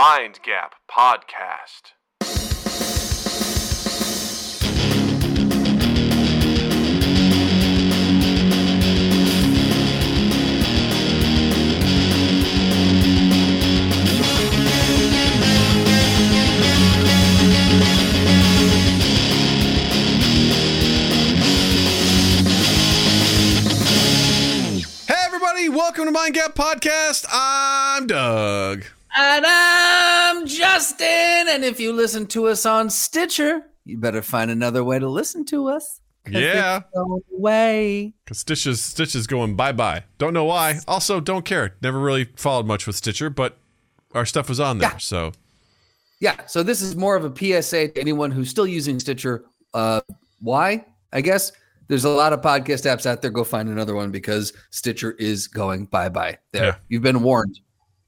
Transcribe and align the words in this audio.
Mind 0.00 0.38
Gap 0.44 0.76
Podcast. 0.88 1.90
Hey, 25.08 25.14
everybody, 25.24 25.68
welcome 25.68 26.04
to 26.04 26.12
Mind 26.12 26.34
Gap 26.34 26.54
Podcast. 26.54 27.26
I'm 27.32 28.06
Doug. 28.06 28.84
And 29.20 29.44
I'm 29.48 30.46
Justin. 30.46 31.08
And 31.48 31.64
if 31.64 31.80
you 31.80 31.92
listen 31.92 32.24
to 32.28 32.46
us 32.46 32.64
on 32.64 32.88
Stitcher, 32.88 33.62
you 33.84 33.98
better 33.98 34.22
find 34.22 34.48
another 34.48 34.84
way 34.84 35.00
to 35.00 35.08
listen 35.08 35.44
to 35.46 35.66
us. 35.68 36.00
Yeah. 36.30 36.82
away. 37.32 38.12
Because 38.24 38.38
Stitch's, 38.38 38.80
Stitch 38.80 39.16
is 39.16 39.26
going 39.26 39.56
bye 39.56 39.72
bye. 39.72 40.04
Don't 40.18 40.34
know 40.34 40.44
why. 40.44 40.78
Also, 40.86 41.18
don't 41.18 41.44
care. 41.44 41.74
Never 41.82 41.98
really 41.98 42.28
followed 42.36 42.66
much 42.66 42.86
with 42.86 42.94
Stitcher, 42.94 43.28
but 43.28 43.56
our 44.14 44.24
stuff 44.24 44.48
was 44.48 44.60
on 44.60 44.78
there. 44.78 44.90
Yeah. 44.92 44.98
So, 44.98 45.32
Yeah. 46.20 46.46
So 46.46 46.62
this 46.62 46.80
is 46.80 46.94
more 46.94 47.16
of 47.16 47.24
a 47.24 47.34
PSA 47.62 47.88
to 47.88 48.00
anyone 48.00 48.30
who's 48.30 48.50
still 48.50 48.66
using 48.68 49.00
Stitcher. 49.00 49.46
Uh, 49.74 50.00
why? 50.40 50.84
I 51.12 51.22
guess 51.22 51.50
there's 51.88 52.04
a 52.04 52.10
lot 52.10 52.32
of 52.32 52.40
podcast 52.40 52.84
apps 52.86 53.04
out 53.04 53.20
there. 53.22 53.32
Go 53.32 53.42
find 53.42 53.68
another 53.68 53.96
one 53.96 54.12
because 54.12 54.52
Stitcher 54.70 55.12
is 55.12 55.48
going 55.48 55.86
bye 55.86 56.08
bye. 56.08 56.38
There, 56.52 56.64
Yeah. 56.66 56.74
you've 56.88 57.02
been 57.02 57.22
warned. 57.22 57.58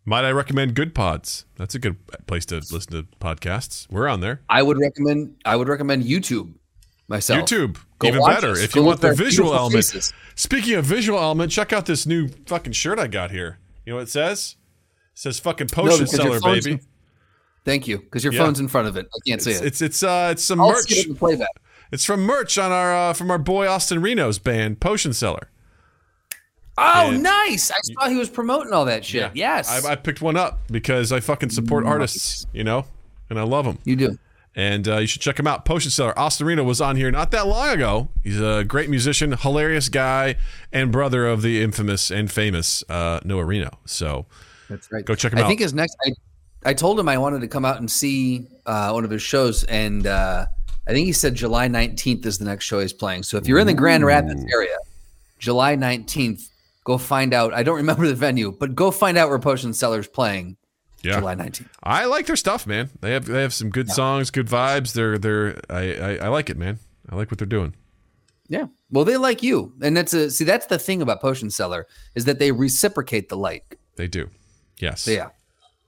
Might 0.05 0.25
I 0.25 0.31
recommend 0.31 0.75
Good 0.75 0.95
Pods? 0.95 1.45
That's 1.57 1.75
a 1.75 1.79
good 1.79 1.97
place 2.27 2.47
to 2.47 2.57
listen 2.57 2.93
to 2.93 3.03
podcasts. 3.21 3.87
We're 3.91 4.09
on 4.09 4.21
there. 4.21 4.41
I 4.49 4.63
would 4.63 4.79
recommend. 4.79 5.37
I 5.45 5.57
would 5.57 5.69
recommend 5.69 6.05
YouTube 6.05 6.55
myself. 7.09 7.41
YouTube, 7.49 7.79
Go 7.99 8.09
even 8.09 8.25
better. 8.25 8.53
us. 8.53 8.61
If 8.61 8.73
Go 8.73 8.81
you 8.81 8.87
want 8.87 9.01
the 9.01 9.15
visual 9.15 9.55
element. 9.55 9.85
faces. 9.85 10.13
Speaking 10.35 10.75
of 10.75 10.85
visual 10.85 11.19
element, 11.19 11.53
check 11.53 11.73
out 11.73 11.87
this 11.87 12.07
new 12.07 12.29
fucking 12.47 12.73
shirt 12.73 12.99
I 12.99 13.07
got 13.07 13.31
here. 13.31 13.59
You 13.85 13.93
know 13.93 13.97
what 13.97 14.03
it 14.05 14.11
says? 14.11 14.57
It 15.13 15.19
says 15.19 15.39
fucking 15.41 15.69
potion 15.69 15.99
your 15.99 16.07
seller, 16.07 16.41
baby. 16.41 16.73
in- 16.73 16.81
Thank 17.65 17.87
you, 17.87 17.99
because 17.99 18.25
your 18.25 18.33
Yeah. 18.33 18.45
phone's 18.45 18.59
in 18.59 18.69
front 18.69 18.89
of 18.89 18.97
it. 18.97 19.07
I 19.07 19.19
can't 19.29 19.43
see 19.43 19.51
It's, 19.51 19.61
it. 19.61 19.67
it's 19.67 19.83
it's 19.83 20.03
uh 20.03 20.29
it's 20.33 20.43
some 20.43 20.61
I'll 20.63 20.71
merch. 20.73 20.87
see 20.89 21.01
it 21.11 21.19
playback. 21.19 21.49
It's 21.93 22.05
from 22.07 22.23
merch 22.23 22.57
on 22.57 22.73
our 22.73 22.95
uh, 22.95 23.13
from 23.13 23.31
our 23.31 23.37
boy 23.39 23.69
Austin 23.69 24.01
Reno's 24.01 24.39
band 24.39 24.81
Potion 24.81 25.13
Seller. 25.13 25.50
Oh, 26.83 27.11
And- 27.11 27.23
nice! 27.23 27.71
I 27.71 27.77
saw 27.83 28.09
he 28.09 28.17
was 28.17 28.31
promoting 28.31 28.73
all 28.73 28.87
that 28.87 29.05
shit. 29.05 29.31
Yes, 29.35 29.85
I, 29.85 29.93
I 29.93 29.97
picked 29.97 30.23
one 30.23 30.37
up 30.37 30.61
because 30.71 31.13
I 31.13 31.21
fucking 31.21 31.51
support 31.51 31.85
Nice. 31.85 31.91
artists, 31.93 32.47
you 32.53 32.65
know, 32.65 32.87
and 33.29 33.39
I 33.39 33.43
love 33.43 33.65
them. 33.67 33.79
you 33.85 33.97
do. 33.97 34.19
And 34.57 34.89
uh, 34.89 34.97
you 34.97 35.07
should 35.07 35.23
check 35.23 35.39
him 35.39 35.47
out. 35.47 35.65
Potion 35.65 35.93
Seller. 35.93 36.19
Austin 36.19 36.45
Reno 36.47 36.65
was 36.65 36.81
on 36.81 36.97
here 36.97 37.11
not 37.13 37.31
that 37.31 37.47
long 37.47 37.69
ago. 37.69 38.09
He's 38.25 38.41
a 38.41 38.65
great 38.65 38.91
musician, 38.91 39.31
hilarious 39.33 39.89
guy, 39.89 40.35
and 40.73 40.91
brother 40.91 41.25
of 41.27 41.43
the 41.43 41.63
infamous 41.63 42.11
and 42.11 42.29
famous 42.31 42.83
uh, 42.89 43.21
Noah 43.25 43.45
Reno. 43.45 43.71
So 43.87 44.27
That's 44.69 44.91
right. 44.91 45.05
Go 45.05 45.15
check 45.15 45.33
him 45.33 45.39
I 45.39 45.43
out. 45.43 45.45
I 45.45 45.49
think 45.49 45.61
his 45.61 45.73
next. 45.73 45.97
I, 46.05 46.11
I 46.71 46.75
told 46.75 46.99
him 46.99 47.09
I 47.09 47.17
wanted 47.17 47.43
to 47.43 47.49
come 47.49 47.65
out 47.65 47.79
and 47.79 47.89
see 47.89 48.49
uh, 48.67 48.91
one 48.91 49.05
of 49.05 49.11
his 49.11 49.23
shows, 49.23 49.63
and 49.65 50.07
uh, 50.09 50.47
I 50.89 50.91
think 50.91 51.07
he 51.07 51.13
said 51.13 51.37
July 51.37 51.69
nineteenth 51.69 52.27
is 52.27 52.39
the 52.39 52.45
next 52.45 52.65
show 52.65 52.81
he's 52.81 52.93
playing. 52.93 53.23
So 53.23 53.37
if 53.37 53.47
you're 53.47 53.61
in 53.61 53.69
the 53.69 53.73
Grand 53.75 54.05
Rapids 54.05 54.45
area, 54.53 54.77
July 55.39 55.77
nineteenth, 55.77 56.50
go 56.85 56.99
find 56.99 57.33
out. 57.35 57.53
I 57.55 57.63
don't 57.63 57.77
remember 57.77 58.07
the 58.07 58.15
venue, 58.15 58.53
but 58.53 58.75
go 58.75 58.91
find 58.91 59.19
out 59.19 59.29
where 59.29 59.39
Potion 59.39 59.73
Seller's 59.73 60.09
playing. 60.09 60.57
yeah, 61.03 61.19
July 61.19 61.35
nineteenth. 61.35 61.71
I 61.83 62.07
like 62.07 62.27
their 62.27 62.37
stuff, 62.37 62.67
man. 62.67 62.91
They 63.01 63.13
have 63.13 63.27
they 63.27 63.43
have 63.43 63.55
some 63.55 63.71
good 63.71 63.89
songs, 63.91 64.31
good 64.31 64.47
vibes. 64.49 64.93
They're 64.93 65.19
they're 65.19 65.61
I, 65.69 65.95
I 65.95 66.17
I 66.17 66.29
like 66.29 66.51
it, 66.51 66.57
man. 66.57 66.79
I 67.09 67.17
like 67.17 67.31
what 67.31 67.39
they're 67.39 67.47
doing. 67.47 67.75
Yeah. 68.49 68.67
Well, 68.91 69.05
they 69.05 69.17
like 69.17 69.43
you, 69.45 69.73
and 69.81 69.97
that's 69.97 70.13
a 70.13 70.31
see. 70.31 70.45
That's 70.45 70.67
the 70.67 70.79
thing 70.79 71.03
about 71.03 71.21
Potion 71.21 71.51
Seller 71.51 71.87
is 72.17 72.25
that 72.25 72.39
they 72.39 72.51
reciprocate 72.51 73.29
the 73.29 73.37
like. 73.37 73.79
They 73.97 74.09
do. 74.09 74.29
Yes. 74.79 75.03
So, 75.03 75.13
yeah, 75.13 75.29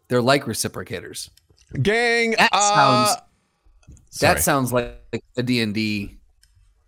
they're 0.08 0.22
like 0.22 0.44
reciprocators. 0.44 1.28
Gang. 1.82 2.32
That 2.32 2.50
uh, 2.52 2.74
sounds 2.74 3.22
sorry. 4.10 4.34
That 4.34 4.42
sounds 4.42 4.72
like 4.72 5.24
a 5.36 5.42
D 5.42 5.60
and 5.60 5.74
D 5.74 6.18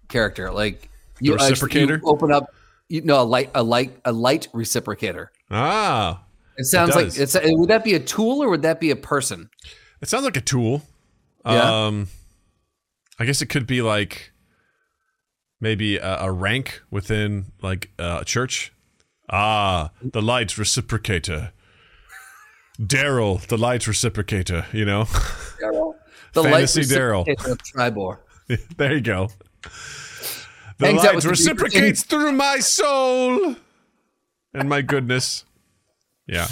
character. 0.09 0.53
Like 0.53 0.89
you, 1.21 1.37
The 1.37 1.43
uh, 1.43 1.51
reciprocator? 1.51 2.01
you 2.01 2.07
open 2.09 2.31
up, 2.31 2.54
you 2.89 3.03
know, 3.03 3.21
a 3.21 3.25
light, 3.25 3.51
a 3.55 3.63
light, 3.63 3.97
a 4.05 4.13
light 4.13 4.49
reciprocator. 4.53 5.29
ah. 5.51 6.25
It 6.57 6.67
sounds 6.67 6.95
like 6.95 7.07
does. 7.07 7.19
it's. 7.19 7.37
Would 7.43 7.69
that 7.71 7.83
be 7.83 7.95
a 7.95 8.01
tool 8.01 8.41
or 8.41 8.49
would 8.49 8.63
that 8.63 8.79
be 8.79 8.93
a 8.93 8.97
person? 8.97 9.51
It 10.01 10.09
sounds 10.09 10.25
like 10.25 10.37
a 10.37 10.41
tool. 10.41 10.83
Yeah. 11.45 11.87
Um, 11.87 12.07
I 13.19 13.25
guess 13.25 13.43
it 13.43 13.47
could 13.47 13.67
be 13.67 13.83
like 13.83 14.33
maybe 15.61 15.97
a, 15.97 16.21
a 16.21 16.31
rank 16.33 16.83
within 16.91 17.47
like 17.61 17.91
a 17.99 18.25
church. 18.25 18.73
Ah, 19.29 19.91
the 20.01 20.23
light 20.23 20.49
reciprocator. 20.51 21.51
Daryl, 22.81 23.45
the 23.47 23.59
light 23.59 23.83
reciprocator. 23.83 24.73
You 24.73 24.85
know, 24.85 25.05
Daryl, 25.05 25.95
The 26.35 26.43
Fantasy 26.43 26.83
light 26.83 26.89
Daryl. 26.89 27.27
reciprocator 27.27 27.51
of 27.51 27.59
Tribor. 27.65 28.19
there 28.77 28.95
you 28.95 29.01
go. 29.01 29.31
The 30.79 30.87
Hangs 30.87 31.05
light 31.05 31.25
reciprocates 31.25 32.03
through 32.03 32.33
my 32.33 32.59
soul 32.59 33.57
and 34.53 34.69
my 34.69 34.83
goodness. 34.83 35.45
Yeah. 36.27 36.49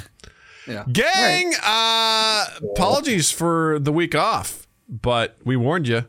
Yeah. 0.67 0.85
Gang, 0.93 1.55
uh, 1.65 2.47
apologies 2.73 3.31
for 3.31 3.79
the 3.81 3.93
week 3.93 4.15
off, 4.15 4.67
but 4.89 5.37
we 5.45 5.57
warned 5.57 5.89
you 5.89 6.05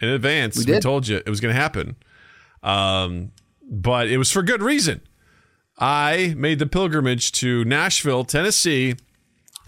in 0.00 0.08
advance. 0.08 0.56
We, 0.56 0.64
did. 0.64 0.82
told 0.82 1.06
you 1.06 1.16
it 1.18 1.28
was 1.28 1.40
going 1.40 1.54
to 1.54 1.60
happen. 1.60 1.96
Um, 2.62 3.32
but 3.62 4.08
it 4.08 4.16
was 4.16 4.30
for 4.30 4.42
good 4.42 4.62
reason. 4.62 5.02
I 5.78 6.34
made 6.36 6.58
the 6.58 6.66
pilgrimage 6.66 7.32
to 7.32 7.64
Nashville, 7.64 8.24
Tennessee 8.24 8.96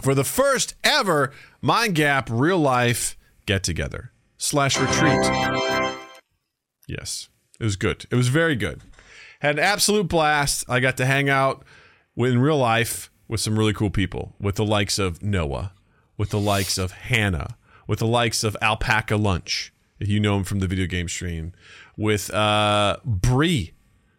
for 0.01 0.15
the 0.15 0.25
first 0.25 0.75
ever 0.85 1.33
Mind 1.61 1.95
Gap 1.95 2.29
real 2.31 2.59
life 2.59 3.17
get 3.47 3.63
together 3.63 4.13
slash 4.37 4.79
retreat. 4.79 5.19
Yes, 6.87 7.29
it 7.63 7.65
was 7.65 7.77
good. 7.77 8.07
It 8.11 8.17
was 8.17 8.27
very 8.27 8.57
good. 8.57 8.81
Had 9.39 9.57
an 9.57 9.65
absolute 9.65 10.09
blast. 10.09 10.65
I 10.69 10.81
got 10.81 10.97
to 10.97 11.07
hang 11.07 11.31
out 11.31 11.65
in 12.17 12.41
real 12.41 12.59
life 12.59 13.09
with 13.29 13.39
some 13.39 13.57
really 13.57 13.73
cool 13.73 13.89
people, 13.89 14.35
with 14.41 14.57
the 14.57 14.65
likes 14.65 14.99
of 14.99 15.23
Noah, 15.23 15.73
with 16.17 16.31
the 16.31 16.41
likes 16.41 16.77
of 16.77 16.91
Hannah, 16.91 17.57
with 17.87 18.01
the 18.01 18.07
likes 18.07 18.43
of 18.43 18.57
Alpaca 18.61 19.15
Lunch, 19.15 19.73
if 20.01 20.09
you 20.09 20.19
know 20.19 20.37
him 20.37 20.43
from 20.43 20.59
the 20.59 20.67
video 20.67 20.87
game 20.87 21.09
stream, 21.09 21.53
with 21.97 22.35
uh, 22.35 22.97
Bree. 23.05 23.75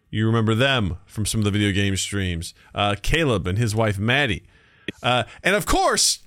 You 0.08 0.24
remember 0.24 0.54
them 0.54 0.96
from 1.04 1.26
some 1.26 1.40
of 1.40 1.44
the 1.44 1.50
video 1.50 1.70
game 1.70 1.98
streams. 1.98 2.54
Uh, 2.74 2.96
Caleb 3.02 3.46
and 3.46 3.58
his 3.58 3.74
wife 3.74 3.98
Maddie, 3.98 4.44
uh, 5.02 5.24
and 5.42 5.54
of 5.54 5.66
course, 5.66 6.20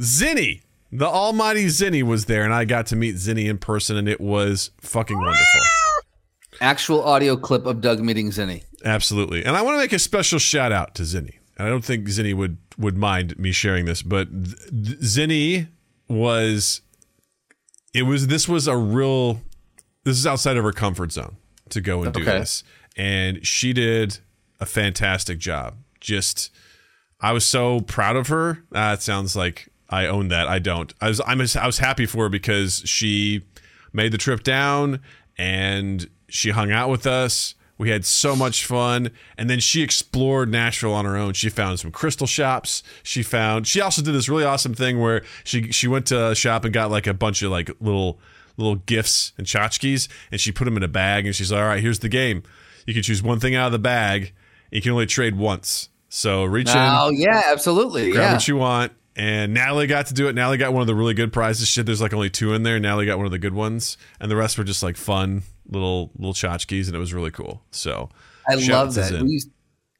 Zinni. 0.00 0.62
The 0.92 1.06
almighty 1.06 1.66
Zinni 1.66 2.04
was 2.04 2.26
there, 2.26 2.44
and 2.44 2.54
I 2.54 2.64
got 2.64 2.86
to 2.88 2.96
meet 2.96 3.16
Zinni 3.16 3.48
in 3.48 3.58
person, 3.58 3.96
and 3.96 4.08
it 4.08 4.20
was 4.20 4.70
fucking 4.80 5.18
wonderful. 5.18 5.91
Actual 6.62 7.02
audio 7.04 7.36
clip 7.36 7.66
of 7.66 7.80
Doug 7.80 8.00
meeting 8.00 8.30
Zinni. 8.30 8.62
Absolutely. 8.84 9.44
And 9.44 9.56
I 9.56 9.62
want 9.62 9.74
to 9.74 9.78
make 9.80 9.92
a 9.92 9.98
special 9.98 10.38
shout 10.38 10.72
out 10.72 10.94
to 10.94 11.02
Zinni. 11.02 11.34
And 11.58 11.66
I 11.66 11.70
don't 11.70 11.84
think 11.84 12.06
Zinni 12.06 12.34
would 12.34 12.56
would 12.78 12.96
mind 12.96 13.38
me 13.38 13.52
sharing 13.52 13.84
this, 13.84 14.00
but 14.02 14.32
Zinni 14.72 15.68
was 16.08 16.80
it 17.94 18.02
was 18.04 18.26
this 18.28 18.48
was 18.48 18.66
a 18.68 18.76
real 18.76 19.40
this 20.04 20.18
is 20.18 20.26
outside 20.26 20.56
of 20.56 20.64
her 20.64 20.72
comfort 20.72 21.12
zone 21.12 21.36
to 21.70 21.80
go 21.80 22.02
and 22.02 22.12
do 22.12 22.22
Okay. 22.22 22.38
this. 22.38 22.64
And 22.96 23.46
she 23.46 23.72
did 23.72 24.18
a 24.60 24.66
fantastic 24.66 25.38
job. 25.38 25.74
Just 26.00 26.50
I 27.20 27.32
was 27.32 27.44
so 27.44 27.80
proud 27.80 28.16
of 28.16 28.28
her. 28.28 28.64
Ah, 28.74 28.92
it 28.94 29.02
sounds 29.02 29.36
like 29.36 29.68
I 29.90 30.06
own 30.06 30.28
that. 30.28 30.48
I 30.48 30.58
don't. 30.58 30.92
I 31.00 31.08
was 31.08 31.20
I'm 31.26 31.40
I 31.40 31.66
was 31.66 31.78
happy 31.78 32.06
for 32.06 32.24
her 32.24 32.28
because 32.28 32.82
she 32.86 33.42
made 33.92 34.12
the 34.12 34.18
trip 34.18 34.42
down 34.42 35.00
and 35.36 36.08
she 36.32 36.50
hung 36.50 36.70
out 36.72 36.88
with 36.88 37.06
us. 37.06 37.54
We 37.78 37.90
had 37.90 38.04
so 38.04 38.36
much 38.36 38.64
fun, 38.64 39.10
and 39.36 39.50
then 39.50 39.58
she 39.58 39.82
explored 39.82 40.48
Nashville 40.50 40.92
on 40.94 41.04
her 41.04 41.16
own. 41.16 41.32
She 41.32 41.48
found 41.48 41.80
some 41.80 41.90
crystal 41.90 42.26
shops. 42.28 42.82
She 43.02 43.22
found. 43.24 43.66
She 43.66 43.80
also 43.80 44.02
did 44.02 44.14
this 44.14 44.28
really 44.28 44.44
awesome 44.44 44.72
thing 44.74 45.00
where 45.00 45.22
she 45.42 45.72
she 45.72 45.88
went 45.88 46.06
to 46.06 46.28
a 46.30 46.34
shop 46.34 46.64
and 46.64 46.72
got 46.72 46.90
like 46.90 47.06
a 47.08 47.14
bunch 47.14 47.42
of 47.42 47.50
like 47.50 47.70
little 47.80 48.20
little 48.56 48.76
gifts 48.76 49.32
and 49.36 49.46
tchotchkes, 49.46 50.06
and 50.30 50.40
she 50.40 50.52
put 50.52 50.64
them 50.66 50.76
in 50.76 50.82
a 50.82 50.88
bag. 50.88 51.26
And 51.26 51.34
she's 51.34 51.50
like, 51.50 51.60
"All 51.60 51.66
right, 51.66 51.82
here's 51.82 51.98
the 52.00 52.08
game. 52.08 52.44
You 52.86 52.94
can 52.94 53.02
choose 53.02 53.22
one 53.22 53.40
thing 53.40 53.54
out 53.56 53.66
of 53.66 53.72
the 53.72 53.78
bag. 53.80 54.32
You 54.70 54.80
can 54.80 54.92
only 54.92 55.06
trade 55.06 55.36
once. 55.36 55.88
So 56.08 56.44
reach 56.44 56.68
in, 56.68 56.76
Oh 56.76 57.10
yeah, 57.10 57.42
absolutely. 57.46 58.12
grab 58.12 58.22
Yeah. 58.22 58.32
what 58.34 58.46
you 58.48 58.56
want. 58.56 58.92
And 59.16 59.52
Natalie 59.54 59.86
got 59.86 60.06
to 60.06 60.14
do 60.14 60.28
it. 60.28 60.34
Natalie 60.34 60.56
got 60.58 60.72
one 60.72 60.80
of 60.82 60.86
the 60.86 60.94
really 60.94 61.14
good 61.14 61.32
prizes. 61.32 61.68
Shit, 61.68 61.84
there's 61.86 62.00
like 62.00 62.14
only 62.14 62.30
two 62.30 62.54
in 62.54 62.62
there. 62.62 62.78
Natalie 62.78 63.06
got 63.06 63.16
one 63.18 63.26
of 63.26 63.32
the 63.32 63.38
good 63.38 63.54
ones, 63.54 63.96
and 64.20 64.30
the 64.30 64.36
rest 64.36 64.56
were 64.56 64.64
just 64.64 64.82
like 64.82 64.96
fun 64.96 65.42
little 65.68 66.10
little 66.16 66.34
tchotchkes, 66.34 66.86
and 66.86 66.94
it 66.96 66.98
was 66.98 67.14
really 67.14 67.30
cool. 67.30 67.62
So 67.70 68.08
I 68.48 68.54
love 68.54 68.94
that. 68.94 69.10
Zen. 69.10 69.24
We 69.24 69.32
used, 69.32 69.50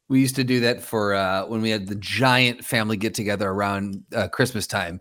We 0.09 0.19
used 0.19 0.35
to 0.35 0.43
do 0.43 0.59
that 0.61 0.81
for 0.81 1.13
uh, 1.13 1.45
when 1.45 1.61
we 1.61 1.69
had 1.69 1.87
the 1.87 1.95
giant 1.95 2.63
family 2.65 2.97
get 2.97 3.13
together 3.13 3.49
around 3.49 4.03
uh, 4.15 4.27
Christmas 4.27 4.67
time. 4.67 4.99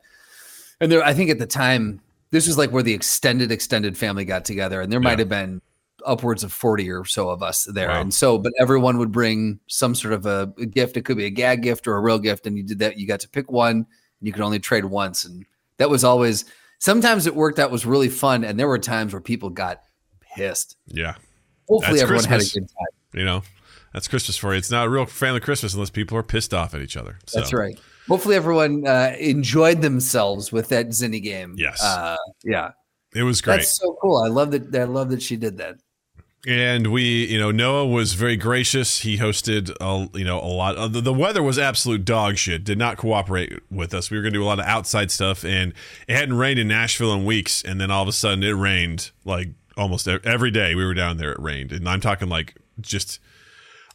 And 0.80 0.90
there, 0.90 1.02
I 1.04 1.12
think 1.14 1.30
at 1.30 1.38
the 1.38 1.46
time, 1.46 2.00
this 2.30 2.46
was 2.46 2.56
like 2.58 2.70
where 2.72 2.82
the 2.82 2.94
extended, 2.94 3.52
extended 3.52 3.96
family 3.98 4.24
got 4.24 4.44
together, 4.44 4.80
and 4.80 4.90
there 4.92 5.00
might 5.00 5.12
Yeah. 5.12 5.18
have 5.18 5.28
been 5.28 5.60
upwards 6.06 6.42
of 6.42 6.52
40 6.52 6.90
or 6.90 7.04
so 7.04 7.28
of 7.28 7.42
us 7.42 7.64
there. 7.72 7.88
Wow. 7.88 8.00
And 8.00 8.12
so, 8.14 8.36
but 8.38 8.52
everyone 8.58 8.98
would 8.98 9.12
bring 9.12 9.60
some 9.68 9.94
sort 9.94 10.14
of 10.14 10.26
a, 10.26 10.52
a 10.58 10.66
gift. 10.66 10.96
It 10.96 11.04
could 11.04 11.16
be 11.16 11.26
a 11.26 11.30
gag 11.30 11.62
gift 11.62 11.86
or 11.86 11.94
a 11.94 12.00
real 12.00 12.18
gift. 12.18 12.46
And 12.46 12.56
you 12.56 12.64
did 12.64 12.80
that. 12.80 12.98
You 12.98 13.06
got 13.06 13.20
to 13.20 13.28
pick 13.28 13.50
one, 13.52 13.76
and 13.76 13.86
you 14.20 14.32
could 14.32 14.42
only 14.42 14.58
trade 14.58 14.84
once. 14.86 15.24
And 15.24 15.44
that 15.76 15.90
was 15.90 16.02
always, 16.02 16.44
sometimes 16.80 17.26
it 17.28 17.36
worked 17.36 17.58
out, 17.60 17.70
was 17.70 17.86
really 17.86 18.08
fun. 18.08 18.42
And 18.42 18.58
there 18.58 18.66
were 18.66 18.78
times 18.78 19.12
where 19.12 19.20
people 19.20 19.50
got 19.50 19.82
pissed. 20.36 20.76
Yeah. 20.86 21.14
Hopefully, 21.68 21.98
That's 21.98 22.02
everyone 22.02 22.24
Christmas. 22.24 22.52
had 22.52 22.56
a 22.56 22.60
good 22.60 22.68
time. 22.68 23.18
You 23.20 23.24
know, 23.24 23.42
that's 23.92 24.08
Christmas 24.08 24.36
for 24.36 24.52
you. 24.52 24.58
It's 24.58 24.70
not 24.70 24.86
a 24.86 24.90
real 24.90 25.06
family 25.06 25.40
Christmas 25.40 25.74
unless 25.74 25.90
people 25.90 26.16
are 26.18 26.22
pissed 26.22 26.52
off 26.52 26.74
at 26.74 26.80
each 26.82 26.96
other. 26.96 27.18
So, 27.26 27.38
That's 27.40 27.52
right. 27.52 27.78
Hopefully, 28.08 28.34
everyone 28.36 28.86
uh, 28.86 29.14
enjoyed 29.18 29.80
themselves 29.80 30.50
with 30.52 30.68
that 30.70 30.88
Zinni 30.88 31.22
game. 31.22 31.54
Yes. 31.56 31.82
Uh, 31.82 32.16
yeah. 32.42 32.72
It 33.14 33.22
was 33.22 33.40
great. 33.40 33.56
That's 33.58 33.78
so 33.78 33.96
cool. 34.00 34.18
I 34.22 34.28
love 34.28 34.50
that. 34.50 34.74
I 34.74 34.84
love 34.84 35.10
that 35.10 35.22
she 35.22 35.36
did 35.36 35.58
that. 35.58 35.76
and 36.44 36.88
we 36.88 37.24
you 37.26 37.38
know 37.38 37.52
noah 37.52 37.86
was 37.86 38.14
very 38.14 38.36
gracious 38.36 38.98
he 39.02 39.16
hosted 39.18 39.70
a, 39.80 40.18
you 40.18 40.24
know 40.24 40.40
a 40.40 40.50
lot 40.50 40.74
the, 40.90 41.00
the 41.00 41.12
weather 41.12 41.40
was 41.40 41.56
absolute 41.56 42.04
dog 42.04 42.36
shit 42.36 42.64
did 42.64 42.76
not 42.76 42.96
cooperate 42.96 43.52
with 43.70 43.94
us 43.94 44.10
we 44.10 44.16
were 44.16 44.22
going 44.24 44.32
to 44.32 44.40
do 44.40 44.42
a 44.42 44.46
lot 44.46 44.58
of 44.58 44.64
outside 44.66 45.08
stuff 45.08 45.44
and 45.44 45.72
it 46.08 46.16
hadn't 46.16 46.36
rained 46.36 46.58
in 46.58 46.66
nashville 46.66 47.12
in 47.14 47.24
weeks 47.24 47.62
and 47.62 47.80
then 47.80 47.92
all 47.92 48.02
of 48.02 48.08
a 48.08 48.12
sudden 48.12 48.42
it 48.42 48.50
rained 48.50 49.12
like 49.24 49.50
almost 49.82 50.08
every 50.08 50.50
day 50.50 50.74
we 50.74 50.84
were 50.84 50.94
down 50.94 51.16
there 51.16 51.32
it 51.32 51.40
rained. 51.40 51.72
And 51.72 51.88
i'm 51.88 52.00
talking 52.00 52.28
like 52.28 52.56
just 52.80 53.20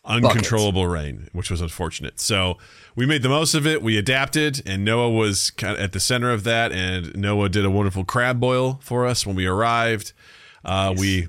uncontrollable 0.06 0.88
rain 0.88 1.30
which 1.34 1.52
was 1.52 1.62
unfortunate. 1.62 2.20
So 2.20 2.58
we 2.96 3.06
made 3.06 3.24
the 3.24 3.30
most 3.30 3.54
of 3.54 3.68
it. 3.68 3.82
We 3.82 3.98
adapted 3.98 4.62
and 4.66 4.86
noah 4.86 5.10
was 5.10 5.52
kind 5.52 5.76
of 5.76 5.82
at 5.82 5.92
the 5.92 6.00
center 6.00 6.32
of 6.32 6.44
that. 6.44 6.72
And 6.72 7.16
noah 7.16 7.50
did 7.50 7.66
a 7.66 7.70
wonderful 7.70 8.06
crab 8.06 8.40
boil 8.40 8.80
for 8.82 9.06
us 9.06 9.26
when 9.26 9.36
we 9.36 9.46
arrived. 9.46 10.14
Uh, 10.64 10.94
we 10.98 11.28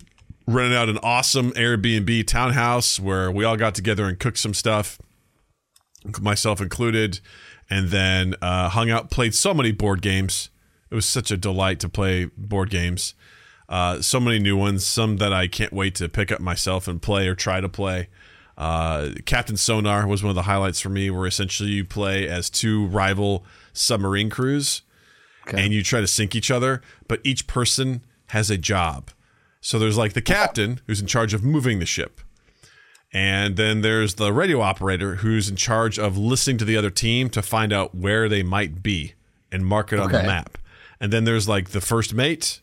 rented 0.49 0.77
out 0.77 0.89
an 0.89 0.99
awesome 1.03 1.53
Airbnb 1.53 2.27
townhouse 2.27 2.99
where 2.99 3.31
we 3.31 3.45
all 3.45 3.57
got 3.57 3.75
together 3.75 4.07
and 4.07 4.19
cooked 4.19 4.39
some 4.39 4.55
stuff, 4.55 4.99
myself 6.21 6.61
included, 6.61 7.21
and 7.69 7.89
then 7.89 8.35
uh, 8.41 8.71
hung 8.71 8.91
out, 8.91 9.11
played 9.11 9.35
so 9.35 9.53
many 9.53 9.73
board 9.73 10.01
games. 10.01 10.49
It 10.91 10.95
was 10.95 11.05
such 11.05 11.31
a 11.31 11.37
delight 11.37 11.81
to 11.81 11.89
play 11.89 12.31
board 12.37 12.71
games. 12.71 13.15
Uh, 13.69 14.01
so 14.01 14.19
many 14.19 14.39
new 14.39 14.57
ones, 14.57 14.87
some 14.87 15.19
that 15.19 15.33
I 15.33 15.47
can't 15.47 15.73
wait 15.73 15.95
to 15.97 16.09
pick 16.09 16.33
up 16.33 16.41
myself 16.41 16.89
and 16.89 17.03
play 17.03 17.29
or 17.29 17.35
try 17.35 17.61
to 17.61 17.69
play. 17.69 18.09
Uh, 18.57 19.11
Captain 19.25 19.57
Sonar 19.57 20.07
was 20.07 20.23
one 20.23 20.31
of 20.31 20.35
the 20.35 20.43
highlights 20.43 20.81
for 20.81 20.89
me, 20.89 21.11
where 21.11 21.27
essentially 21.27 21.71
you 21.71 21.85
play 21.85 22.27
as 22.27 22.51
two 22.51 22.87
rival 22.87 23.45
submarine 23.73 24.31
crews 24.31 24.83
and 25.53 25.73
you 25.73 25.83
try 25.83 26.01
to 26.01 26.07
sink 26.07 26.35
each 26.35 26.51
other, 26.51 26.83
but 27.07 27.21
each 27.25 27.47
person 27.47 28.03
has 28.27 28.51
a 28.51 28.59
job. 28.59 29.11
So 29.61 29.79
there's 29.79 29.97
like 29.97 30.13
the 30.13 30.23
captain 30.23 30.81
who's 30.87 31.01
in 31.01 31.07
charge 31.07 31.35
of 31.35 31.45
moving 31.45 31.79
the 31.79 31.87
ship. 31.87 32.21
And 33.13 33.57
then 33.57 33.81
there's 33.81 34.15
the 34.15 34.33
radio 34.33 34.61
operator 34.61 35.17
who's 35.17 35.49
in 35.49 35.57
charge 35.57 35.99
of 35.99 36.19
listening 36.19 36.59
to 36.59 36.65
the 36.65 36.77
other 36.77 36.91
team 36.91 37.31
to 37.31 37.43
find 37.43 37.73
out 37.73 37.95
where 37.95 38.29
they 38.29 38.43
might 38.43 38.83
be 38.83 39.15
and 39.51 39.65
mark 39.65 39.93
it 39.93 39.99
on 39.99 40.13
the 40.13 40.23
map. 40.23 40.59
And 41.01 41.13
then 41.13 41.25
there's 41.25 41.49
like 41.49 41.71
the 41.71 41.81
first 41.81 42.13
mate 42.13 42.61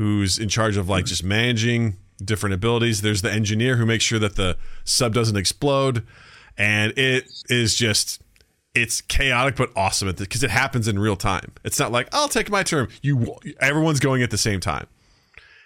who's 0.00 0.38
in 0.38 0.48
charge 0.48 0.78
of 0.78 0.88
like 0.88 1.04
just 1.04 1.22
managing 1.22 1.94
different 2.24 2.54
abilities. 2.54 3.02
There's 3.02 3.20
the 3.20 3.30
engineer 3.30 3.76
who 3.76 3.84
makes 3.84 4.02
sure 4.02 4.18
that 4.18 4.34
the 4.34 4.56
sub 4.82 5.12
doesn't 5.12 5.36
explode. 5.36 6.06
And 6.56 6.96
it 6.98 7.30
is 7.50 7.74
just 7.74 8.22
it's 8.74 9.02
chaotic 9.02 9.56
but 9.56 9.70
awesome 9.76 10.10
because 10.10 10.42
it 10.42 10.48
happens 10.48 10.88
in 10.88 10.98
real 10.98 11.16
time. 11.16 11.52
It's 11.64 11.78
not 11.78 11.92
like 11.92 12.08
I'll 12.14 12.28
take 12.30 12.48
my 12.48 12.62
turn. 12.62 12.88
You 13.02 13.36
everyone's 13.60 14.00
going 14.00 14.22
at 14.22 14.30
the 14.30 14.38
same 14.38 14.58
time. 14.58 14.86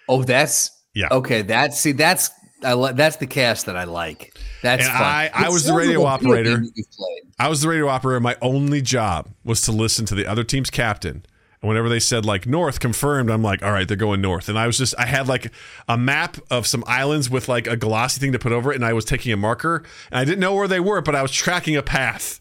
Oh, 0.09 0.21
that's 0.23 0.69
Yeah. 0.93 1.07
Okay, 1.11 1.41
that's 1.41 1.79
see, 1.79 1.93
that's 1.93 2.29
I 2.61 2.73
li- 2.73 2.91
that's 2.93 3.15
the 3.15 3.27
cast 3.27 3.67
that 3.67 3.77
I 3.77 3.85
like. 3.85 4.37
That's. 4.61 4.85
I- 4.85 5.31
I 5.33 5.47
was 5.47 5.63
the 5.63 5.73
radio 5.73 6.01
like 6.01 6.21
operator. 6.21 6.55
game 6.55 6.65
that 6.65 6.71
you've 6.75 6.91
played. 6.91 7.33
I 7.39 7.47
was 7.47 7.61
the 7.61 7.69
radio 7.69 7.87
operator. 7.87 8.19
My 8.19 8.35
only 8.41 8.81
job 8.81 9.29
was 9.45 9.61
to 9.61 9.71
listen 9.71 10.05
to 10.07 10.15
the 10.15 10.25
other 10.25 10.43
team's 10.43 10.69
captain. 10.69 11.25
Whenever 11.65 11.89
they 11.89 11.99
said 11.99 12.25
like 12.25 12.45
north 12.45 12.79
confirmed, 12.79 13.29
I'm 13.29 13.41
like, 13.41 13.63
all 13.63 13.71
right, 13.71 13.87
they're 13.87 13.97
going 13.97 14.21
north. 14.21 14.49
And 14.49 14.57
I 14.57 14.67
was 14.67 14.77
just, 14.77 14.93
I 14.97 15.05
had 15.05 15.27
like 15.27 15.51
a 15.87 15.97
map 15.97 16.37
of 16.49 16.67
some 16.67 16.83
islands 16.87 17.29
with 17.29 17.47
like 17.49 17.67
a 17.67 17.75
glossy 17.75 18.19
thing 18.19 18.31
to 18.31 18.39
put 18.39 18.51
over 18.51 18.71
it. 18.71 18.75
And 18.75 18.85
I 18.85 18.93
was 18.93 19.05
taking 19.05 19.31
a 19.33 19.37
marker 19.37 19.83
and 20.11 20.19
I 20.19 20.25
didn't 20.25 20.39
know 20.39 20.53
where 20.55 20.67
they 20.67 20.79
were, 20.79 21.01
but 21.01 21.15
I 21.15 21.21
was 21.21 21.31
tracking 21.31 21.75
a 21.75 21.83
path. 21.83 22.39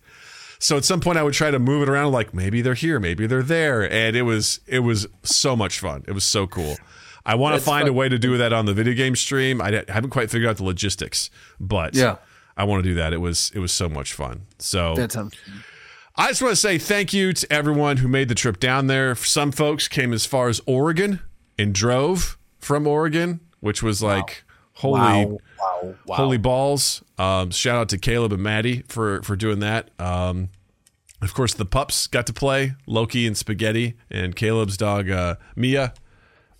So 0.59 0.77
at 0.77 0.85
some 0.85 1.01
point 1.01 1.19
I 1.19 1.23
would 1.23 1.35
try 1.35 1.51
to 1.51 1.59
move 1.59 1.83
it 1.83 1.89
around 1.89 2.13
like 2.13 2.33
maybe 2.33 2.63
they're 2.63 2.75
here, 2.75 2.99
maybe 3.01 3.27
they're 3.27 3.43
there. 3.43 3.91
And 3.91 4.17
it 4.17 4.23
was, 4.23 4.61
it 4.67 4.81
was 4.81 5.07
so 5.23 5.55
much 5.57 5.81
fun. 5.81 6.05
It 6.07 6.13
was 6.13 6.25
so 6.25 6.47
cool. 6.47 6.77
I 7.27 7.35
want 7.35 7.55
to 7.55 7.61
find 7.61 7.89
a 7.89 7.93
way 7.93 8.09
to 8.09 8.19
do 8.19 8.37
that 8.37 8.53
on 8.53 8.67
the 8.67 8.75
video 8.75 8.95
game 8.95 9.17
stream. 9.17 9.61
I 9.63 9.85
haven't 9.89 10.11
quite 10.11 10.31
figured 10.31 10.49
out 10.51 10.57
the 10.59 10.65
logistics, 10.65 11.31
but 11.59 11.95
Yeah. 11.95 12.17
I 12.57 12.65
want 12.65 12.85
to 12.85 12.89
do 12.89 12.95
that. 12.95 13.13
It 13.13 13.19
was, 13.19 13.51
it 13.55 13.59
was 13.59 13.73
so 13.73 13.89
much 13.89 14.13
fun. 14.13 14.43
So 14.59 14.95
That 14.95 15.11
sounds 15.11 15.35
I 16.17 16.29
just 16.29 16.43
want 16.43 16.53
to 16.53 16.57
say 16.57 16.79
thank 16.79 17.13
you 17.13 17.33
to 17.33 17.53
everyone 17.53 17.97
who 17.97 18.07
made 18.07 18.29
the 18.29 18.37
trip 18.37 18.61
down 18.61 18.87
there. 18.87 19.17
Some 19.17 19.51
folks 19.51 19.89
came 19.89 20.13
as 20.13 20.25
far 20.25 20.49
as 20.49 20.61
Oregon 20.65 21.21
and 21.59 21.75
drove 21.75 22.39
from 22.61 22.87
Oregon, 22.87 23.41
which 23.59 23.83
was 23.83 24.01
like 24.01 24.45
holy 24.75 25.01
wow, 25.01 25.39
wow, 25.59 25.95
wow. 26.07 26.17
holy 26.17 26.39
balls. 26.39 27.03
Um, 27.19 27.51
shout 27.51 27.77
out 27.79 27.89
to 27.89 27.99
Caleb 27.99 28.33
and 28.33 28.43
Maddie 28.43 28.85
for 28.87 29.23
for 29.23 29.35
doing 29.35 29.59
that. 29.61 29.91
Um, 29.99 30.51
of 31.21 31.35
course, 31.35 31.53
the 31.53 31.65
pups 31.65 32.07
got 32.07 32.27
to 32.29 32.33
play 32.33 32.75
Loki 32.87 33.27
and 33.27 33.37
Spaghetti, 33.37 33.95
and 34.09 34.37
Caleb's 34.37 34.77
dog 34.77 35.11
uh, 35.11 35.35
Mia 35.57 35.95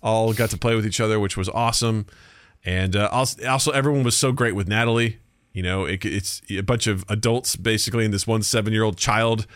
all 0.03 0.33
got 0.33 0.49
to 0.49 0.57
play 0.57 0.75
with 0.75 0.85
each 0.85 0.99
other, 0.99 1.17
which 1.17 1.37
was 1.37 1.47
awesome. 1.47 2.07
And 2.65 2.95
uh, 2.95 3.09
also, 3.11 3.71
everyone 3.71 4.03
was 4.03 4.17
so 4.17 4.31
great 4.31 4.53
with 4.53 4.67
Natalie. 4.67 5.19
You 5.55 5.63
know, 5.63 5.85
it, 5.85 6.03
it's 6.03 6.41
a 6.49 6.61
bunch 6.61 6.85
of 6.85 7.05
adults 7.07 7.55
basically, 7.55 8.03
and 8.03 8.13
this 8.13 8.27
one 8.27 8.43
seven 8.43 8.73
year 8.73 8.83
old 8.83 8.97
child. 8.97 9.47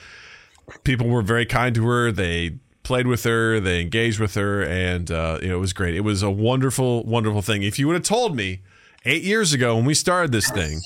People 0.84 1.07
were 1.07 1.22
very 1.22 1.46
kind 1.46 1.75
to 1.75 1.86
her. 1.88 2.12
They 2.12 2.57
played 2.84 3.06
with 3.06 3.24
her, 3.25 3.60
they 3.60 3.81
engaged 3.81 4.19
with 4.19 4.36
her, 4.36 4.63
and 4.63 5.12
uh, 5.12 5.40
you 5.42 5.50
know, 5.50 5.57
it 5.57 5.60
was 5.60 5.74
great. 5.74 5.96
It 5.96 6.01
was 6.01 6.24
a 6.24 6.30
wonderful, 6.31 7.04
wonderful 7.04 7.42
thing. 7.42 7.63
If 7.63 7.78
you 7.78 7.88
would 7.88 7.96
have 7.96 8.04
told 8.04 8.34
me 8.36 8.62
eight 9.04 9.24
years 9.24 9.51
ago 9.51 9.75
when 9.75 9.84
we 9.84 9.94
started 9.94 10.31
this 10.31 10.50
thing 10.50 10.80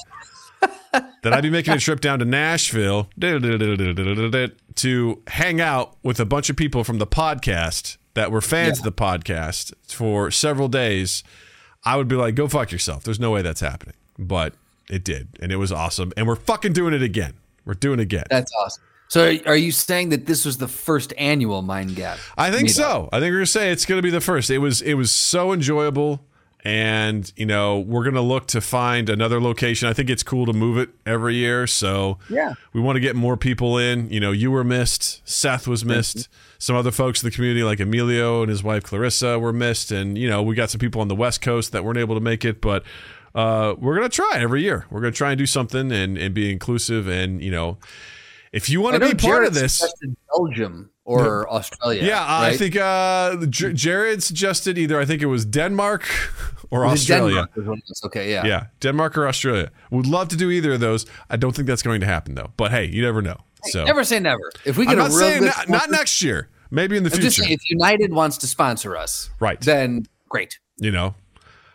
that 0.92 1.32
I'd 1.32 1.44
be 1.44 1.52
making 1.52 1.76
a 1.76 1.80
trip 1.80 2.02
down 2.02 2.20
to 2.20 2.26
Nashville 2.26 3.08
to 4.76 5.22
hang 5.28 5.62
out 5.62 5.96
with 6.02 6.20
a 6.20 6.26
bunch 6.26 6.50
of 6.50 6.56
people 6.56 6.84
from 6.84 6.98
the 6.98 7.08
podcast 7.08 7.98
that 8.16 8.32
were 8.32 8.42
fans 8.42 8.80
of 8.80 8.84
the 8.84 8.92
podcast 8.92 9.74
for 9.88 10.32
several 10.32 10.68
days, 10.68 11.24
I 11.84 11.98
would 11.98 12.08
be 12.08 12.16
like, 12.16 12.36
go 12.36 12.48
fuck 12.48 12.72
yourself. 12.72 13.04
There's 13.04 13.20
no 13.20 13.32
way 13.32 13.42
that's 13.42 13.62
happening. 13.62 13.96
But 14.18 14.54
it 14.94 15.04
did. 15.04 15.28
And 15.42 15.52
it 15.52 15.58
was 15.58 15.72
awesome. 15.72 16.12
And 16.16 16.28
we're 16.28 16.36
fucking 16.36 16.74
doing 16.74 16.94
it 16.94 17.02
again. 17.02 17.34
We're 17.66 17.74
doing 17.74 18.00
it 18.00 18.04
again. 18.04 18.26
That's 18.30 18.52
awesome. 18.60 18.84
So, 19.10 19.38
are, 19.46 19.56
you 19.56 19.72
saying 19.72 20.10
that 20.10 20.26
this 20.26 20.44
was 20.44 20.58
the 20.58 20.68
first 20.68 21.14
annual 21.18 21.62
Mind 21.62 21.96
Gap? 21.96 22.18
I 22.38 22.50
think 22.52 22.70
meetup? 22.70 22.74
so. 22.74 23.10
I 23.12 23.20
think 23.20 23.32
we're 23.32 23.38
gonna 23.38 23.46
say 23.46 23.72
it's 23.72 23.86
gonna 23.86 24.02
be 24.02 24.10
the 24.10 24.22
first. 24.22 24.50
It 24.50 24.58
was 24.58 24.82
it 24.82 24.96
was 24.96 25.12
so 25.12 25.52
enjoyable, 25.54 26.26
and 26.64 27.32
you 27.36 27.46
know 27.46 27.80
we're 27.80 28.04
gonna 28.06 28.22
look 28.22 28.48
to 28.48 28.62
find 28.62 29.10
another 29.10 29.40
location. 29.40 29.88
I 29.88 29.94
think 29.94 30.10
it's 30.10 30.24
cool 30.24 30.48
to 30.48 30.54
move 30.54 30.80
it 30.80 30.90
every 31.06 31.36
year. 31.36 31.68
So 31.68 32.18
Yeah. 32.30 32.54
we 32.74 32.82
want 32.82 32.96
to 32.96 33.00
get 33.02 33.16
more 33.16 33.38
people 33.38 33.78
in. 33.78 34.10
You 34.10 34.20
know, 34.20 34.32
you 34.32 34.50
were 34.50 34.64
missed. 34.64 35.22
Seth 35.30 35.68
was 35.68 35.86
missed. 35.86 36.28
Some 36.58 36.76
other 36.76 36.92
folks 36.92 37.22
in 37.22 37.28
the 37.28 37.36
community, 37.36 37.64
like 37.64 37.80
Emilio 37.80 38.42
and 38.42 38.50
his 38.50 38.64
wife 38.64 38.84
Clarissa, 38.84 39.38
were 39.38 39.54
missed. 39.54 39.92
And 39.92 40.18
you 40.18 40.28
know, 40.28 40.42
we 40.42 40.56
got 40.56 40.72
some 40.72 40.80
people 40.80 41.02
on 41.02 41.08
the 41.08 41.16
West 41.16 41.42
Coast 41.42 41.72
that 41.74 41.84
weren't 41.84 42.00
able 42.00 42.16
to 42.16 42.22
make 42.22 42.44
it, 42.46 42.62
but. 42.62 42.84
Uh, 43.36 43.76
we're 43.80 43.96
gonna 43.96 44.10
try 44.10 44.34
every 44.36 44.62
year. 44.62 44.86
We're 44.92 45.02
gonna 45.02 45.12
try 45.12 45.32
and 45.32 45.38
do 45.38 45.46
something 45.46 45.92
and, 45.92 46.18
and 46.18 46.34
be 46.34 46.52
inclusive. 46.52 47.08
And 47.08 47.42
you 47.42 47.52
know, 47.52 47.78
if 48.52 48.70
you 48.70 48.82
want 48.82 49.02
to 49.02 49.08
be 49.10 49.16
part 49.16 49.46
of 49.46 49.54
this, 49.54 49.84
Belgium 50.36 50.92
or 51.06 51.50
Australia. 51.52 52.04
yeah, 52.04 52.24
I 52.24 52.50
right? 52.50 52.58
think 52.60 52.76
uh, 52.78 53.46
J- 53.48 53.74
Jared 53.74 54.24
suggested 54.24 54.78
either 54.78 55.00
I 55.00 55.06
think 55.06 55.22
it 55.22 55.26
was 55.26 55.46
Denmark 55.46 56.04
or 56.70 56.82
Was 56.86 56.94
Australia. 57.02 57.30
Denmark 57.34 57.56
was 57.56 57.66
one 57.66 57.78
of 57.80 57.84
those? 57.88 58.02
Okay, 58.06 58.32
yeah. 58.32 58.46
Yeah, 58.46 58.66
Denmark 58.80 59.18
or 59.18 59.28
Australia. 59.28 59.70
Would 59.92 60.08
love 60.08 60.30
to 60.30 60.38
do 60.38 60.50
either 60.52 60.74
of 60.74 60.80
those. 60.80 61.06
I 61.30 61.36
don't 61.36 61.54
think 61.56 61.68
that's 61.68 61.82
going 61.84 62.00
to 62.02 62.08
happen 62.08 62.36
though. 62.36 62.52
But 62.56 62.72
hey, 62.72 62.86
you 62.86 63.02
never 63.02 63.22
know. 63.22 63.38
So 63.66 63.84
Never 63.86 64.04
say 64.04 64.20
never. 64.20 64.52
If 64.66 64.78
we 64.78 64.86
get 64.86 64.94
I'm 64.94 65.00
a 65.00 65.02
not 65.04 65.10
real 65.10 65.18
saying 65.20 65.46
not, 65.46 65.70
not 65.70 65.90
next 65.90 66.22
year. 66.22 66.50
Maybe 66.70 66.98
in 66.98 67.04
the 67.04 67.10
I'm 67.14 67.20
just 67.22 67.36
future. 67.38 67.48
saying, 67.48 67.54
if 67.62 67.70
United 67.70 68.12
wants 68.14 68.38
to 68.40 68.48
sponsor 68.48 68.96
us, 68.98 69.30
Right. 69.40 69.60
then 69.62 70.06
great. 70.30 70.60
you 70.78 70.92
know. 70.92 71.16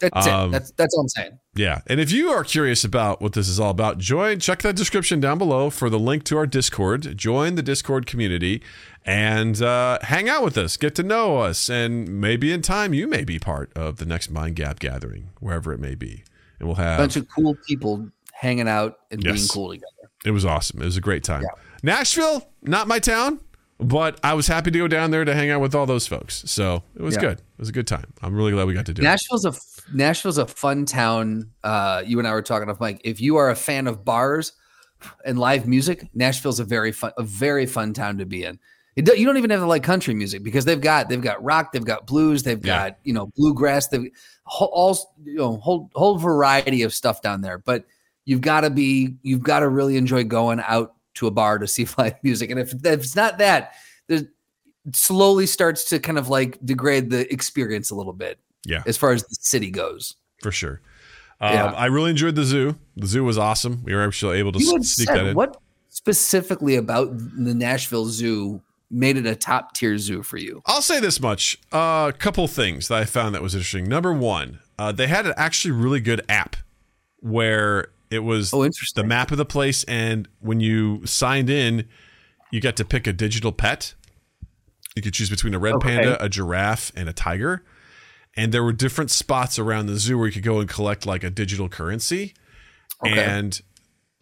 That's 0.01 0.27
Um, 0.27 0.49
it. 0.51 0.53
That's 0.53 0.71
that's 0.73 0.95
all 0.95 1.03
I'm 1.03 1.09
saying. 1.09 1.39
Yeah. 1.59 1.81
And 1.89 1.99
if 1.99 2.13
you 2.13 2.29
are 2.31 2.45
curious 2.45 2.85
about 2.85 3.21
what 3.21 3.33
this 3.33 3.49
is 3.49 3.59
all 3.59 3.71
about, 3.71 3.99
join, 3.99 4.39
check 4.39 4.63
that 4.63 4.77
description 4.77 5.19
down 5.19 5.39
below 5.39 5.71
for 5.71 5.91
the 5.91 5.99
link 5.99 6.23
to 6.25 6.37
our 6.37 6.47
Discord. 6.47 7.17
Join 7.19 7.57
the 7.57 7.63
Discord 7.63 8.07
community 8.07 8.63
and 9.05 9.61
uh, 9.61 9.99
hang 10.03 10.29
out 10.29 10.45
with 10.45 10.57
us, 10.57 10.77
get 10.77 10.95
to 10.97 11.03
know 11.03 11.39
us, 11.39 11.69
and 11.69 12.21
maybe 12.21 12.53
in 12.53 12.63
time 12.63 12.95
you 12.95 13.09
may 13.09 13.25
be 13.25 13.39
part 13.39 13.73
of 13.77 13.97
the 13.97 14.05
next 14.05 14.31
Mind 14.31 14.55
Gap 14.55 14.79
gathering, 14.79 15.31
wherever 15.41 15.73
it 15.73 15.81
may 15.81 15.95
be. 15.97 16.23
And 16.61 16.69
we'll 16.69 16.77
have 16.77 17.01
A 17.01 17.03
bunch 17.03 17.17
of 17.17 17.27
cool 17.29 17.57
people 17.67 18.09
hanging 18.33 18.69
out 18.69 18.99
and 19.11 19.21
being 19.23 19.37
cool 19.51 19.71
together. 19.71 19.87
It 20.25 20.31
was 20.31 20.45
awesome. 20.45 20.81
It 20.81 20.85
was 20.85 20.97
a 20.97 21.01
great 21.01 21.25
time. 21.25 21.43
Yeah. 21.43 21.49
Nashville, 21.83 22.49
not 22.63 22.87
my 22.87 22.99
town, 23.01 23.41
but 23.79 24.19
I 24.23 24.35
was 24.35 24.47
happy 24.49 24.71
to 24.73 24.79
go 24.79 24.89
down 24.89 25.11
there 25.11 25.25
to 25.25 25.35
hang 25.35 25.51
out 25.51 25.61
with 25.61 25.75
all 25.75 25.87
those 25.87 26.07
folks. 26.07 26.43
So 26.51 26.83
it 26.95 27.03
was 27.03 27.15
Yeah. 27.15 27.21
good. 27.21 27.39
It 27.39 27.59
was 27.59 27.69
a 27.69 27.73
good 27.73 27.87
time. 27.87 28.13
I'm 28.23 28.35
really 28.35 28.53
glad 28.53 28.67
we 28.67 28.75
got 28.75 28.87
to 28.87 28.95
do 28.95 29.03
it. 29.03 29.05
Nashville's 29.05 29.45
a 29.45 29.53
Nashville's 29.93 30.39
a 30.39 30.47
fun 30.47 30.85
town. 30.85 31.51
Uh, 31.65 32.03
you 32.07 32.19
and 32.19 32.29
I 32.29 32.33
were 32.33 32.43
talking 32.43 32.69
off 32.69 32.81
mic. 32.81 33.01
If 33.05 33.21
you 33.21 33.37
are 33.37 33.51
a 33.51 33.57
fan 33.57 33.87
of 33.87 34.05
bars 34.05 34.53
and 35.25 35.39
live 35.39 35.67
music, 35.67 36.09
Nashville's 36.15 36.61
a 36.61 36.65
very 36.65 36.93
fun, 36.93 37.13
a 37.17 37.23
very 37.23 37.67
fun 37.67 37.93
town 37.93 38.19
to 38.19 38.27
be 38.27 38.45
in. 38.45 38.59
Do, 38.97 39.17
you 39.17 39.25
don't 39.25 39.37
even 39.37 39.51
have 39.51 39.61
to 39.61 39.67
like 39.67 39.85
country 39.85 40.13
music 40.13 40.43
because 40.43 40.65
they've 40.65 40.81
got 40.81 41.09
they've 41.09 41.21
got 41.21 41.43
rock, 41.43 41.71
they've 41.71 41.85
got 41.85 42.07
blues, 42.07 42.43
they've 42.43 42.65
Yeah. 42.65 42.89
got 42.91 42.99
you 43.05 43.13
know 43.13 43.31
bluegrass, 43.37 43.87
they've 43.87 44.11
whole, 44.43 44.71
all 44.73 44.99
you 45.25 45.37
know 45.37 45.59
whole 45.59 45.89
whole 45.95 46.19
variety 46.19 46.83
of 46.83 46.93
stuff 46.93 47.23
down 47.23 47.41
there. 47.41 47.59
But 47.59 47.85
you've 48.25 48.41
got 48.41 48.63
to 48.63 48.71
be 48.71 49.15
you've 49.23 49.43
got 49.45 49.61
to 49.61 49.69
really 49.69 49.97
enjoy 49.97 50.25
going 50.25 50.61
out 50.67 50.95
to 51.15 51.29
a 51.29 51.31
bar 51.31 51.59
to 51.59 51.69
see 51.69 51.87
live 51.99 52.15
music. 52.25 52.51
And 52.51 52.59
if, 52.59 52.73
if 52.73 52.85
it's 52.85 53.15
not 53.15 53.39
that, 53.39 53.75
there's 54.09 54.23
it 54.23 54.97
slowly 54.97 55.47
starts 55.47 55.85
to 55.91 56.01
kind 56.01 56.19
of 56.19 56.29
like 56.29 56.59
degrade 56.65 57.11
the 57.11 57.33
experience 57.33 57.91
a 57.91 57.95
little 57.95 58.13
bit 58.13 58.41
Yeah, 58.65 58.83
as 58.87 58.97
far 58.97 59.13
as 59.13 59.23
the 59.23 59.37
city 59.41 59.71
goes. 59.71 60.17
for 60.43 60.53
sure. 60.53 60.81
Um, 61.41 61.53
Yeah. 61.55 61.65
I 61.67 61.87
really 61.87 62.11
enjoyed 62.11 62.35
the 62.35 62.45
zoo. 62.45 62.77
The 62.97 63.07
zoo 63.07 63.25
was 63.25 63.39
awesome. 63.39 63.83
We 63.85 63.95
were 63.95 64.03
actually 64.07 64.39
able 64.39 64.53
to 64.53 64.59
You 64.59 64.83
sneak 64.83 65.09
that 65.09 65.27
in. 65.27 65.35
what 65.37 65.57
specifically 65.89 66.77
about 66.77 67.11
the 67.17 67.55
Nashville 67.55 68.07
Zoo 68.07 68.61
made 68.91 69.17
it 69.17 69.27
a 69.27 69.35
top 69.37 69.75
tier 69.75 69.99
zoo 69.99 70.23
for 70.23 70.37
you? 70.37 70.63
I'll 70.67 70.83
say 70.83 70.99
this 71.01 71.21
much: 71.21 71.59
a 71.73 72.13
couple 72.19 72.47
things 72.49 72.89
that 72.89 72.99
I 72.99 73.05
found 73.05 73.35
that 73.35 73.43
was 73.43 73.55
interesting. 73.55 73.85
Number 73.89 74.13
one, 74.13 74.59
uh, 74.79 74.93
they 74.93 75.07
had 75.07 75.27
an 75.27 75.35
actually 75.37 75.73
really 75.73 76.01
good 76.01 76.21
app 76.29 76.57
where 77.21 77.89
it 78.11 78.21
was 78.21 78.53
Oh, 78.55 78.69
the 78.95 79.05
map 79.05 79.31
of 79.31 79.39
the 79.39 79.45
place, 79.45 79.85
and 79.85 80.29
when 80.41 80.61
you 80.61 81.05
signed 81.05 81.51
in, 81.51 81.87
you 82.51 82.61
got 82.61 82.77
to 82.77 82.85
pick 82.85 83.07
a 83.07 83.13
digital 83.13 83.53
pet. 83.53 83.95
You 84.97 85.03
could 85.03 85.13
choose 85.15 85.31
between 85.31 85.55
a 85.55 85.59
red 85.59 85.75
Okay. 85.75 85.89
panda, 85.97 86.23
a 86.25 86.29
giraffe, 86.29 86.91
and 86.97 87.09
a 87.09 87.13
tiger. 87.13 87.63
And 88.39 88.53
there 88.55 88.63
were 88.63 88.73
different 88.73 89.11
spots 89.11 89.59
around 89.59 89.87
the 89.87 89.97
zoo 89.99 90.17
where 90.17 90.27
you 90.29 90.33
could 90.33 90.43
go 90.45 90.61
and 90.61 90.69
collect 90.69 91.05
like 91.07 91.25
a 91.25 91.31
digital 91.31 91.69
currency, 91.69 92.35
Okay. 93.05 93.23
and 93.23 93.61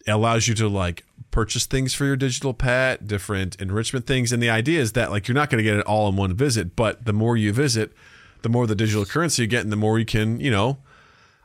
it 0.05 0.11
allows 0.11 0.47
you 0.47 0.55
to 0.55 0.67
like 0.67 1.03
purchase 1.31 1.65
things 1.65 1.93
for 1.93 2.05
your 2.05 2.15
digital 2.15 2.53
pet, 2.53 3.05
different 3.07 3.55
enrichment 3.61 4.07
things. 4.07 4.31
And 4.31 4.41
the 4.41 4.49
idea 4.49 4.81
is 4.81 4.93
that 4.93 5.11
like 5.11 5.27
you're 5.27 5.35
not 5.35 5.49
going 5.49 5.59
to 5.59 5.63
get 5.63 5.77
it 5.77 5.85
all 5.85 6.09
in 6.09 6.15
one 6.15 6.33
visit, 6.33 6.75
but 6.75 7.05
the 7.05 7.13
more 7.13 7.37
you 7.37 7.53
visit, 7.53 7.91
the 8.41 8.49
more 8.49 8.65
the 8.65 8.75
digital 8.75 9.05
currency 9.05 9.43
you 9.43 9.47
get, 9.47 9.61
and 9.63 9.71
the 9.71 9.75
more 9.77 9.99
you 9.99 10.05
can, 10.05 10.39
you 10.39 10.49
know. 10.51 10.79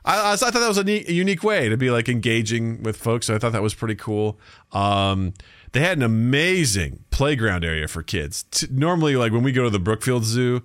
I, 0.05 0.33
I 0.33 0.35
thought 0.35 0.53
that 0.53 0.67
was 0.67 0.77
a, 0.77 0.83
neat, 0.83 1.07
a 1.07 1.13
unique 1.13 1.43
way 1.43 1.69
to 1.69 1.77
be 1.77 1.89
like 1.91 2.09
engaging 2.09 2.81
with 2.83 2.97
folks. 2.97 3.27
So 3.27 3.35
I 3.35 3.39
thought 3.39 3.51
that 3.53 3.61
was 3.63 3.73
pretty 3.73 3.95
cool. 3.95 4.39
Um, 4.71 5.33
they 5.73 5.79
had 5.79 5.97
an 5.97 6.03
amazing 6.03 7.03
playground 7.09 7.63
area 7.63 7.87
for 7.87 8.03
kids. 8.03 8.43
T- 8.51 8.67
normally, 8.71 9.15
like 9.15 9.31
when 9.31 9.43
we 9.43 9.51
go 9.51 9.63
to 9.63 9.69
the 9.69 9.79
Brookfield 9.79 10.23
Zoo 10.23 10.63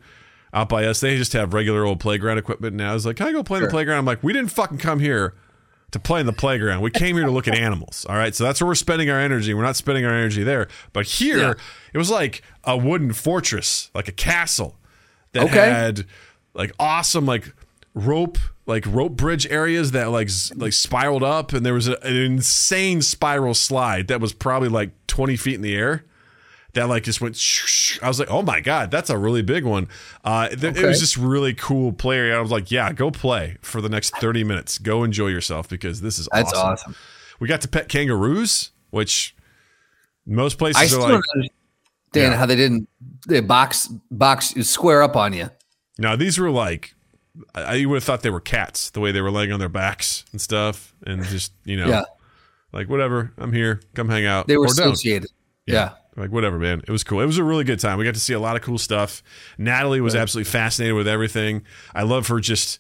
out 0.59 0.69
by 0.69 0.85
us, 0.87 1.01
they 1.01 1.17
just 1.17 1.33
have 1.33 1.55
regular 1.55 1.85
old 1.85 2.01
playground 2.01 2.39
equipment. 2.39 2.75
now. 2.77 2.91
I 2.91 2.95
was 2.95 3.07
like, 3.07 3.17
"Can 3.17 3.27
I 3.29 3.33
go 3.33 3.43
play 3.43 3.59
in 3.59 3.65
the 3.65 3.71
playground?" 3.71 3.99
I'm 3.99 4.05
like, 4.05 4.23
"We 4.23 4.33
didn't 4.33 4.51
fucking 4.51 4.79
come 4.79 5.01
here 5.01 5.35
to 5.91 5.99
play 5.99 6.21
in 6.21 6.27
the 6.27 6.33
playground. 6.35 6.83
We 6.83 6.91
came 6.91 7.17
here 7.17 7.25
to 7.25 7.31
look 7.31 7.49
at 7.49 7.55
animals. 7.55 8.05
All 8.09 8.15
right. 8.17 8.35
So 8.35 8.45
that's 8.45 8.61
where 8.61 8.69
we're 8.69 8.75
spending 8.75 9.09
our 9.09 9.19
energy. 9.19 9.55
We're 9.55 9.63
not 9.63 9.75
spending 9.77 10.05
our 10.05 10.13
energy 10.13 10.43
there. 10.43 10.69
But 10.93 11.07
here, 11.07 11.39
Yeah. 11.39 11.55
it 11.95 11.99
was 11.99 12.11
like 12.11 12.43
a 12.65 12.77
wooden 12.77 13.15
fortress, 13.15 13.91
like 13.95 14.07
a 14.07 14.13
castle 14.13 14.77
that 15.33 15.45
Okay. 15.45 15.55
had 15.71 16.05
like 16.53 16.73
awesome, 16.79 17.25
like 17.25 17.55
rope, 17.95 18.37
like 18.67 18.85
rope 18.87 19.13
bridge 19.17 19.47
areas 19.47 19.93
that 19.93 20.11
like 20.11 20.29
like 20.57 20.75
spiraled 20.75 21.23
up, 21.23 21.55
and 21.55 21.65
there 21.65 21.73
was 21.75 21.89
a, 21.89 21.99
an 22.05 22.17
insane 22.17 23.01
spiral 23.01 23.55
slide 23.55 24.09
that 24.09 24.21
was 24.21 24.35
probably 24.35 24.69
like 24.69 24.91
20 25.07 25.37
feet 25.37 25.55
in 25.55 25.63
the 25.63 25.75
air. 25.75 26.05
That 26.79 26.89
like 26.89 27.03
just 27.03 27.21
went. 27.21 27.37
shh, 27.37 27.67
shh. 27.67 27.99
I 28.03 28.09
was 28.09 28.19
like, 28.21 28.31
"Oh 28.31 28.43
my 28.43 28.61
god, 28.61 28.91
that's 28.91 29.11
a 29.11 29.19
really 29.19 29.43
big 29.43 29.65
one." 29.65 29.89
Uh, 30.25 30.49
th- 30.49 30.77
It 30.77 30.85
was 30.87 31.01
just 31.01 31.17
really 31.17 31.53
cool 31.55 31.93
play 31.93 32.17
area. 32.19 32.37
I 32.37 32.41
was 32.41 32.51
like, 32.51 32.71
"Yeah, 32.71 32.93
go 32.93 33.11
play 33.11 33.57
for 33.63 33.81
the 33.81 33.89
next 33.89 34.17
thirty 34.17 34.45
minutes. 34.45 34.79
Go 34.79 35.03
enjoy 35.05 35.27
yourself 35.29 35.69
because 35.69 36.01
this 36.01 36.19
is 36.19 36.29
That's 36.33 36.53
awesome." 36.53 36.69
awesome. 36.73 36.95
We 37.41 37.49
got 37.49 37.61
to 37.63 37.69
pet 37.69 37.89
kangaroos, 37.89 38.71
which 38.91 39.35
most 40.27 40.59
places 40.59 40.93
I 40.93 40.97
are 40.97 41.01
like, 41.13 41.23
don't 42.13 42.31
Yeah. 42.33 42.37
how 42.37 42.47
they 42.47 42.57
didn't 42.57 42.89
they 43.27 43.41
box 43.41 43.87
box 44.11 44.55
square 44.69 45.03
up 45.03 45.17
on 45.17 45.33
you. 45.33 45.51
No, 45.99 46.17
these 46.17 46.39
were 46.39 46.51
like 46.51 46.95
I 47.55 47.85
would 47.87 47.95
have 47.97 48.05
thought 48.05 48.23
they 48.23 48.31
were 48.31 48.41
cats, 48.41 48.91
the 48.91 49.01
way 49.01 49.13
they 49.13 49.21
were 49.21 49.31
laying 49.31 49.53
on 49.53 49.61
their 49.61 49.69
backs 49.69 50.25
and 50.33 50.41
stuff, 50.41 50.95
and 51.07 51.23
just 51.25 51.53
you 51.65 51.77
know, 51.77 51.89
Yeah. 51.89 52.03
like 52.73 52.89
whatever. 52.89 53.33
I'm 53.39 53.53
here, 53.53 53.81
come 53.95 54.09
hang 54.09 54.27
out. 54.27 54.47
They 54.49 54.57
were 54.57 54.67
associated. 54.67 55.31
Yeah. 55.67 55.91
Like 56.19 56.31
whatever, 56.31 56.59
man. 56.59 56.83
It 56.87 56.91
was 56.91 57.05
cool. 57.05 57.21
It 57.21 57.27
was 57.27 57.39
a 57.39 57.45
really 57.45 57.65
good 57.65 57.81
time. 57.81 57.99
We 57.99 58.05
got 58.05 58.15
to 58.15 58.21
see 58.21 58.35
a 58.35 58.41
lot 58.41 58.57
of 58.57 58.63
cool 58.63 58.79
stuff. 58.79 59.23
Natalie 59.57 60.01
was 60.01 60.15
absolutely 60.15 60.51
fascinated 60.51 60.95
with 60.95 61.09
everything. 61.09 61.63
I 61.95 62.03
love 62.03 62.27
her 62.29 62.41
just 62.41 62.79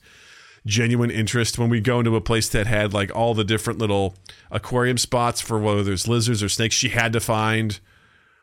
genuine 0.66 1.11
interest 1.11 1.59
when 1.59 1.71
we 1.71 1.80
go 1.80 2.00
into 2.00 2.16
a 2.16 2.21
place 2.21 2.49
that 2.50 2.66
had 2.66 2.92
like 2.92 3.14
all 3.14 3.35
the 3.35 3.45
different 3.45 3.78
little 3.78 4.14
aquarium 4.50 4.99
spots 4.99 5.40
for 5.40 5.59
whether 5.59 5.83
there's 5.83 6.09
lizards 6.09 6.42
or 6.42 6.49
snakes. 6.49 6.75
She 6.75 6.90
had 6.90 7.12
to 7.12 7.21
find 7.21 7.78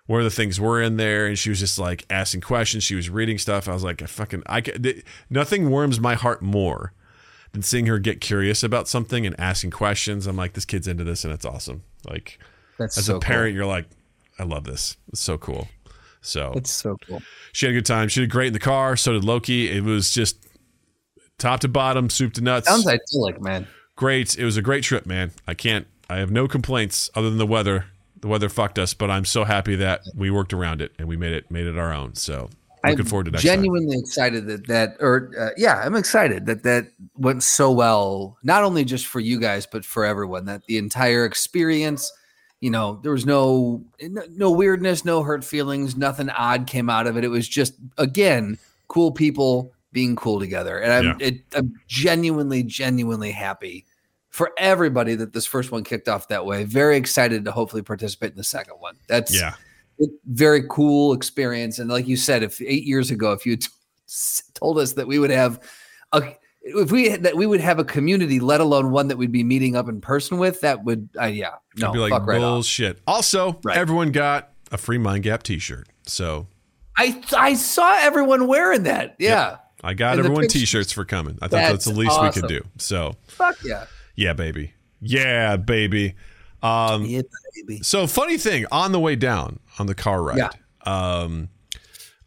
where 0.08 0.24
the 0.24 0.30
things 0.30 0.60
were 0.60 0.82
in 0.82 0.98
there, 0.98 1.26
and 1.26 1.38
she 1.38 1.50
was 1.50 1.60
just 1.60 1.80
like 1.80 2.06
asking 2.10 2.42
questions. 2.42 2.84
She 2.84 2.96
was 2.96 3.10
reading 3.10 3.38
stuff. 3.38 3.68
I 3.68 3.74
was 3.74 3.84
like, 3.84 4.02
I 4.02 4.06
fucking, 4.06 4.44
I 4.46 4.62
th- 4.62 5.04
nothing 5.30 5.70
warms 5.70 6.00
my 6.00 6.14
heart 6.16 6.42
more 6.42 6.94
than 7.52 7.64
seeing 7.64 7.88
her 7.88 7.98
get 8.00 8.22
curious 8.22 8.64
about 8.64 8.88
something 8.88 9.26
and 9.26 9.38
asking 9.40 9.72
questions. 9.72 10.28
I'm 10.28 10.36
like, 10.36 10.54
this 10.54 10.66
kid's 10.66 10.88
into 10.88 11.04
this, 11.04 11.24
and 11.24 11.34
it's 11.34 11.46
awesome. 11.46 11.84
Like 12.08 12.40
That's 12.78 12.98
as 12.98 13.06
so 13.06 13.18
a 13.18 13.20
parent, 13.20 13.56
you're 13.56 13.66
like, 13.66 13.88
I 14.40 14.44
love 14.44 14.66
this. 14.66 14.98
It's 15.10 15.22
so 15.22 15.38
cool. 15.38 15.68
So. 16.22 16.54
It's 16.56 16.72
so 16.72 16.98
cool. 17.08 17.22
she 17.54 17.66
had 17.66 17.74
a 17.74 17.78
good 17.78 17.86
time. 17.86 18.08
She 18.10 18.20
did 18.22 18.30
great 18.30 18.48
in 18.48 18.54
the 18.54 18.60
car. 18.60 18.96
So 18.96 19.14
did 19.14 19.24
Loki. 19.24 19.70
It 19.70 19.84
was 19.84 20.12
just 20.12 20.46
top 21.38 21.60
to 21.62 21.68
bottom, 21.68 22.10
soup 22.10 22.34
to 22.34 22.42
nuts. 22.42 22.68
Sounds 22.68 22.88
idyllic, 22.88 23.42
man. 23.42 23.68
great. 23.96 24.38
It 24.38 24.46
was 24.46 24.58
a 24.58 24.62
great 24.62 24.84
trip, 24.84 25.06
man. 25.06 25.32
I 25.48 25.54
can't. 25.54 25.88
I 26.10 26.18
have 26.18 26.32
no 26.32 26.48
complaints 26.48 27.10
other 27.16 27.30
than 27.30 27.38
the 27.38 27.48
weather. 27.48 27.86
The 28.22 28.28
weather 28.28 28.50
fucked 28.50 28.80
us, 28.80 28.94
but 28.94 29.12
I'm 29.12 29.26
so 29.26 29.44
happy 29.44 29.76
that 29.76 30.02
we 30.16 30.32
worked 30.32 30.54
around 30.54 30.82
it 30.82 30.94
and 30.98 31.08
we 31.08 31.16
made 31.16 31.34
it 31.34 31.52
made 31.52 31.68
it 31.68 31.78
our 31.78 31.94
own. 31.94 32.16
So 32.16 32.50
looking 32.92 33.06
I'm 33.06 33.06
forward 33.06 33.26
to 33.26 33.32
next 33.32 33.44
time. 33.44 33.58
genuinely 33.58 33.98
excited 33.98 34.48
that 34.48 34.68
that 34.68 34.96
or 35.00 35.32
uh, 35.40 35.50
yeah 35.58 35.82
i'm 35.84 35.96
excited 35.96 36.46
that 36.46 36.64
that 36.64 36.88
went 37.16 37.44
so 37.44 37.72
well 37.72 38.38
not 38.44 38.64
only 38.64 38.86
just 38.86 39.08
for 39.08 39.20
you 39.20 39.40
guys 39.40 39.66
but 39.66 39.84
for 39.86 40.06
everyone 40.06 40.46
that 40.46 40.66
the 40.66 40.78
entire 40.78 41.26
experience 41.26 42.12
you 42.66 42.72
know 42.72 43.00
there 43.04 43.12
was 43.12 43.28
no 43.28 43.80
no, 44.02 44.50
weirdness 44.50 45.06
no 45.06 45.22
hurt 45.22 45.44
feelings 45.44 45.96
nothing 45.96 46.32
odd 46.32 46.66
came 46.66 46.90
out 46.90 47.06
of 47.06 47.16
it. 47.16 47.24
It 47.24 47.28
was 47.28 47.48
just 47.48 47.76
again 48.00 48.58
cool 48.88 49.12
people 49.12 49.72
being 49.92 50.16
cool 50.16 50.40
together. 50.40 50.80
And 50.80 50.92
i'm 50.92 51.06
Yeah. 51.06 51.28
it, 51.28 51.42
i'm 51.54 51.72
genuinely 51.88 52.64
genuinely 52.64 53.30
happy 53.30 53.86
for 54.32 54.52
everybody 54.58 55.14
that 55.14 55.32
this 55.32 55.46
first 55.46 55.72
one 55.72 55.84
kicked 55.84 56.10
off 56.10 56.28
that 56.30 56.44
way. 56.44 56.64
Very 56.64 56.98
excited 56.98 57.46
to 57.46 57.52
hopefully 57.52 57.84
participate 57.84 58.32
in 58.32 58.38
the 58.38 58.44
second 58.44 58.78
one. 58.80 58.96
That's 59.08 59.32
Yeah, 59.32 59.54
very 60.26 60.64
cool 60.68 61.14
experience. 61.14 61.78
And 61.78 61.88
like 61.88 62.08
you 62.08 62.18
said, 62.18 62.42
if 62.42 62.60
eight 62.64 62.86
years 62.86 63.12
ago, 63.12 63.32
if 63.34 63.46
you 63.46 63.52
had 63.52 63.66
told 64.56 64.80
us 64.80 64.94
that 64.94 65.06
we 65.06 65.20
would 65.20 65.30
have 65.30 65.60
a 66.14 66.36
if 66.68 66.92
we 66.92 67.10
that 67.16 67.38
we 67.38 67.46
would 67.46 67.62
have 67.62 67.78
a 67.80 67.84
community, 67.86 68.40
let 68.40 68.60
alone 68.60 68.92
one 68.92 69.08
that 69.10 69.18
we'd 69.18 69.32
be 69.32 69.44
meeting 69.44 69.76
up 69.76 69.88
in 69.88 70.02
person 70.02 70.38
with, 70.40 70.62
that 70.62 70.84
would 70.84 71.08
uh, 71.22 71.26
yeah 71.26 71.52
no 71.78 71.90
I'd 71.90 71.94
be 71.94 72.00
like 72.00 72.12
fuck 72.12 72.26
right 72.28 72.38
off. 72.38 72.42
bullshit. 72.56 73.00
Also, 73.08 73.60
Right. 73.64 73.78
everyone 73.78 74.12
got 74.12 74.50
a 74.72 74.78
free 74.78 74.98
Mind 74.98 75.24
Gap 75.24 75.44
T-shirt. 75.44 75.88
So 76.08 76.48
I 76.98 77.22
I 77.38 77.54
saw 77.54 77.96
everyone 78.02 78.48
wearing 78.48 78.84
that. 78.84 79.16
Yeah, 79.20 79.58
I 79.84 79.94
got 79.94 80.18
And 80.18 80.26
everyone 80.26 80.48
T-shirts 80.48 80.92
for 80.92 81.06
coming. 81.06 81.38
I 81.42 81.48
thought 81.48 81.58
that's, 81.58 81.86
That's 81.86 81.86
the 81.86 81.94
least 81.94 82.20
we 82.22 82.32
could 82.32 82.48
do. 82.50 82.62
So 82.78 83.14
fuck 83.28 83.58
yeah, 83.64 83.86
yeah, 84.16 84.34
baby. 84.34 84.74
Yeah, 85.02 85.58
baby. 85.58 86.16
Um, 86.64 87.06
yeah 87.06 87.22
baby. 87.68 87.84
So 87.84 88.08
funny 88.08 88.38
thing 88.40 88.66
on 88.72 88.92
the 88.92 89.00
way 89.00 89.16
down 89.16 89.60
on 89.78 89.86
the 89.86 89.94
car 89.96 90.24
ride. 90.24 90.38
Yeah. 90.38 90.50
Um 90.84 91.50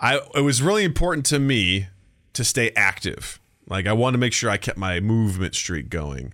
I 0.01 0.21
it 0.37 0.43
was 0.43 0.63
really 0.63 0.85
important 0.85 1.27
to 1.27 1.41
me 1.41 1.89
to 2.35 2.45
stay 2.45 2.71
active. 2.77 3.41
Like 3.69 3.87
I 3.87 3.93
wanted 3.93 4.17
to 4.17 4.19
make 4.19 4.33
sure 4.33 4.51
I 4.51 4.57
kept 4.57 4.79
my 4.79 5.01
movement 5.01 5.55
streak 5.55 5.91
going. 5.91 6.33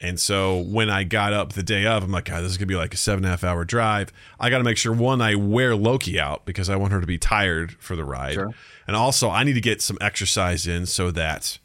And 0.00 0.18
so 0.18 0.58
when 0.58 0.90
I 0.90 1.04
got 1.04 1.32
up 1.32 1.52
the 1.52 1.62
day 1.62 1.86
of, 1.86 2.02
I'm 2.02 2.10
like, 2.10 2.24
God, 2.24 2.42
this 2.42 2.50
is 2.50 2.58
gonna 2.58 2.66
be 2.66 2.74
like 2.74 2.92
a 2.92 2.96
seven 2.96 3.24
and 3.24 3.26
a 3.26 3.30
half 3.30 3.44
hour 3.44 3.64
drive. 3.64 4.12
I 4.40 4.50
gotta 4.50 4.64
make 4.64 4.76
sure 4.76 4.92
one, 4.92 5.22
I 5.22 5.36
wear 5.36 5.76
Loki 5.76 6.18
out 6.18 6.44
because 6.44 6.68
I 6.68 6.74
want 6.76 6.92
her 6.92 7.00
to 7.00 7.06
be 7.06 7.18
tired 7.18 7.72
for 7.78 7.94
the 7.94 8.04
ride. 8.04 8.34
Sure. 8.34 8.52
And 8.86 8.96
also 8.96 9.30
I 9.30 9.44
need 9.44 9.54
to 9.54 9.60
get 9.60 9.80
some 9.80 9.96
exercise 10.00 10.66
in 10.66 10.86
so 10.86 11.12
that 11.12 11.58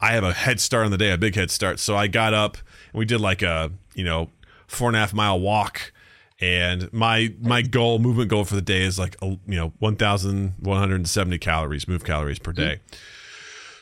I 0.00 0.12
have 0.12 0.22
a 0.22 0.32
head 0.32 0.60
start 0.60 0.84
on 0.84 0.92
the 0.92 0.98
day, 0.98 1.10
a 1.10 1.18
big 1.18 1.34
head 1.34 1.50
start. 1.50 1.80
So 1.80 1.96
I 1.96 2.06
got 2.06 2.34
up 2.34 2.56
and 2.92 2.98
we 2.98 3.04
did 3.04 3.20
like 3.20 3.42
a, 3.42 3.72
you 3.94 4.04
know, 4.04 4.30
four 4.68 4.88
and 4.88 4.96
a 4.96 5.00
half 5.00 5.12
mile 5.12 5.40
walk. 5.40 5.92
And 6.38 6.92
my 6.92 7.34
my 7.40 7.62
goal, 7.62 7.98
movement 7.98 8.28
goal 8.28 8.44
for 8.44 8.54
the 8.54 8.62
day 8.62 8.82
is 8.82 8.98
like, 8.98 9.16
a, 9.22 9.26
you 9.46 9.56
know, 9.56 9.72
1,170 9.78 11.38
calories, 11.38 11.88
move 11.88 12.04
calories 12.04 12.38
per 12.38 12.52
mm-hmm. 12.52 12.62
day. 12.62 12.80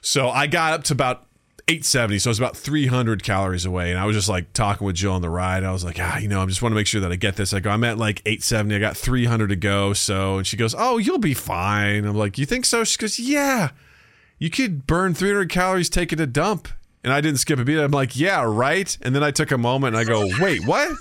So 0.05 0.29
I 0.29 0.47
got 0.47 0.75
up 0.75 0.85
to 0.85 0.93
about 0.93 1.27
870, 1.67 2.19
so 2.19 2.29
it's 2.29 2.39
about 2.39 2.59
300 2.59 3.23
calories 3.23 3.65
away. 3.65 3.91
And 3.91 3.99
I 3.99 4.05
was 4.05 4.15
just 4.15 4.29
like 4.29 4.53
talking 4.53 4.87
with 4.87 4.97
Jill 4.97 5.13
on 5.13 5.23
the 5.23 5.31
ride. 5.31 5.65
I 5.65 5.73
was 5.73 5.83
like, 5.83 5.97
ah, 5.99 6.19
you 6.19 6.29
know, 6.29 6.43
I 6.43 6.47
just 6.47 6.61
want 6.61 6.73
to 6.73 6.77
make 6.77 6.87
sure 6.87 7.01
that 7.01 7.11
I 7.11 7.17
get 7.17 7.37
this. 7.37 7.55
I 7.55 7.61
go, 7.61 7.71
I'm 7.71 7.83
at 7.85 7.97
like 7.97 8.21
870. 8.27 8.77
I 8.77 8.79
got 8.81 8.99
300 8.99 9.49
to 9.49 9.57
go. 9.57 9.95
So, 9.95 10.37
and 10.37 10.47
she 10.47 10.59
goes, 10.59 10.75
oh, 10.77 10.99
you'll 10.99 11.19
be 11.19 11.33
fine. 11.33 12.05
I'm 12.05 12.17
like, 12.17 12.37
you 12.37 12.45
think 12.45 12.67
so? 12.67 12.85
She 12.85 12.99
goes, 12.99 13.19
yeah, 13.19 13.71
you 14.39 14.51
could 14.51 14.87
burn 14.87 15.15
300 15.15 15.49
calories 15.49 15.89
taking 15.89 16.21
a 16.21 16.27
dump. 16.27 16.69
And 17.03 17.11
I 17.11 17.23
didn't 17.23 17.39
skip 17.39 17.59
a 17.59 17.65
beat. 17.65 17.79
I'm 17.79 17.91
like, 17.91 18.15
yeah, 18.15 18.45
right. 18.47 18.97
And 19.01 19.17
then 19.17 19.23
I 19.23 19.31
took 19.31 19.51
a 19.53 19.59
moment 19.59 19.97
and 19.97 20.01
I 20.01 20.05
go, 20.05 20.29
wait, 20.39 20.67
what? 20.67 20.93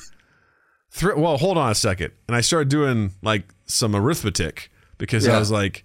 Three, 0.91 1.15
well, 1.15 1.37
hold 1.37 1.57
on 1.57 1.69
a 1.71 1.75
second. 1.75 2.13
And 2.27 2.37
I 2.37 2.41
started 2.41 2.69
doing 2.69 3.11
like 3.21 3.53
some 3.65 3.97
arithmetic 3.97 4.71
because 4.97 5.27
I 5.27 5.37
was 5.39 5.51
like, 5.51 5.83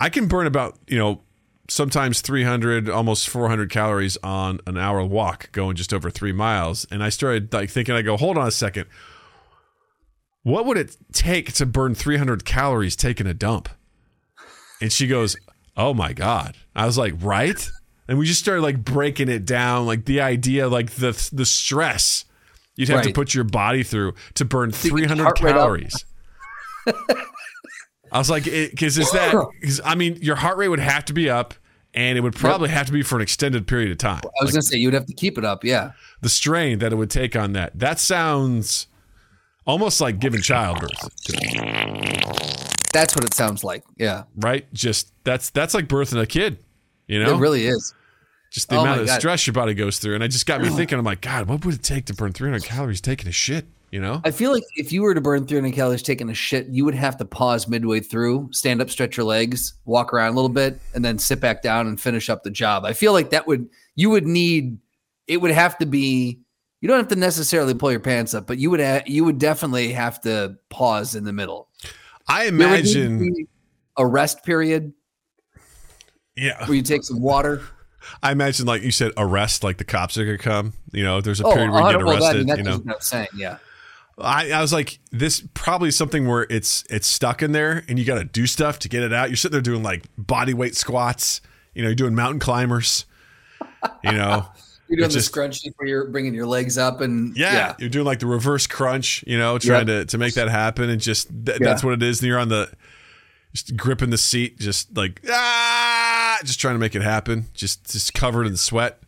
I 0.00 0.08
can 0.08 0.26
burn 0.26 0.46
about, 0.46 0.78
you 0.86 0.96
know, 0.96 1.20
sometimes 1.68 2.20
300 2.20 2.88
almost 2.88 3.28
400 3.28 3.70
calories 3.70 4.16
on 4.22 4.60
an 4.66 4.78
hour 4.78 5.04
walk 5.04 5.52
going 5.52 5.76
just 5.76 5.92
over 5.92 6.10
three 6.10 6.32
miles. 6.32 6.86
And 6.90 7.02
i 7.02 7.08
started 7.08 7.52
like 7.52 7.70
thinking 7.70 7.94
i 7.94 8.02
go 8.02 8.16
hold 8.16 8.38
on 8.38 8.46
a 8.46 8.50
second. 8.50 8.86
What 10.42 10.64
would 10.66 10.78
it 10.78 10.96
take 11.12 11.52
to 11.54 11.66
burn 11.66 11.94
300 11.94 12.44
calories 12.44 12.96
taking 12.96 13.26
a 13.26 13.34
dump? 13.34 13.68
And 14.80 14.92
she 14.92 15.06
goes 15.06 15.36
oh 15.76 15.94
my 15.94 16.12
god. 16.12 16.56
I 16.74 16.86
was 16.86 16.98
like 16.98 17.14
right? 17.20 17.68
And 18.08 18.18
we 18.18 18.24
just 18.26 18.40
started 18.40 18.62
like 18.62 18.82
breaking 18.82 19.28
it 19.28 19.44
down 19.44 19.86
like 19.86 20.06
the 20.06 20.20
idea 20.22 20.68
like 20.68 20.92
the 20.92 21.12
the 21.32 21.44
stress 21.44 22.24
you'd 22.76 22.88
have 22.88 23.02
to 23.02 23.12
put 23.12 23.34
your 23.34 23.44
body 23.44 23.82
through 23.82 24.14
to 24.34 24.44
burn 24.44 24.70
you 24.70 24.74
get 24.74 24.84
your 24.84 24.98
300 24.98 25.22
heart 25.22 25.40
rate 25.40 25.50
up. 25.50 25.56
calories 25.56 26.04
I 28.12 28.18
was 28.18 28.30
like, 28.30 28.44
because 28.44 28.98
it's 28.98 29.10
that. 29.12 29.32
Cause, 29.62 29.80
I 29.84 29.94
mean, 29.94 30.16
your 30.20 30.36
heart 30.36 30.56
rate 30.58 30.68
would 30.68 30.78
have 30.80 31.04
to 31.06 31.12
be 31.12 31.28
up, 31.30 31.54
and 31.94 32.16
it 32.18 32.20
would 32.20 32.34
probably 32.36 32.68
have 32.70 32.86
to 32.86 32.92
be 32.92 33.02
for 33.02 33.16
an 33.16 33.22
extended 33.22 33.66
period 33.66 33.90
of 33.90 33.98
time. 33.98 34.20
I 34.24 34.44
was 34.44 34.52
gonna 34.52 34.62
say 34.62 34.76
you'd 34.78 34.94
have 34.94 35.06
to 35.06 35.14
keep 35.14 35.38
it 35.38 35.44
up. 35.44 35.64
Yeah. 35.64 35.92
The 36.20 36.28
strain 36.28 36.78
that 36.80 36.92
it 36.92 36.96
would 36.96 37.10
take 37.10 37.36
on 37.36 37.52
that. 37.52 37.78
That 37.78 37.98
sounds 37.98 38.86
almost 39.66 40.00
like 40.00 40.18
giving 40.18 40.40
childbirth, 40.40 40.90
That's 42.92 43.14
what 43.14 43.24
it 43.24 43.34
sounds 43.34 43.62
like. 43.64 43.84
Yeah. 43.96 44.24
right? 44.36 44.72
Just 44.72 45.12
that's 45.24 45.50
that's 45.50 45.74
like 45.74 45.88
birthing 45.88 46.20
a 46.20 46.26
kid. 46.26 46.58
You 47.06 47.22
know, 47.22 47.36
It 47.36 47.38
really 47.38 47.66
is. 47.66 47.94
just 48.50 48.68
the 48.68 48.76
Oh 48.76 48.80
amount 48.82 49.00
of 49.02 49.06
God. 49.06 49.18
stress 49.20 49.46
your 49.46 49.54
body 49.54 49.74
goes 49.74 49.98
through, 49.98 50.14
and 50.14 50.24
it 50.24 50.28
just 50.28 50.46
got 50.46 50.60
me 50.60 50.68
thinking. 50.76 50.98
I'm 50.98 51.04
like, 51.04 51.20
God, 51.20 51.48
what 51.48 51.64
would 51.64 51.74
it 51.74 51.82
take 51.82 52.06
to 52.06 52.14
burn 52.14 52.32
300 52.32 52.64
calories 52.64 53.00
taking 53.00 53.28
a 53.28 53.32
shit? 53.32 53.66
You 53.90 54.00
know, 54.00 54.20
I 54.24 54.30
feel 54.32 54.52
like 54.52 54.64
if 54.76 54.92
you 54.92 55.00
were 55.00 55.14
to 55.14 55.20
burn 55.22 55.46
300 55.46 55.74
calories 55.74 56.02
taking 56.02 56.28
a 56.28 56.34
shit, 56.34 56.66
you 56.66 56.84
would 56.84 56.94
have 56.94 57.16
to 57.16 57.24
pause 57.24 57.66
midway 57.68 58.00
through, 58.00 58.50
stand 58.52 58.82
up, 58.82 58.90
stretch 58.90 59.16
your 59.16 59.24
legs, 59.24 59.74
walk 59.86 60.12
around 60.12 60.32
a 60.32 60.34
little 60.34 60.50
bit, 60.50 60.78
and 60.94 61.02
then 61.02 61.18
sit 61.18 61.40
back 61.40 61.62
down 61.62 61.86
and 61.86 61.98
finish 61.98 62.28
up 62.28 62.42
the 62.42 62.50
job. 62.50 62.84
I 62.84 62.92
feel 62.92 63.14
like 63.14 63.30
that 63.30 63.46
would 63.46 63.68
you 63.94 64.10
would 64.10 64.26
need 64.26 64.78
it 65.26 65.38
would 65.38 65.52
have 65.52 65.78
to 65.78 65.86
be 65.86 66.40
you 66.82 66.88
don't 66.88 66.98
have 66.98 67.08
to 67.08 67.16
necessarily 67.16 67.72
pull 67.72 67.90
your 67.90 68.00
pants 68.00 68.34
up, 68.34 68.46
but 68.46 68.58
you 68.58 68.70
would 68.70 68.80
ha- 68.80 69.02
you 69.06 69.24
would 69.24 69.38
definitely 69.38 69.92
have 69.92 70.20
to 70.20 70.58
pause 70.68 71.14
in 71.14 71.24
the 71.24 71.32
middle. 71.32 71.68
I 72.28 72.50
There 72.50 72.68
would 72.68 72.84
need 72.84 72.92
to 72.92 73.04
imagine. 73.06 73.48
a 73.96 74.06
rest 74.06 74.44
period 74.44 74.92
Yeah, 76.36 76.66
where 76.66 76.76
you 76.76 76.82
take 76.82 77.04
some 77.04 77.20
water. 77.22 77.62
I 78.22 78.32
imagine 78.32 78.66
like 78.66 78.82
you 78.82 78.90
said, 78.90 79.12
arrest. 79.16 79.64
Like 79.64 79.78
the 79.78 79.84
cops 79.84 80.16
are 80.18 80.24
gonna 80.26 80.38
come. 80.38 80.74
You 80.92 81.04
know, 81.04 81.20
there's 81.22 81.40
a 81.40 81.46
Oh, 81.46 81.52
period 81.54 81.72
where 81.72 81.80
you 81.82 81.88
get 81.98 82.04
well, 82.04 82.14
that, 82.20 82.22
I 82.22 82.26
arrested. 82.28 82.46
that 82.48 82.58
you 82.58 82.64
know, 82.64 82.82
saying, 83.00 83.28
yeah. 83.34 83.58
I, 84.20 84.50
I 84.50 84.60
was 84.60 84.72
like, 84.72 84.98
this 85.10 85.42
probably 85.54 85.90
something 85.90 86.26
where 86.26 86.46
it's 86.50 86.84
it's 86.90 87.06
stuck 87.06 87.42
in 87.42 87.52
there, 87.52 87.84
and 87.88 87.98
you 87.98 88.04
got 88.04 88.16
to 88.18 88.24
do 88.24 88.46
stuff 88.46 88.78
to 88.80 88.88
get 88.88 89.02
it 89.02 89.12
out. 89.12 89.28
You're 89.30 89.36
sitting 89.36 89.52
there 89.52 89.60
doing 89.62 89.82
like 89.82 90.04
body 90.16 90.54
weight 90.54 90.74
squats. 90.76 91.40
You 91.74 91.82
know, 91.82 91.88
you're 91.88 91.94
doing 91.96 92.14
mountain 92.14 92.40
climbers. 92.40 93.04
You 94.02 94.12
know, 94.12 94.46
You're 94.88 94.96
doing 94.96 95.04
It's 95.06 95.14
the 95.14 95.20
just- 95.20 95.34
scrunchie 95.34 95.72
where 95.76 95.86
you're 95.86 96.06
bringing 96.06 96.32
your 96.34 96.46
legs 96.46 96.78
up 96.78 97.02
and 97.02 97.36
yeah, 97.36 97.52
yeah. 97.52 97.74
you're 97.78 97.90
doing 97.90 98.06
like 98.06 98.20
the 98.20 98.26
reverse 98.26 98.66
crunch. 98.66 99.22
You 99.26 99.36
know, 99.38 99.58
trying 99.58 99.86
to 99.86 100.06
to 100.06 100.18
make 100.18 100.34
that 100.34 100.48
happen, 100.48 100.88
and 100.88 101.00
just 101.00 101.28
th- 101.44 101.58
that's 101.58 101.84
what 101.84 101.92
it 101.92 102.02
is. 102.02 102.20
And 102.20 102.28
you're 102.28 102.38
on 102.38 102.48
the 102.48 102.72
just 103.52 103.76
gripping 103.76 104.10
the 104.10 104.16
seat, 104.18 104.58
just 104.58 104.96
like 104.96 105.20
ah, 105.30 106.38
just 106.42 106.58
trying 106.58 106.74
to 106.74 106.78
make 106.78 106.94
it 106.94 107.02
happen. 107.02 107.46
Just 107.52 107.90
just 107.92 108.14
covered 108.14 108.46
in 108.46 108.56
sweat. 108.56 109.02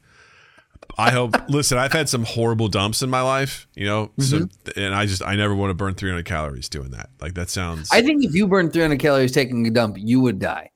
I 0.98 1.10
hope. 1.10 1.34
listen, 1.48 1.78
I've 1.78 1.92
had 1.92 2.08
some 2.08 2.24
horrible 2.24 2.68
dumps 2.68 3.02
in 3.02 3.10
my 3.10 3.22
life, 3.22 3.66
you 3.74 3.86
know, 3.86 4.10
so, 4.18 4.48
and 4.76 4.94
I 4.94 5.06
just 5.06 5.22
I 5.24 5.36
never 5.36 5.54
want 5.54 5.70
to 5.70 5.74
burn 5.74 5.94
300 5.94 6.24
calories 6.24 6.68
doing 6.68 6.90
that. 6.90 7.10
Like 7.20 7.34
that 7.34 7.50
sounds. 7.50 7.88
I 7.92 8.02
think 8.02 8.24
if 8.24 8.34
you 8.34 8.46
burn 8.46 8.70
300 8.70 8.98
calories 8.98 9.32
taking 9.32 9.66
a 9.66 9.70
dump, 9.70 9.96
you 9.98 10.20
would 10.20 10.38
die. 10.38 10.70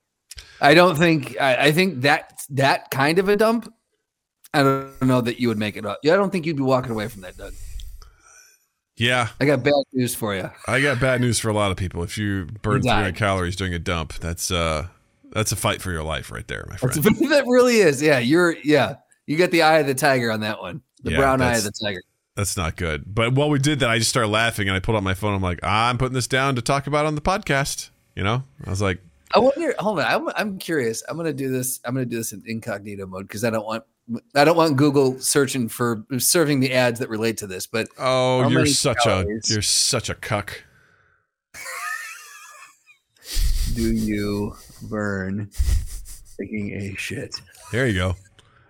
I 0.61 0.73
don't 0.73 0.95
think. 0.95 1.39
I, 1.39 1.67
I 1.67 1.71
think 1.71 2.01
that 2.01 2.39
that 2.51 2.91
kind 2.91 3.19
of 3.19 3.29
a 3.29 3.35
dump. 3.35 3.71
I 4.53 4.63
don't 4.63 5.01
know 5.01 5.21
that 5.21 5.39
you 5.39 5.49
would 5.49 5.57
make 5.57 5.75
it 5.75 5.85
up. 5.85 5.99
Yeah, 6.01 6.13
I 6.13 6.15
don't 6.15 6.31
think 6.31 6.45
you'd 6.45 6.57
be 6.57 6.63
walking 6.63 6.91
away 6.91 7.09
from 7.09 7.21
that, 7.21 7.37
Doug. 7.37 7.53
yeah, 8.95 9.29
I 9.39 9.45
got 9.45 9.63
bad 9.63 9.73
news 9.91 10.15
for 10.15 10.33
you. 10.33 10.49
I 10.65 10.81
got 10.81 11.01
bad 11.01 11.19
news 11.19 11.39
for 11.39 11.49
a 11.49 11.53
lot 11.53 11.71
of 11.71 11.77
people. 11.77 12.03
If 12.03 12.17
you 12.17 12.47
burn 12.61 12.77
You 12.77 12.83
300 12.83 13.15
calories 13.15 13.55
during 13.57 13.73
a 13.73 13.79
dump, 13.79 14.13
that's 14.13 14.51
uh 14.51 14.87
that's 15.31 15.51
a 15.51 15.57
fight 15.57 15.81
for 15.81 15.91
your 15.91 16.03
life 16.03 16.31
right 16.31 16.47
there, 16.47 16.65
my 16.69 16.77
friend. 16.77 16.93
that 17.29 17.43
really 17.45 17.77
is. 17.77 18.01
Yeah, 18.01 18.19
you're. 18.19 18.55
Yeah, 18.63 18.95
you 19.27 19.37
got 19.37 19.51
the 19.51 19.63
eye 19.63 19.79
of 19.79 19.87
the 19.87 19.95
tiger 19.95 20.31
on 20.31 20.41
that 20.41 20.59
one. 20.59 20.81
The 21.03 21.11
Yeah, 21.11 21.17
brown 21.17 21.41
eye 21.41 21.57
of 21.57 21.63
the 21.63 21.71
tiger. 21.71 22.01
That's 22.35 22.57
not 22.57 22.75
good. 22.75 23.03
But 23.07 23.33
while 23.33 23.49
we 23.49 23.59
did 23.59 23.79
that, 23.79 23.89
I 23.89 23.97
just 23.97 24.09
started 24.09 24.27
laughing 24.27 24.67
and 24.67 24.75
I 24.75 24.79
pulled 24.79 24.97
out 24.97 25.03
my 25.03 25.13
phone. 25.13 25.33
I'm 25.33 25.41
like, 25.41 25.59
I'm 25.63 25.97
putting 25.97 26.13
this 26.13 26.27
down 26.27 26.55
to 26.55 26.61
talk 26.61 26.85
about 26.87 27.05
on 27.05 27.15
the 27.15 27.21
podcast. 27.21 27.89
You 28.15 28.23
know, 28.23 28.43
I 28.65 28.69
was 28.69 28.81
like, 28.81 28.99
I 29.33 29.39
wonder. 29.39 29.73
Hold 29.79 29.99
on. 29.99 30.05
I'm, 30.05 30.29
I'm 30.35 30.57
curious. 30.57 31.03
I'm 31.07 31.17
gonna 31.17 31.33
do 31.33 31.49
this. 31.49 31.79
I'm 31.85 31.93
gonna 31.93 32.05
do 32.05 32.17
this 32.17 32.31
in 32.31 32.43
incognito 32.45 33.05
mode 33.05 33.27
because 33.27 33.43
I 33.43 33.49
don't 33.49 33.65
want. 33.65 33.83
I 34.35 34.45
don't 34.45 34.55
want 34.55 34.77
Google 34.77 35.19
searching 35.19 35.67
for 35.67 36.05
serving 36.17 36.59
the 36.59 36.73
ads 36.73 36.99
that 36.99 37.09
relate 37.09 37.37
to 37.37 37.47
this. 37.47 37.67
But 37.67 37.87
oh, 37.97 38.47
you're 38.49 38.65
such 38.65 38.99
calories? 39.03 39.49
a 39.49 39.53
you're 39.53 39.61
such 39.61 40.09
a 40.09 40.15
cuck. 40.15 40.63
do 43.73 43.91
you 43.91 44.55
burn 44.83 45.49
taking 46.39 46.71
a 46.73 46.95
shit? 46.95 47.35
There 47.71 47.87
you 47.87 47.95
go. 47.95 48.15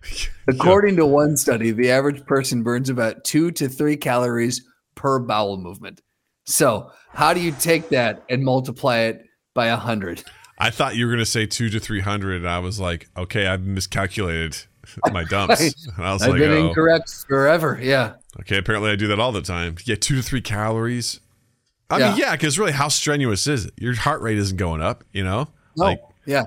According 0.48 0.96
to 0.98 1.06
one 1.06 1.38
study, 1.38 1.72
the 1.72 1.92
average 1.92 2.26
person 2.26 2.64
burns 2.64 2.90
about 2.90 3.24
two 3.24 3.52
to 3.52 3.68
three 3.68 3.98
calories 3.98 4.64
per 4.96 5.20
bowel 5.20 5.58
movement. 5.58 6.02
So, 6.46 6.92
how 7.12 7.34
do 7.34 7.40
you 7.40 7.52
take 7.52 7.90
that 7.90 8.24
and 8.30 8.44
multiply 8.44 9.00
it 9.00 9.26
by 9.54 9.68
a 9.68 9.78
hundred? 9.78 10.24
I 10.60 10.70
thought 10.70 10.96
you 10.96 11.06
were 11.08 11.12
gonna 11.12 11.26
say 11.26 11.46
two 11.46 11.70
to 11.70 11.80
three 11.80 12.02
hundred, 12.02 12.38
and 12.38 12.50
I 12.50 12.60
was 12.60 12.80
like, 12.80 13.08
okay, 13.18 13.48
I've 13.48 13.64
miscalculated 13.66 14.56
my 15.12 15.24
dumps. 15.24 15.88
And 15.98 16.06
I 16.06 16.14
was 16.14 16.22
I've 16.22 16.30
like, 16.32 16.40
been 16.40 16.52
oh, 16.52 16.68
incorrect 16.70 17.26
forever. 17.28 17.80
Yeah, 17.82 18.14
okay, 18.42 18.58
apparently 18.58 18.92
I 18.92 18.96
do 18.96 19.08
that 19.08 19.20
all 19.20 19.32
the 19.32 19.42
time. 19.42 19.76
Yeah, 19.86 19.96
two 19.96 20.16
to 20.16 20.22
three 20.22 20.42
calories. 20.42 21.20
I 21.90 22.00
Yeah. 22.00 22.10
mean, 22.10 22.18
yeah, 22.20 22.32
because 22.34 22.58
really, 22.58 22.72
how 22.72 22.88
strenuous 22.88 23.48
is 23.48 23.66
it? 23.66 23.74
Your 23.78 23.96
heart 23.96 24.22
rate 24.22 24.38
isn't 24.38 24.58
going 24.58 24.82
up, 24.82 25.04
you 25.14 25.24
know. 25.24 25.48
no, 25.78 25.86
Like 25.86 26.02
yeah, 26.26 26.44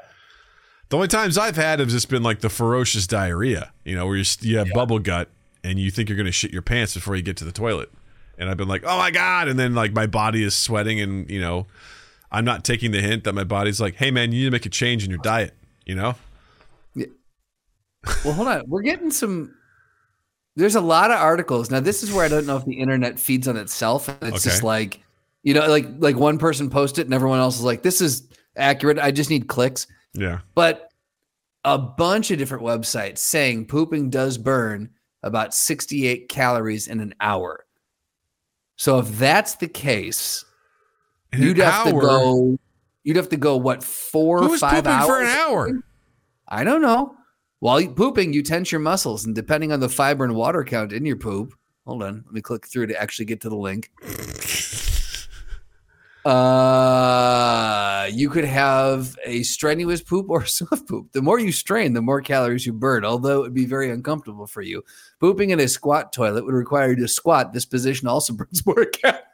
the 0.88 0.96
only 0.96 1.08
times 1.08 1.36
I've 1.36 1.56
had 1.56 1.80
have 1.80 1.88
just 1.88 2.08
been 2.08 2.22
like 2.22 2.40
the 2.40 2.48
ferocious 2.48 3.06
diarrhea, 3.06 3.72
you 3.84 3.94
know, 3.94 4.06
where 4.06 4.16
you 4.16 4.24
you 4.40 4.58
have 4.58 4.68
bubble 4.72 4.98
gut 4.98 5.28
and 5.62 5.78
you 5.78 5.90
think 5.90 6.08
you're 6.08 6.16
gonna 6.16 6.32
shit 6.32 6.50
your 6.50 6.62
pants 6.62 6.94
before 6.94 7.16
you 7.16 7.22
get 7.22 7.36
to 7.38 7.44
the 7.44 7.52
toilet. 7.52 7.90
And 8.38 8.48
I've 8.48 8.56
been 8.56 8.68
like, 8.68 8.84
oh 8.86 8.96
my 8.96 9.10
god, 9.10 9.48
and 9.48 9.58
then 9.58 9.74
like 9.74 9.92
my 9.92 10.06
body 10.06 10.42
is 10.42 10.54
sweating, 10.54 11.00
and 11.00 11.28
you 11.28 11.40
know, 11.40 11.66
I'm 12.30 12.44
not 12.44 12.64
taking 12.64 12.92
the 12.92 13.00
hint 13.00 13.24
that 13.24 13.34
my 13.34 13.44
body's 13.44 13.80
like, 13.80 13.96
hey 13.96 14.10
man, 14.10 14.32
you 14.32 14.40
need 14.40 14.44
to 14.46 14.50
make 14.50 14.66
a 14.66 14.70
change 14.70 15.04
in 15.04 15.10
your 15.10 15.18
diet, 15.18 15.54
you 15.84 15.94
know. 15.94 16.14
Yeah. 16.94 17.06
Well, 18.24 18.34
hold 18.34 18.48
on. 18.48 18.62
We're 18.66 18.82
getting 18.82 19.10
some. 19.10 19.54
There's 20.56 20.74
a 20.74 20.80
lot 20.80 21.10
of 21.10 21.18
articles 21.20 21.70
now. 21.70 21.80
This 21.80 22.02
is 22.02 22.12
where 22.12 22.24
I 22.24 22.28
don't 22.28 22.46
know 22.46 22.56
if 22.56 22.64
the 22.64 22.80
internet 22.80 23.18
feeds 23.18 23.46
on 23.46 23.56
itself. 23.56 24.08
and 24.08 24.34
It's 24.34 24.42
just 24.42 24.62
like, 24.64 25.02
you 25.42 25.54
know, 25.54 25.68
like 25.68 25.86
like 25.98 26.16
one 26.16 26.38
person 26.38 26.70
posted 26.70 27.02
it 27.02 27.06
and 27.06 27.14
everyone 27.14 27.38
else 27.38 27.56
is 27.56 27.64
like, 27.64 27.82
"This 27.82 28.00
is 28.00 28.26
accurate. 28.56 28.98
I 28.98 29.10
just 29.10 29.30
need 29.30 29.48
clicks." 29.48 29.86
Yeah. 30.14 30.40
But 30.54 30.90
a 31.64 31.78
bunch 31.78 32.30
of 32.30 32.38
different 32.38 32.64
websites 32.64 33.18
saying 33.18 33.66
pooping 33.66 34.10
does 34.10 34.38
burn 34.38 34.90
about 35.22 35.54
68 35.54 36.28
calories 36.28 36.88
in 36.88 37.00
an 37.00 37.14
hour. 37.20 37.66
So 38.76 38.98
if 39.00 39.18
that's 39.18 39.56
the 39.56 39.68
case, 39.68 40.44
In 41.32 41.42
you'd 41.42 41.58
have 41.58 41.86
to 41.86 41.92
go. 41.92 42.58
You'd 43.04 43.16
have 43.16 43.28
to 43.30 43.36
go 43.36 43.56
what 43.56 43.82
four 43.82 44.38
or 44.38 44.48
Who's 44.48 44.60
five 44.60 44.84
pooping 44.84 44.92
hours 44.92 45.06
for 45.06 45.20
an 45.20 45.26
hour? 45.26 45.80
I 46.46 46.64
don't 46.64 46.82
know. 46.82 47.14
While 47.60 47.80
you 47.80 47.90
pooping, 47.90 48.32
you 48.32 48.42
tense 48.42 48.70
your 48.70 48.80
muscles, 48.80 49.24
and 49.24 49.34
depending 49.34 49.72
on 49.72 49.80
the 49.80 49.88
fiber 49.88 50.24
and 50.24 50.34
water 50.34 50.62
count 50.62 50.92
in 50.92 51.04
your 51.04 51.16
poop, 51.16 51.54
hold 51.86 52.02
on, 52.02 52.22
let 52.26 52.32
me 52.32 52.40
click 52.40 52.66
through 52.68 52.86
to 52.86 53.00
actually 53.00 53.24
get 53.24 53.40
to 53.40 53.48
the 53.48 53.56
link. 53.56 53.90
Uh, 56.28 58.06
you 58.12 58.28
could 58.28 58.44
have 58.44 59.16
a 59.24 59.42
strenuous 59.42 60.02
poop 60.02 60.28
or 60.28 60.42
a 60.42 60.46
soft 60.46 60.86
poop. 60.86 61.10
The 61.12 61.22
more 61.22 61.38
you 61.38 61.52
strain, 61.52 61.94
the 61.94 62.02
more 62.02 62.20
calories 62.20 62.66
you 62.66 62.74
burn, 62.74 63.02
although 63.02 63.38
it 63.38 63.42
would 63.44 63.54
be 63.54 63.64
very 63.64 63.90
uncomfortable 63.90 64.46
for 64.46 64.60
you. 64.60 64.84
Pooping 65.20 65.50
in 65.50 65.60
a 65.60 65.66
squat 65.66 66.12
toilet 66.12 66.44
would 66.44 66.54
require 66.54 66.90
you 66.90 66.96
to 66.96 67.08
squat. 67.08 67.54
This 67.54 67.64
position 67.64 68.08
also 68.08 68.32
burns 68.34 68.66
more 68.66 68.84
calories. 68.84 69.24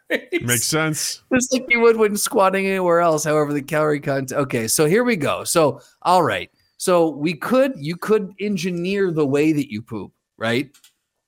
Makes 0.42 0.66
sense. 0.66 1.24
Just 1.32 1.52
like 1.52 1.66
you 1.68 1.80
would 1.80 1.96
when 1.96 2.16
squatting 2.16 2.64
anywhere 2.66 3.00
else. 3.00 3.24
However, 3.24 3.52
the 3.52 3.62
calorie 3.62 3.98
content. 3.98 4.40
Okay, 4.42 4.68
so 4.68 4.86
here 4.86 5.02
we 5.02 5.16
go. 5.16 5.42
So, 5.42 5.80
all 6.02 6.22
right. 6.22 6.48
So 6.76 7.08
we 7.08 7.34
could 7.34 7.72
you 7.76 7.96
could 7.96 8.32
engineer 8.38 9.10
the 9.10 9.26
way 9.26 9.52
that 9.52 9.72
you 9.72 9.82
poop, 9.82 10.12
right? 10.38 10.70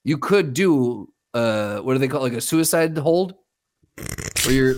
You 0.05 0.18
could 0.18 0.55
do 0.55 1.12
uh 1.35 1.79
what 1.79 1.94
do 1.94 1.98
they 1.98 2.07
call 2.07 2.20
it? 2.20 2.31
like 2.31 2.38
a 2.38 2.40
suicide 2.40 2.96
hold? 2.98 3.35
Where 4.44 4.55
you're 4.55 4.74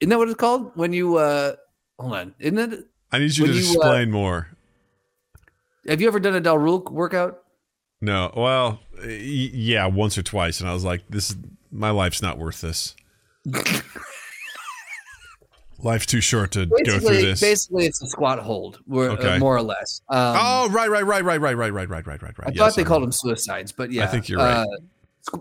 isn't 0.00 0.10
that 0.10 0.18
what 0.18 0.28
it's 0.28 0.36
called? 0.38 0.72
When 0.74 0.92
you 0.92 1.16
uh 1.16 1.54
hold 1.98 2.14
on, 2.14 2.34
isn't 2.38 2.58
it 2.58 2.86
I 3.12 3.18
need 3.18 3.36
you 3.36 3.44
When 3.44 3.52
to 3.52 3.58
you, 3.58 3.64
uh, 3.68 3.72
explain 3.74 4.10
more. 4.10 4.48
have 5.86 6.00
you 6.00 6.06
ever 6.08 6.20
done 6.20 6.34
a 6.34 6.40
Del 6.40 6.58
Rule 6.58 6.82
workout? 6.90 7.42
No, 8.00 8.32
well, 8.34 8.80
yeah, 9.06 9.86
once 9.86 10.16
or 10.16 10.22
twice, 10.22 10.60
and 10.60 10.68
I 10.68 10.72
was 10.72 10.84
like, 10.84 11.02
"This 11.10 11.30
is 11.30 11.36
my 11.70 11.90
life's 11.90 12.22
not 12.22 12.38
worth 12.38 12.60
this. 12.62 12.94
Life's 15.82 16.06
too 16.06 16.20
short 16.20 16.50
to 16.52 16.66
go 16.66 16.76
through 16.98 17.16
this." 17.22 17.40
basically 17.40 17.86
it's 17.86 18.02
a 18.02 18.06
squat 18.06 18.38
hold, 18.38 18.80
where, 18.86 19.10
Okay. 19.10 19.36
uh, 19.36 19.38
more 19.38 19.56
or 19.56 19.62
less. 19.62 20.00
Um, 20.08 20.36
oh, 20.38 20.68
right, 20.70 20.90
right, 20.90 21.04
right, 21.04 21.24
right, 21.24 21.40
right, 21.40 21.54
right, 21.56 21.70
right, 21.72 21.88
right, 21.90 22.06
right, 22.06 22.06
right, 22.06 22.22
right. 22.22 22.48
I 22.48 22.50
Yes, 22.50 22.58
thought 22.58 22.76
they 22.76 22.82
I'm- 22.82 22.88
called 22.88 23.02
them 23.02 23.12
suicides, 23.12 23.72
but 23.72 23.90
yeah, 23.92 24.04
I 24.04 24.06
think 24.06 24.28
you're 24.28 24.38
right. 24.38 24.62
Uh, 24.62 24.66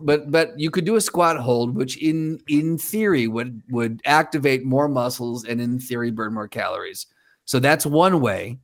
but 0.01 0.31
but 0.31 0.59
you 0.59 0.69
could 0.71 0.85
do 0.85 0.95
a 0.95 1.01
squat 1.01 1.37
hold, 1.37 1.75
which 1.75 1.97
in 1.97 2.39
in 2.47 2.77
theory 2.77 3.27
would 3.27 3.61
would 3.69 4.01
activate 4.05 4.65
more 4.65 4.87
muscles 4.87 5.45
and 5.45 5.61
in 5.61 5.79
theory 5.79 6.11
burn 6.11 6.33
more 6.33 6.47
calories. 6.47 7.07
So 7.45 7.59
that's 7.59 7.85
one 7.85 8.21
way. 8.21 8.59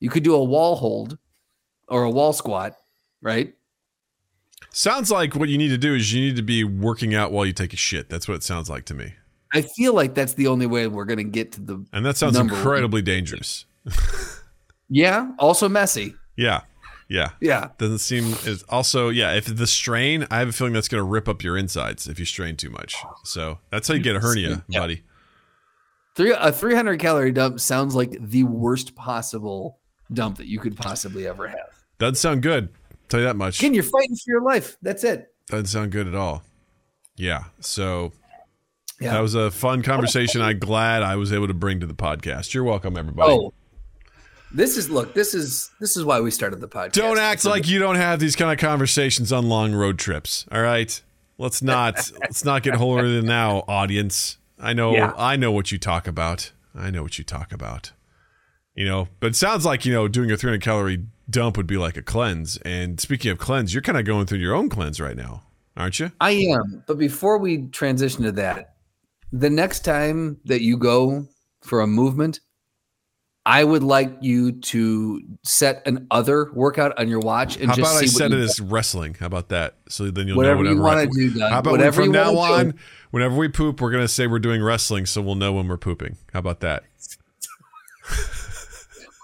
You 0.00 0.10
could 0.10 0.22
do 0.24 0.34
a 0.34 0.42
wall 0.42 0.76
hold 0.76 1.18
or 1.88 2.04
a 2.04 2.10
wall 2.10 2.32
squat, 2.32 2.76
right? 3.22 3.54
Sounds 4.70 5.10
like 5.10 5.36
what 5.36 5.48
you 5.48 5.58
need 5.58 5.68
to 5.68 5.78
do 5.78 5.94
is 5.94 6.12
you 6.12 6.20
need 6.20 6.36
to 6.36 6.42
be 6.42 6.64
working 6.64 7.14
out 7.14 7.30
while 7.30 7.46
you 7.46 7.52
take 7.52 7.72
a 7.72 7.76
shit. 7.76 8.08
That's 8.08 8.26
what 8.26 8.34
it 8.34 8.42
sounds 8.42 8.68
like 8.68 8.84
to 8.86 8.94
me, 8.94 9.14
I 9.52 9.62
feel 9.62 9.94
like 9.94 10.14
that's 10.14 10.34
the 10.34 10.48
only 10.48 10.66
way 10.66 10.88
we're 10.88 11.04
going 11.04 11.18
to 11.18 11.24
get 11.24 11.52
to 11.52 11.60
the. 11.60 11.84
and 11.92 12.04
that 12.04 12.16
sounds 12.16 12.36
one. 12.36 12.48
incredibly 12.48 13.02
dangerous. 13.02 13.66
Yeah, 14.90 15.32
also 15.38 15.68
messy. 15.68 16.14
Yeah, 16.36 16.60
yeah. 17.08 17.30
Yeah, 17.40 17.68
Doesn't 17.78 17.98
seem 17.98 18.24
is 18.46 18.62
also 18.68 19.08
yeah. 19.10 19.32
If 19.34 19.46
the 19.54 19.66
strain, 19.66 20.26
I 20.30 20.38
have 20.38 20.48
a 20.48 20.52
feeling 20.52 20.72
that's 20.72 20.88
going 20.88 21.00
to 21.00 21.04
rip 21.08 21.28
up 21.28 21.42
your 21.42 21.56
insides 21.56 22.06
if 22.08 22.18
you 22.18 22.24
strain 22.24 22.56
too 22.56 22.70
much. 22.70 22.96
So 23.24 23.58
that's 23.70 23.88
how 23.88 23.94
you 23.94 24.00
get 24.00 24.16
a 24.16 24.20
hernia, 24.20 24.64
Yeah. 24.68 24.80
buddy. 24.80 25.02
three 26.16 26.32
a 26.32 26.52
three 26.52 26.74
hundred 26.74 27.00
calorie 27.00 27.32
dump 27.32 27.60
sounds 27.60 27.94
like 27.94 28.16
the 28.20 28.44
worst 28.44 28.94
possible 28.94 29.78
dump 30.12 30.38
that 30.38 30.46
you 30.46 30.58
could 30.60 30.76
possibly 30.76 31.26
ever 31.26 31.48
have. 31.48 31.84
Doesn't 31.98 32.16
sound 32.16 32.42
good. 32.42 32.68
Tell 33.08 33.20
you 33.20 33.26
that 33.26 33.36
much. 33.36 33.58
Again, 33.60 33.74
you're 33.74 33.82
fighting 33.82 34.14
for 34.16 34.30
your 34.30 34.42
life. 34.42 34.76
That's 34.82 35.04
it. 35.04 35.28
Doesn't 35.48 35.66
sound 35.66 35.92
good 35.92 36.06
at 36.08 36.14
all. 36.14 36.42
Yeah. 37.16 37.44
So 37.60 38.12
Yeah. 39.00 39.12
that 39.14 39.20
was 39.20 39.34
a 39.34 39.50
fun 39.50 39.82
conversation. 39.82 40.40
I'm 40.40 40.58
glad 40.58 41.02
I 41.02 41.16
was 41.16 41.32
able 41.32 41.48
to 41.48 41.54
bring 41.54 41.80
to 41.80 41.86
the 41.86 41.94
podcast. 41.94 42.54
You're 42.54 42.64
welcome, 42.64 42.96
everybody. 42.96 43.32
Oh, 43.32 43.52
this 44.54 44.76
is 44.76 44.88
look. 44.88 45.14
This 45.14 45.34
is 45.34 45.70
this 45.80 45.96
is 45.96 46.04
why 46.04 46.20
we 46.20 46.30
started 46.30 46.60
the 46.60 46.68
podcast. 46.68 46.92
don't 46.92 47.18
act 47.18 47.44
like 47.44 47.68
you 47.68 47.78
don't 47.78 47.96
have 47.96 48.20
these 48.20 48.36
kind 48.36 48.52
of 48.52 48.58
conversations 48.58 49.32
on 49.32 49.48
long 49.48 49.74
road 49.74 49.98
trips. 49.98 50.46
All 50.50 50.62
right. 50.62 51.00
Let's 51.36 51.60
not 51.62 52.10
let's 52.20 52.44
not 52.44 52.62
get 52.62 52.74
holier 52.74 53.08
than 53.08 53.26
now, 53.26 53.64
audience. 53.68 54.38
I 54.58 54.72
know 54.72 54.94
Yeah. 54.94 55.12
I 55.16 55.36
know 55.36 55.50
what 55.50 55.72
you 55.72 55.78
talk 55.78 56.06
about. 56.06 56.52
I 56.74 56.90
know 56.90 57.02
what 57.02 57.18
you 57.18 57.24
talk 57.24 57.52
about. 57.52 57.92
You 58.74 58.86
know, 58.86 59.08
but 59.20 59.28
it 59.28 59.36
sounds 59.36 59.64
like, 59.64 59.84
you 59.84 59.92
know, 59.92 60.08
doing 60.08 60.32
a 60.32 60.36
300 60.36 60.60
calorie 60.60 61.04
dump 61.30 61.56
would 61.56 61.66
be 61.66 61.76
like 61.76 61.96
a 61.96 62.02
cleanse. 62.02 62.56
And 62.58 62.98
speaking 62.98 63.30
of 63.30 63.38
cleanse, 63.38 63.72
you're 63.72 63.82
kind 63.82 63.98
of 63.98 64.04
going 64.04 64.26
through 64.26 64.38
your 64.38 64.54
own 64.54 64.68
cleanse 64.68 65.00
right 65.00 65.16
now, 65.16 65.44
aren't 65.76 66.00
you? 66.00 66.10
I 66.20 66.32
am. 66.32 66.82
But 66.86 66.98
before 66.98 67.38
we 67.38 67.68
transition 67.68 68.24
to 68.24 68.32
that, 68.32 68.74
the 69.32 69.50
next 69.50 69.84
time 69.84 70.40
that 70.46 70.62
you 70.62 70.76
go 70.76 71.26
for 71.62 71.82
a 71.82 71.86
movement, 71.86 72.40
I 73.46 73.62
would 73.62 73.82
like 73.82 74.16
you 74.22 74.52
to 74.52 75.20
set 75.42 75.86
an 75.86 76.06
other 76.10 76.50
workout 76.54 76.98
on 76.98 77.08
your 77.08 77.20
watch 77.20 77.56
and 77.56 77.66
How 77.66 77.74
just 77.76 77.92
about 77.92 78.02
I 78.02 78.06
set 78.06 78.32
it 78.32 78.38
as 78.40 78.58
wrestling? 78.58 79.14
How 79.20 79.26
about 79.26 79.50
that? 79.50 79.76
So 79.88 80.10
then 80.10 80.28
you'll 80.28 80.36
whatever 80.38 80.62
know 80.64 80.74
whatever 80.74 80.74
you 80.74 80.80
want 80.82 81.12
to 81.12 81.18
do. 81.30 81.38
Doug. 81.38 81.50
How 81.50 81.58
about 81.58 81.70
whatever 81.72 82.00
we, 82.00 82.06
from 82.06 82.12
now 82.12 82.32
wanna 82.32 82.64
do. 82.64 82.68
on, 82.70 82.78
whenever 83.10 83.36
we 83.36 83.48
poop, 83.48 83.80
we're 83.82 83.90
gonna 83.90 84.08
say 84.08 84.26
we're 84.26 84.38
doing 84.38 84.62
wrestling, 84.62 85.04
so 85.04 85.20
we'll 85.20 85.34
know 85.34 85.52
when 85.52 85.68
we're 85.68 85.76
pooping. 85.76 86.16
How 86.32 86.38
about 86.38 86.60
that? 86.60 86.84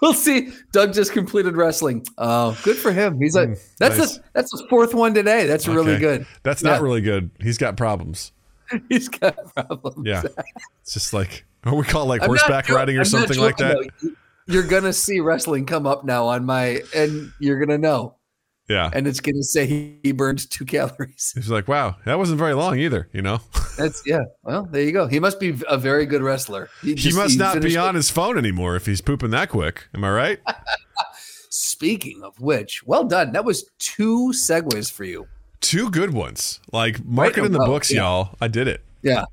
We'll 0.01 0.15
see. 0.15 0.51
Doug 0.71 0.93
just 0.95 1.13
completed 1.13 1.55
wrestling. 1.55 2.03
Oh, 2.17 2.59
good 2.63 2.75
for 2.75 2.91
him. 2.91 3.21
He's 3.21 3.35
like 3.35 3.49
that's 3.77 3.95
Mm, 3.95 3.99
nice. 3.99 4.17
the 4.17 4.23
that's 4.33 4.51
the 4.51 4.65
fourth 4.67 4.95
one 4.95 5.13
today. 5.13 5.45
That's 5.45 5.67
really 5.67 5.99
good. 5.99 6.25
That's 6.41 6.63
not 6.63 6.77
Yeah. 6.79 6.81
really 6.81 7.01
good. 7.01 7.29
He's 7.39 7.59
got 7.59 7.77
problems. 7.77 8.31
He's 8.89 9.09
got 9.09 9.35
problems. 9.53 10.07
Yeah, 10.07 10.23
it's 10.81 10.93
just 10.95 11.13
like 11.13 11.45
what 11.71 11.75
we 11.75 11.83
call 11.83 12.05
like 12.05 12.21
I'm 12.21 12.27
horseback 12.27 12.65
joking- 12.65 12.75
riding 12.75 12.97
or 12.97 13.01
I'm 13.01 13.05
something 13.05 13.39
like 13.39 13.57
that. 13.57 13.77
though. 14.01 14.09
You're 14.47 14.63
gonna 14.67 14.93
see 14.93 15.19
wrestling 15.19 15.65
come 15.65 15.85
up 15.85 16.03
now 16.03 16.25
on 16.27 16.45
my, 16.45 16.81
and 16.95 17.31
you're 17.39 17.59
gonna 17.63 17.77
know, 17.77 18.15
Yeah, 18.67 18.89
and 18.91 19.07
it's 19.07 19.19
gonna 19.19 19.43
say 19.43 19.65
he, 19.67 19.99
he 20.03 20.11
burned 20.11 20.49
two 20.49 20.65
calories. 20.65 21.31
he's 21.35 21.49
like, 21.49 21.67
wow, 21.67 21.95
that 22.05 22.17
wasn't 22.17 22.39
very 22.39 22.53
long 22.53 22.77
either. 22.79 23.07
You 23.13 23.21
know, 23.21 23.39
That's 23.77 24.01
yeah. 24.05 24.23
Well, 24.43 24.67
there 24.69 24.81
you 24.81 24.91
go. 24.91 25.07
He 25.07 25.19
must 25.19 25.39
be 25.39 25.57
a 25.69 25.77
very 25.77 26.05
good 26.05 26.21
wrestler. 26.23 26.69
he 26.81 26.95
just- 26.95 27.15
must 27.15 27.37
not 27.37 27.61
be 27.61 27.77
on 27.77 27.95
it. 27.95 27.99
his 27.99 28.09
phone 28.09 28.37
anymore 28.37 28.75
if 28.75 28.85
he's 28.87 28.99
pooping 28.99 29.29
that 29.31 29.49
quick. 29.49 29.87
Am 29.93 30.03
I 30.03 30.09
right? 30.11 30.39
Speaking 31.49 32.21
of 32.23 32.39
which, 32.39 32.83
well 32.85 33.03
done. 33.03 33.31
That 33.33 33.45
was 33.45 33.69
two 33.79 34.31
segues 34.33 34.91
for 34.91 35.03
you. 35.03 35.27
Two 35.59 35.89
good 35.89 36.13
ones. 36.13 36.59
Like 36.71 37.03
mark 37.05 37.35
Right 37.37 37.43
it 37.43 37.45
in 37.45 37.51
the 37.51 37.59
books, 37.59 37.91
yeah. 37.91 38.01
y'all. 38.01 38.35
I 38.41 38.47
did 38.47 38.67
it. 38.67 38.83
Yeah. 39.03 39.25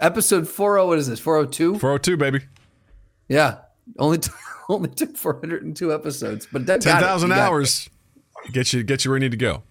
Episode 0.00 0.48
40, 0.48 0.86
what 0.86 0.98
is 0.98 1.06
this? 1.08 1.20
402? 1.20 1.78
402, 1.78 2.16
baby. 2.16 2.40
Yeah. 3.28 3.58
Only 3.98 4.18
t- 4.18 4.30
only 4.68 4.88
took 4.90 5.16
402 5.16 5.92
episodes, 5.92 6.46
but 6.50 6.66
that 6.66 6.82
got 6.84 6.92
Ten 6.94 7.02
it. 7.02 7.06
thousand 7.06 7.28
You 7.30 7.34
got 7.36 7.42
it. 7.42 7.48
hours. 7.48 7.90
Get 8.52 8.72
you 8.72 8.82
get 8.82 9.04
you 9.04 9.10
where 9.10 9.18
you 9.18 9.20
need 9.20 9.32
to 9.32 9.36
go. 9.36 9.62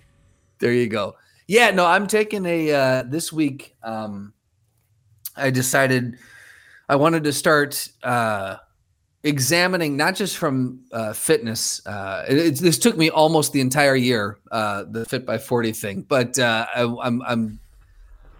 There 0.59 0.71
you 0.73 0.87
go. 0.87 1.15
Yeah, 1.47 1.71
no, 1.71 1.85
I'm 1.85 2.05
taking 2.05 2.45
a 2.45 2.71
uh 2.71 3.03
this 3.03 3.33
week 3.33 3.75
um 3.81 4.33
I 5.35 5.49
decided 5.49 6.17
I 6.87 6.95
wanted 6.97 7.23
to 7.23 7.33
start 7.33 7.87
uh 8.03 8.57
examining 9.23 9.97
not 9.97 10.15
just 10.15 10.37
from 10.37 10.81
uh 10.91 11.13
fitness 11.13 11.85
uh 11.87 12.25
it, 12.29 12.37
it's 12.37 12.59
this 12.61 12.77
took 12.77 12.95
me 12.97 13.09
almost 13.09 13.51
the 13.53 13.61
entire 13.61 13.95
year 13.95 14.37
uh 14.51 14.83
the 14.89 15.05
fit 15.05 15.25
by 15.25 15.37
40 15.37 15.71
thing 15.73 16.01
but 16.07 16.37
uh 16.39 16.65
I, 16.73 16.81
I'm 17.03 17.21
I'm 17.23 17.59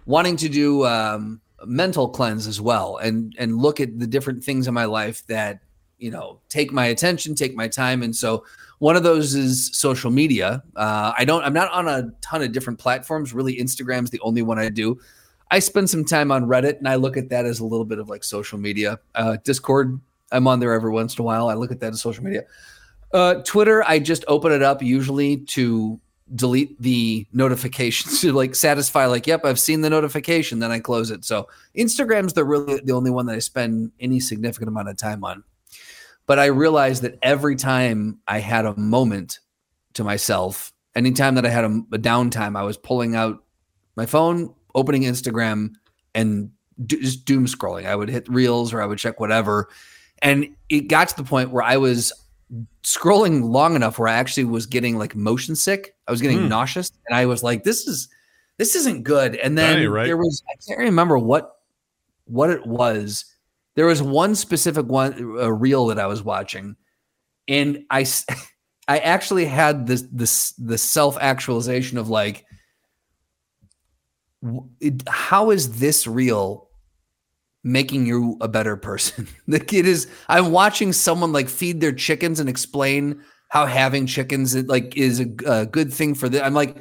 wanting 0.06 0.36
to 0.36 0.48
do 0.48 0.86
um 0.86 1.40
mental 1.66 2.08
cleanse 2.08 2.46
as 2.46 2.60
well 2.60 2.96
and 2.98 3.34
and 3.38 3.58
look 3.58 3.80
at 3.80 3.98
the 3.98 4.06
different 4.06 4.42
things 4.42 4.66
in 4.66 4.74
my 4.74 4.84
life 4.84 5.26
that 5.26 5.60
you 5.98 6.10
know 6.10 6.40
take 6.48 6.72
my 6.72 6.86
attention 6.86 7.34
take 7.34 7.54
my 7.54 7.68
time. 7.68 8.02
And 8.02 8.14
so 8.14 8.44
one 8.78 8.96
of 8.96 9.02
those 9.02 9.34
is 9.34 9.70
social 9.76 10.10
media. 10.10 10.62
Uh, 10.76 11.12
i 11.16 11.24
don't 11.24 11.42
i'm 11.44 11.52
not 11.52 11.70
on 11.72 11.86
a 11.88 12.10
ton 12.20 12.42
of 12.42 12.52
different 12.52 12.78
platforms. 12.78 13.32
Really 13.32 13.56
instagram's 13.56 14.10
the 14.10 14.20
only 14.20 14.42
one 14.42 14.58
i 14.58 14.68
do. 14.68 14.98
I 15.52 15.58
spend 15.58 15.90
some 15.90 16.04
time 16.04 16.32
on 16.32 16.44
reddit 16.46 16.78
and 16.78 16.88
i 16.88 16.94
look 16.94 17.16
at 17.16 17.28
that 17.28 17.44
as 17.44 17.60
a 17.60 17.64
little 17.64 17.84
bit 17.84 17.98
of 17.98 18.08
like 18.08 18.24
social 18.24 18.58
media. 18.58 18.98
Uh, 19.14 19.36
discord 19.44 20.00
i'm 20.32 20.46
on 20.46 20.60
there 20.60 20.72
every 20.72 20.90
once 20.90 21.16
in 21.16 21.22
a 21.22 21.24
while. 21.24 21.48
I 21.48 21.54
look 21.54 21.70
at 21.70 21.80
that 21.80 21.92
as 21.92 22.00
social 22.00 22.24
media. 22.24 22.42
Uh, 23.12 23.34
twitter 23.42 23.82
i 23.84 23.98
just 23.98 24.24
open 24.28 24.52
it 24.52 24.62
up 24.62 24.82
usually 24.82 25.38
to 25.38 26.00
delete 26.34 26.80
the 26.80 27.26
notifications 27.32 28.20
to 28.22 28.32
like 28.32 28.54
satisfy 28.54 29.06
like 29.06 29.26
yep 29.26 29.44
i've 29.44 29.58
seen 29.58 29.80
the 29.80 29.90
notification 29.90 30.58
then 30.58 30.70
i 30.70 30.78
close 30.78 31.10
it. 31.10 31.24
So 31.24 31.48
instagram's 31.76 32.32
the 32.32 32.44
really 32.44 32.80
the 32.84 32.92
only 32.92 33.10
one 33.10 33.26
that 33.26 33.36
i 33.36 33.40
spend 33.40 33.92
any 34.00 34.20
significant 34.20 34.68
amount 34.68 34.88
of 34.88 34.96
time 34.96 35.24
on. 35.24 35.42
But 36.26 36.38
i 36.38 36.46
realized 36.46 37.02
that 37.02 37.18
every 37.22 37.56
time 37.56 38.18
i 38.28 38.38
had 38.38 38.66
a 38.66 38.76
moment 38.76 39.40
to 39.94 40.04
myself 40.04 40.72
anytime 40.94 41.34
that 41.34 41.46
i 41.46 41.50
had 41.50 41.64
a, 41.64 41.82
a 41.92 41.98
downtime 41.98 42.56
i 42.56 42.62
was 42.62 42.76
pulling 42.76 43.16
out 43.16 43.42
my 43.96 44.06
phone 44.06 44.54
opening 44.74 45.02
instagram 45.02 45.74
and 46.14 46.50
do, 46.86 47.00
just 47.00 47.24
doom 47.24 47.46
scrolling. 47.46 47.86
I 47.86 47.96
would 47.96 48.08
hit 48.08 48.28
reels 48.28 48.72
or 48.72 48.82
i 48.82 48.86
would 48.86 48.98
check 48.98 49.20
whatever. 49.20 49.68
And 50.22 50.48
it 50.68 50.82
got 50.82 51.08
to 51.08 51.16
the 51.16 51.24
point 51.24 51.50
where 51.50 51.62
i 51.64 51.76
was 51.76 52.12
scrolling 52.82 53.50
long 53.50 53.76
enough 53.76 53.98
where 53.98 54.08
I 54.08 54.14
actually 54.14 54.44
was 54.44 54.66
getting 54.66 54.98
like 54.98 55.14
motion 55.14 55.54
sick. 55.54 55.94
I 56.08 56.10
was 56.10 56.20
getting 56.20 56.40
Hmm. 56.40 56.48
nauseous, 56.48 56.90
and 57.06 57.16
I 57.16 57.26
was 57.26 57.42
like, 57.42 57.64
"This 57.64 57.86
is 57.86 58.08
this 58.58 58.74
isn't 58.74 59.04
good." 59.04 59.36
And 59.36 59.56
then 59.56 59.78
ain't 59.78 59.90
right. 59.90 60.06
there 60.06 60.16
was 60.16 60.42
I 60.50 60.56
can't 60.66 60.80
remember 60.80 61.18
what 61.18 61.56
what 62.24 62.50
it 62.50 62.66
was. 62.66 63.24
There 63.76 63.86
was 63.86 64.02
one 64.02 64.34
specific 64.34 64.86
one 64.86 65.36
a 65.38 65.52
reel 65.52 65.86
that 65.86 65.98
I 65.98 66.06
was 66.06 66.22
watching, 66.22 66.76
and 67.46 67.84
I 67.90 68.06
I 68.88 68.98
actually 68.98 69.44
had 69.44 69.86
this 69.86 70.04
this 70.10 70.52
the 70.52 70.78
self 70.78 71.16
actualization 71.20 71.98
of 71.98 72.08
like, 72.08 72.44
it, 74.80 75.08
how 75.08 75.50
is 75.50 75.78
this 75.78 76.06
reel 76.06 76.69
making 77.62 78.06
you 78.06 78.36
a 78.40 78.48
better 78.48 78.76
person. 78.76 79.28
like 79.46 79.72
it 79.72 79.86
is 79.86 80.08
I'm 80.28 80.52
watching 80.52 80.92
someone 80.92 81.32
like 81.32 81.48
feed 81.48 81.80
their 81.80 81.92
chickens 81.92 82.40
and 82.40 82.48
explain 82.48 83.22
how 83.48 83.66
having 83.66 84.06
chickens 84.06 84.56
like 84.68 84.96
is 84.96 85.20
a, 85.20 85.26
a 85.46 85.66
good 85.66 85.92
thing 85.92 86.14
for 86.14 86.28
them. 86.28 86.44
I'm 86.44 86.54
like 86.54 86.76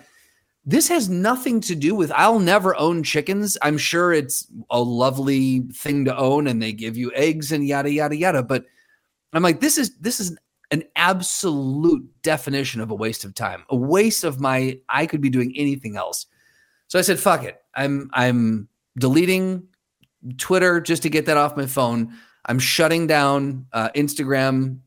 this 0.65 0.87
has 0.89 1.09
nothing 1.09 1.61
to 1.61 1.75
do 1.75 1.95
with 1.95 2.11
I'll 2.11 2.39
never 2.39 2.75
own 2.75 3.03
chickens. 3.03 3.57
I'm 3.61 3.77
sure 3.77 4.13
it's 4.13 4.47
a 4.69 4.79
lovely 4.79 5.61
thing 5.73 6.05
to 6.05 6.17
own 6.17 6.47
and 6.47 6.61
they 6.61 6.73
give 6.73 6.95
you 6.95 7.11
eggs 7.15 7.51
and 7.51 7.65
yada 7.65 7.91
yada 7.91 8.15
yada, 8.15 8.43
but 8.43 8.65
I'm 9.33 9.43
like 9.43 9.59
this 9.59 9.77
is 9.77 9.97
this 9.97 10.19
is 10.19 10.37
an 10.71 10.83
absolute 10.95 12.07
definition 12.21 12.81
of 12.81 12.91
a 12.91 12.95
waste 12.95 13.25
of 13.25 13.33
time, 13.33 13.63
a 13.69 13.75
waste 13.75 14.23
of 14.23 14.39
my. 14.39 14.79
I 14.87 15.05
could 15.05 15.21
be 15.21 15.29
doing 15.29 15.53
anything 15.55 15.97
else. 15.97 16.27
So 16.87 16.99
I 16.99 17.01
said, 17.01 17.19
"Fuck 17.19 17.43
it." 17.43 17.61
I'm 17.75 18.09
I'm 18.13 18.67
deleting 18.97 19.67
Twitter 20.37 20.81
just 20.81 21.03
to 21.03 21.09
get 21.09 21.25
that 21.25 21.37
off 21.37 21.57
my 21.57 21.65
phone. 21.65 22.13
I'm 22.45 22.59
shutting 22.59 23.07
down 23.07 23.65
uh, 23.73 23.89
Instagram, 23.95 24.79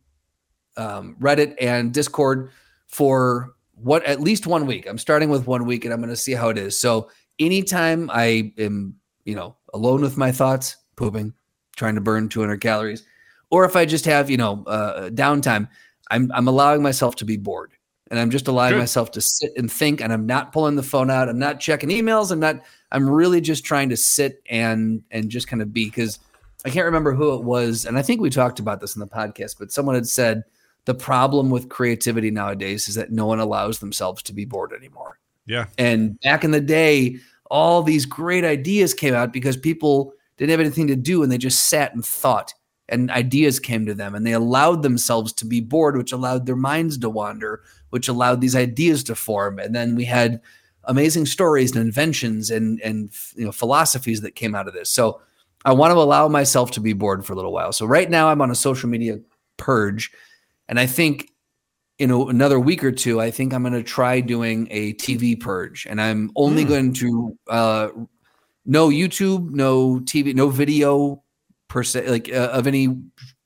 um, 0.77 1.17
Reddit, 1.21 1.55
and 1.61 1.93
Discord 1.93 2.51
for 2.89 3.55
what 3.75 4.05
at 4.05 4.21
least 4.21 4.47
one 4.47 4.67
week. 4.67 4.87
I'm 4.89 4.99
starting 4.99 5.29
with 5.29 5.47
one 5.47 5.65
week, 5.67 5.85
and 5.85 5.93
I'm 5.93 6.01
going 6.01 6.11
to 6.11 6.17
see 6.17 6.33
how 6.33 6.49
it 6.49 6.59
is. 6.59 6.79
So 6.79 7.11
anytime 7.39 8.11
I 8.13 8.53
am, 8.59 8.97
you 9.25 9.35
know, 9.35 9.57
alone 9.75 10.03
with 10.03 10.17
my 10.17 10.33
thoughts, 10.33 10.77
pooping, 10.97 11.33
trying 11.77 11.95
to 11.95 12.01
burn 12.01 12.29
200 12.29 12.61
calories, 12.61 13.05
or 13.51 13.65
if 13.65 13.77
I 13.77 13.85
just 13.85 14.05
have, 14.07 14.31
you 14.31 14.37
know, 14.37 14.65
uh, 14.67 15.11
downtime, 15.11 15.69
I'm 16.11 16.31
I'm 16.33 16.49
allowing 16.49 16.83
myself 16.83 17.17
to 17.17 17.25
be 17.25 17.37
bored, 17.37 17.73
and 18.11 18.19
I'm 18.19 18.31
just 18.31 18.49
allowing 18.49 18.73
Good. 18.73 18.81
myself 18.81 19.11
to 19.13 19.21
sit 19.21 19.53
and 19.57 19.71
think, 19.71 20.01
and 20.01 20.13
I'm 20.13 20.27
not 20.27 20.53
pulling 20.53 20.77
the 20.77 20.83
phone 20.83 21.11
out. 21.11 21.29
I'm 21.29 21.39
not 21.39 21.61
checking 21.61 21.91
emails. 21.91 22.31
I'm 22.31 22.41
not. 22.41 22.63
I'm 22.93 23.11
really 23.11 23.41
just 23.41 23.65
trying 23.65 23.89
to 23.89 23.97
sit 23.97 24.43
and 24.49 25.03
and 25.11 25.31
just 25.31 25.49
kind 25.49 25.63
of 25.63 25.73
be 25.73 25.87
because 25.87 26.21
I 26.65 26.71
can't 26.71 26.85
remember 26.85 27.13
who 27.13 27.35
it 27.35 27.43
was, 27.43 27.87
and 27.87 27.99
I 27.99 28.03
think 28.03 28.21
we 28.21 28.31
talked 28.31 28.61
about 28.61 28.81
this 28.81 28.95
in 28.95 29.01
the 29.01 29.07
podcast, 29.07 29.57
but 29.59 29.73
someone 29.73 29.97
had 29.97 30.07
said 30.07 30.45
the 30.85 30.95
problem 30.95 31.51
with 31.51 31.69
creativity 31.69 32.31
nowadays 32.31 32.89
is 32.89 32.95
that 32.95 33.13
no 33.13 33.27
one 33.27 33.41
allows 33.41 33.79
themselves 33.79 34.23
to 34.25 34.33
be 34.33 34.45
bored 34.45 34.73
anymore. 34.73 35.19
Yeah. 35.47 35.67
And 35.79 36.21
back 36.21 36.45
in 36.45 36.51
the 36.51 36.61
day, 36.61 37.19
all 37.51 37.83
these 37.83 38.07
great 38.07 38.45
ideas 38.45 38.95
came 38.95 39.15
out 39.15 39.33
because 39.33 39.57
people 39.57 40.13
didn't 40.37 40.51
have 40.51 40.61
anything 40.61 40.89
to 40.89 40.97
do 40.97 41.23
and 41.23 41.31
they 41.31 41.39
just 41.39 41.69
sat 41.69 41.95
and 41.95 42.05
thought 42.05 42.55
and 42.89 43.11
ideas 43.11 43.61
came 43.61 43.87
to 43.87 43.95
them 43.95 44.15
and 44.15 44.27
they 44.27 44.33
allowed 44.33 44.83
themselves 44.83 45.33
to 45.33 45.47
be 45.47 45.61
bored, 45.61 45.97
which 45.97 46.13
allowed 46.13 46.47
their 46.47 46.57
minds 46.57 46.99
to 46.99 47.09
wander, 47.09 47.63
which 47.91 48.09
allowed 48.09 48.41
these 48.41 48.57
ideas 48.57 49.05
to 49.05 49.15
form. 49.15 49.59
And 49.59 49.75
then 49.75 49.95
we 49.95 50.05
had 50.05 50.41
amazing 50.85 51.27
stories 51.27 51.73
and 51.73 51.81
inventions 51.81 52.51
and 52.51 52.81
and 52.83 53.13
you 53.37 53.45
know 53.45 53.53
philosophies 53.53 54.21
that 54.23 54.35
came 54.35 54.55
out 54.55 54.69
of 54.69 54.75
this. 54.75 54.91
So 54.91 55.21
I 55.65 55.73
want 55.73 55.93
to 55.93 55.99
allow 55.99 56.29
myself 56.29 56.71
to 56.73 56.81
be 56.81 56.93
bored 56.93 57.25
for 57.25 57.33
a 57.33 57.37
little 57.37 57.53
while. 57.53 57.73
So 57.73 57.87
right 57.87 58.11
now 58.11 58.29
I'm 58.29 58.41
on 58.41 58.51
a 58.51 58.55
social 58.55 58.89
media 58.89 59.19
purge 59.57 60.11
and 60.69 60.81
I 60.81 60.87
think 60.87 61.29
in 61.99 62.11
a, 62.11 62.19
another 62.27 62.59
week 62.59 62.83
or 62.83 62.91
two, 62.91 63.21
I 63.21 63.31
think 63.31 63.53
I'm 63.53 63.63
going 63.63 63.75
to 63.75 63.83
try 63.83 64.21
doing 64.21 64.67
a 64.71 64.95
TV 64.95 65.39
purge, 65.39 65.87
and 65.89 66.01
I'm 66.01 66.31
only 66.35 66.63
Hmm. 66.63 66.69
going 66.69 66.93
to 66.95 67.39
uh, 67.49 67.89
no 68.65 68.89
YouTube, 68.89 69.51
no 69.51 70.01
TV, 70.01 70.35
no 70.35 70.49
video 70.49 71.23
per 71.69 71.83
se, 71.85 72.09
like 72.09 72.33
uh, 72.33 72.49
of 72.53 72.67
any 72.67 72.97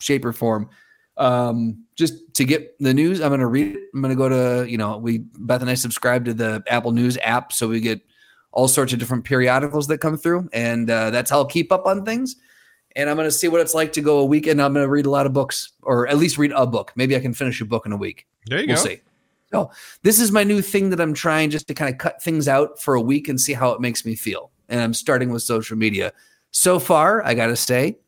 shape 0.01 0.25
or 0.25 0.33
form. 0.33 0.70
Um, 1.16 1.85
just 1.94 2.35
to 2.35 2.44
get 2.44 2.79
the 2.79 2.92
news, 2.92 3.20
I'm 3.20 3.31
going 3.31 3.40
to 3.40 3.46
read 3.46 3.76
it. 3.76 3.83
I'm 3.94 4.02
going 4.02 4.14
to 4.14 4.18
go 4.18 4.29
to 4.29 4.70
you 4.70 4.79
know 4.79 4.98
we 4.98 5.18
Beth 5.18 5.62
and 5.62 5.70
I 5.70 5.74
subscribe 5.74 6.24
to 6.26 6.35
the 6.35 6.62
Apple 6.68 6.92
News 6.92 7.16
app, 7.22 7.52
so 7.52 7.68
we 7.68 7.81
get 7.81 8.00
all 8.52 8.68
sorts 8.68 8.92
of 8.92 8.98
different 8.98 9.24
periodicals 9.24 9.87
that 9.88 9.98
come 9.98 10.16
through, 10.16 10.48
and 10.52 10.90
uh, 10.90 11.11
that's 11.11 11.31
how 11.31 11.38
I'll 11.38 11.46
keep 11.46 11.72
up 11.72 11.87
on 11.87 12.05
things 12.05 12.37
and 12.96 13.11
I'm 13.11 13.16
going 13.16 13.29
to 13.29 13.33
see 13.33 13.46
what 13.46 13.61
it's 13.61 13.74
like 13.74 13.92
to 13.92 14.00
go 14.00 14.18
a 14.20 14.24
week 14.24 14.46
and 14.46 14.61
I'm 14.61 14.72
going 14.72 14.85
to 14.85 14.90
read 14.90 15.07
a 15.07 15.11
lot 15.11 15.26
of 15.26 15.33
books 15.35 15.72
or 15.83 16.09
at 16.09 16.16
least 16.16 16.38
read 16.38 16.52
a 16.57 16.66
book. 16.66 16.92
Maybe 16.96 17.14
I 17.14 17.20
can 17.20 17.35
finish 17.35 17.61
a 17.61 17.66
book 17.66 17.85
in 17.85 17.92
a 17.92 17.96
week. 17.96 18.26
There 18.46 18.59
you 18.59 18.68
We'll 18.68 18.76
go. 18.76 18.83
see. 18.83 19.00
So 19.52 19.70
this 20.02 20.18
is 20.18 20.33
my 20.33 20.42
new 20.42 20.62
thing 20.62 20.90
that 20.90 21.00
I'm 21.00 21.12
trying 21.14 21.50
just 21.50 21.68
to 21.68 21.74
kind 21.74 21.92
of 21.92 21.98
cut 21.98 22.22
things 22.22 22.48
out 22.48 22.81
for 22.81 22.94
a 22.94 23.00
week 23.00 23.29
and 23.29 23.38
see 23.40 23.52
how 23.52 23.70
it 23.72 23.81
makes 23.81 24.05
me 24.05 24.14
feel. 24.14 24.50
And 24.70 24.81
I'm 24.81 24.94
starting 24.94 25.31
with 25.31 25.42
social 25.42 25.76
media. 25.76 26.12
So 26.50 26.79
far, 26.79 27.22
I 27.24 27.35
got 27.35 27.48
to 27.48 27.57
say, 27.57 27.98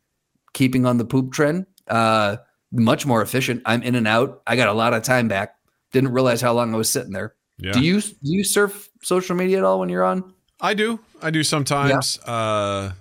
keeping 0.55 0.87
on 0.87 0.97
the 0.97 1.05
poop 1.05 1.33
trend, 1.33 1.67
uh, 1.87 2.39
much 2.73 3.07
more 3.07 3.23
efficient. 3.23 3.63
I'm 3.65 3.83
in 3.83 3.95
and 3.95 4.07
out. 4.07 4.43
I 4.47 4.57
got 4.57 4.69
a 4.69 4.73
lot 4.73 4.95
of 4.95 5.03
time 5.03 5.29
back. 5.29 5.57
Didn't 5.93 6.13
realize 6.13 6.41
how 6.41 6.53
long 6.53 6.75
I 6.75 6.77
was 6.77 6.91
sitting 6.91 7.13
there. 7.13 7.35
Yeah. 7.59 7.73
Do 7.73 7.81
you 7.81 8.01
do 8.01 8.17
you 8.23 8.45
surf 8.45 8.89
social 9.03 9.37
media 9.37 9.59
at 9.59 9.65
all 9.65 9.81
when 9.81 9.89
you're 9.89 10.05
on? 10.05 10.35
I 10.61 10.75
do. 10.75 11.01
I 11.23 11.31
do 11.31 11.43
sometimes. 11.43 12.19
Uh, 12.21 12.93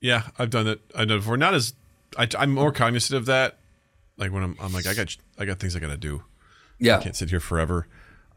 yeah, 0.00 0.28
I've 0.38 0.50
done 0.50 0.66
it. 0.66 0.80
I've 0.94 1.08
done 1.08 1.18
it 1.18 1.20
before. 1.20 1.36
Not 1.36 1.54
as 1.54 1.74
I, 2.16 2.28
I'm 2.38 2.52
more 2.52 2.72
cognizant 2.72 3.16
of 3.16 3.26
that. 3.26 3.58
Like 4.16 4.32
when 4.32 4.42
I'm, 4.42 4.56
I'm 4.60 4.72
like, 4.72 4.86
I 4.86 4.94
got, 4.94 5.16
I 5.38 5.44
got 5.44 5.58
things 5.58 5.74
I 5.74 5.78
got 5.78 5.88
to 5.88 5.96
do. 5.96 6.22
Yeah. 6.78 6.98
I 6.98 7.02
can't 7.02 7.16
sit 7.16 7.30
here 7.30 7.40
forever. 7.40 7.86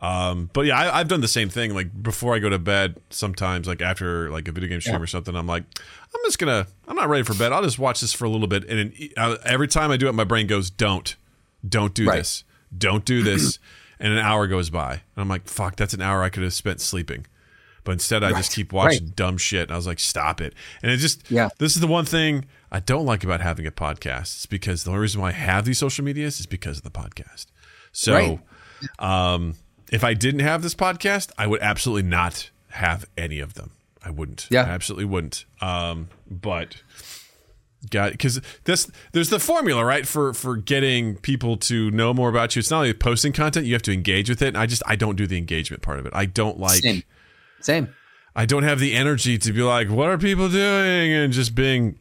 Um, 0.03 0.49
but 0.51 0.65
yeah, 0.65 0.77
I, 0.77 0.99
I've 0.99 1.07
done 1.07 1.21
the 1.21 1.27
same 1.29 1.47
thing. 1.47 1.73
Like 1.73 2.03
before 2.03 2.35
I 2.35 2.39
go 2.39 2.49
to 2.49 2.59
bed, 2.59 2.97
sometimes 3.09 3.67
like 3.67 3.81
after 3.81 4.29
like 4.29 4.47
a 4.49 4.51
video 4.51 4.67
game 4.69 4.81
stream 4.81 4.95
Yeah. 4.97 5.01
or 5.01 5.07
something, 5.07 5.33
I'm 5.33 5.47
like, 5.47 5.63
I'm 6.13 6.21
just 6.25 6.39
gonna, 6.39 6.67
I'm 6.89 6.95
not 6.97 7.07
ready 7.07 7.23
for 7.23 7.33
bed. 7.33 7.53
I'll 7.53 7.63
just 7.63 7.79
watch 7.79 8.01
this 8.01 8.11
for 8.11 8.25
a 8.25 8.29
little 8.29 8.47
bit. 8.47 8.65
And 8.69 8.93
uh, 9.15 9.37
every 9.45 9.67
time 9.69 9.91
I 9.91 9.97
do 9.97 10.09
it, 10.09 10.11
my 10.13 10.25
brain 10.25 10.45
goes, 10.45 10.69
don't, 10.69 11.15
don't 11.67 11.93
do 11.93 12.07
Right. 12.09 12.17
this, 12.17 12.43
don't 12.77 13.05
do 13.05 13.23
this. 13.23 13.59
and 13.99 14.11
an 14.11 14.19
hour 14.19 14.45
goes 14.47 14.69
by, 14.69 14.91
and 14.91 15.01
I'm 15.15 15.29
like, 15.29 15.47
fuck, 15.47 15.77
that's 15.77 15.93
an 15.93 16.01
hour 16.01 16.21
I 16.21 16.27
could 16.27 16.43
have 16.43 16.53
spent 16.53 16.81
sleeping. 16.81 17.25
But 17.85 17.93
instead, 17.93 18.23
I 18.25 18.31
just 18.31 18.53
keep 18.53 18.73
watching 18.73 19.05
Right. 19.05 19.15
dumb 19.15 19.37
shit. 19.37 19.63
And 19.63 19.71
I 19.71 19.75
was 19.77 19.87
like, 19.87 19.99
stop 19.99 20.41
it. 20.41 20.53
And 20.81 20.91
it 20.91 20.97
just, 20.97 21.29
Yeah. 21.31 21.47
this 21.59 21.75
is 21.75 21.81
the 21.81 21.87
one 21.87 22.03
thing 22.05 22.45
I 22.71 22.79
don't 22.81 23.05
like 23.05 23.23
about 23.23 23.39
having 23.41 23.65
a 23.67 23.71
podcast. 23.71 24.35
It's 24.35 24.45
because 24.45 24.83
the 24.83 24.89
only 24.91 25.01
reason 25.01 25.21
why 25.21 25.29
I 25.29 25.33
have 25.33 25.63
these 25.65 25.77
social 25.79 26.03
medias 26.03 26.39
is 26.41 26.45
because 26.45 26.77
of 26.77 26.83
the 26.83 26.91
podcast. 26.91 27.45
So, 27.93 28.39
um, 28.99 29.55
if 29.93 30.03
I 30.03 30.15
didn't 30.15 30.41
have 30.41 30.63
this 30.63 30.73
podcast, 30.73 31.31
I 31.37 31.45
would 31.47 31.61
absolutely 31.61 32.09
not 32.09 32.49
have 32.71 33.05
any 33.15 33.39
of 33.39 33.53
them. 33.53 33.71
I 34.03 34.09
wouldn't. 34.09 34.47
Yeah. 34.49 34.63
I 34.63 34.69
absolutely 34.69 35.05
wouldn't. 35.05 35.45
Um, 35.61 36.09
but 36.29 36.81
got 37.91 38.11
because 38.11 38.41
this 38.63 38.89
there's 39.11 39.29
the 39.29 39.39
formula 39.39 39.85
right 39.85 40.07
for 40.07 40.33
for 40.33 40.55
getting 40.57 41.17
people 41.17 41.57
to 41.57 41.91
know 41.91 42.13
more 42.13 42.27
about 42.29 42.55
you. 42.55 42.59
It's 42.59 42.71
not 42.71 42.77
only 42.79 42.93
posting 42.93 43.33
content; 43.33 43.65
you 43.67 43.73
have 43.73 43.83
to 43.83 43.93
engage 43.93 44.29
with 44.29 44.41
it. 44.41 44.47
And 44.49 44.57
I 44.57 44.65
just 44.65 44.81
I 44.87 44.95
don't 44.95 45.15
do 45.15 45.27
the 45.27 45.37
engagement 45.37 45.83
part 45.83 45.99
of 45.99 46.05
it. 46.07 46.13
I 46.15 46.25
don't 46.25 46.59
like. 46.59 46.81
Same. 46.81 47.03
Same. 47.61 47.93
I 48.35 48.47
don't 48.47 48.63
have 48.63 48.79
the 48.79 48.93
energy 48.95 49.37
to 49.37 49.53
be 49.53 49.61
like, 49.61 49.89
what 49.91 50.09
are 50.09 50.17
people 50.17 50.49
doing? 50.49 51.13
And 51.13 51.31
just 51.31 51.53
being 51.53 51.99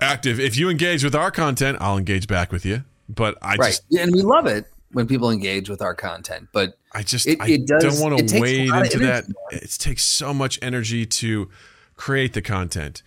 active. 0.00 0.38
If 0.38 0.56
you 0.56 0.70
engage 0.70 1.02
with 1.02 1.16
our 1.16 1.32
content, 1.32 1.78
I'll 1.80 1.98
engage 1.98 2.28
back 2.28 2.52
with 2.52 2.64
you. 2.64 2.84
But 3.08 3.36
I 3.42 3.56
Right. 3.56 3.66
just, 3.70 3.82
Yeah, 3.88 4.02
and 4.02 4.14
we 4.14 4.22
love 4.22 4.46
it 4.46 4.66
when 4.92 5.06
people 5.06 5.30
engage 5.30 5.68
with 5.68 5.80
our 5.82 5.94
content, 5.94 6.48
but 6.52 6.78
I 6.92 7.02
just, 7.02 7.26
It- 7.26 7.40
I 7.40 7.48
it 7.48 7.66
does- 7.66 7.82
don't 7.98 8.10
want 8.12 8.28
to 8.28 8.40
wade 8.40 8.68
into 8.68 8.98
that. 9.00 9.24
It 9.50 9.70
takes 9.78 10.04
so 10.04 10.32
much 10.34 10.58
energy 10.62 11.06
to 11.06 11.48
create 11.96 12.32
the 12.34 12.42
content, 12.42 13.02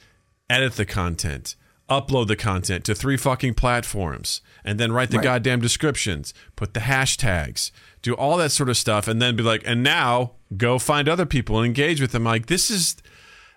edit 0.49 0.73
the 0.73 0.85
content, 0.85 1.55
upload 1.89 2.27
the 2.27 2.35
content 2.35 2.83
to 2.85 2.95
three 2.95 3.17
fucking 3.17 3.53
platforms, 3.53 4.41
and 4.63 4.79
then 4.79 4.91
write 4.91 5.11
the 5.11 5.17
Right. 5.17 5.23
goddamn 5.23 5.59
descriptions, 5.61 6.33
put 6.55 6.73
the 6.73 6.79
hashtags, 6.79 7.69
do 8.01 8.13
all 8.13 8.37
that 8.37 8.51
sort 8.51 8.69
of 8.69 8.77
stuff, 8.77 9.07
and 9.07 9.21
then 9.21 9.35
be 9.35 9.43
like, 9.43 9.61
and 9.65 9.83
now 9.83 10.33
go 10.57 10.79
find 10.79 11.07
other 11.07 11.25
people 11.25 11.57
and 11.59 11.65
engage 11.67 12.01
with 12.01 12.11
them. 12.11 12.23
Like 12.23 12.47
this 12.47 12.71
is 12.71 12.95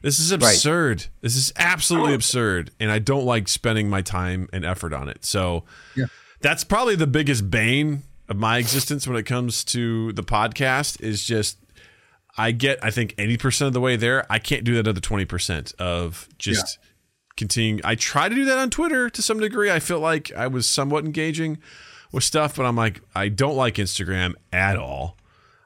this 0.01 0.21
is 0.21 0.31
absurd. 0.31 1.07
This 1.23 1.35
is 1.35 1.53
absolutely 1.57 2.15
absurd, 2.15 2.71
and 2.79 2.91
I 2.93 2.99
don't 3.01 3.25
like 3.25 3.49
spending 3.49 3.91
my 3.91 4.01
time 4.01 4.49
and 4.53 4.65
effort 4.65 4.93
on 4.93 5.09
it. 5.09 5.25
So 5.25 5.65
Yeah. 5.97 6.05
that's 6.41 6.63
probably 6.63 6.95
the 6.95 7.07
biggest 7.09 7.51
bane 7.51 8.05
my 8.35 8.59
existence 8.59 9.07
when 9.07 9.17
it 9.17 9.25
comes 9.25 9.65
to 9.65 10.13
the 10.13 10.23
podcast. 10.23 11.01
Is 11.01 11.25
just 11.25 11.59
I 12.37 12.53
get 12.53 12.79
I 12.83 12.91
think 12.91 13.15
eighty 13.19 13.37
percent 13.37 13.67
of 13.69 13.73
the 13.73 13.81
way 13.81 13.97
there. 13.97 14.27
I 14.31 14.39
can't 14.39 14.65
do 14.65 14.75
that 14.75 14.87
other 14.89 15.01
twenty 15.01 15.25
percent 15.25 15.73
of 15.79 16.29
just 16.39 16.79
continuing. 17.37 17.81
I 17.85 17.95
try 17.95 18.29
to 18.29 18.35
do 18.35 18.45
that 18.47 18.59
on 18.59 18.71
Twitter 18.71 19.09
to 19.11 19.23
some 19.23 19.41
degree. 19.41 19.71
I 19.71 19.79
feel 19.79 20.01
like 20.01 20.33
I 20.33 20.47
was 20.47 20.67
somewhat 20.67 21.05
engaging 21.05 21.59
with 22.13 22.25
stuff, 22.25 22.57
but 22.57 22.67
I'm 22.67 22.77
like 22.77 23.01
I 23.15 23.29
don't 23.29 23.57
like 23.57 23.75
Instagram 23.77 24.35
at 24.53 24.77
all. 24.77 25.17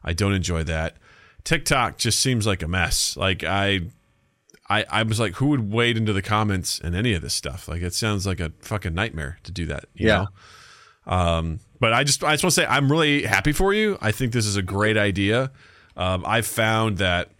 I 0.04 0.12
don't 0.12 0.32
enjoy 0.32 0.64
that. 0.64 0.96
TikTok 1.44 1.98
just 1.98 2.20
seems 2.20 2.46
like 2.46 2.62
a 2.62 2.68
mess. 2.68 3.16
Like 3.16 3.42
I 3.44 3.80
I, 4.70 4.84
I 4.88 5.02
was 5.02 5.20
like, 5.20 5.34
who 5.34 5.48
would 5.48 5.70
wade 5.70 5.98
into 5.98 6.14
the 6.14 6.22
comments 6.22 6.80
and 6.82 6.94
any 6.94 7.12
of 7.12 7.20
this 7.20 7.34
stuff? 7.34 7.68
Like, 7.68 7.82
it 7.82 7.92
sounds 7.92 8.26
like 8.26 8.40
a 8.40 8.52
fucking 8.60 8.94
nightmare 8.94 9.38
to 9.42 9.52
do 9.52 9.66
that. 9.66 9.84
You 9.92 10.06
Yeah. 10.08 10.26
Know? 11.06 11.12
Um, 11.12 11.60
but 11.82 11.92
I 11.92 12.04
just, 12.04 12.22
I 12.22 12.32
just 12.34 12.44
want 12.44 12.54
to 12.54 12.60
say, 12.60 12.66
I'm 12.66 12.88
really 12.90 13.24
happy 13.24 13.50
for 13.50 13.74
you. 13.74 13.98
I 14.00 14.12
think 14.12 14.32
this 14.32 14.46
is 14.46 14.54
a 14.54 14.62
great 14.62 14.96
idea. 14.96 15.50
Um, 15.96 16.22
I've 16.24 16.46
found 16.46 16.98
that 16.98 17.30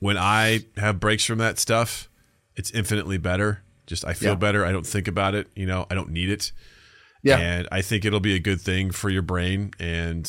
when 0.00 0.16
I 0.16 0.60
have 0.78 0.98
breaks 0.98 1.26
from 1.26 1.36
that 1.38 1.58
stuff, 1.58 2.08
it's 2.56 2.70
infinitely 2.70 3.18
better. 3.18 3.62
Just 3.86 4.06
I 4.06 4.14
feel 4.14 4.30
Yeah. 4.30 4.36
better. 4.36 4.64
I 4.64 4.72
don't 4.72 4.86
think 4.86 5.06
about 5.06 5.34
it. 5.34 5.48
You 5.54 5.66
know, 5.66 5.86
I 5.90 5.94
don't 5.94 6.08
need 6.10 6.30
it. 6.30 6.50
yeah, 7.22 7.36
And 7.38 7.68
I 7.70 7.82
think 7.82 8.06
it'll 8.06 8.20
be 8.20 8.34
a 8.34 8.38
good 8.40 8.60
thing 8.60 8.90
for 8.90 9.10
your 9.10 9.22
brain. 9.22 9.72
And 9.78 10.24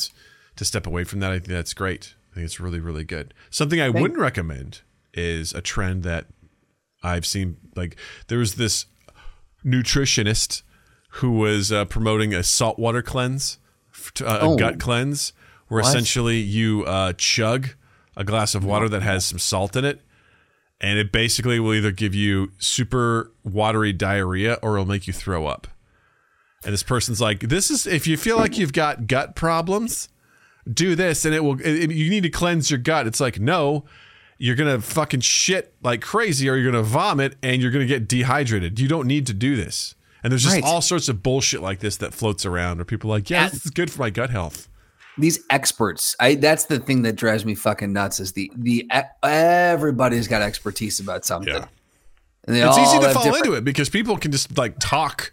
to 0.56 0.64
step 0.66 0.86
away 0.86 1.04
from 1.04 1.20
that, 1.20 1.32
I 1.32 1.36
think 1.38 1.48
that's 1.48 1.72
great. 1.72 2.14
I 2.30 2.34
think 2.34 2.44
it's 2.44 2.60
really, 2.60 2.78
really 2.78 3.04
good. 3.04 3.32
Something 3.50 3.80
I 3.80 3.88
wouldn't 3.88 4.20
recommend 4.20 4.82
is 5.14 5.54
a 5.54 5.62
trend 5.62 6.02
that 6.02 6.26
I've 7.02 7.24
seen. 7.24 7.56
Like, 7.74 7.96
there 8.28 8.38
was 8.38 8.56
this 8.56 8.84
nutritionist 9.64 10.62
who 11.18 11.32
was 11.32 11.70
uh, 11.72 11.84
promoting 11.84 12.34
a 12.34 12.42
saltwater 12.42 13.02
cleanse, 13.02 13.58
uh, 14.22 14.38
Oh. 14.42 14.54
a 14.54 14.58
gut 14.58 14.78
cleanse, 14.80 15.32
where 15.68 15.82
What? 15.82 15.88
essentially 15.88 16.38
you 16.38 16.84
uh, 16.84 17.12
chug 17.16 17.70
a 18.16 18.24
glass 18.24 18.54
of 18.54 18.64
water 18.64 18.88
that 18.88 19.02
has 19.02 19.24
some 19.24 19.38
salt 19.38 19.76
in 19.76 19.84
it. 19.84 20.00
And 20.80 20.98
it 20.98 21.12
basically 21.12 21.58
will 21.60 21.72
either 21.74 21.92
give 21.92 22.14
you 22.14 22.52
super 22.58 23.32
watery 23.44 23.92
diarrhea 23.92 24.58
or 24.62 24.74
it'll 24.74 24.86
make 24.86 25.06
you 25.06 25.12
throw 25.12 25.46
up. 25.46 25.68
and 26.64 26.72
this 26.72 26.82
person's 26.82 27.20
like, 27.20 27.40
"This 27.40 27.70
is 27.70 27.86
if 27.86 28.06
you 28.06 28.16
feel 28.16 28.36
like 28.38 28.56
you've 28.56 28.72
got 28.72 29.06
gut 29.06 29.34
problems, 29.36 30.08
do 30.72 30.94
this, 30.94 31.26
and 31.26 31.34
it 31.34 31.44
will. 31.44 31.60
It, 31.60 31.90
you 31.92 32.08
need 32.08 32.22
to 32.22 32.30
cleanse 32.30 32.70
your 32.70 32.78
gut." 32.78 33.06
It's 33.06 33.20
like, 33.20 33.38
no, 33.38 33.84
you're 34.38 34.56
gonna 34.56 34.80
fucking 34.80 35.20
shit 35.20 35.74
like 35.82 36.00
crazy, 36.00 36.48
or 36.48 36.56
you're 36.56 36.72
gonna 36.72 36.82
vomit, 36.82 37.36
and 37.42 37.60
you're 37.60 37.70
gonna 37.70 37.84
get 37.86 38.08
dehydrated. 38.08 38.80
You 38.80 38.88
don't 38.88 39.06
need 39.06 39.26
to 39.26 39.34
do 39.34 39.56
this. 39.56 39.94
And 40.24 40.32
there's 40.32 40.42
just 40.42 40.54
Right. 40.56 40.64
all 40.64 40.80
sorts 40.80 41.08
of 41.08 41.22
bullshit 41.22 41.60
like 41.62 41.78
this 41.80 41.98
that 41.98 42.12
floats 42.14 42.44
around, 42.46 42.78
where 42.78 42.84
people 42.86 43.10
are 43.12 43.16
like, 43.16 43.30
"Yeah, 43.30 43.48
this 43.50 43.64
is 43.66 43.70
good 43.70 43.92
for 43.92 44.00
my 44.02 44.10
gut 44.10 44.30
health." 44.30 44.68
these 45.16 45.38
experts 45.48 46.16
i 46.18 46.34
that's 46.34 46.64
the 46.64 46.80
thing 46.80 47.02
that 47.02 47.14
drives 47.14 47.44
me 47.44 47.54
fucking 47.54 47.92
nuts 47.92 48.18
is 48.18 48.32
the 48.32 48.50
the 48.56 48.84
everybody's 49.22 50.26
got 50.26 50.42
expertise 50.42 50.98
about 50.98 51.24
something 51.24 51.54
Yeah. 51.54 51.66
It's 52.48 52.78
easy 52.78 52.98
to 52.98 53.10
fall 53.12 53.22
different- 53.22 53.46
into 53.46 53.56
it 53.56 53.62
because 53.64 53.88
people 53.88 54.16
can 54.18 54.32
just 54.32 54.58
like 54.58 54.74
talk. 54.80 55.30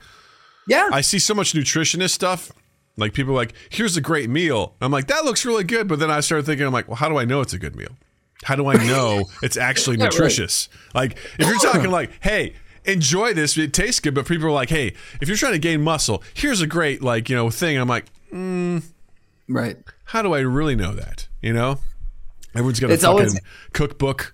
yeah 0.67 0.88
I 0.93 1.01
see 1.01 1.17
so 1.19 1.34
much 1.34 1.54
nutritionist 1.54 2.12
stuff. 2.12 2.51
Like 2.95 3.13
people 3.13 3.34
are 3.34 3.38
like, 3.38 3.54
here's 3.69 3.97
a 3.97 4.01
great 4.01 4.30
meal. 4.30 4.75
I'm 4.82 4.91
like, 4.91 5.08
that 5.08 5.25
looks 5.25 5.43
really 5.45 5.63
good. 5.63 5.88
But 5.88 5.97
then 5.99 6.12
I 6.12 6.19
started 6.19 6.45
thinking, 6.45 6.65
I'm 6.67 6.71
like, 6.73 6.88
well, 6.88 6.95
how 6.97 7.10
do 7.10 7.17
I 7.17 7.25
know 7.25 7.41
it's 7.41 7.54
a 7.54 7.58
good 7.60 7.75
meal? 7.75 7.97
How 8.43 8.56
do 8.56 8.67
I 8.67 8.75
know 8.75 9.25
it's 9.43 9.58
actually 9.58 9.97
right. 9.97 10.06
nutritious? 10.12 10.69
Like, 10.93 11.17
if 11.39 11.47
you're 11.47 11.58
talking 11.60 11.89
like, 11.89 12.12
hey, 12.21 12.54
enjoy 12.86 13.34
this, 13.34 13.58
it 13.58 13.74
tastes 13.74 14.00
good, 14.00 14.13
but 14.15 14.26
people 14.28 14.48
are 14.48 14.52
like, 14.52 14.70
hey, 14.70 14.94
if 15.22 15.28
you're 15.28 15.38
trying 15.38 15.54
to 15.54 15.60
gain 15.60 15.82
muscle, 15.82 16.24
here's 16.34 16.62
a 16.62 16.67
great 16.67 17.02
like, 17.02 17.30
you 17.30 17.36
know, 17.36 17.50
thing. 17.50 17.78
I'm 17.78 17.88
like, 17.88 18.06
mm, 18.32 18.84
right 19.48 19.78
how 20.06 20.22
do 20.22 20.34
I 20.34 20.39
really 20.41 20.76
know 20.76 20.94
that? 20.94 21.28
You 21.41 21.54
know, 21.54 21.80
everyone's 22.54 22.80
got 22.82 22.89
a 22.89 22.94
It's 22.94 23.04
fucking 23.04 23.17
always- 23.17 23.39
cookbook 23.72 24.34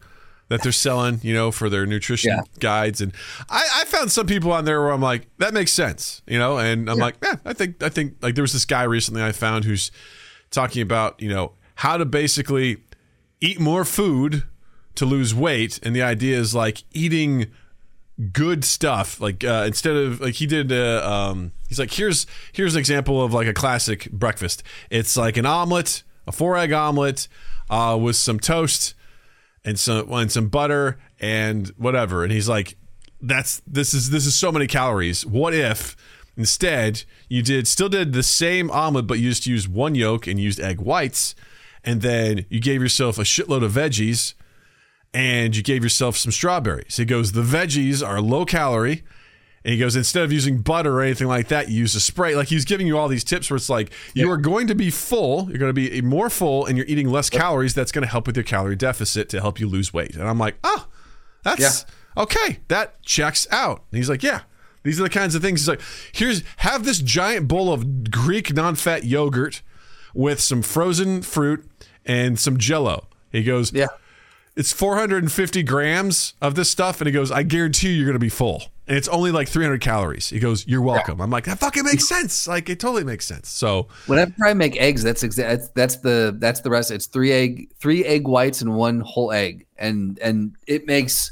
that 0.49 0.63
they're 0.63 0.71
selling, 0.71 1.19
you 1.23 1.33
know, 1.33 1.51
for 1.51 1.69
their 1.69 1.85
nutrition 1.85 2.31
Yeah. 2.31 2.41
guides. 2.59 2.99
And 3.01 3.11
I, 3.49 3.67
I 3.81 3.85
found 3.85 4.11
some 4.11 4.25
people 4.25 4.51
on 4.53 4.63
there 4.65 4.81
where 4.81 4.91
I'm 4.91 5.01
like, 5.01 5.27
that 5.39 5.53
makes 5.53 5.73
sense, 5.73 6.21
you 6.25 6.39
know, 6.39 6.57
and 6.57 6.89
I'm 6.89 6.97
like, 6.97 7.15
yeah, 7.21 7.35
I 7.45 7.53
think, 7.53 7.83
I 7.83 7.89
think 7.89 8.15
like 8.21 8.33
there 8.35 8.41
was 8.43 8.53
this 8.53 8.63
guy 8.65 8.83
recently 8.83 9.21
I 9.21 9.33
found 9.33 9.65
who's 9.65 9.91
talking 10.49 10.81
about, 10.81 11.21
you 11.21 11.29
know, 11.29 11.51
how 11.75 11.97
to 11.97 12.05
basically 12.05 12.77
eat 13.41 13.59
more 13.59 13.83
food 13.85 14.43
to 14.95 15.05
lose 15.05 15.35
weight. 15.35 15.79
And 15.83 15.95
the 15.95 16.01
idea 16.01 16.39
is 16.39 16.55
like 16.55 16.83
eating 16.93 17.47
good 18.31 18.63
stuff. 18.63 19.21
Like 19.21 19.43
uh, 19.43 19.63
instead 19.67 19.95
of 19.95 20.21
like 20.21 20.35
he 20.35 20.45
did 20.45 20.71
uh, 20.71 21.07
um 21.09 21.51
he's 21.67 21.79
like 21.79 21.93
here's 21.93 22.25
here's 22.51 22.75
an 22.75 22.79
example 22.79 23.23
of 23.23 23.33
like 23.33 23.47
a 23.47 23.53
classic 23.53 24.11
breakfast. 24.11 24.63
It's 24.89 25.15
like 25.17 25.37
an 25.37 25.45
omelet 25.45 26.03
a 26.25 26.31
four 26.31 26.57
egg 26.57 26.73
omelet 26.73 27.27
uh 27.69 27.97
with 27.99 28.15
some 28.15 28.39
toast 28.39 28.93
and 29.63 29.79
some 29.79 30.11
and 30.11 30.31
some 30.31 30.47
butter 30.49 30.97
and 31.19 31.67
whatever. 31.77 32.23
And 32.23 32.31
he's 32.31 32.49
like 32.49 32.75
that's 33.21 33.61
this 33.67 33.93
is 33.93 34.09
this 34.09 34.25
is 34.25 34.35
so 34.35 34.51
many 34.51 34.67
calories. 34.67 35.25
What 35.25 35.53
if 35.53 35.95
instead 36.35 37.03
you 37.29 37.41
did 37.41 37.67
still 37.67 37.89
did 37.89 38.13
the 38.13 38.23
same 38.23 38.69
omelet 38.71 39.07
but 39.07 39.19
you 39.19 39.29
just 39.29 39.47
used 39.47 39.67
one 39.67 39.95
yolk 39.95 40.27
and 40.27 40.39
used 40.39 40.59
egg 40.59 40.79
whites 40.79 41.33
and 41.83 42.01
then 42.01 42.45
you 42.49 42.59
gave 42.59 42.79
yourself 42.81 43.17
a 43.17 43.23
shitload 43.23 43.63
of 43.63 43.71
veggies 43.71 44.35
and 45.13 45.55
you 45.55 45.63
gave 45.63 45.83
yourself 45.83 46.17
some 46.17 46.31
strawberries. 46.31 46.97
He 46.97 47.05
goes, 47.05 47.31
the 47.31 47.41
veggies 47.41 48.05
are 48.05 48.21
low 48.21 48.45
calorie. 48.45 49.03
And 49.63 49.73
he 49.73 49.79
goes, 49.79 49.95
instead 49.95 50.23
of 50.23 50.31
using 50.31 50.59
butter 50.59 50.99
or 50.99 51.01
anything 51.01 51.27
like 51.27 51.49
that, 51.49 51.69
you 51.69 51.79
use 51.79 51.93
a 51.95 51.99
spray. 51.99 52.35
Like 52.35 52.47
he's 52.47 52.63
giving 52.63 52.87
you 52.87 52.97
all 52.97 53.07
these 53.07 53.23
tips 53.23 53.49
where 53.49 53.57
it's 53.57 53.69
like, 53.69 53.91
you 54.13 54.29
are 54.31 54.37
going 54.37 54.67
to 54.67 54.75
be 54.75 54.89
full, 54.89 55.49
you're 55.49 55.57
going 55.57 55.73
to 55.73 55.73
be 55.73 56.01
more 56.01 56.29
full, 56.29 56.65
and 56.65 56.77
you're 56.77 56.85
eating 56.87 57.09
less 57.09 57.29
calories. 57.29 57.73
That's 57.73 57.91
going 57.91 58.03
to 58.03 58.09
help 58.09 58.27
with 58.27 58.37
your 58.37 58.43
calorie 58.43 58.77
deficit 58.77 59.27
to 59.29 59.41
help 59.41 59.59
you 59.59 59.67
lose 59.67 59.93
weight. 59.93 60.15
And 60.15 60.27
I'm 60.27 60.39
like, 60.39 60.55
oh, 60.63 60.87
that's 61.43 61.85
yeah. 62.15 62.23
okay. 62.23 62.59
That 62.69 63.01
checks 63.01 63.45
out. 63.51 63.83
And 63.91 63.97
he's 63.97 64.09
like, 64.09 64.23
yeah. 64.23 64.41
These 64.83 65.01
are 65.01 65.03
the 65.03 65.09
kinds 65.09 65.35
of 65.35 65.41
things. 65.41 65.61
He's 65.61 65.67
like, 65.67 65.81
here's 66.13 66.43
have 66.57 66.85
this 66.85 66.99
giant 66.99 67.49
bowl 67.49 67.73
of 67.73 68.09
Greek 68.09 68.53
non-fat 68.53 69.03
yogurt 69.03 69.61
with 70.13 70.39
some 70.39 70.61
frozen 70.61 71.21
fruit 71.23 71.69
and 72.05 72.39
some 72.39 72.57
jello. 72.57 73.07
He 73.31 73.43
goes, 73.43 73.73
yeah 73.73 73.87
it's 74.57 74.73
450 74.73 75.63
grams 75.63 76.33
of 76.41 76.55
this 76.55 76.69
stuff 76.69 76.99
and 76.99 77.07
he 77.07 77.11
goes 77.13 77.31
i 77.31 77.43
guarantee 77.43 77.89
you 77.89 77.97
you're 77.99 78.07
gonna 78.07 78.19
be 78.19 78.29
full. 78.29 78.63
And 78.89 78.95
it's 78.95 79.09
only 79.09 79.31
like 79.33 79.49
300 79.49 79.81
calories. 79.81 80.29
He 80.29 80.39
goes 80.39 80.65
you're 80.65 80.81
welcome. 80.81 81.19
I'm 81.19 81.29
like 81.29 81.43
that 81.43 81.59
fucking 81.59 81.83
makes 81.83 82.07
sense. 82.07 82.47
Like 82.47 82.69
it 82.69 82.79
totally 82.79 83.03
makes 83.03 83.25
sense. 83.27 83.49
So 83.49 83.87
whenever 84.05 84.31
i 84.45 84.53
make 84.53 84.77
eggs 84.79 85.03
that's 85.03 85.23
exact 85.23 85.75
that's 85.75 85.97
the 85.97 86.33
that's 86.39 86.61
the 86.61 86.69
rest 86.69 86.91
it's 86.91 87.05
three 87.05 87.33
egg 87.33 87.69
three 87.81 88.05
egg 88.05 88.29
whites 88.29 88.61
and 88.61 88.75
one 88.75 89.01
whole 89.01 89.33
egg. 89.33 89.65
And 89.77 90.17
and 90.19 90.55
it 90.67 90.87
makes 90.87 91.31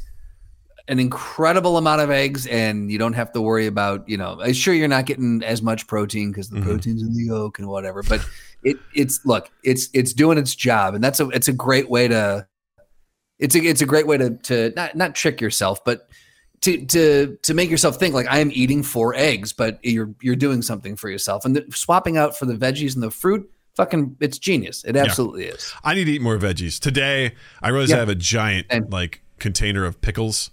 an 0.89 0.99
incredible 0.99 1.77
amount 1.77 2.01
of 2.01 2.11
eggs 2.11 2.45
and 2.47 2.91
you 2.91 2.97
don't 2.99 3.13
have 3.13 3.31
to 3.31 3.41
worry 3.41 3.67
about 3.67 4.07
you 4.09 4.17
know 4.17 4.37
I'm 4.41 4.51
sure 4.53 4.73
you're 4.73 4.89
not 4.89 5.05
getting 5.05 5.41
as 5.41 5.61
much 5.61 5.87
protein 5.87 6.31
because 6.31 6.49
the 6.49 6.59
Mhm. 6.59 6.63
protein's 6.65 7.01
in 7.03 7.13
the 7.13 7.23
yolk 7.23 7.57
and 7.57 7.67
whatever 7.69 8.03
but 8.03 8.19
it 8.63 8.75
it's 8.93 9.25
look 9.25 9.49
it's 9.63 9.87
it's 9.93 10.11
doing 10.11 10.37
its 10.37 10.53
job 10.53 10.93
and 10.93 11.01
that's 11.03 11.21
a 11.21 11.29
it's 11.29 11.47
a 11.47 11.53
great 11.53 11.89
way 11.89 12.09
to 12.09 12.45
it's 13.39 13.55
a 13.55 13.59
it's 13.59 13.81
a 13.81 13.85
great 13.85 14.07
way 14.07 14.17
to 14.17 14.31
to 14.43 14.71
not 14.75 14.95
not 14.95 15.15
trick 15.15 15.41
yourself 15.41 15.83
but 15.83 16.09
to 16.61 16.85
to 16.85 17.37
to 17.43 17.53
make 17.53 17.69
yourself 17.69 17.97
think 17.97 18.13
like 18.13 18.27
I 18.29 18.39
am 18.39 18.49
eating 18.53 18.81
four 18.81 19.13
eggs, 19.15 19.53
but 19.53 19.79
you're 19.83 20.13
you're 20.21 20.35
doing 20.37 20.61
something 20.61 20.95
for 20.95 21.09
yourself, 21.09 21.45
and 21.45 21.55
the, 21.55 21.65
swapping 21.71 22.17
out 22.17 22.37
for 22.37 22.45
the 22.45 22.53
veggies 22.55 22.95
and 22.95 23.03
the 23.03 23.11
fruit, 23.11 23.47
fucking, 23.75 24.15
it's 24.21 24.39
genius. 24.39 24.83
It 24.85 24.95
absolutely 24.95 25.45
is. 25.45 25.73
i 25.83 25.93
need 25.93 26.05
to 26.05 26.11
eat 26.13 26.21
more 26.21 26.37
veggies 26.37 26.79
today 26.79 27.33
i 27.61 27.69
realize 27.69 27.89
Yeah. 27.89 27.97
i 27.97 27.99
have 27.99 28.09
a 28.09 28.15
giant 28.15 28.67
And- 28.69 28.91
like 28.91 29.21
container 29.37 29.85
of 29.85 29.99
pickles 30.01 30.49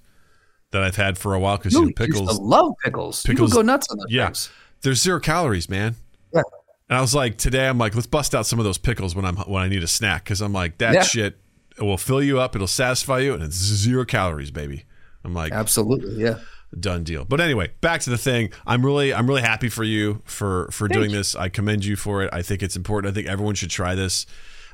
that 0.73 0.83
i've 0.83 0.97
had 0.97 1.17
for 1.19 1.35
a 1.35 1.39
while 1.41 1.57
because 1.57 1.73
You 1.73 1.81
know, 1.83 1.87
used 1.87 1.97
to 1.99 2.05
pickles 2.07 2.39
love 2.41 2.73
pickles. 2.85 3.23
pickles- 3.23 3.51
People 3.51 3.63
go 3.63 3.67
nuts 3.67 3.87
on 3.91 3.99
those 3.99 4.07
yeah 4.11 4.27
things. 4.27 4.51
there's 4.83 5.01
zero 5.01 5.21
calories 5.21 5.69
man 5.71 5.95
Yeah. 6.35 6.43
and 6.91 6.99
i 6.99 7.01
was 7.01 7.15
like 7.15 7.39
today 7.39 7.69
i'm 7.69 7.79
like 7.79 7.95
let's 7.95 8.09
bust 8.09 8.35
out 8.35 8.45
some 8.45 8.59
of 8.59 8.65
those 8.65 8.77
pickles 8.79 9.15
when 9.15 9.25
i'm 9.25 9.37
when 9.37 9.63
i 9.63 9.69
need 9.69 9.85
a 9.85 9.89
snack 9.89 10.25
because 10.25 10.41
i'm 10.41 10.53
like 10.53 10.79
that 10.79 10.95
Yeah. 10.95 11.03
shit 11.05 11.39
will 11.79 11.97
fill 11.99 12.23
you 12.23 12.39
up 12.41 12.55
it'll 12.55 12.67
satisfy 12.67 13.19
you 13.19 13.35
and 13.35 13.43
it's 13.43 13.57
zero 13.57 14.05
calories 14.05 14.51
baby 14.51 14.85
i'm 15.25 15.35
like 15.35 15.53
Absolutely, 15.53 16.23
yeah. 16.23 16.39
done 16.81 17.05
deal. 17.05 17.25
But 17.25 17.41
anyway, 17.41 17.71
back 17.81 18.01
to 18.03 18.11
the 18.11 18.17
thing. 18.19 18.51
I'm 18.67 18.85
really 18.85 19.13
I'm 19.13 19.27
really 19.29 19.43
happy 19.43 19.69
for 19.69 19.85
you 19.85 20.23
for 20.25 20.69
for 20.73 20.89
doing 20.89 21.11
you. 21.11 21.17
this. 21.19 21.37
I 21.37 21.49
commend 21.51 21.85
you 21.85 21.97
for 21.97 22.23
it. 22.23 22.31
I 22.33 22.41
think 22.43 22.63
it's 22.63 22.77
important. 22.77 23.13
I 23.13 23.15
think 23.15 23.29
everyone 23.29 23.55
should 23.55 23.69
try 23.71 23.95
this 23.95 24.25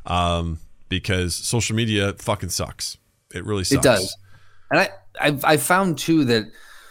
um, 0.07 0.59
because 0.89 1.35
social 1.35 1.75
media 1.77 2.15
fucking 2.19 2.49
sucks. 2.51 2.97
It 3.35 3.45
really 3.45 3.65
sucks. 3.65 3.85
It 3.85 3.89
does. 3.89 4.17
And 4.71 4.81
I, 4.81 4.89
I've, 5.21 5.45
I've 5.45 5.63
found 5.63 5.99
too 5.99 6.25
that 6.27 6.45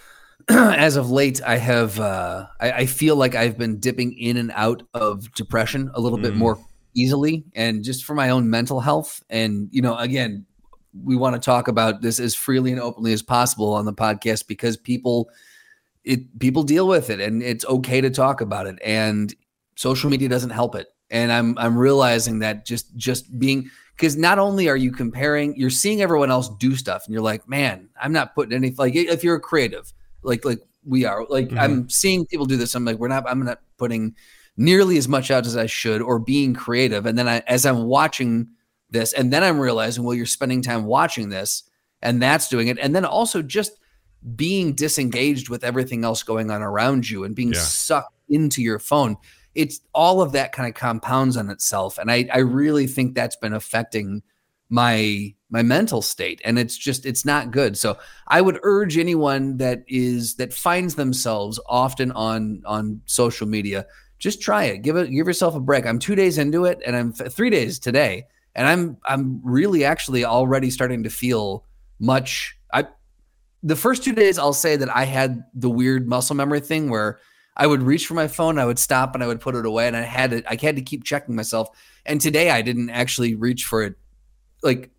as 0.49 0.95
of 0.97 1.09
late, 1.09 1.41
I 1.45 1.57
have, 1.57 1.99
uh, 1.99 2.47
I, 2.59 2.71
I 2.71 2.85
feel 2.85 3.15
like 3.15 3.33
I've 3.35 3.57
been 3.57 3.79
dipping 3.79 4.13
in 4.17 4.37
and 4.37 4.51
out 4.55 4.83
of 4.93 5.31
depression 5.33 5.89
a 5.93 5.99
little 6.01 6.17
bit 6.19 6.33
Mm. 6.33 6.37
more 6.37 6.59
easily 6.97 7.43
and 7.55 7.83
just 7.83 8.03
for 8.03 8.15
my 8.15 8.29
own 8.29 8.49
mental 8.49 8.79
health. 8.79 9.23
And, 9.29 9.69
you 9.71 9.81
know, 9.81 9.95
again, 9.97 10.45
we 11.03 11.15
want 11.15 11.35
to 11.35 11.39
talk 11.39 11.67
about 11.67 12.01
this 12.01 12.19
as 12.19 12.33
freely 12.33 12.71
and 12.71 12.81
openly 12.81 13.13
as 13.13 13.21
possible 13.21 13.73
on 13.73 13.85
the 13.85 13.93
podcast 13.93 14.47
because 14.47 14.75
people, 14.77 15.29
it, 16.03 16.39
people 16.39 16.63
deal 16.63 16.87
with 16.87 17.09
it 17.09 17.19
and 17.19 17.43
it's 17.43 17.65
okay 17.65 18.01
to 18.01 18.09
talk 18.09 18.41
about 18.41 18.65
it. 18.65 18.79
And 18.83 19.33
social 19.75 20.09
media 20.09 20.27
doesn't 20.27 20.49
help 20.49 20.75
it. 20.75 20.87
And 21.11 21.31
I'm, 21.31 21.57
I'm 21.57 21.77
realizing 21.77 22.39
that 22.39 22.65
just, 22.65 22.95
just 22.97 23.37
being, 23.39 23.69
because 23.95 24.17
not 24.17 24.39
only 24.39 24.67
are 24.67 24.75
you 24.75 24.91
comparing, 24.91 25.55
you're 25.55 25.69
seeing 25.69 26.01
everyone 26.01 26.29
else 26.31 26.49
do 26.59 26.75
stuff, 26.75 27.05
and 27.05 27.13
you're 27.13 27.23
like, 27.23 27.47
man, 27.47 27.89
I'm 27.99 28.11
not 28.11 28.35
putting 28.35 28.53
anything 28.53 28.77
like 28.77 28.95
if 28.95 29.23
you're 29.23 29.37
a 29.37 29.39
creative, 29.39 29.91
like 30.21 30.45
like 30.45 30.59
we 30.85 31.03
are, 31.05 31.25
like 31.29 31.49
Mhm. 31.49 31.59
I'm 31.59 31.89
seeing 31.89 32.25
people 32.27 32.45
do 32.45 32.57
this. 32.57 32.75
I'm 32.75 32.85
like, 32.85 32.97
we're 32.97 33.07
not, 33.07 33.27
I'm 33.27 33.43
not 33.43 33.59
putting 33.77 34.15
nearly 34.57 34.97
as 34.97 35.07
much 35.07 35.29
out 35.31 35.45
as 35.45 35.55
I 35.55 35.67
should, 35.67 36.01
or 36.01 36.19
being 36.19 36.53
creative. 36.53 37.05
And 37.05 37.17
then 37.17 37.27
I, 37.27 37.39
as 37.47 37.65
I'm 37.65 37.83
watching 37.83 38.49
this, 38.89 39.13
and 39.13 39.31
then 39.31 39.43
I'm 39.43 39.59
realizing, 39.59 40.03
well, 40.03 40.15
you're 40.15 40.25
spending 40.25 40.61
time 40.61 40.85
watching 40.85 41.29
this, 41.29 41.63
and 42.01 42.21
that's 42.21 42.49
doing 42.49 42.67
it, 42.67 42.77
and 42.79 42.95
then 42.95 43.05
also 43.05 43.41
just 43.41 43.73
being 44.35 44.73
disengaged 44.73 45.47
with 45.49 45.63
everything 45.63 46.03
else 46.03 46.23
going 46.23 46.49
on 46.51 46.61
around 46.61 47.09
you 47.09 47.23
and 47.23 47.35
being 47.35 47.53
Yeah. 47.53 47.59
sucked 47.59 48.13
into 48.29 48.61
your 48.61 48.79
phone. 48.79 49.15
It's 49.55 49.79
all 49.93 50.21
of 50.21 50.31
that 50.33 50.51
kind 50.51 50.67
of 50.67 50.75
compounds 50.75 51.37
on 51.37 51.49
itself. 51.49 51.97
And 51.97 52.11
i 52.11 52.27
i 52.33 52.39
really 52.39 52.87
think 52.87 53.15
that's 53.15 53.35
been 53.35 53.53
affecting 53.53 54.21
my 54.69 55.33
my 55.49 55.61
mental 55.63 56.01
state. 56.01 56.41
And 56.43 56.59
it's 56.59 56.75
just 56.77 57.05
it's 57.05 57.25
not 57.25 57.51
good. 57.51 57.77
So 57.77 57.97
i 58.27 58.41
would 58.41 58.59
urge 58.63 58.97
anyone 58.97 59.57
that 59.57 59.83
is 59.87 60.35
that 60.35 60.53
finds 60.53 60.95
themselves 60.95 61.59
often 61.67 62.11
on 62.11 62.61
on 62.65 63.01
social 63.05 63.47
media 63.47 63.85
just 64.19 64.41
try 64.41 64.65
it 64.65 64.79
give 64.79 64.95
it 64.95 65.09
give 65.09 65.27
yourself 65.27 65.55
a 65.55 65.59
break 65.59 65.85
i'm 65.85 65.99
two 65.99 66.15
days 66.15 66.37
into 66.37 66.65
it 66.65 66.79
and 66.85 66.95
i'm 66.95 67.11
three 67.11 67.49
days 67.49 67.79
today 67.79 68.25
and 68.55 68.67
i'm 68.67 68.97
i'm 69.05 69.39
really 69.43 69.83
actually 69.83 70.25
already 70.25 70.69
starting 70.69 71.03
to 71.03 71.09
feel 71.09 71.63
much 71.99 72.57
i 72.73 72.85
the 73.63 73.75
first 73.75 74.03
two 74.03 74.13
days 74.13 74.37
i'll 74.37 74.53
say 74.53 74.75
that 74.75 74.93
i 74.95 75.03
had 75.03 75.43
the 75.53 75.69
weird 75.69 76.07
muscle 76.07 76.35
memory 76.35 76.59
thing 76.59 76.89
where 76.89 77.19
I 77.57 77.65
would 77.65 77.81
reach 77.81 78.05
for 78.05 78.13
my 78.13 78.27
phone, 78.27 78.59
I 78.59 78.65
would 78.65 78.77
stop 78.77 79.15
and 79.15 79.23
I 79.23 79.27
would 79.27 79.41
put 79.41 79.55
it 79.55 79.65
away, 79.65 79.87
and 79.87 79.97
I 79.97 80.01
had 80.01 80.31
it. 80.31 80.45
I 80.47 80.57
had 80.61 80.75
to 80.75 80.81
keep 80.81 81.03
checking 81.03 81.35
myself. 81.35 81.69
And 82.05 82.21
today 82.21 82.51
I 82.51 82.61
didn't 82.61 82.91
actually 82.91 83.33
reach 83.33 83.65
for 83.65 83.81
it. 83.83 83.95
Like 84.61 84.91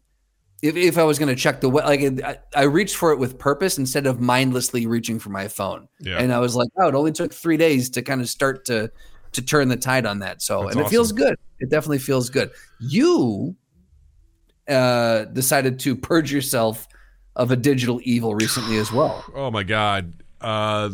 if, 0.62 0.76
if 0.76 0.98
I 0.98 1.04
was 1.04 1.18
going 1.18 1.28
to 1.28 1.40
check 1.40 1.60
the 1.60 1.68
like 1.68 2.00
I, 2.24 2.38
I 2.54 2.62
reached 2.64 2.96
for 2.96 3.12
it 3.12 3.18
with 3.18 3.38
purpose 3.38 3.78
instead 3.78 4.06
of 4.06 4.20
mindlessly 4.20 4.86
reaching 4.86 5.18
for 5.18 5.30
my 5.30 5.48
phone. 5.48 5.88
Yeah. 6.00 6.18
And 6.18 6.32
I 6.32 6.40
was 6.40 6.56
like, 6.56 6.68
oh, 6.78 6.88
it 6.88 6.94
only 6.94 7.12
took 7.12 7.32
three 7.32 7.56
days 7.56 7.90
to 7.90 8.02
kind 8.02 8.20
of 8.20 8.28
start 8.28 8.64
to 8.66 8.90
to 9.32 9.42
turn 9.42 9.68
the 9.68 9.76
tide 9.76 10.06
on 10.06 10.20
that. 10.20 10.42
So 10.42 10.64
That's 10.64 10.76
and 10.76 10.86
it 10.86 10.88
feels 10.88 11.12
good. 11.12 11.36
It 11.60 11.70
definitely 11.70 11.98
feels 11.98 12.30
good. 12.30 12.50
You 12.80 13.56
uh 14.68 15.24
decided 15.26 15.78
to 15.80 15.94
purge 15.94 16.32
yourself 16.32 16.88
of 17.36 17.52
a 17.52 17.56
digital 17.56 18.00
evil 18.02 18.34
recently 18.34 18.78
as 18.78 18.92
well. 18.92 19.24
Oh 19.34 19.50
my 19.50 19.62
god. 19.62 20.12
Uh, 20.40 20.90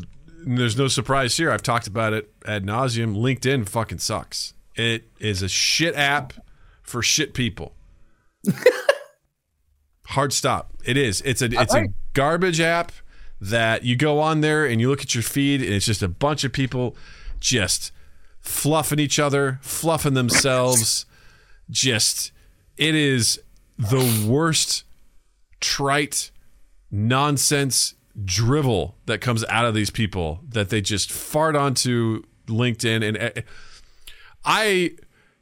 there's 0.47 0.77
no 0.77 0.89
surprise 0.89 1.37
here. 1.37 1.51
I've 1.51 1.63
talked 1.63 1.87
about 1.87 2.13
it 2.13 2.31
ad 2.47 2.65
nauseum. 2.65 3.17
LinkedIn 3.17 3.67
fucking 3.69 3.99
sucks. 3.99 4.53
It 4.77 5.11
is 5.19 5.43
a 5.43 5.49
shit 5.49 5.95
app 5.95 6.35
for 6.83 7.03
shit 7.03 7.33
people. 7.33 7.75
Hard 10.15 10.33
stop. 10.33 10.71
It 10.85 10.97
is. 10.97 11.21
It's 11.23 11.43
a 11.43 11.47
it's 11.47 11.75
a 11.75 11.87
garbage 12.13 12.61
app 12.61 12.93
that 13.41 13.85
you 13.85 13.97
go 13.97 14.21
on 14.21 14.41
there 14.41 14.65
and 14.65 14.81
you 14.81 14.89
look 14.89 15.03
at 15.03 15.15
your 15.15 15.23
feed 15.23 15.61
and 15.61 15.73
it's 15.73 15.87
just 15.87 16.03
a 16.03 16.09
bunch 16.09 16.45
of 16.45 16.53
people 16.53 16.97
just 17.41 17.91
fluffing 18.41 18.99
each 18.99 19.19
other, 19.19 19.59
fluffing 19.61 20.15
themselves. 20.15 21.07
just 21.71 22.33
it 22.77 22.95
is 22.95 23.41
the 23.79 24.27
worst 24.29 24.85
trite 25.61 26.31
nonsense 26.91 27.95
drivel 28.25 28.95
that 29.07 29.21
comes 29.21 29.45
out 29.49 29.65
of 29.65 29.75
these 29.75 29.91
people 29.91 30.41
that 30.49 30.69
they 30.69 30.81
just 30.81 31.11
fart 31.11 31.57
onto 31.57 32.23
LinkedIn 32.47 33.03
and 33.03 33.17
uh, 33.17 33.43
I 34.45 34.93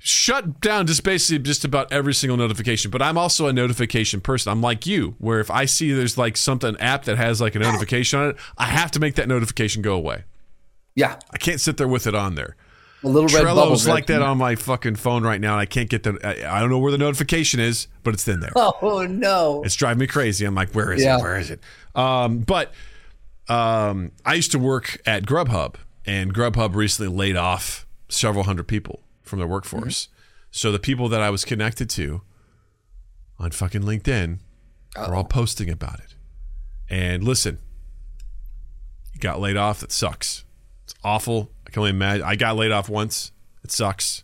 shut 0.05 0.61
down 0.61 0.87
just 0.87 1.05
basically 1.05 1.39
just 1.43 1.65
about 1.65 1.93
every 1.93 2.13
single 2.15 2.37
notification 2.37 2.91
but 2.91 3.01
I'm 3.01 3.17
also 3.17 3.47
a 3.47 3.53
notification 3.53 4.21
person 4.21 4.51
I'm 4.51 4.61
like 4.61 4.87
you 4.87 5.15
where 5.19 5.39
if 5.41 5.51
I 5.51 5.65
see 5.65 5.93
there's 5.93 6.19
like 6.19 6.37
something 6.37 6.77
app 6.79 7.05
that 7.05 7.17
has 7.19 7.41
like 7.41 7.55
a 7.55 7.61
notification 7.61 8.19
on 8.21 8.29
it 8.31 8.37
I 8.59 8.65
have 8.67 8.91
to 8.93 9.01
make 9.01 9.15
that 9.15 9.29
notification 9.29 9.81
go 9.83 9.95
away 9.95 10.25
Yeah. 10.97 11.19
I 11.31 11.39
can't 11.39 11.61
sit 11.61 11.77
there 11.77 11.87
with 11.89 12.07
it 12.09 12.15
on 12.17 12.35
there 12.35 12.57
A 13.05 13.09
little 13.09 13.29
red. 13.29 13.45
Trello's 13.45 13.87
like 13.87 14.07
that 14.07 14.23
on 14.23 14.39
my 14.39 14.57
fucking 14.57 14.97
phone 14.97 15.23
right 15.23 15.41
now 15.41 15.53
and 15.53 15.61
I 15.61 15.67
can't 15.67 15.89
get 15.89 16.03
the 16.03 16.19
I, 16.25 16.57
I 16.57 16.61
don't 16.61 16.71
know 16.71 16.79
where 16.79 16.91
the 16.93 16.99
notification 16.99 17.61
is 17.61 17.87
but 18.03 18.13
it's 18.15 18.27
in 18.27 18.41
there 18.41 18.53
Oh 18.57 19.07
no. 19.09 19.63
it's 19.65 19.77
driving 19.77 20.01
me 20.01 20.07
crazy. 20.09 20.45
I'm 20.45 20.55
like, 20.57 20.73
where 20.73 20.93
is 20.93 21.03
Yeah. 21.05 21.19
it? 21.19 21.23
Where 21.23 21.39
is 21.39 21.51
it? 21.51 21.61
Um, 21.95 22.39
but 22.41 22.73
um, 23.49 24.13
I 24.25 24.35
used 24.35 24.53
to 24.53 24.59
work 24.59 25.01
at 25.05 25.25
Grubhub, 25.25 25.75
and 26.07 26.33
Grubhub 26.33 26.75
recently 26.75 27.15
laid 27.15 27.37
off 27.37 27.87
several 28.09 28.45
hundred 28.45 28.69
people 28.69 29.01
from 29.33 29.39
their 29.39 29.49
workforce. 29.49 30.05
Mm-hmm. 30.05 30.16
So 30.51 30.70
the 30.72 30.78
people 30.78 31.09
that 31.09 31.22
I 31.22 31.30
was 31.30 31.47
connected 31.47 31.89
to 31.91 32.20
on 33.39 33.51
fucking 33.51 33.80
LinkedIn 33.80 34.41
oh. 34.95 35.03
are 35.03 35.14
all 35.14 35.24
posting 35.24 35.70
about 35.70 36.01
it. 36.01 36.14
And 36.91 37.24
listen, 37.24 37.59
you 39.14 39.20
got 39.20 39.41
laid 39.41 39.57
off. 39.57 39.80
That 39.80 39.91
sucks. 39.91 40.45
It's 40.85 40.95
awful. 41.03 41.51
I 41.66 41.70
can 41.70 41.80
only 41.80 41.93
imagine. 41.93 42.26
I 42.26 42.37
got 42.37 42.57
laid 42.57 42.72
off 42.72 42.91
once. 42.91 43.33
It 43.64 43.72
sucks. 43.72 44.22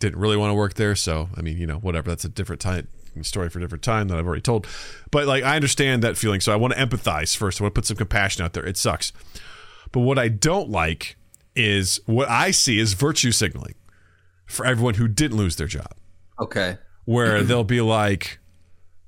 Didn't 0.00 0.20
really 0.20 0.38
want 0.38 0.48
to 0.48 0.54
work 0.54 0.72
there, 0.72 0.96
so 0.96 1.28
I 1.36 1.42
mean, 1.42 1.58
you 1.58 1.66
know, 1.66 1.76
whatever. 1.76 2.08
That's 2.08 2.24
a 2.24 2.30
different 2.30 2.62
time 2.62 2.88
story 3.20 3.50
for 3.50 3.58
a 3.58 3.62
different 3.62 3.84
time 3.84 4.08
that 4.08 4.16
I've 4.16 4.26
already 4.26 4.40
told. 4.40 4.66
But 5.10 5.26
like, 5.26 5.44
I 5.44 5.54
understand 5.54 6.02
that 6.02 6.16
feeling, 6.16 6.40
so 6.40 6.50
I 6.50 6.56
want 6.56 6.72
to 6.72 6.80
empathize 6.80 7.36
first. 7.36 7.60
I 7.60 7.64
want 7.64 7.74
to 7.74 7.78
put 7.78 7.86
some 7.86 7.98
compassion 7.98 8.42
out 8.42 8.54
there. 8.54 8.64
It 8.64 8.78
sucks. 8.78 9.12
But 9.92 10.00
what 10.00 10.18
I 10.18 10.28
don't 10.28 10.70
like 10.70 11.16
is 11.56 12.00
what 12.06 12.28
I 12.28 12.50
see 12.50 12.78
is 12.78 12.92
virtue 12.92 13.32
signaling 13.32 13.74
for 14.46 14.64
everyone 14.66 14.94
who 14.94 15.08
didn't 15.08 15.36
lose 15.36 15.56
their 15.56 15.66
job 15.66 15.92
Okay. 16.40 16.78
where 17.04 17.42
they'll 17.42 17.64
be 17.64 17.80
like, 17.80 18.38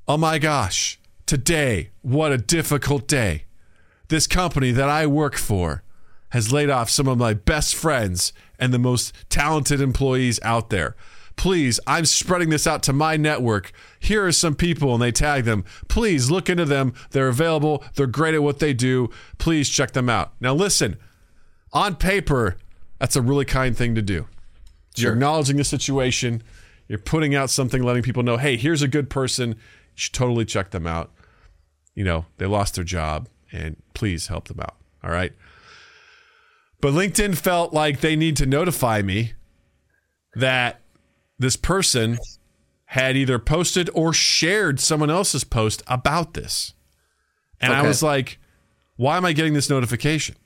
oh 0.08 0.16
my 0.16 0.38
gosh, 0.38 0.98
today, 1.26 1.90
what 2.02 2.32
a 2.32 2.38
difficult 2.38 3.06
day. 3.06 3.44
This 4.08 4.26
company 4.26 4.70
that 4.72 4.88
I 4.88 5.06
work 5.06 5.36
for 5.36 5.82
has 6.30 6.52
laid 6.52 6.70
off 6.70 6.90
some 6.90 7.06
of 7.08 7.18
my 7.18 7.34
best 7.34 7.74
friends 7.74 8.32
and 8.58 8.72
the 8.72 8.78
most 8.78 9.12
talented 9.28 9.80
employees 9.80 10.40
out 10.42 10.70
there. 10.70 10.96
Please, 11.36 11.78
I'm 11.86 12.04
spreading 12.04 12.48
this 12.50 12.66
out 12.66 12.82
to 12.84 12.92
my 12.92 13.16
network. 13.16 13.70
Here 14.00 14.26
are 14.26 14.32
some 14.32 14.56
people, 14.56 14.92
and 14.92 15.00
they 15.00 15.12
tag 15.12 15.44
them. 15.44 15.64
Please 15.88 16.30
look 16.32 16.50
into 16.50 16.64
them. 16.64 16.92
They're 17.10 17.28
available. 17.28 17.84
They're 17.94 18.08
great 18.08 18.34
at 18.34 18.42
what 18.42 18.58
they 18.58 18.74
do. 18.74 19.10
Please 19.38 19.68
check 19.68 19.92
them 19.92 20.08
out. 20.08 20.32
Now, 20.40 20.52
listen, 20.54 20.96
on 21.72 21.96
paper, 21.96 22.56
that's 22.98 23.16
a 23.16 23.22
really 23.22 23.44
kind 23.44 23.76
thing 23.76 23.94
to 23.94 24.02
do. 24.02 24.26
You're 24.96 25.12
acknowledging 25.12 25.56
the 25.56 25.64
situation. 25.64 26.42
You're 26.88 26.98
putting 26.98 27.34
out 27.34 27.50
something, 27.50 27.82
letting 27.82 28.02
people 28.02 28.22
know, 28.22 28.36
hey, 28.36 28.56
here's 28.56 28.82
a 28.82 28.88
good 28.88 29.08
person. 29.10 29.50
You 29.50 29.56
should 29.94 30.14
totally 30.14 30.44
check 30.44 30.70
them 30.70 30.86
out. 30.86 31.12
You 31.94 32.04
know, 32.04 32.26
they 32.38 32.46
lost 32.46 32.74
their 32.74 32.84
job 32.84 33.28
and 33.52 33.76
please 33.94 34.26
help 34.26 34.48
them 34.48 34.60
out. 34.60 34.76
All 35.04 35.10
right. 35.10 35.32
But 36.80 36.94
LinkedIn 36.94 37.36
felt 37.36 37.72
like 37.72 38.00
they 38.00 38.16
need 38.16 38.36
to 38.36 38.46
notify 38.46 39.02
me 39.02 39.34
that 40.34 40.80
this 41.38 41.56
person 41.56 42.18
had 42.86 43.16
either 43.16 43.38
posted 43.38 43.90
or 43.94 44.12
shared 44.12 44.80
someone 44.80 45.10
else's 45.10 45.44
post 45.44 45.82
about 45.86 46.34
this. 46.34 46.72
And 47.60 47.72
I 47.72 47.82
was 47.82 48.02
like, 48.02 48.38
why 48.96 49.16
am 49.16 49.24
I 49.24 49.32
getting 49.32 49.52
this 49.52 49.68
notification? 49.68 50.36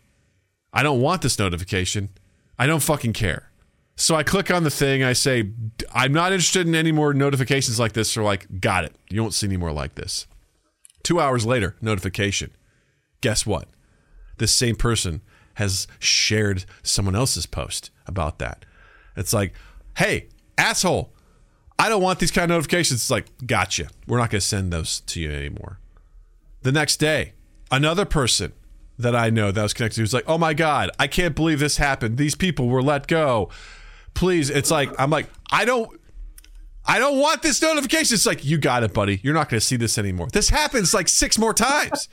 I 0.72 0.82
don't 0.82 1.00
want 1.00 1.22
this 1.22 1.38
notification. 1.38 2.10
I 2.58 2.66
don't 2.66 2.82
fucking 2.82 3.12
care. 3.12 3.50
So 3.96 4.14
I 4.14 4.22
click 4.22 4.50
on 4.50 4.64
the 4.64 4.70
thing. 4.70 5.02
I 5.02 5.12
say, 5.12 5.50
I'm 5.92 6.12
not 6.12 6.32
interested 6.32 6.66
in 6.66 6.74
any 6.74 6.92
more 6.92 7.12
notifications 7.12 7.78
like 7.78 7.92
this. 7.92 8.16
Or 8.16 8.22
like, 8.22 8.60
got 8.60 8.84
it. 8.84 8.94
You 9.10 9.20
won't 9.20 9.34
see 9.34 9.46
any 9.46 9.56
more 9.56 9.72
like 9.72 9.94
this. 9.94 10.26
Two 11.02 11.20
hours 11.20 11.44
later, 11.44 11.76
notification. 11.80 12.52
Guess 13.20 13.44
what? 13.44 13.68
This 14.38 14.52
same 14.52 14.76
person 14.76 15.20
has 15.54 15.86
shared 15.98 16.64
someone 16.82 17.14
else's 17.14 17.46
post 17.46 17.90
about 18.06 18.38
that. 18.38 18.64
It's 19.16 19.32
like, 19.32 19.52
hey, 19.98 20.28
asshole, 20.56 21.12
I 21.78 21.88
don't 21.88 22.02
want 22.02 22.18
these 22.18 22.30
kind 22.30 22.50
of 22.50 22.56
notifications. 22.56 23.00
It's 23.00 23.10
like, 23.10 23.26
gotcha. 23.46 23.88
We're 24.06 24.18
not 24.18 24.30
going 24.30 24.40
to 24.40 24.46
send 24.46 24.72
those 24.72 25.00
to 25.00 25.20
you 25.20 25.30
anymore. 25.30 25.78
The 26.62 26.72
next 26.72 26.96
day, 26.96 27.34
another 27.70 28.04
person 28.04 28.52
that 28.99 29.16
I 29.16 29.30
know 29.30 29.51
that 29.51 29.62
was 29.62 29.74
connected 29.74 29.97
to 29.97 30.03
was 30.03 30.14
like, 30.14 30.24
oh 30.26 30.38
my 30.38 30.55
God, 30.55 30.90
I 30.99 31.07
can't 31.07 31.34
believe 31.34 31.59
this 31.59 31.76
happened. 31.76 32.18
These 32.18 32.34
people 32.34 32.68
were 32.68 32.82
let 32.82 33.07
go. 33.07 33.51
Please. 34.14 34.51
It's 34.51 34.70
like, 34.70 34.90
I'm 34.99 35.11
like, 35.11 35.26
I 35.51 35.64
don't. 35.64 35.99
I 36.84 36.99
don't 36.99 37.20
want 37.20 37.43
this 37.43 37.62
notification. 37.62 38.14
It's 38.14 38.26
like, 38.26 38.45
you 38.45 38.59
got 38.59 38.82
it, 38.82 38.93
buddy. 38.93 39.20
You're 39.22 39.34
not 39.34 39.49
going 39.49 39.61
to 39.61 39.64
see 39.64 39.76
this 39.76 39.99
anymore. 39.99 40.26
This 40.32 40.49
happens 40.49 40.93
like 40.93 41.09
six 41.09 41.38
more 41.38 41.55
times. 41.55 42.09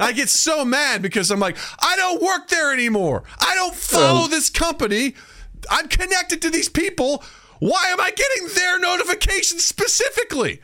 I 0.00 0.10
get 0.10 0.28
so 0.28 0.64
mad 0.64 1.02
because 1.02 1.30
I'm 1.30 1.38
like, 1.38 1.56
I 1.80 1.94
don't 1.96 2.20
work 2.20 2.48
there 2.48 2.72
anymore. 2.72 3.22
I 3.38 3.54
don't 3.54 3.74
follow 3.74 4.24
oh. 4.24 4.28
this 4.28 4.50
company. 4.50 5.14
I'm 5.70 5.86
connected 5.86 6.42
to 6.42 6.50
these 6.50 6.68
people. 6.68 7.22
Why 7.60 7.86
am 7.92 8.00
I 8.00 8.10
getting 8.10 8.48
their 8.54 8.80
notifications 8.80 9.64
specifically? 9.64 10.60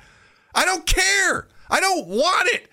I 0.52 0.64
don't 0.64 0.84
care. 0.84 1.46
I 1.70 1.78
don't 1.78 2.08
want 2.08 2.48
it. 2.48 2.68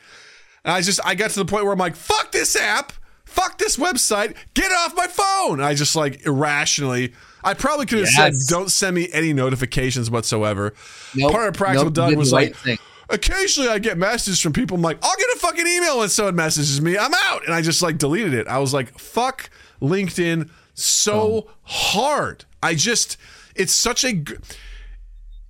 And 0.66 0.74
I 0.74 0.82
just 0.82 1.00
I 1.06 1.16
got 1.16 1.30
to 1.32 1.40
the 1.40 1.46
point 1.46 1.64
where 1.64 1.72
I'm 1.72 1.80
like, 1.80 1.96
fuck 1.96 2.32
this 2.34 2.56
app, 2.58 2.92
fuck 3.24 3.58
this 3.58 3.78
website, 3.78 4.36
get 4.56 4.66
it 4.66 4.78
off 4.78 4.94
my 4.98 5.08
phone. 5.08 5.62
I 5.62 5.74
just 5.76 5.96
like 5.96 6.26
irrationally. 6.26 7.14
I 7.44 7.54
probably 7.54 7.86
could 7.86 8.00
have 8.00 8.10
Yes. 8.12 8.48
said, 8.48 8.52
don't 8.54 8.70
send 8.72 8.96
me 8.96 9.08
any 9.14 9.32
notifications 9.32 10.10
whatsoever. 10.10 10.74
Nope. 11.16 11.32
Part 11.32 11.48
of 11.48 11.54
Practical 11.54 11.86
Nope, 11.86 11.94
Doug 11.94 12.16
was 12.18 12.34
like, 12.34 12.56
thing. 12.56 12.80
occasionally 13.10 13.70
I 13.70 13.78
get 13.78 14.00
messages 14.00 14.42
from 14.42 14.52
people. 14.52 14.76
I'm 14.76 14.82
like, 14.82 14.98
I'll 15.04 15.16
get 15.16 15.30
a 15.36 15.40
fucking 15.40 15.68
email 15.68 16.00
when 16.00 16.10
someone 16.10 16.36
messages 16.36 16.82
me. 16.82 16.98
I'm 16.98 17.14
out. 17.14 17.46
And 17.46 17.54
I 17.54 17.62
just 17.62 17.84
like 17.84 18.00
deleted 18.00 18.34
it. 18.34 18.48
I 18.48 18.58
was 18.58 18.74
like, 18.74 18.98
fuck 18.98 19.52
LinkedIn 19.80 20.50
so 20.74 21.52
hard. 21.62 22.46
I 22.64 22.74
just, 22.74 23.18
it's 23.56 23.74
such 23.74 24.04
a, 24.04 24.24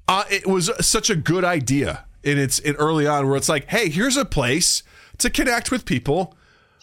uh, 0.10 0.26
it 0.30 0.46
was 0.48 0.70
such 0.86 1.10
a 1.10 1.16
good 1.16 1.46
idea 1.46 2.04
in 2.24 2.38
its 2.38 2.60
in 2.60 2.76
early 2.76 3.08
on 3.08 3.28
where 3.28 3.38
it's 3.38 3.48
like, 3.50 3.70
hey, 3.70 3.88
here's 3.90 4.18
a 4.18 4.26
place 4.26 4.84
to 5.20 5.30
connect 5.30 5.72
with 5.72 5.86
people 5.86 6.36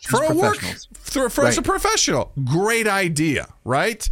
for 0.02 0.22
a 0.24 0.34
work 0.34 0.58
for, 0.94 1.28
for 1.30 1.46
as 1.46 1.58
a 1.58 1.62
professional. 1.62 2.32
Great 2.44 2.86
idea, 2.86 3.48
right? 3.64 4.08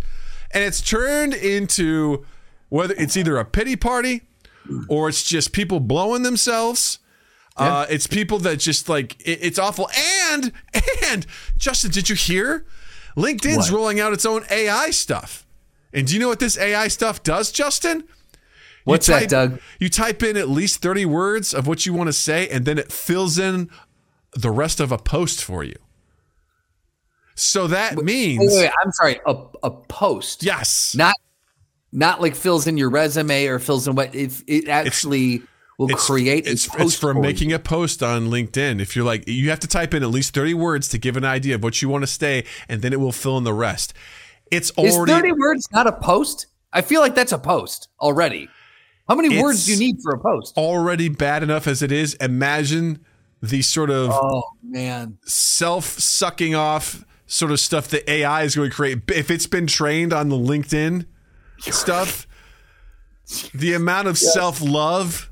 And 0.52 0.62
it's 0.64 0.80
turned 0.80 1.34
into 1.34 2.24
whether 2.68 2.94
it's 2.96 3.16
either 3.16 3.36
a 3.38 3.44
pity 3.44 3.76
party 3.76 4.22
or 4.88 5.08
it's 5.08 5.22
just 5.24 5.52
people 5.52 5.80
blowing 5.80 6.22
themselves. 6.22 6.98
Uh, 7.56 7.86
it's 7.90 8.06
people 8.06 8.38
that 8.38 8.58
just 8.58 8.88
like 8.88 9.20
it, 9.26 9.40
it's 9.42 9.58
awful. 9.58 9.90
And 10.32 10.52
and 11.06 11.26
Justin, 11.58 11.90
did 11.90 12.08
you 12.08 12.16
hear? 12.16 12.64
LinkedIn's 13.16 13.70
What? 13.70 13.72
rolling 13.72 14.00
out 14.00 14.12
its 14.12 14.24
own 14.24 14.44
AI 14.50 14.90
stuff. 14.90 15.44
And 15.92 16.06
do 16.06 16.14
you 16.14 16.20
know 16.20 16.28
what 16.28 16.38
this 16.38 16.56
AI 16.56 16.86
stuff 16.88 17.22
does, 17.24 17.50
Justin? 17.50 18.04
What's 18.84 19.08
that, 19.08 19.28
Doug? 19.28 19.60
You 19.78 19.88
type 19.88 20.22
in 20.22 20.36
at 20.36 20.48
least 20.48 20.80
30 20.80 21.04
words 21.06 21.52
of 21.52 21.66
what 21.66 21.84
you 21.84 21.92
want 21.92 22.06
to 22.08 22.12
say, 22.12 22.48
and 22.48 22.64
then 22.64 22.78
it 22.78 22.90
fills 22.90 23.38
in 23.38 23.68
the 24.34 24.50
rest 24.50 24.80
of 24.80 24.92
a 24.92 24.98
post 24.98 25.42
for 25.44 25.64
you. 25.64 25.76
So 27.34 27.66
that 27.68 27.96
means, 27.96 28.40
Wait, 28.40 28.48
wait, 28.48 28.56
wait, 28.64 28.70
I'm 28.84 28.92
sorry. 28.92 29.20
A, 29.26 29.34
a 29.62 29.70
post. 29.70 30.42
yes. 30.42 30.94
Not 30.94 31.14
not 31.92 32.20
like 32.20 32.36
fills 32.36 32.66
in 32.66 32.76
your 32.76 32.90
resume 32.90 33.46
or 33.46 33.58
fills 33.58 33.88
in 33.88 33.94
what 33.96 34.14
if 34.14 34.44
it 34.46 34.68
actually 34.68 35.42
will 35.78 35.90
It's, 35.90 36.06
create 36.06 36.46
a 36.46 36.50
it's, 36.52 36.68
post 36.68 36.80
it's 36.80 36.94
for 36.96 37.14
you. 37.14 37.20
making 37.20 37.52
a 37.52 37.58
post 37.58 38.02
on 38.02 38.28
LinkedIn. 38.28 38.80
If 38.80 38.94
you're 38.94 39.04
like, 39.04 39.26
you 39.26 39.50
have 39.50 39.58
to 39.60 39.66
type 39.66 39.94
in 39.94 40.02
at 40.04 40.10
least 40.10 40.34
30 40.34 40.54
words 40.54 40.88
to 40.90 40.98
give 40.98 41.16
an 41.16 41.24
idea 41.24 41.54
of 41.56 41.62
what 41.64 41.80
you 41.82 41.88
want 41.88 42.02
to 42.02 42.06
say, 42.06 42.44
and 42.68 42.82
then 42.82 42.92
it 42.92 43.00
will 43.00 43.10
fill 43.12 43.38
in 43.38 43.44
the 43.44 43.54
rest. 43.54 43.92
It's 44.52 44.70
Is 44.78 44.94
already 44.96 45.12
30 45.30 45.32
words 45.32 45.66
not 45.72 45.86
a 45.86 45.92
post? 45.92 46.46
I 46.72 46.82
feel 46.82 47.00
like 47.00 47.14
that's 47.14 47.32
a 47.32 47.38
post 47.38 47.88
already. 48.00 48.48
How 49.08 49.16
many 49.16 49.42
words 49.42 49.66
do 49.66 49.72
you 49.72 49.78
need 49.78 49.96
for 50.02 50.12
a 50.12 50.18
post? 50.20 50.56
already 50.56 51.08
bad 51.08 51.42
enough 51.42 51.66
as 51.66 51.82
it 51.82 51.90
is. 51.90 52.14
Imagine 52.14 53.04
the 53.42 53.62
sort 53.62 53.90
of 53.90 54.10
Oh 54.12 54.42
man. 54.62 55.18
self 55.24 55.84
sucking 55.98 56.54
off 56.54 57.04
sort 57.26 57.52
of 57.52 57.60
stuff 57.60 57.88
that 57.88 58.08
AI 58.10 58.42
is 58.42 58.56
going 58.56 58.70
to 58.70 58.74
create. 58.76 58.98
If 59.08 59.30
it's 59.30 59.46
been 59.46 59.66
trained 59.66 60.12
on 60.12 60.28
the 60.28 60.36
LinkedIn 60.36 61.06
stuff, 61.60 62.26
the 63.54 63.74
amount 63.74 64.08
of 64.08 64.18
self 64.18 64.60
love 64.60 65.26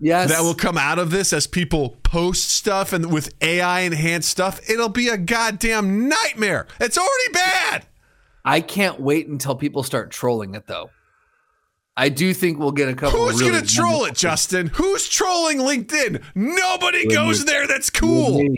Yes. 0.00 0.28
that 0.28 0.42
will 0.42 0.54
come 0.56 0.76
out 0.76 0.98
of 0.98 1.10
this 1.12 1.32
as 1.32 1.46
people 1.46 1.96
post 2.02 2.50
stuff 2.50 2.92
and 2.92 3.10
with 3.12 3.32
AI 3.40 3.80
enhanced 3.80 4.28
stuff, 4.28 4.60
it'll 4.68 4.88
be 4.90 5.08
a 5.08 5.16
goddamn 5.16 6.08
nightmare. 6.08 6.66
It's 6.80 6.98
already 6.98 7.32
bad. 7.32 7.86
I 8.44 8.60
can't 8.60 9.00
wait 9.00 9.28
until 9.28 9.54
people 9.54 9.82
start 9.82 10.10
trolling 10.10 10.54
it 10.56 10.66
though. 10.66 10.90
I 11.96 12.08
do 12.08 12.34
think 12.34 12.58
we'll 12.58 12.72
get 12.72 12.88
a 12.88 12.94
couple. 12.94 13.20
Who's 13.20 13.40
really 13.40 13.52
going 13.52 13.64
to 13.64 13.72
troll 13.74 14.00
wonderful- 14.00 14.06
it, 14.12 14.16
Justin? 14.16 14.66
Who's 14.74 15.08
trolling 15.08 15.58
LinkedIn? 15.58 16.22
Nobody 16.34 17.06
goes 17.06 17.40
me. 17.44 17.52
there. 17.52 17.66
That's 17.68 17.90
cool. 17.90 18.38
Me. 18.42 18.56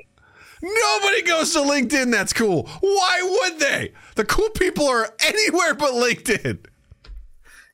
Nobody 0.63 1.23
goes 1.23 1.53
to 1.53 1.59
LinkedIn. 1.61 2.11
That's 2.11 2.33
cool. 2.33 2.67
Why 2.81 3.21
would 3.43 3.61
they? 3.61 3.93
The 4.15 4.25
cool 4.25 4.49
people 4.51 4.89
are 4.89 5.13
anywhere 5.21 5.75
but 5.75 5.93
LinkedIn. 5.93 6.65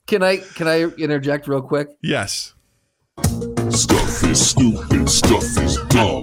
Can 0.08 0.22
I 0.24 0.38
can 0.38 0.66
I 0.66 0.82
interject 0.82 1.46
real 1.46 1.62
quick? 1.62 1.88
Yes. 2.02 2.54
Stuff 3.70 4.24
is 4.24 4.50
stupid, 4.50 5.08
stuff 5.08 5.44
is 5.58 5.76
dumb. 5.88 6.22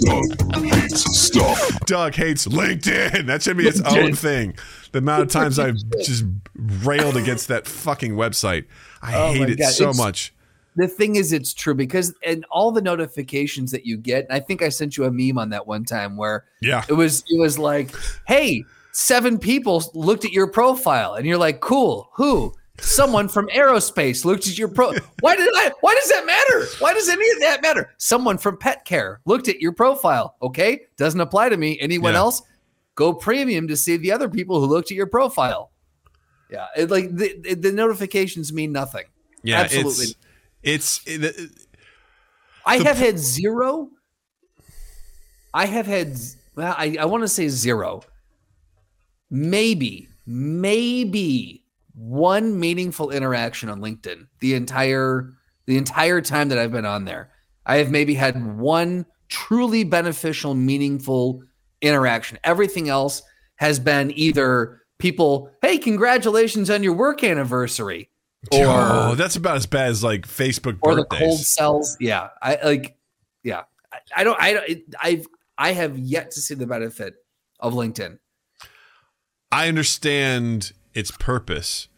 Doug 0.00 0.64
hates 0.64 1.18
stuff. 1.18 1.80
Doug 1.86 2.14
hates 2.14 2.46
LinkedIn. 2.46 3.26
That 3.26 3.42
should 3.42 3.56
be 3.56 3.66
its 3.66 3.80
own 3.80 4.14
thing. 4.14 4.54
The 4.94 4.98
amount 5.00 5.22
of 5.22 5.28
times 5.28 5.58
I've 5.58 5.76
just 6.04 6.24
railed 6.54 7.16
against 7.16 7.48
that 7.48 7.66
fucking 7.66 8.12
website. 8.12 8.66
I 9.02 9.14
Oh 9.16 9.32
hate 9.32 9.50
it 9.50 9.58
God. 9.58 9.72
so 9.72 9.84
It's- 9.90 9.98
much. 9.98 10.32
The 10.76 10.86
thing 10.88 11.16
is, 11.16 11.32
it's 11.32 11.52
true 11.52 11.74
because 11.74 12.14
and 12.24 12.44
all 12.50 12.70
the 12.72 12.80
notifications 12.80 13.70
that 13.72 13.86
you 13.86 13.96
get. 13.96 14.26
I 14.30 14.38
think 14.40 14.62
I 14.62 14.68
sent 14.68 14.96
you 14.96 15.04
a 15.04 15.10
meme 15.10 15.36
on 15.38 15.50
that 15.50 15.66
one 15.66 15.84
time 15.84 16.16
where 16.16 16.44
Yeah. 16.62 16.84
it 16.88 16.92
was 16.94 17.24
it 17.28 17.38
was 17.40 17.58
like, 17.58 17.90
hey, 18.28 18.64
seven 18.92 19.38
people 19.38 19.82
looked 19.94 20.24
at 20.24 20.32
your 20.32 20.46
profile, 20.46 21.14
and 21.14 21.26
you're 21.26 21.38
like, 21.38 21.60
cool, 21.60 22.08
who? 22.14 22.54
Someone 22.80 23.28
from 23.28 23.46
aerospace 23.48 24.24
looked 24.24 24.46
at 24.48 24.58
your 24.58 24.66
pro. 24.68 24.92
Why 25.20 25.34
did 25.36 25.48
I? 25.54 25.70
Why 25.80 25.94
does 25.94 26.08
that 26.08 26.24
matter? 26.26 26.66
Why 26.80 26.92
does 26.94 27.08
any 27.08 27.28
of 27.32 27.40
that 27.40 27.62
matter? 27.62 27.90
Someone 27.98 28.36
from 28.38 28.56
pet 28.58 28.84
care 28.84 29.20
looked 29.26 29.46
at 29.48 29.60
your 29.60 29.72
profile. 29.72 30.34
Okay, 30.42 30.82
doesn't 30.96 31.20
apply 31.20 31.48
to 31.50 31.56
me. 31.56 31.78
Anyone 31.80 32.12
Yeah. 32.14 32.18
else? 32.20 32.42
Go 32.94 33.12
premium 33.12 33.68
to 33.68 33.76
see 33.76 33.96
the 33.96 34.12
other 34.12 34.28
people 34.28 34.60
who 34.60 34.66
looked 34.66 34.90
at 34.90 34.96
your 34.96 35.06
profile. 35.06 35.72
Yeah, 36.50 36.66
it, 36.76 36.90
like 36.90 37.14
the, 37.14 37.54
the 37.54 37.72
notifications 37.72 38.52
mean 38.52 38.72
nothing. 38.72 39.04
Yeah. 39.42 39.60
absolutely. 39.60 40.14
It's, 40.62 41.00
it's 41.06 41.24
it, 41.24 41.50
I 42.64 42.78
have 42.78 42.96
had 42.96 43.18
zero. 43.18 43.90
I 45.52 45.66
have 45.66 45.86
had, 45.86 46.16
well, 46.56 46.74
I, 46.76 46.96
I 46.98 47.04
want 47.04 47.22
to 47.22 47.28
say 47.28 47.48
zero. 47.48 48.02
Maybe, 49.30 50.08
maybe 50.26 51.64
one 51.94 52.58
meaningful 52.58 53.10
interaction 53.10 53.68
on 53.68 53.80
LinkedIn 53.80 54.26
the 54.40 54.54
entire 54.54 55.32
the 55.66 55.76
entire 55.76 56.20
time 56.20 56.48
that 56.48 56.58
I've 56.58 56.72
been 56.72 56.84
on 56.84 57.04
there. 57.04 57.30
I 57.66 57.76
have 57.76 57.90
maybe 57.90 58.14
had 58.14 58.58
one 58.58 59.06
truly 59.28 59.84
beneficial, 59.84 60.54
meaningful 60.54 61.42
interaction. 61.84 62.38
Everything 62.44 62.88
else 62.88 63.22
has 63.56 63.78
been 63.78 64.10
either 64.16 64.82
people, 64.98 65.50
hey, 65.62 65.78
congratulations 65.78 66.70
on 66.70 66.82
your 66.82 66.94
work 66.94 67.22
anniversary, 67.22 68.10
oh, 68.52 68.62
or 68.62 69.10
oh, 69.10 69.14
that's 69.14 69.36
about 69.36 69.56
as 69.56 69.66
bad 69.66 69.88
as 69.88 70.02
like 70.02 70.26
Facebook 70.26 70.78
or 70.82 70.94
the 70.94 71.04
cold 71.04 71.38
cells. 71.38 71.96
Yeah, 72.00 72.28
I 72.42 72.58
like. 72.64 72.96
Yeah, 73.42 73.62
I, 73.92 73.98
I 74.16 74.24
don't. 74.24 74.40
I 74.40 74.52
don't. 74.52 74.80
I've 75.00 75.26
I 75.56 75.72
have 75.72 75.98
yet 75.98 76.32
to 76.32 76.40
see 76.40 76.54
the 76.54 76.66
benefit 76.66 77.14
of 77.60 77.74
LinkedIn. 77.74 78.18
I 79.52 79.68
understand 79.68 80.72
its 80.94 81.10
purpose, 81.12 81.88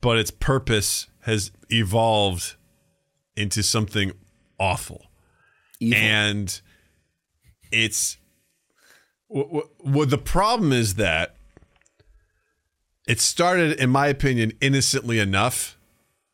but 0.00 0.18
its 0.18 0.30
purpose 0.30 1.08
has 1.22 1.50
evolved 1.70 2.56
into 3.36 3.62
something 3.62 4.12
awful. 4.58 5.06
Evil. 5.80 5.98
And 5.98 6.60
it's 7.72 8.18
what 9.34 9.78
w- 9.84 10.06
the 10.06 10.18
problem 10.18 10.72
is 10.72 10.94
that 10.94 11.34
it 13.06 13.20
started, 13.20 13.78
in 13.80 13.90
my 13.90 14.06
opinion, 14.06 14.52
innocently 14.60 15.18
enough. 15.18 15.76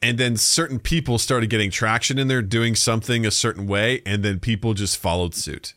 And 0.03 0.17
then 0.19 0.37
certain 0.37 0.79
people 0.79 1.19
started 1.19 1.51
getting 1.51 1.71
traction 1.71 2.19
in 2.19 2.29
there 2.29 2.43
doing 2.43 2.75
something 2.75 3.27
a 3.27 3.31
certain 3.31 3.67
way, 3.67 4.01
and 4.07 4.23
then 4.23 4.39
people 4.39 4.73
just 4.73 4.97
followed 4.97 5.35
suit. 5.35 5.75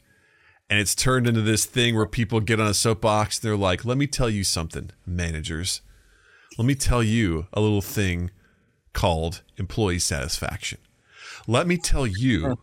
And 0.70 0.80
it's 0.80 0.96
turned 0.96 1.28
into 1.28 1.42
this 1.42 1.66
thing 1.66 1.96
where 1.96 2.06
people 2.06 2.40
get 2.40 2.60
on 2.60 2.68
a 2.68 2.74
soapbox 2.74 3.38
and 3.38 3.50
they're 3.50 3.58
like, 3.58 3.84
let 3.84 3.98
me 3.98 4.08
tell 4.08 4.30
you 4.30 4.44
something, 4.44 4.92
managers. 5.06 5.82
Let 6.58 6.66
me 6.66 6.76
tell 6.76 7.04
you 7.04 7.48
a 7.52 7.60
little 7.60 7.82
thing 7.82 8.32
called 8.94 9.44
employee 9.58 10.00
satisfaction. 10.00 10.80
Let 11.48 11.68
me 11.68 11.78
tell 11.78 12.08
you 12.08 12.58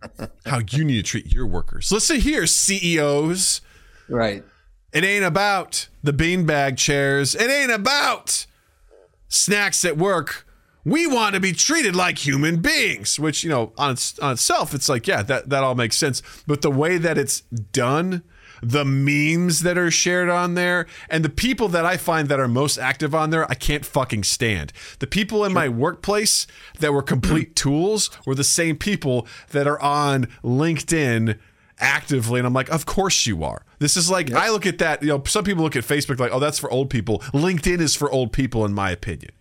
how 0.46 0.60
you 0.70 0.84
need 0.84 0.96
to 0.96 1.02
treat 1.02 1.32
your 1.32 1.46
workers. 1.46 1.92
Listen 1.92 2.20
here, 2.20 2.46
CEOs. 2.46 3.60
Right. 4.08 4.44
It 4.92 5.04
ain't 5.04 5.24
about 5.24 5.88
the 6.02 6.12
beanbag 6.12 6.76
chairs. 6.76 7.34
It 7.34 7.50
ain't 7.50 7.72
about 7.72 8.46
snacks 9.28 9.84
at 9.84 9.96
work. 9.96 10.46
We 10.84 11.06
want 11.06 11.34
to 11.34 11.40
be 11.40 11.52
treated 11.52 11.94
like 11.94 12.26
human 12.26 12.60
beings, 12.60 13.18
which, 13.18 13.44
you 13.44 13.50
know, 13.50 13.72
on, 13.78 13.92
its, 13.92 14.18
on 14.18 14.32
itself, 14.32 14.74
it's 14.74 14.88
like, 14.88 15.06
yeah, 15.06 15.22
that, 15.22 15.48
that 15.48 15.62
all 15.62 15.76
makes 15.76 15.96
sense. 15.96 16.22
But 16.46 16.62
the 16.62 16.70
way 16.70 16.98
that 16.98 17.16
it's 17.16 17.40
done, 17.40 18.22
the 18.62 18.84
memes 18.84 19.60
that 19.60 19.78
are 19.78 19.92
shared 19.92 20.28
on 20.28 20.54
there, 20.54 20.86
and 21.08 21.24
the 21.24 21.30
people 21.30 21.68
that 21.68 21.86
I 21.86 21.96
find 21.96 22.28
that 22.28 22.40
are 22.40 22.48
most 22.48 22.78
active 22.78 23.14
on 23.14 23.30
there, 23.30 23.48
I 23.50 23.54
can't 23.54 23.86
fucking 23.86 24.24
stand. 24.24 24.72
The 24.98 25.06
people 25.06 25.44
in 25.44 25.52
my 25.52 25.68
workplace 25.68 26.48
that 26.80 26.92
were 26.92 27.02
complete 27.02 27.54
tools 27.56 28.10
were 28.26 28.34
the 28.34 28.44
same 28.44 28.76
people 28.76 29.26
that 29.50 29.68
are 29.68 29.80
on 29.80 30.26
LinkedIn 30.42 31.38
actively 31.82 32.38
and 32.40 32.46
I'm 32.46 32.54
like, 32.54 32.70
of 32.70 32.86
course 32.86 33.26
you 33.26 33.44
are. 33.44 33.62
This 33.78 33.96
is 33.96 34.10
like 34.10 34.32
I 34.32 34.48
look 34.50 34.64
at 34.66 34.78
that, 34.78 35.02
you 35.02 35.08
know, 35.08 35.22
some 35.26 35.44
people 35.44 35.62
look 35.64 35.76
at 35.76 35.84
Facebook 35.84 36.18
like, 36.18 36.32
oh, 36.32 36.38
that's 36.38 36.58
for 36.58 36.70
old 36.70 36.88
people. 36.88 37.18
LinkedIn 37.34 37.80
is 37.80 37.94
for 37.94 38.10
old 38.10 38.32
people 38.32 38.64
in 38.64 38.72
my 38.72 38.90
opinion. 38.90 39.32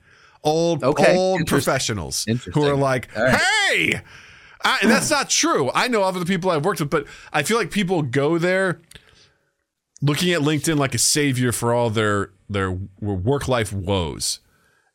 Old 0.43 0.83
Okay, 0.83 1.15
old 1.15 1.41
interesting. 1.41 1.45
professionals 1.71 2.25
who 2.53 2.63
are 2.67 2.75
like, 2.75 3.15
right. 3.15 3.35
hey, 3.69 4.01
I, 4.63 4.79
and 4.81 4.89
that's 4.91 5.09
not 5.11 5.29
true. 5.29 5.69
I 5.73 5.87
know 5.87 6.01
other 6.03 6.25
people 6.25 6.49
I've 6.49 6.65
worked 6.65 6.79
with, 6.79 6.89
but 6.89 7.05
I 7.31 7.43
feel 7.43 7.57
like 7.57 7.69
people 7.71 8.01
go 8.01 8.37
there 8.39 8.81
looking 10.01 10.31
at 10.33 10.41
LinkedIn 10.41 10.77
like 10.77 10.95
a 10.95 10.97
savior 10.97 11.51
for 11.51 11.73
all 11.73 11.89
their 11.89 12.31
their 12.49 12.71
work 12.99 13.47
life 13.47 13.71
woes. 13.71 14.39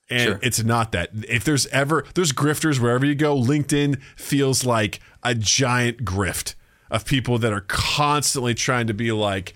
And 0.08 0.22
Sure. 0.22 0.40
it's 0.42 0.62
not 0.62 0.92
that. 0.92 1.10
If 1.28 1.44
there's 1.44 1.66
ever 1.68 2.04
there's 2.14 2.32
grifters 2.32 2.78
wherever 2.78 3.04
you 3.06 3.14
go, 3.14 3.36
LinkedIn 3.36 4.00
feels 4.16 4.64
like 4.64 5.00
a 5.22 5.34
giant 5.34 6.04
grift 6.04 6.54
of 6.90 7.04
people 7.04 7.38
that 7.38 7.52
are 7.52 7.64
constantly 7.66 8.54
trying 8.54 8.86
to 8.86 8.94
be 8.94 9.12
like, 9.12 9.54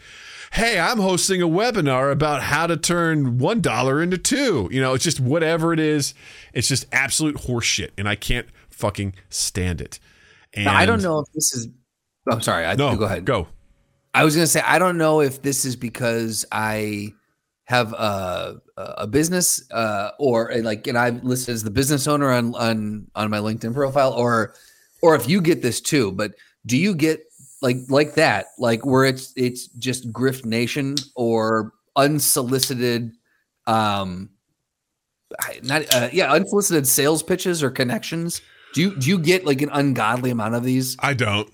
"Hey, 0.52 0.78
I'm 0.78 0.98
hosting 0.98 1.42
a 1.42 1.48
webinar 1.48 2.10
about 2.12 2.42
how 2.42 2.66
to 2.66 2.76
turn 2.76 3.38
one 3.38 3.60
dollar 3.60 4.02
into 4.02 4.18
two. 4.18 4.68
You 4.70 4.80
know, 4.80 4.94
it's 4.94 5.04
just 5.04 5.20
whatever 5.20 5.72
it 5.72 5.80
is. 5.80 6.14
It's 6.52 6.68
just 6.68 6.86
absolute 6.92 7.36
horseshit, 7.36 7.90
and 7.96 8.08
I 8.08 8.14
can't 8.14 8.46
fucking 8.70 9.14
stand 9.28 9.80
it. 9.80 9.98
And 10.54 10.64
Now, 10.64 10.76
I 10.76 10.86
don't 10.86 11.02
know 11.02 11.20
if 11.20 11.32
this 11.32 11.54
is. 11.54 11.68
I'm 12.30 12.40
sorry. 12.40 12.66
I, 12.66 12.74
No, 12.74 12.96
go 12.96 13.04
ahead. 13.04 13.24
Go. 13.24 13.48
I 14.12 14.24
was 14.24 14.34
going 14.34 14.44
to 14.44 14.50
say 14.50 14.60
I 14.64 14.78
don't 14.78 14.98
know 14.98 15.20
if 15.20 15.42
this 15.42 15.64
is 15.64 15.76
because 15.76 16.44
I 16.50 17.12
have 17.64 17.92
a 17.92 18.60
a 18.76 19.06
business 19.06 19.62
uh, 19.70 20.10
or 20.18 20.50
like 20.62 20.86
and 20.88 20.98
I'm 20.98 21.20
listed 21.22 21.54
as 21.54 21.62
the 21.62 21.70
business 21.70 22.08
owner 22.08 22.30
on 22.30 22.54
on 22.56 23.06
on 23.14 23.30
my 23.30 23.38
LinkedIn 23.38 23.74
profile 23.74 24.12
or 24.12 24.54
or 25.02 25.14
if 25.14 25.28
you 25.28 25.40
get 25.40 25.62
this 25.62 25.80
too. 25.80 26.10
But 26.10 26.32
do 26.66 26.76
you 26.76 26.94
get 26.94 27.22
like 27.62 27.76
like 27.88 28.14
that 28.14 28.46
like 28.58 28.84
where 28.86 29.04
it's 29.04 29.32
it's 29.36 29.68
just 29.68 30.10
grift 30.12 30.44
nation 30.44 30.94
or 31.14 31.72
unsolicited 31.96 33.12
um 33.66 34.30
not 35.62 35.94
uh, 35.94 36.08
yeah 36.12 36.32
unsolicited 36.32 36.86
sales 36.86 37.22
pitches 37.22 37.62
or 37.62 37.70
connections 37.70 38.40
do 38.74 38.80
you 38.80 38.96
do 38.96 39.08
you 39.08 39.18
get 39.18 39.44
like 39.44 39.62
an 39.62 39.70
ungodly 39.72 40.30
amount 40.30 40.54
of 40.54 40.64
these 40.64 40.96
I 41.00 41.14
don't. 41.14 41.48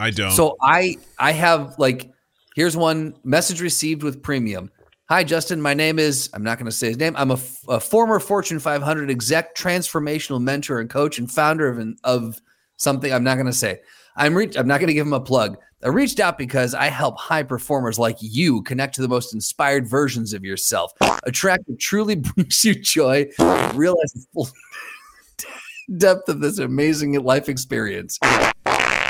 I 0.00 0.10
don't. 0.10 0.32
so 0.32 0.56
I 0.60 0.96
I 1.18 1.32
have 1.32 1.78
like 1.78 2.12
here's 2.54 2.76
one 2.76 3.14
message 3.24 3.60
received 3.60 4.02
with 4.02 4.22
premium. 4.22 4.70
Hi, 5.10 5.22
Justin. 5.22 5.60
My 5.60 5.74
name 5.74 5.98
is, 5.98 6.30
I'm 6.32 6.42
not 6.42 6.56
going 6.56 6.64
to 6.64 6.72
say 6.72 6.88
his 6.88 6.96
name. 6.96 7.14
I'm 7.16 7.30
a, 7.30 7.34
f- 7.34 7.62
a 7.68 7.78
former 7.78 8.18
Fortune 8.18 8.58
500 8.58 9.10
exec, 9.10 9.54
transformational 9.54 10.40
mentor 10.40 10.80
and 10.80 10.88
coach, 10.88 11.18
and 11.18 11.30
founder 11.30 11.68
of, 11.68 11.78
an, 11.78 11.96
of 12.04 12.40
something 12.78 13.12
I'm 13.12 13.22
not 13.22 13.34
going 13.34 13.46
to 13.46 13.52
say. 13.52 13.80
I'm, 14.16 14.34
re- 14.36 14.50
I'm 14.56 14.66
not 14.66 14.78
going 14.80 14.88
to 14.88 14.94
give 14.94 15.06
him 15.06 15.12
a 15.12 15.20
plug. 15.20 15.56
I 15.82 15.88
reached 15.88 16.18
out 16.20 16.38
because 16.38 16.72
I 16.74 16.86
help 16.86 17.18
high 17.18 17.42
performers 17.42 17.98
like 17.98 18.16
you 18.20 18.62
connect 18.62 18.94
to 18.94 19.02
the 19.02 19.08
most 19.08 19.34
inspired 19.34 19.86
versions 19.88 20.32
of 20.32 20.44
yourself. 20.44 20.92
Attract 21.24 21.64
what 21.66 21.78
truly 21.78 22.14
brings 22.34 22.64
you 22.64 22.74
joy, 22.74 23.26
realize 23.74 24.12
the 24.14 24.24
full 24.32 24.48
depth 25.98 26.28
of 26.28 26.40
this 26.40 26.58
amazing 26.58 27.12
life 27.22 27.48
experience. 27.48 28.18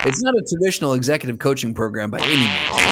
It's 0.06 0.22
not 0.22 0.34
a 0.36 0.42
traditional 0.42 0.94
executive 0.94 1.38
coaching 1.38 1.74
program 1.74 2.10
by 2.10 2.18
any 2.20 2.36
means. 2.36 2.50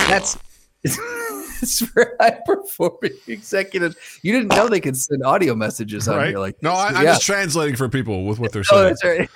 That's 0.09 0.39
it's 0.85 1.85
for 1.87 2.17
high 2.21 2.39
performing 2.47 3.13
executives. 3.27 3.97
You 4.23 4.33
didn't 4.33 4.49
know 4.49 4.69
they 4.69 4.81
could 4.81 4.97
send 4.97 5.25
audio 5.25 5.55
messages 5.55 6.09
on 6.09 6.17
Right? 6.17 6.29
here 6.29 6.39
like 6.39 6.57
no. 6.63 6.73
I, 6.73 6.87
I'm 6.89 6.95
Yeah. 7.05 7.13
just 7.15 7.27
translating 7.27 7.77
for 7.77 7.89
people 7.89 8.25
with 8.27 8.39
what 8.39 8.53
they're 8.53 8.65
Oh, 8.71 8.77
saying. 8.77 8.89
that's 8.89 9.05
right. 9.05 9.29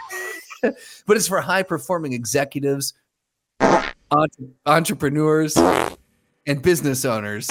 but 1.06 1.16
it's 1.16 1.28
for 1.28 1.40
high 1.40 1.62
performing 1.62 2.12
executives, 2.12 2.94
entre- 3.60 4.48
entrepreneurs, 4.66 5.56
and 6.46 6.62
business 6.62 7.04
owners. 7.04 7.48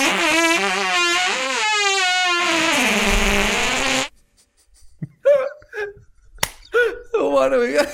want 7.35 7.53
to, 7.53 7.87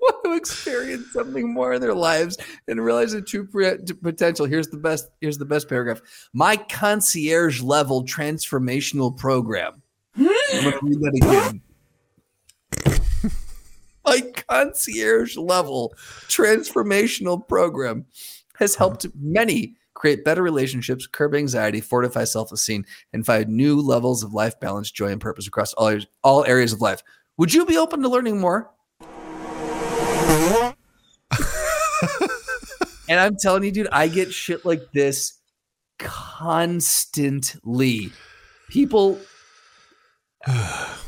want 0.00 0.24
to 0.24 0.32
experience 0.32 1.12
something 1.12 1.52
more 1.52 1.72
in 1.74 1.80
their 1.80 1.94
lives 1.94 2.36
and 2.68 2.84
realize 2.84 3.12
the 3.12 3.22
true 3.22 3.46
pre- 3.46 3.78
potential. 4.02 4.46
Here's 4.46 4.68
the 4.68 4.76
best. 4.76 5.10
Here's 5.20 5.38
the 5.38 5.44
best 5.44 5.68
paragraph. 5.68 6.00
My 6.32 6.56
concierge 6.56 7.62
level 7.62 8.04
transformational 8.04 9.16
program. 9.16 9.82
I'm 10.16 10.24
going 10.24 10.72
to 10.72 10.80
read 10.82 11.00
that 11.00 11.14
again. 11.22 11.62
My 14.04 14.22
concierge 14.48 15.36
level 15.36 15.94
transformational 16.28 17.46
program 17.46 18.06
has 18.58 18.74
uh-huh. 18.74 18.84
helped 18.84 19.06
many 19.14 19.76
create 19.94 20.24
better 20.24 20.42
relationships, 20.42 21.06
curb 21.06 21.34
anxiety, 21.34 21.80
fortify 21.80 22.24
self 22.24 22.52
esteem, 22.52 22.84
and 23.12 23.26
find 23.26 23.48
new 23.48 23.80
levels 23.80 24.22
of 24.22 24.32
life 24.32 24.58
balance, 24.58 24.90
joy, 24.90 25.12
and 25.12 25.20
purpose 25.20 25.46
across 25.46 25.74
all 25.74 25.88
areas, 25.88 26.06
all 26.24 26.44
areas 26.44 26.72
of 26.72 26.80
life. 26.80 27.02
Would 27.36 27.52
you 27.52 27.66
be 27.66 27.76
open 27.76 28.02
to 28.02 28.08
learning 28.08 28.40
more? 28.40 28.70
and 33.08 33.20
I'm 33.20 33.36
telling 33.36 33.64
you, 33.64 33.72
dude, 33.72 33.88
I 33.92 34.08
get 34.08 34.32
shit 34.32 34.64
like 34.64 34.92
this 34.92 35.38
constantly. 35.98 38.12
People, 38.68 39.18
I 40.46 40.98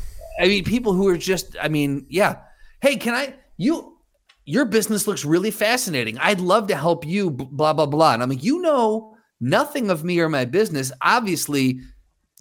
mean, 0.41 0.63
people 0.63 0.93
who 0.93 1.07
are 1.07 1.17
just, 1.17 1.55
I 1.61 1.67
mean, 1.67 2.05
yeah. 2.09 2.37
Hey, 2.83 2.97
can 2.97 3.13
I, 3.13 3.33
you, 3.55 3.97
your 4.43 4.65
business 4.65 5.07
looks 5.07 5.23
really 5.23 5.51
fascinating. 5.51 6.17
I'd 6.17 6.41
love 6.41 6.67
to 6.67 6.75
help 6.75 7.05
you, 7.05 7.31
blah, 7.31 7.71
blah, 7.71 7.85
blah. 7.85 8.13
And 8.13 8.21
I'm 8.21 8.27
like, 8.27 8.43
you 8.43 8.61
know 8.61 9.15
nothing 9.39 9.89
of 9.89 10.03
me 10.03 10.19
or 10.19 10.27
my 10.27 10.43
business. 10.43 10.91
Obviously, 11.01 11.79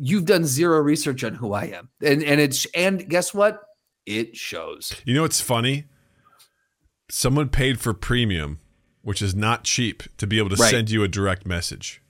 you've 0.01 0.25
done 0.27 0.45
zero 0.45 0.81
research 0.81 1.23
on 1.23 1.35
who 1.35 1.53
I 1.53 1.67
am. 1.67 1.91
And, 2.03 2.25
and 2.25 2.41
it's, 2.41 2.67
and 2.75 3.09
guess 3.09 3.33
what? 3.33 3.61
It 4.05 4.37
shows. 4.37 4.93
You 5.05 5.15
know 5.15 5.23
what's 5.23 5.41
funny? 5.41 5.85
Someone 7.09 7.49
paid 7.49 7.79
for 7.79 7.95
premium, 7.95 8.59
which 9.03 9.23
is 9.23 9.37
not 9.37 9.63
cheap, 9.63 10.03
to 10.17 10.27
be 10.27 10.39
able 10.39 10.49
to 10.51 10.57
Right. 10.57 10.73
send 10.73 10.91
you 10.91 11.05
a 11.05 11.09
direct 11.09 11.47
message. 11.47 12.03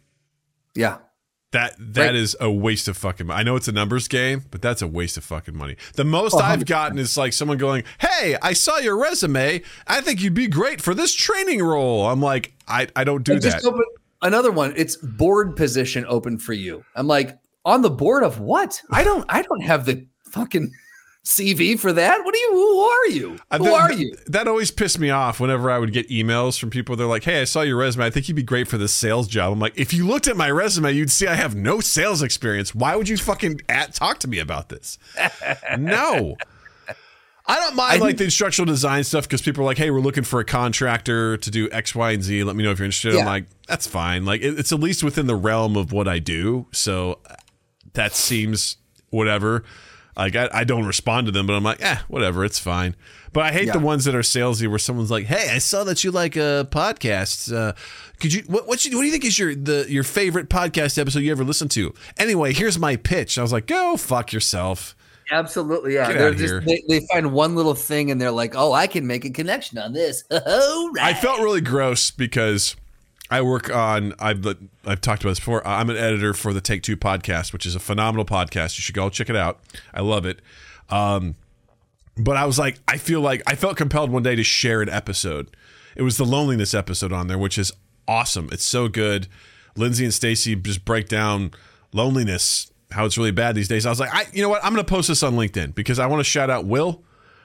Yeah. 0.74 1.00
That 1.52 1.74
that 1.78 2.06
Right. 2.06 2.14
is 2.14 2.34
a 2.40 2.50
waste 2.50 2.88
of 2.88 2.96
fucking 2.96 3.26
money. 3.26 3.40
I 3.40 3.42
know 3.42 3.56
it's 3.56 3.68
a 3.68 3.72
numbers 3.72 4.08
game, 4.08 4.44
but 4.50 4.60
that's 4.62 4.82
a 4.82 4.86
waste 4.86 5.16
of 5.16 5.24
fucking 5.24 5.56
money. 5.56 5.76
The 5.94 6.04
most 6.04 6.34
Oh, 6.34 6.38
I've 6.38 6.64
gotten 6.66 6.98
is 6.98 7.16
like 7.16 7.32
someone 7.32 7.58
going, 7.58 7.84
"Hey, 7.98 8.36
I 8.42 8.52
saw 8.54 8.78
your 8.78 8.98
resume. 8.98 9.62
I 9.86 10.00
think 10.00 10.20
you'd 10.22 10.34
be 10.34 10.48
great 10.48 10.80
for 10.80 10.94
this 10.94 11.14
training 11.14 11.62
role." 11.62 12.06
I'm 12.06 12.20
like, 12.22 12.54
I, 12.66 12.88
I 12.96 13.04
don't 13.04 13.22
do 13.22 13.38
just 13.38 13.62
that. 13.62 13.68
open 13.68 13.84
another 14.22 14.50
one. 14.50 14.72
It's 14.76 14.96
board 14.96 15.54
position 15.56 16.04
open 16.08 16.38
for 16.38 16.54
you. 16.54 16.84
I'm 16.96 17.06
like, 17.06 17.38
on 17.64 17.82
the 17.82 17.90
board 17.90 18.22
of 18.24 18.40
what? 18.40 18.80
I 18.90 19.04
don't 19.04 19.24
I 19.28 19.42
don't 19.42 19.60
have 19.62 19.84
the 19.84 20.06
fucking 20.32 20.72
CV 21.24 21.78
for 21.78 21.92
that. 21.92 22.24
What 22.24 22.34
are 22.34 22.38
you? 22.38 22.50
Who 22.52 22.78
are 22.80 23.06
you? 23.08 23.38
Uh, 23.50 23.58
Who 23.58 23.64
that, 23.64 23.72
are 23.74 23.92
you? 23.92 24.16
That 24.26 24.48
always 24.48 24.72
pissed 24.72 24.98
me 24.98 25.10
off 25.10 25.38
whenever 25.38 25.70
I 25.70 25.78
would 25.78 25.92
get 25.92 26.08
emails 26.08 26.58
from 26.58 26.70
people. 26.70 26.96
They're 26.96 27.06
like, 27.06 27.22
"Hey, 27.24 27.40
I 27.40 27.44
saw 27.44 27.60
your 27.60 27.76
resume. 27.76 28.06
I 28.06 28.10
think 28.10 28.28
you'd 28.28 28.34
be 28.34 28.42
great 28.42 28.66
for 28.66 28.76
this 28.76 28.92
sales 28.92 29.28
job." 29.28 29.52
I'm 29.52 29.60
like, 29.60 29.74
"If 29.76 29.94
you 29.94 30.06
looked 30.06 30.26
at 30.26 30.36
my 30.36 30.50
resume, 30.50 30.92
you'd 30.92 31.12
see 31.12 31.28
I 31.28 31.34
have 31.34 31.54
no 31.54 31.80
sales 31.80 32.22
experience. 32.22 32.74
Why 32.74 32.96
would 32.96 33.08
you 33.08 33.16
fucking 33.16 33.60
at, 33.68 33.94
talk 33.94 34.18
to 34.20 34.28
me 34.28 34.40
about 34.40 34.68
this?" 34.68 34.98
no. 35.78 36.36
I 37.44 37.56
don't 37.56 37.74
mind 37.74 38.02
I 38.02 38.04
like 38.04 38.18
the 38.18 38.24
instructional 38.24 38.66
design 38.66 39.02
stuff 39.02 39.24
because 39.24 39.42
people 39.42 39.62
are 39.62 39.66
like, 39.66 39.78
"Hey, 39.78 39.92
we're 39.92 40.00
looking 40.00 40.24
for 40.24 40.40
a 40.40 40.44
contractor 40.44 41.36
to 41.36 41.50
do 41.50 41.68
X, 41.70 41.94
Y, 41.94 42.10
and 42.10 42.22
Z. 42.22 42.42
Let 42.42 42.56
me 42.56 42.64
know 42.64 42.72
if 42.72 42.78
you're 42.78 42.86
interested." 42.86 43.14
I'm 43.14 43.26
like, 43.26 43.46
"That's 43.68 43.86
fine. 43.86 44.24
Like, 44.24 44.40
it, 44.40 44.58
it's 44.58 44.72
at 44.72 44.80
least 44.80 45.04
within 45.04 45.28
the 45.28 45.36
realm 45.36 45.76
of 45.76 45.92
what 45.92 46.08
I 46.08 46.18
do." 46.18 46.66
So 46.72 47.20
that 47.92 48.12
seems 48.12 48.76
whatever. 49.10 49.62
Like 50.16 50.36
I, 50.36 50.48
I 50.52 50.64
don't 50.64 50.84
respond 50.84 51.26
to 51.26 51.32
them, 51.32 51.46
but 51.46 51.54
I'm 51.54 51.62
like, 51.62 51.82
eh, 51.82 51.98
whatever, 52.08 52.44
it's 52.44 52.58
fine. 52.58 52.94
But 53.32 53.44
I 53.44 53.52
hate 53.52 53.72
the 53.72 53.78
ones 53.78 54.04
that 54.04 54.14
are 54.14 54.20
salesy, 54.20 54.68
where 54.68 54.78
someone's 54.78 55.10
like, 55.10 55.24
"Hey, 55.24 55.48
I 55.50 55.56
saw 55.56 55.84
that 55.84 56.04
you 56.04 56.10
like 56.10 56.36
uh, 56.36 56.64
podcasts. 56.64 57.50
Uh, 57.50 57.72
could 58.20 58.34
you 58.34 58.42
what 58.46 58.66
what, 58.68 58.84
you, 58.84 58.94
what 58.94 59.02
do 59.02 59.06
you 59.06 59.12
think 59.12 59.24
is 59.24 59.38
your 59.38 59.54
the 59.54 59.86
your 59.88 60.04
favorite 60.04 60.50
podcast 60.50 60.98
episode 60.98 61.20
you 61.20 61.32
ever 61.32 61.44
listened 61.44 61.70
to? 61.72 61.94
Anyway, 62.18 62.52
here's 62.52 62.78
my 62.78 62.96
pitch." 62.96 63.38
I 63.38 63.42
was 63.42 63.52
like, 63.52 63.66
"Go 63.66 63.96
fuck 63.96 64.32
yourself." 64.32 64.94
Absolutely, 65.30 65.94
yeah. 65.94 66.08
Get 66.08 66.18
They're 66.18 66.28
outta 66.28 66.36
just 66.36 66.52
here. 66.52 66.60
they, 66.60 66.82
they 66.88 67.06
find 67.06 67.32
one 67.32 67.54
little 67.54 67.74
thing 67.74 68.10
and 68.10 68.20
they're 68.20 68.30
like, 68.30 68.54
oh, 68.54 68.72
I 68.72 68.86
can 68.86 69.06
make 69.06 69.24
a 69.24 69.30
connection 69.30 69.78
on 69.78 69.92
this. 69.92 70.24
Oh, 70.30 70.92
right. 70.96 71.06
I 71.06 71.14
felt 71.14 71.40
really 71.40 71.60
gross 71.60 72.10
because 72.10 72.76
I 73.32 73.40
work 73.40 73.74
on 73.74 74.12
I've 74.18 74.46
I've 74.84 75.00
talked 75.00 75.22
about 75.22 75.30
this 75.30 75.38
before. 75.38 75.66
I'm 75.66 75.88
an 75.88 75.96
editor 75.96 76.34
for 76.34 76.52
the 76.52 76.60
Take 76.60 76.82
Two 76.82 76.98
podcast, 76.98 77.54
which 77.54 77.64
is 77.64 77.74
a 77.74 77.80
phenomenal 77.80 78.26
podcast. 78.26 78.76
You 78.76 78.82
should 78.82 78.94
go 78.94 79.08
check 79.08 79.30
it 79.30 79.36
out. 79.36 79.58
I 79.94 80.02
love 80.02 80.26
it. 80.26 80.42
Um, 80.90 81.36
but 82.14 82.36
I 82.36 82.44
was 82.44 82.58
like, 82.58 82.78
I 82.86 82.98
feel 82.98 83.22
like 83.22 83.42
I 83.46 83.54
felt 83.54 83.78
compelled 83.78 84.10
one 84.10 84.22
day 84.22 84.36
to 84.36 84.44
share 84.44 84.82
an 84.82 84.90
episode. 84.90 85.48
It 85.96 86.02
was 86.02 86.18
the 86.18 86.26
loneliness 86.26 86.74
episode 86.74 87.10
on 87.10 87.28
there, 87.28 87.38
which 87.38 87.56
is 87.56 87.72
awesome. 88.06 88.50
It's 88.52 88.66
so 88.66 88.88
good. 88.88 89.28
Lindsay 89.78 90.04
and 90.04 90.12
Stacy 90.12 90.54
just 90.54 90.84
break 90.84 91.08
down 91.08 91.52
loneliness, 91.94 92.70
how 92.90 93.06
it's 93.06 93.16
really 93.16 93.30
bad 93.30 93.54
these 93.54 93.68
days. 93.68 93.86
I 93.86 93.88
was 93.88 93.98
like, 93.98 94.14
I, 94.14 94.26
you 94.34 94.42
know 94.42 94.50
what? 94.50 94.62
I'm 94.62 94.74
going 94.74 94.84
to 94.84 94.90
post 94.90 95.08
this 95.08 95.22
on 95.22 95.36
LinkedIn 95.36 95.74
because 95.74 95.98
I 95.98 96.04
want 96.04 96.20
to 96.20 96.24
shout 96.24 96.50
out 96.50 96.66
Will 96.66 97.02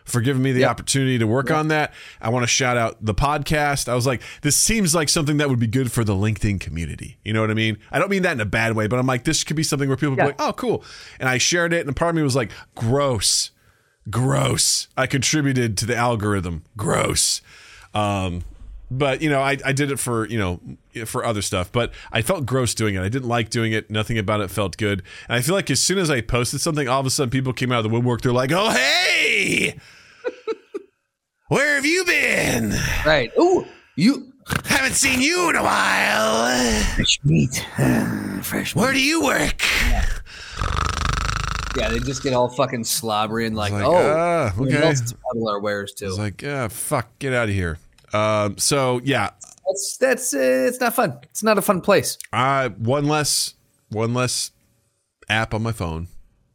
for 0.07 0.21
giving 0.21 0.41
me 0.41 0.51
the 0.51 0.65
opportunity 0.65 1.19
to 1.19 1.27
work 1.27 1.51
on 1.51 1.67
that. 1.67 1.93
I 2.21 2.29
want 2.29 2.43
to 2.43 2.47
shout 2.47 2.77
out 2.77 2.97
the 3.03 3.13
podcast. 3.13 3.89
I 3.89 3.95
was 3.95 4.07
like, 4.07 4.21
this 4.41 4.55
seems 4.55 4.95
like 4.95 5.09
something 5.09 5.37
that 5.37 5.49
would 5.49 5.59
be 5.59 5.67
good 5.67 5.91
for 5.91 6.03
the 6.03 6.13
LinkedIn 6.13 6.59
community. 6.59 7.17
You 7.23 7.33
know 7.33 7.41
what 7.41 7.51
I 7.51 7.55
mean? 7.55 7.77
I 7.91 7.99
don't 7.99 8.09
mean 8.09 8.23
that 8.23 8.31
in 8.33 8.41
a 8.41 8.45
bad 8.45 8.75
way, 8.75 8.87
but 8.87 8.97
I'm 8.97 9.07
like, 9.07 9.25
this 9.25 9.43
could 9.43 9.55
be 9.55 9.63
something 9.63 9.87
where 9.87 9.97
people 9.97 10.15
be 10.15 10.23
like, 10.23 10.41
oh, 10.41 10.53
cool. 10.53 10.83
And 11.19 11.29
I 11.29 11.37
shared 11.37 11.73
it, 11.73 11.85
and 11.85 11.95
part 11.95 12.09
of 12.09 12.15
me 12.15 12.23
was 12.23 12.35
like, 12.35 12.51
gross, 12.75 13.51
gross. 14.09 14.87
I 14.95 15.07
contributed 15.07 15.77
to 15.77 15.85
the 15.85 15.95
algorithm. 15.95 16.63
Gross. 16.75 17.41
Um, 17.93 18.43
but 18.89 19.21
you 19.21 19.29
know, 19.29 19.41
I, 19.41 19.57
I 19.65 19.73
did 19.73 19.91
it 19.91 19.99
for 19.99 20.25
you 20.27 20.37
know 20.37 20.59
for 21.05 21.25
other 21.25 21.41
stuff. 21.41 21.71
But 21.71 21.91
I 22.11 22.21
felt 22.21 22.45
gross 22.45 22.73
doing 22.73 22.95
it. 22.95 23.01
I 23.01 23.09
didn't 23.09 23.27
like 23.27 23.49
doing 23.49 23.73
it. 23.73 23.89
Nothing 23.89 24.17
about 24.17 24.41
it 24.41 24.49
felt 24.49 24.77
good. 24.77 25.03
And 25.27 25.37
I 25.37 25.41
feel 25.41 25.55
like 25.55 25.69
as 25.69 25.81
soon 25.81 25.97
as 25.97 26.09
I 26.09 26.21
posted 26.21 26.61
something, 26.61 26.87
all 26.87 26.99
of 26.99 27.05
a 27.05 27.09
sudden 27.09 27.29
people 27.29 27.53
came 27.53 27.71
out 27.71 27.79
of 27.79 27.83
the 27.83 27.89
woodwork. 27.89 28.21
They're 28.21 28.31
like, 28.31 28.51
"Oh 28.51 28.71
hey, 28.71 29.77
where 31.49 31.75
have 31.75 31.85
you 31.85 32.03
been? 32.05 32.73
right. 33.05 33.31
Ooh, 33.39 33.65
you 33.95 34.33
Haven't 34.65 34.93
seen 34.93 35.19
you 35.21 35.49
in 35.49 35.55
a 35.57 35.63
while. 35.63 36.83
fresh 36.95 37.19
meat, 37.23 37.65
fresh 38.43 38.75
meat. 38.75 38.81
Where 38.81 38.93
do 38.93 39.01
you 39.01 39.23
work?" 39.23 39.61
Yeah, 41.77 41.89
they 41.89 41.99
just 41.99 42.23
get 42.23 42.33
all 42.33 42.49
fucking 42.49 42.85
slobbery 42.85 43.45
and 43.45 43.55
like, 43.55 43.71
Like, 43.71 43.83
oh, 43.85 44.49
someone 44.55 44.73
okay. 44.73 45.47
our 45.47 45.59
wares 45.59 45.93
too. 45.93 46.07
It's 46.07 46.17
like, 46.17 46.41
yeah, 46.41 46.67
fuck, 46.69 47.07
get 47.19 47.33
out 47.33 47.49
of 47.49 47.53
here. 47.53 47.77
Um, 48.13 48.57
so 48.57 48.99
yeah, 49.03 49.29
that's 49.67 49.97
that's 49.99 50.33
uh, 50.33 50.37
it's 50.67 50.79
not 50.79 50.95
fun. 50.95 51.19
It's 51.23 51.43
not 51.43 51.57
a 51.57 51.61
fun 51.61 51.81
place. 51.81 52.17
I 52.33 52.69
one 52.69 53.05
less 53.05 53.53
one 53.89 54.13
less 54.15 54.51
app 55.29 55.53
on 55.53 55.61
my 55.61 55.71
phone 55.73 56.07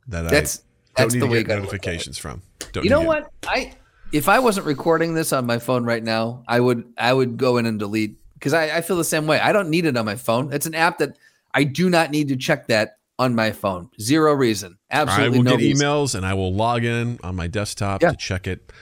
that 0.08 0.28
That's 0.28 0.62
I 0.96 1.02
don't 1.02 1.12
that's 1.12 1.14
need 1.14 1.20
the 1.22 1.26
to 1.28 1.32
get 1.34 1.46
gotta 1.46 1.60
look 1.60 1.68
at 1.68 1.74
it. 1.74 1.76
notifications 1.76 2.18
from. 2.18 2.42
Don't 2.72 2.84
You 2.84 2.90
know 2.90 3.02
what? 3.02 3.30
I 3.46 3.74
if 4.12 4.28
I 4.28 4.38
wasn't 4.38 4.66
recording 4.66 5.14
this 5.14 5.32
on 5.32 5.46
my 5.46 5.58
phone 5.58 5.84
right 5.84 6.02
now, 6.02 6.42
I 6.46 6.60
would 6.60 6.92
I 6.98 7.12
would 7.12 7.36
go 7.36 7.56
in 7.56 7.66
and 7.66 7.78
delete 7.78 8.18
because 8.34 8.52
I, 8.52 8.76
I 8.78 8.80
feel 8.80 8.96
the 8.96 9.04
same 9.04 9.26
way. 9.26 9.40
I 9.40 9.52
don't 9.52 9.70
need 9.70 9.86
it 9.86 9.96
on 9.96 10.04
my 10.04 10.16
phone. 10.16 10.52
It's 10.52 10.66
an 10.66 10.74
app 10.74 10.98
that 10.98 11.16
I 11.54 11.64
do 11.64 11.88
not 11.90 12.10
need 12.10 12.28
to 12.28 12.36
check 12.36 12.66
that 12.68 12.98
on 13.18 13.34
my 13.34 13.52
phone. 13.52 13.88
Zero 14.00 14.32
reason. 14.34 14.78
Absolutely. 14.90 15.24
I 15.26 15.38
will 15.38 15.44
no 15.44 15.50
get 15.52 15.60
reason. 15.60 15.86
emails 15.86 16.14
and 16.14 16.26
I 16.26 16.34
will 16.34 16.52
log 16.52 16.84
in 16.84 17.18
on 17.22 17.36
my 17.36 17.46
desktop 17.46 18.02
Yeah. 18.02 18.10
to 18.10 18.16
check 18.16 18.46
it 18.46 18.72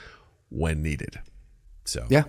when 0.49 0.81
needed. 0.81 1.19
So, 1.85 2.05
Yeah. 2.09 2.23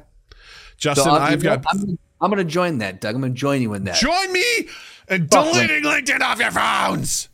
Justin, 0.77 1.09
I'll- 1.09 1.15
uh, 1.17 1.21
I've 1.21 1.43
got 1.43 1.65
I'm, 1.69 1.81
gonna- 1.81 1.99
I'm 2.21 2.31
going 2.31 2.45
to 2.45 2.51
join 2.53 2.79
that, 2.79 3.01
Doug. 3.01 3.15
I'm 3.15 3.21
going 3.21 3.33
to 3.35 3.39
join 3.39 3.63
you 3.63 3.73
in 3.75 3.85
that. 3.85 3.97
join 3.97 4.33
me 4.33 4.69
and 5.09 5.31
Fuck 5.31 5.53
deleting 5.53 5.85
LinkedIn 5.85 6.21
off 6.21 6.39
your 6.39 6.51
phones. 6.51 7.29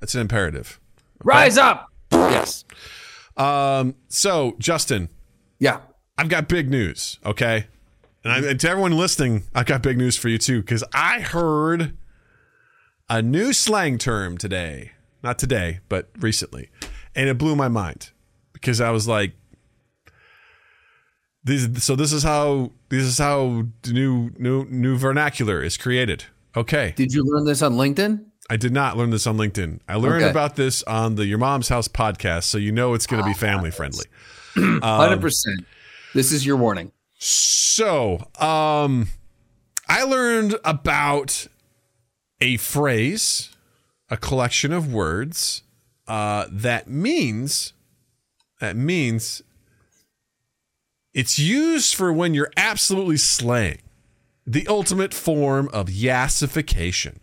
That's 0.00 0.14
an 0.14 0.20
imperative. 0.22 0.78
Rise 1.24 1.56
up. 1.58 1.88
Yes. 2.12 2.64
Um, 3.36 3.94
so 4.08 4.56
Justin, 4.58 5.08
Yeah. 5.58 5.80
I've 6.18 6.28
got 6.28 6.48
big 6.48 6.70
news, 6.70 7.18
okay? 7.24 7.66
And, 8.24 8.32
I, 8.32 8.50
and 8.50 8.60
to 8.60 8.68
everyone 8.70 8.92
listening, 8.96 9.44
I've 9.54 9.66
got 9.66 9.82
big 9.82 9.98
news 9.98 10.16
for 10.16 10.28
you 10.28 10.38
too, 10.38 10.60
because 10.60 10.82
I 10.92 11.20
heard 11.20 11.96
a 13.08 13.20
new 13.22 13.52
slang 13.52 13.98
term 13.98 14.38
today. 14.38 14.92
Not 15.22 15.38
today, 15.38 15.80
but 15.88 16.08
recently. 16.18 16.70
And 17.14 17.28
it 17.28 17.36
blew 17.38 17.56
my 17.56 17.68
mind 17.68 18.10
because 18.52 18.80
I 18.80 18.90
was 18.90 19.08
like, 19.08 19.32
this, 21.42 21.84
so 21.84 21.96
this 21.96 22.12
is 22.12 22.22
how 22.22 22.72
this 22.88 23.04
is 23.04 23.18
how 23.18 23.66
new 23.86 24.30
new 24.36 24.66
new 24.68 24.96
vernacular 24.96 25.62
is 25.62 25.76
created. 25.76 26.24
Okay. 26.56 26.92
Did 26.96 27.12
you 27.12 27.24
learn 27.24 27.44
this 27.44 27.62
on 27.62 27.74
LinkedIn? 27.74 28.24
I 28.48 28.56
did 28.56 28.72
not 28.72 28.96
learn 28.96 29.10
this 29.10 29.26
on 29.26 29.36
LinkedIn. 29.36 29.80
I 29.88 29.96
learned 29.96 30.22
Okay. 30.22 30.30
about 30.30 30.56
this 30.56 30.82
on 30.84 31.16
the 31.16 31.26
Your 31.26 31.38
Mom's 31.38 31.68
House 31.68 31.88
podcast, 31.88 32.44
so 32.44 32.58
you 32.58 32.70
know 32.72 32.94
it's 32.94 33.06
going 33.06 33.22
to 33.22 33.28
be 33.28 33.34
family 33.34 33.70
friendly. 33.70 34.06
Um, 34.56 34.80
Hundred 34.82 35.20
percent. 35.20 35.66
This 36.14 36.32
is 36.32 36.46
your 36.46 36.56
warning. 36.56 36.90
So, 37.18 38.26
um, 38.40 39.08
I 39.86 40.02
learned 40.02 40.56
about 40.64 41.46
a 42.40 42.56
phrase, 42.56 43.50
a 44.08 44.16
collection 44.16 44.72
of 44.72 44.90
words 44.90 45.62
uh, 46.08 46.46
that 46.50 46.88
means 46.88 47.74
that 48.60 48.76
means 48.76 49.42
it's 51.12 51.38
used 51.38 51.94
for 51.94 52.10
when 52.12 52.32
you're 52.32 52.52
absolutely 52.56 53.18
slaying, 53.18 53.82
the 54.46 54.66
ultimate 54.68 55.12
form 55.12 55.68
of 55.74 55.88
yassification, 55.88 57.18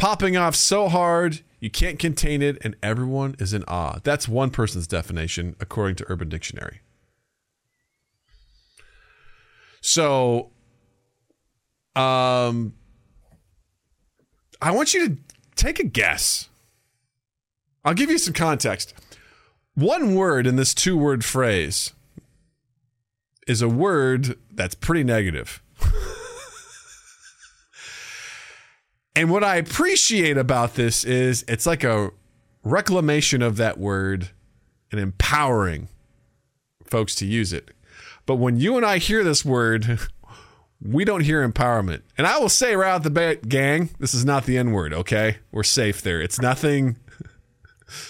popping 0.00 0.34
off 0.34 0.56
so 0.56 0.88
hard 0.88 1.42
you 1.60 1.68
can't 1.68 1.98
contain 1.98 2.40
it, 2.40 2.56
and 2.62 2.74
everyone 2.82 3.36
is 3.38 3.52
in 3.52 3.64
awe. 3.68 3.98
That's 4.02 4.26
one 4.26 4.48
person's 4.48 4.86
definition, 4.86 5.56
according 5.60 5.96
to 5.96 6.06
Urban 6.08 6.30
Dictionary. 6.30 6.80
So, 9.82 10.52
um, 11.94 12.72
I 14.62 14.70
want 14.70 14.94
you 14.94 15.06
to 15.06 15.16
take 15.54 15.78
a 15.78 15.84
guess. 15.84 16.48
I'll 17.84 17.92
give 17.92 18.08
you 18.10 18.16
some 18.16 18.32
context. 18.32 18.94
One 19.74 20.14
word 20.14 20.46
in 20.46 20.56
this 20.56 20.72
two 20.72 20.96
word 20.96 21.26
phrase 21.26 21.92
is 23.46 23.60
a 23.60 23.68
word 23.68 24.38
that's 24.50 24.74
pretty 24.74 25.04
negative. 25.04 25.62
And 29.14 29.30
what 29.30 29.44
I 29.44 29.56
appreciate 29.56 30.36
about 30.36 30.74
this 30.74 31.04
is 31.04 31.44
it's 31.48 31.66
like 31.66 31.84
a 31.84 32.10
reclamation 32.62 33.42
of 33.42 33.56
that 33.56 33.78
word 33.78 34.30
and 34.90 35.00
empowering 35.00 35.88
folks 36.84 37.14
to 37.16 37.26
use 37.26 37.52
it. 37.52 37.70
But 38.26 38.36
when 38.36 38.56
you 38.58 38.76
and 38.76 38.84
I 38.84 38.98
hear 38.98 39.24
this 39.24 39.44
word, 39.44 39.98
we 40.82 41.04
don't 41.04 41.22
hear 41.22 41.46
empowerment. 41.46 42.02
And 42.16 42.26
I 42.26 42.38
will 42.38 42.48
say 42.48 42.76
right 42.76 42.90
out 42.90 43.02
the 43.02 43.10
bat, 43.10 43.48
gang, 43.48 43.90
this 43.98 44.14
is 44.14 44.24
not 44.24 44.46
the 44.46 44.58
N 44.58 44.72
word, 44.72 44.92
okay? 44.92 45.38
We're 45.52 45.62
safe 45.62 46.02
there. 46.02 46.20
It's 46.20 46.40
nothing 46.40 46.96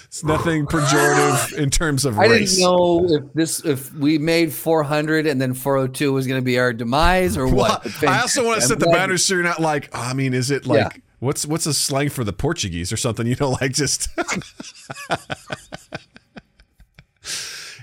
it's 0.05 0.23
nothing 0.25 0.67
pejorative 0.67 1.57
in 1.59 1.71
terms 1.71 2.05
of 2.05 2.19
I 2.19 2.27
race. 2.27 2.57
didn't 2.57 2.65
know 2.71 3.07
if 3.09 3.33
this 3.35 3.65
if 3.65 3.93
we 3.95 4.19
made 4.19 4.53
400 4.53 5.27
and 5.27 5.41
then 5.41 5.55
402 5.55 6.13
was 6.13 6.27
going 6.27 6.41
to 6.41 6.45
be 6.45 6.59
our 6.59 6.73
demise 6.73 7.37
or 7.37 7.47
what. 7.47 7.83
But 8.01 8.09
I 8.09 8.21
also 8.21 8.45
want 8.45 8.61
to 8.61 8.67
set 8.67 8.79
the 8.79 8.87
boundaries 8.87 9.25
so 9.25 9.35
you're 9.35 9.43
not 9.43 9.61
like, 9.61 9.89
oh, 9.93 10.01
I 10.01 10.13
mean, 10.15 10.35
is 10.35 10.51
it 10.51 10.67
like 10.67 10.79
Yeah. 10.95 11.01
what's 11.21 11.47
what's 11.47 11.67
a 11.67 11.75
slang 11.75 12.09
for 12.11 12.25
the 12.25 12.33
Portuguese 12.33 12.93
or 12.93 12.97
something? 12.97 13.27
You 13.31 13.37
know, 13.41 13.51
like 13.61 13.73
just 13.73 14.09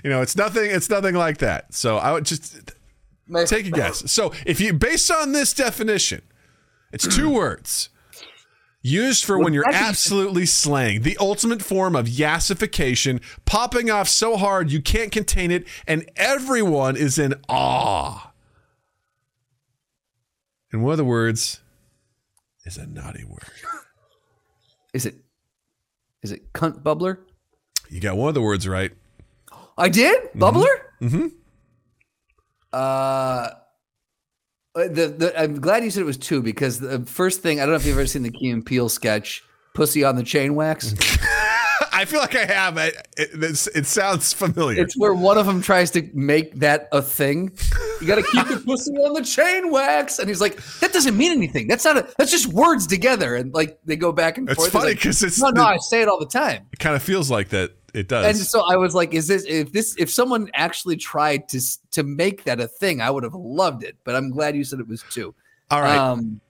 you 0.04 0.10
know, 0.10 0.20
it's 0.22 0.36
nothing. 0.36 0.70
It's 0.70 0.88
nothing 0.90 1.14
like 1.14 1.38
that. 1.38 1.72
So 1.74 1.96
I 1.96 2.12
would 2.12 2.24
just 2.24 2.72
take 3.46 3.66
a 3.66 3.70
guess. 3.70 4.10
So 4.10 4.32
if 4.46 4.60
you 4.60 4.72
based 4.72 5.10
on 5.10 5.32
this 5.32 5.52
definition, 5.52 6.22
it's 6.92 7.06
two 7.06 7.28
words. 7.30 7.88
Used 8.80 9.24
for 9.24 9.38
when 9.38 9.52
you're 9.52 9.68
absolutely 9.72 10.46
slaying, 10.46 11.02
the 11.02 11.16
ultimate 11.18 11.62
form 11.62 11.96
of 11.96 12.06
yassification, 12.06 13.20
popping 13.44 13.90
off 13.90 14.08
so 14.08 14.36
hard 14.36 14.70
you 14.70 14.80
can't 14.80 15.10
contain 15.10 15.50
it, 15.50 15.66
and 15.86 16.08
everyone 16.16 16.96
is 16.96 17.18
in 17.18 17.34
awe. 17.48 18.32
And 20.70 20.84
one 20.84 20.92
of 20.92 20.98
the 20.98 21.04
words 21.04 21.60
is 22.64 22.76
a 22.76 22.86
naughty 22.86 23.24
word. 23.24 23.50
Is 24.94 25.06
it 25.06 25.16
is 26.22 26.30
it 26.30 26.52
cunt 26.52 26.82
bubbler? 26.82 27.18
You 27.88 28.00
got 28.00 28.16
one 28.16 28.28
of 28.28 28.34
the 28.34 28.42
words 28.42 28.68
right. 28.68 28.92
I 29.76 29.88
did 29.88 30.32
bubbler. 30.34 30.66
Mm-hmm. 31.00 31.26
Uh, 32.72 33.48
Uh, 34.78 34.88
the, 34.88 35.08
the 35.08 35.40
I'm 35.40 35.60
glad 35.60 35.82
you 35.84 35.90
said 35.90 36.02
it 36.02 36.06
was 36.06 36.16
two 36.18 36.42
because 36.42 36.78
the 36.80 37.00
first 37.00 37.42
thing 37.42 37.58
I 37.60 37.64
don't 37.64 37.70
know 37.70 37.76
if 37.76 37.86
you've 37.86 37.96
ever 37.98 38.06
seen 38.06 38.22
the 38.22 38.30
Key 38.30 38.50
and 38.50 38.64
Peele 38.64 38.88
sketch, 38.88 39.42
"Pussy 39.74 40.04
on 40.04 40.16
the 40.16 40.22
Chain 40.22 40.54
Wax." 40.54 40.94
I 41.92 42.04
feel 42.04 42.20
like 42.20 42.36
I 42.36 42.44
have. 42.44 42.76
It, 42.78 42.94
it, 43.16 43.68
it 43.74 43.86
sounds 43.86 44.32
familiar. 44.32 44.80
It's 44.80 44.96
where 44.96 45.14
one 45.14 45.36
of 45.36 45.46
them 45.46 45.60
tries 45.60 45.90
to 45.92 46.08
make 46.14 46.54
that 46.60 46.88
a 46.92 47.02
thing. 47.02 47.50
You 48.00 48.06
got 48.06 48.16
to 48.16 48.22
keep 48.22 48.46
the 48.46 48.58
pussy 48.64 48.92
on 48.92 49.14
the 49.14 49.22
chain 49.24 49.72
wax, 49.72 50.20
and 50.20 50.28
he's 50.28 50.40
like, 50.40 50.62
"That 50.78 50.92
doesn't 50.92 51.16
mean 51.16 51.32
anything. 51.32 51.66
That's 51.66 51.84
not. 51.84 51.96
A, 51.96 52.08
that's 52.16 52.30
just 52.30 52.46
words 52.52 52.86
together." 52.86 53.34
And 53.34 53.52
like 53.52 53.80
they 53.84 53.96
go 53.96 54.12
back 54.12 54.38
and 54.38 54.48
It's 54.48 54.56
forth. 54.56 54.68
It's 54.68 54.72
funny 54.74 54.90
like, 54.90 55.00
'cause 55.02 55.22
it's 55.24 55.40
no, 55.40 55.48
no. 55.48 55.62
the- 55.62 55.66
I 55.66 55.76
say 55.78 56.02
it 56.02 56.08
all 56.08 56.20
the 56.20 56.26
time. 56.26 56.66
it 56.72 56.78
kind 56.78 56.94
of 56.94 57.02
feels 57.02 57.32
like 57.32 57.48
that. 57.48 57.72
It 57.94 58.08
does. 58.08 58.26
And 58.26 58.36
so 58.36 58.62
I 58.70 58.76
was 58.76 58.94
like, 58.94 59.14
"Is 59.14 59.26
this 59.28 59.44
if 59.46 59.72
this 59.72 59.94
if 59.98 60.10
someone 60.10 60.50
actually 60.54 60.96
tried 60.96 61.48
to 61.50 61.60
to 61.92 62.02
make 62.02 62.44
that 62.44 62.60
a 62.60 62.68
thing, 62.68 63.00
I 63.00 63.10
would 63.10 63.24
have 63.24 63.34
loved 63.34 63.82
it." 63.82 63.96
But 64.04 64.14
I'm 64.14 64.30
glad 64.30 64.54
you 64.56 64.64
said 64.64 64.78
it 64.80 64.88
was 64.88 65.02
two. 65.10 65.34
All 65.70 65.80
right. 65.80 65.96
Um, 65.98 66.40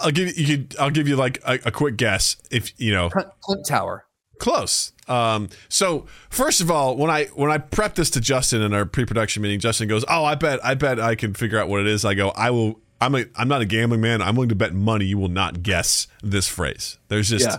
I'll 0.00 0.10
give 0.10 0.28
you, 0.28 0.44
you 0.46 0.58
could, 0.58 0.76
I'll 0.78 0.90
give 0.90 1.08
you 1.08 1.16
like 1.16 1.42
a, 1.46 1.58
a 1.66 1.70
quick 1.70 1.96
guess 1.96 2.36
if 2.50 2.72
you 2.80 2.92
know 2.92 3.10
Clint, 3.10 3.28
Clint 3.40 3.66
Tower. 3.66 4.06
close. 4.38 4.92
Um, 5.08 5.48
so 5.68 6.06
first 6.30 6.60
of 6.60 6.70
all, 6.70 6.96
when 6.96 7.10
I 7.10 7.24
when 7.34 7.50
I 7.50 7.58
prepped 7.58 7.96
this 7.96 8.08
to 8.10 8.20
Justin 8.20 8.62
in 8.62 8.72
our 8.72 8.86
pre-production 8.86 9.42
meeting, 9.42 9.58
Justin 9.60 9.88
goes, 9.88 10.04
"Oh, 10.08 10.24
I 10.24 10.36
bet 10.36 10.64
I 10.64 10.74
bet 10.74 10.98
I 11.00 11.14
can 11.16 11.34
figure 11.34 11.58
out 11.58 11.68
what 11.68 11.80
it 11.80 11.86
is." 11.88 12.04
I 12.04 12.14
go, 12.14 12.30
"I 12.30 12.50
will." 12.50 12.80
I'm 13.00 13.16
a 13.16 13.24
I'm 13.34 13.48
not 13.48 13.60
a 13.62 13.64
gambling 13.64 14.00
man. 14.00 14.22
I'm 14.22 14.36
willing 14.36 14.50
to 14.50 14.54
bet 14.54 14.72
money 14.72 15.06
you 15.06 15.18
will 15.18 15.28
not 15.28 15.64
guess 15.64 16.06
this 16.22 16.46
phrase. 16.46 16.98
There's 17.08 17.28
just, 17.28 17.44
Yeah. 17.46 17.56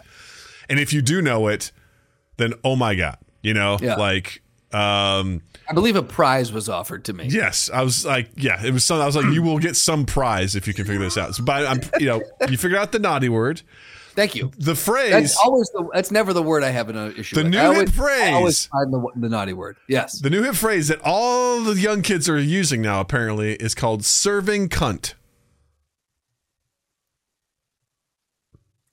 and 0.70 0.80
if 0.80 0.94
you 0.94 1.02
do 1.02 1.22
know 1.22 1.48
it, 1.48 1.74
then 2.38 2.54
oh 2.64 2.76
my 2.76 2.96
god, 2.96 3.18
you 3.42 3.54
know, 3.54 3.78
Yeah. 3.82 3.96
like. 3.96 4.42
Um, 4.72 5.44
I 5.70 5.74
believe 5.74 5.96
a 5.96 6.02
prize 6.02 6.52
was 6.52 6.68
offered 6.68 7.06
to 7.06 7.14
me. 7.14 7.28
Yes, 7.30 7.70
I 7.72 7.84
was 7.84 8.04
like, 8.08 8.30
yeah, 8.36 8.66
it 8.66 8.74
was 8.74 8.84
something. 8.84 9.04
I 9.04 9.06
was 9.06 9.16
like, 9.16 9.28
you 9.32 9.44
will 9.44 9.60
get 9.60 9.76
some 9.76 10.04
prize 10.08 10.56
if 10.56 10.68
you 10.68 10.74
can 10.74 10.86
figure 10.86 11.04
this 11.04 11.16
out. 11.16 11.36
So, 11.36 11.44
but 11.44 11.68
I'm, 11.68 11.80
you 12.00 12.08
know, 12.08 12.24
you 12.50 12.58
figured 12.58 12.82
out 12.82 12.92
the 12.92 12.98
naughty 12.98 13.30
word, 13.30 13.62
Thank 14.16 14.34
you. 14.34 14.50
the 14.58 14.74
phrase. 14.74 15.12
That's 15.12 15.38
always 15.38 15.70
the. 15.76 15.88
That's 15.94 16.10
never 16.10 16.34
the 16.34 16.42
word 16.42 16.64
I 16.64 16.70
have 16.72 16.90
an 16.90 17.14
issue. 17.16 17.36
The 17.36 17.44
with. 17.44 17.52
new 17.52 17.60
I 17.60 17.66
always, 17.66 17.92
phrase. 17.92 18.24
I 18.24 18.32
always 18.34 18.66
find 18.66 18.92
the, 18.92 19.08
the 19.16 19.30
naughty 19.30 19.54
word. 19.54 19.78
Yes. 19.88 20.20
the 20.20 20.32
new 20.32 20.42
hit 20.42 20.56
phrase 20.56 20.88
that 20.88 21.00
all 21.04 21.62
the 21.62 21.80
young 21.80 22.02
kids 22.02 22.28
are 22.28 22.40
using 22.40 22.82
now 22.82 23.00
apparently 23.00 23.54
is 23.54 23.76
called 23.76 24.04
serving 24.04 24.70
cunt. 24.70 25.14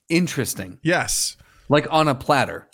Interesting. 0.09 0.77
Yes. 0.83 1.37
Like 1.69 1.87
on 1.89 2.07
a 2.07 2.15
platter. 2.15 2.67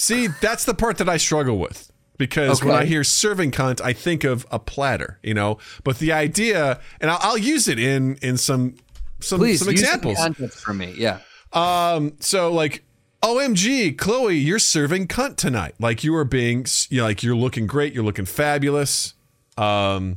See, 0.00 0.28
that's 0.40 0.64
the 0.64 0.74
part 0.74 0.98
that 0.98 1.08
I 1.08 1.18
struggle 1.18 1.58
with 1.58 1.92
because 2.16 2.64
when 2.64 2.74
I 2.74 2.84
hear 2.84 3.04
serving 3.04 3.50
cunt, 3.50 3.80
I 3.80 3.92
think 3.92 4.24
of 4.24 4.46
a 4.50 4.58
platter, 4.58 5.18
you 5.22 5.34
know. 5.34 5.58
But 5.84 5.98
the 5.98 6.12
idea, 6.12 6.80
and 7.00 7.10
I'll, 7.10 7.18
I'll 7.20 7.38
use 7.38 7.68
it 7.68 7.78
in 7.78 8.16
in 8.16 8.36
some 8.36 8.76
some 9.20 9.38
Please 9.38 9.60
some 9.60 9.68
examples. 9.68 10.16
the 10.16 10.22
context 10.22 10.60
for 10.60 10.74
me. 10.74 10.94
Yeah. 10.96 11.20
Um, 11.52 12.14
so 12.20 12.52
like, 12.52 12.82
OMG, 13.22 13.98
Chloe, 13.98 14.36
you're 14.36 14.58
serving 14.58 15.06
cunt 15.08 15.36
tonight. 15.36 15.74
Like 15.78 16.02
you 16.02 16.14
are 16.14 16.24
being, 16.24 16.66
you 16.88 16.98
know, 16.98 17.04
like 17.04 17.22
you're 17.22 17.36
looking 17.36 17.66
great. 17.66 17.92
You're 17.92 18.04
looking 18.04 18.24
fabulous. 18.24 19.14
Um, 19.58 20.16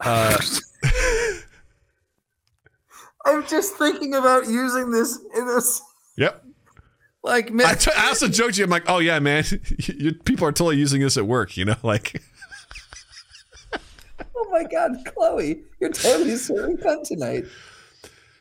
uh, 0.00 0.38
I'm 3.26 3.46
just 3.46 3.76
thinking 3.76 4.14
about 4.14 4.46
using 4.46 4.90
this 4.90 5.18
in 5.34 5.46
this 5.46 5.82
like 7.26 7.52
man. 7.52 7.76
t- 7.76 7.90
I 7.96 8.08
also 8.08 8.28
joked 8.28 8.54
to 8.54 8.60
you. 8.60 8.64
I'm 8.64 8.70
like, 8.70 8.88
oh 8.88 8.98
yeah, 8.98 9.18
man, 9.18 9.44
you, 9.78 10.14
people 10.14 10.46
are 10.46 10.52
totally 10.52 10.76
using 10.76 11.00
this 11.00 11.16
at 11.16 11.26
work. 11.26 11.56
You 11.56 11.66
know, 11.66 11.76
like, 11.82 12.22
oh 14.34 14.48
my 14.50 14.64
god, 14.64 14.96
Chloe, 15.04 15.60
you're 15.80 15.92
totally 15.92 16.36
serving 16.36 16.78
cunt 16.78 17.06
tonight. 17.06 17.44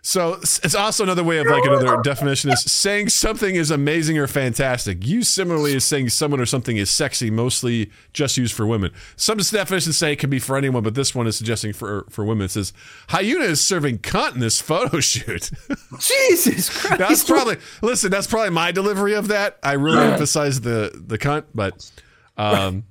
So 0.05 0.33
it's 0.33 0.75
also 0.75 1.01
another 1.01 1.23
way 1.23 1.39
of 1.39 1.47
like 1.47 1.65
another 1.65 1.99
definition 2.03 2.51
is 2.51 2.61
saying 2.61 3.09
something 3.09 3.55
is 3.55 3.71
amazing 3.71 4.19
or 4.19 4.27
fantastic. 4.27 5.03
Used 5.03 5.29
similarly 5.29 5.75
as 5.75 5.83
saying 5.83 6.09
someone 6.09 6.39
or 6.39 6.45
something 6.45 6.77
is 6.77 6.91
sexy, 6.91 7.31
mostly 7.31 7.89
just 8.13 8.37
used 8.37 8.53
for 8.53 8.67
women. 8.67 8.91
Some 9.15 9.39
definitions 9.39 9.97
say 9.97 10.13
it 10.13 10.17
can 10.17 10.29
be 10.29 10.37
for 10.37 10.57
anyone, 10.57 10.83
but 10.83 10.93
this 10.93 11.15
one 11.15 11.25
is 11.25 11.35
suggesting 11.35 11.73
for 11.73 12.05
for 12.11 12.23
women. 12.23 12.45
It 12.45 12.51
says 12.51 12.71
Hyuna 13.09 13.45
is 13.45 13.65
serving 13.65 13.97
cunt 13.97 14.35
in 14.35 14.41
this 14.41 14.61
photo 14.61 14.99
shoot. 14.99 15.49
Jesus 15.99 16.69
Christ. 16.69 16.99
that's 16.99 17.23
probably 17.23 17.57
listen. 17.81 18.11
That's 18.11 18.27
probably 18.27 18.51
my 18.51 18.71
delivery 18.71 19.15
of 19.15 19.29
that. 19.29 19.57
I 19.63 19.73
really 19.73 20.03
emphasize 20.03 20.61
the 20.61 20.91
the 20.93 21.17
cunt, 21.17 21.45
but 21.55 21.91
um, 22.37 22.83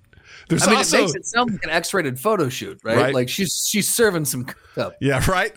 there's 0.48 0.64
I 0.64 0.70
mean, 0.70 0.76
also 0.78 0.98
it 0.98 1.00
makes 1.02 1.14
it 1.14 1.26
sound 1.26 1.52
like 1.52 1.64
an 1.64 1.70
X-rated 1.70 2.18
photo 2.18 2.48
shoot, 2.48 2.80
right? 2.82 2.96
Right. 2.96 3.14
Like 3.14 3.28
she's 3.28 3.68
she's 3.68 3.88
serving 3.88 4.24
some 4.24 4.46
up. 4.76 4.96
Yeah, 5.00 5.24
right. 5.30 5.56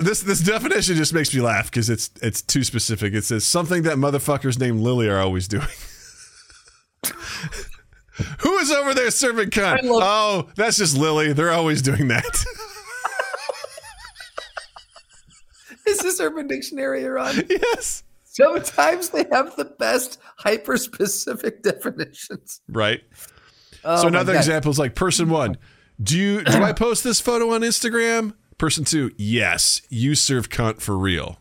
This 0.00 0.20
this 0.22 0.40
definition 0.40 0.94
just 0.96 1.12
makes 1.12 1.34
me 1.34 1.40
laugh 1.40 1.66
because 1.70 1.90
it's 1.90 2.10
it's 2.22 2.40
too 2.40 2.62
specific. 2.62 3.14
It 3.14 3.24
says 3.24 3.44
something 3.44 3.82
that 3.82 3.96
motherfuckers 3.96 4.58
named 4.58 4.80
Lily 4.80 5.08
are 5.08 5.18
always 5.18 5.48
doing. 5.48 5.66
Who 8.40 8.58
is 8.58 8.70
over 8.72 8.94
there 8.94 9.10
serving 9.10 9.50
cunt? 9.50 9.82
Love- 9.82 10.02
oh, 10.02 10.50
that's 10.56 10.76
just 10.78 10.96
Lily. 10.96 11.32
They're 11.32 11.52
always 11.52 11.82
doing 11.82 12.08
that. 12.08 12.24
Is 15.86 15.98
this 16.00 16.20
Urban 16.20 16.46
Dictionary 16.46 17.02
you're 17.02 17.18
on? 17.18 17.34
yes. 17.48 18.02
Sometimes 18.24 19.08
they 19.10 19.24
have 19.32 19.56
the 19.56 19.64
best 19.64 20.18
hyper-specific 20.36 21.62
definitions. 21.62 22.60
Right. 22.68 23.00
Oh 23.84 24.02
so 24.02 24.08
another 24.08 24.32
God. 24.34 24.38
example 24.38 24.70
is 24.70 24.78
like 24.78 24.94
person 24.94 25.30
one. 25.30 25.56
Do 26.02 26.16
you 26.18 26.44
do 26.44 26.62
I 26.62 26.72
post 26.74 27.04
this 27.04 27.20
photo 27.20 27.54
on 27.54 27.62
Instagram? 27.62 28.34
Person 28.58 28.84
two, 28.84 29.12
yes, 29.16 29.82
you 29.88 30.16
serve 30.16 30.48
cunt 30.48 30.80
for 30.80 30.98
real. 30.98 31.38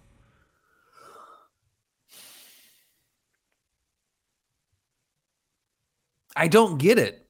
I 6.36 6.47
don't 6.47 6.78
get 6.78 6.99
it. 6.99 7.28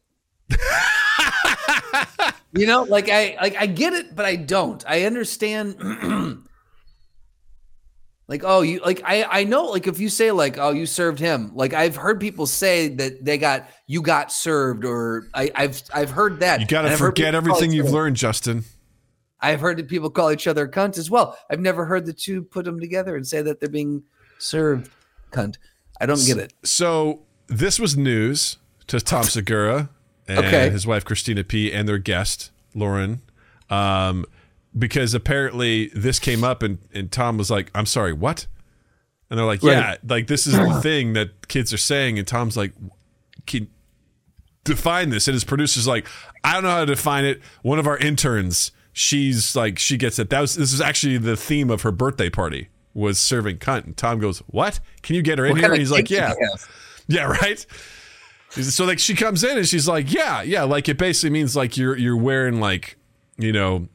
you 2.52 2.68
know, 2.68 2.84
like 2.84 3.08
I 3.10 3.38
like 3.42 3.56
I 3.56 3.66
get 3.66 3.94
it, 3.94 4.14
but 4.14 4.26
I 4.26 4.36
don't. 4.36 4.84
I 4.86 5.04
understand. 5.04 5.78
like 8.28 8.42
oh, 8.44 8.64
you 8.64 8.82
like 8.82 9.02
I 9.06 9.24
I 9.24 9.44
know 9.46 9.68
like 9.68 9.88
if 9.88 10.02
you 10.02 10.10
say 10.10 10.32
like 10.32 10.58
oh 10.58 10.72
you 10.72 10.86
served 10.86 11.20
him, 11.20 11.52
like 11.56 11.74
I've 11.74 11.96
heard 11.96 12.20
people 12.20 12.46
say 12.46 12.90
that 12.90 13.24
they 13.24 13.38
got 13.38 13.70
you 13.88 14.02
got 14.02 14.34
served, 14.34 14.84
or 14.84 15.30
I, 15.34 15.50
I've 15.56 15.82
I've 15.94 16.10
heard 16.10 16.42
that. 16.42 16.60
You 16.60 16.68
got 16.68 16.82
to 16.82 16.98
forget 16.98 17.28
people 17.28 17.38
everything 17.38 17.72
each 17.72 17.78
you've 17.78 17.92
learned, 17.92 18.18
Justin. 18.18 18.66
I've 19.40 19.60
heard 19.62 19.78
that 19.78 19.88
people 19.88 20.10
call 20.10 20.32
each 20.32 20.48
other 20.48 20.68
cunt 20.68 20.98
as 20.98 21.10
well. 21.12 21.38
I've 21.50 21.60
never 21.60 21.86
heard 21.86 22.06
the 22.06 22.14
two 22.14 22.42
put 22.44 22.66
them 22.66 22.80
together 22.80 23.16
and 23.16 23.26
say 23.28 23.42
that 23.44 23.60
they're 23.60 23.70
being 23.70 24.04
served 24.40 24.90
cunt. 25.32 25.58
I 26.02 26.06
don't 26.06 26.26
get 26.26 26.38
it. 26.38 26.54
So 26.64 27.22
this 27.48 27.80
was 27.80 27.96
news 27.98 28.58
to 28.88 29.00
Tom 29.00 29.24
Segura 29.26 29.90
and 30.28 30.40
Okay. 30.40 30.70
his 30.70 30.86
wife 30.88 31.06
Christina 31.06 31.44
P. 31.44 31.72
and 31.72 31.88
their 31.88 31.98
guest 31.98 32.52
Lauren, 32.74 33.22
um, 33.70 34.26
because 34.78 35.14
apparently 35.14 35.88
this 35.96 36.20
came 36.20 36.44
up 36.44 36.62
and 36.64 36.78
and 36.94 37.12
Tom 37.12 37.38
was 37.38 37.50
like, 37.50 37.72
"I'm 37.74 37.86
sorry, 37.86 38.14
what?" 38.14 38.48
And 39.30 39.38
they're 39.40 39.46
like, 39.46 39.64
Right. 39.64 39.72
"Yeah, 39.74 39.96
like 40.08 40.28
this 40.28 40.46
is 40.48 40.54
the 40.54 40.80
thing 40.82 41.14
that 41.14 41.48
kids 41.48 41.74
are 41.74 41.78
saying." 41.78 42.20
And 42.20 42.28
Tom's 42.28 42.56
like, 42.58 42.74
"Can 43.46 43.68
define 44.64 45.10
this?" 45.10 45.28
And 45.28 45.34
his 45.34 45.44
producer's 45.44 45.88
like, 45.88 46.08
"I 46.44 46.54
don't 46.54 46.64
know 46.64 46.70
how 46.72 46.80
to 46.82 46.86
define 46.86 47.26
it." 47.26 47.42
One 47.62 47.80
of 47.80 47.88
our 47.88 47.98
interns, 47.98 48.72
she's 48.98 49.56
like, 49.56 49.80
she 49.80 49.98
gets 49.98 50.20
it. 50.20 50.30
That 50.30 50.42
was 50.42 50.56
this 50.56 50.74
is 50.74 50.82
actually 50.82 51.18
the 51.18 51.38
theme 51.38 51.70
of 51.70 51.84
her 51.84 51.92
birthday 51.92 52.30
party 52.30 52.70
was 52.94 53.20
serving 53.20 53.58
cunt. 53.58 53.86
And 53.86 53.96
Tom 53.96 54.20
goes, 54.20 54.40
"What? 54.48 54.80
Can 55.04 55.16
you 55.16 55.22
get 55.22 55.38
her 55.38 55.46
in 55.46 55.52
What 55.52 55.62
here?" 55.62 55.72
And 55.72 55.80
he's 55.80 55.92
like, 55.92 56.10
"Yeah." 56.10 56.34
Yeah, 57.08 57.24
right. 57.24 57.66
So 58.50 58.86
like 58.86 59.00
she 59.00 59.14
comes 59.14 59.44
in 59.44 59.58
and 59.58 59.68
she's 59.68 59.88
like, 59.88 60.12
yeah, 60.12 60.42
yeah, 60.42 60.64
like 60.64 60.90
it 60.90 60.98
basically 60.98 61.30
means 61.30 61.56
like 61.56 61.78
you're 61.78 61.96
you're 61.98 62.18
wearing 62.18 62.60
like 62.60 62.98
you 63.38 63.52
know 63.52 63.88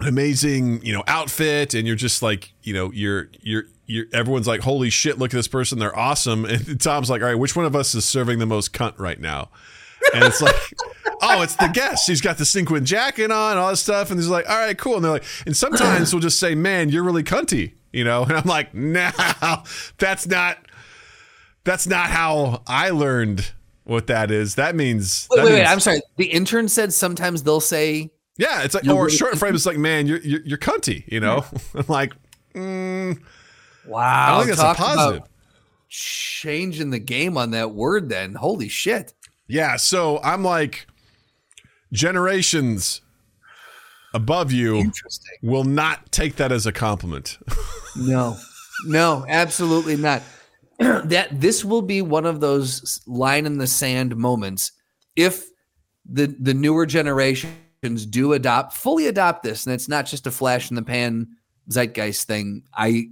amazing 0.00 0.84
you 0.84 0.92
know 0.92 1.04
outfit 1.06 1.72
and 1.72 1.86
you're 1.86 1.96
just 1.96 2.20
like 2.22 2.52
you 2.62 2.74
know 2.74 2.90
you're 2.92 3.30
you're 3.40 3.62
you're 3.86 4.06
everyone's 4.12 4.48
like 4.48 4.60
holy 4.60 4.90
shit 4.90 5.18
look 5.18 5.32
at 5.32 5.36
this 5.36 5.46
person 5.46 5.78
they're 5.78 5.96
awesome 5.96 6.44
and 6.46 6.80
Tom's 6.80 7.08
like 7.08 7.22
all 7.22 7.28
right 7.28 7.38
which 7.38 7.54
one 7.54 7.64
of 7.64 7.76
us 7.76 7.94
is 7.94 8.04
serving 8.04 8.40
the 8.40 8.46
most 8.46 8.72
cunt 8.72 8.98
right 8.98 9.20
now 9.20 9.50
and 10.12 10.24
it's 10.24 10.42
like 10.42 10.54
oh 11.24 11.42
it's 11.42 11.56
the 11.56 11.68
guest 11.68 12.06
she's 12.06 12.20
got 12.20 12.38
the 12.38 12.44
sequin 12.44 12.84
jacket 12.84 13.30
on 13.30 13.56
all 13.56 13.70
this 13.70 13.80
stuff 13.80 14.10
and 14.10 14.18
he's 14.18 14.28
like 14.28 14.48
all 14.48 14.56
right 14.56 14.78
cool 14.78 14.96
and 14.96 15.04
they're 15.04 15.12
like 15.12 15.24
and 15.46 15.56
sometimes 15.56 16.12
we'll 16.12 16.20
just 16.20 16.38
say 16.38 16.54
man 16.54 16.88
you're 16.88 17.02
really 17.04 17.22
cunty 17.22 17.72
you 17.92 18.04
know 18.04 18.22
and 18.24 18.32
I'm 18.32 18.44
like 18.46 18.74
no 18.74 19.10
that's 19.98 20.26
not 20.26 20.58
that's 21.64 21.86
not 21.86 22.10
how 22.10 22.62
I 22.66 22.90
learned 22.90 23.52
what 23.84 24.06
that 24.06 24.30
is. 24.30 24.54
That 24.56 24.74
means 24.74 25.28
Wait, 25.30 25.36
that 25.36 25.44
wait, 25.44 25.52
wait. 25.52 25.66
I'm 25.66 25.80
sorry. 25.80 26.00
The 26.16 26.26
intern 26.26 26.68
said 26.68 26.92
sometimes 26.92 27.42
they'll 27.42 27.60
say 27.60 28.10
yeah, 28.36 28.62
it's 28.64 28.74
like 28.74 28.86
or 28.86 29.04
really 29.06 29.16
short 29.16 29.38
frame 29.38 29.54
is 29.54 29.64
like, 29.64 29.78
man, 29.78 30.06
you're 30.06 30.18
you're, 30.18 30.40
you're 30.44 30.58
cunty, 30.58 31.04
you 31.06 31.20
know. 31.20 31.44
I'm 31.74 31.86
like, 31.88 32.12
mm, 32.54 33.18
Wow. 33.86 34.40
I 34.40 34.44
think 34.44 34.56
that's 34.56 34.78
a 34.78 34.82
positive. 34.82 35.16
about 35.18 35.28
changing 35.88 36.90
the 36.90 36.98
game 36.98 37.36
on 37.36 37.52
that 37.52 37.72
word 37.72 38.08
then. 38.08 38.34
Holy 38.34 38.68
shit. 38.68 39.14
Yeah, 39.46 39.76
so 39.76 40.20
I'm 40.22 40.42
like, 40.42 40.86
generations 41.94 43.00
above 44.12 44.52
you 44.52 44.92
will 45.42 45.64
not 45.64 46.12
take 46.12 46.36
that 46.36 46.52
as 46.52 46.66
a 46.66 46.72
compliment. 46.72 47.38
No. 47.96 48.36
No, 48.86 49.24
absolutely 49.28 49.96
not. 49.96 50.20
that 50.78 51.28
this 51.30 51.64
will 51.64 51.80
be 51.80 52.02
one 52.02 52.26
of 52.26 52.40
those 52.40 53.00
line 53.06 53.46
in 53.46 53.58
the 53.58 53.68
sand 53.68 54.16
moments 54.16 54.72
if 55.14 55.46
the 56.04 56.34
the 56.40 56.54
newer 56.54 56.86
generations 56.86 58.04
do 58.10 58.32
adopt 58.32 58.72
fully 58.72 59.06
adopt 59.06 59.44
this 59.44 59.64
and 59.64 59.72
it's 59.72 59.88
not 59.88 60.06
just 60.06 60.26
a 60.26 60.32
flash 60.32 60.70
in 60.70 60.74
the 60.74 60.82
pan 60.82 61.28
zeitgeist 61.70 62.26
thing. 62.26 62.64
I 62.74 63.10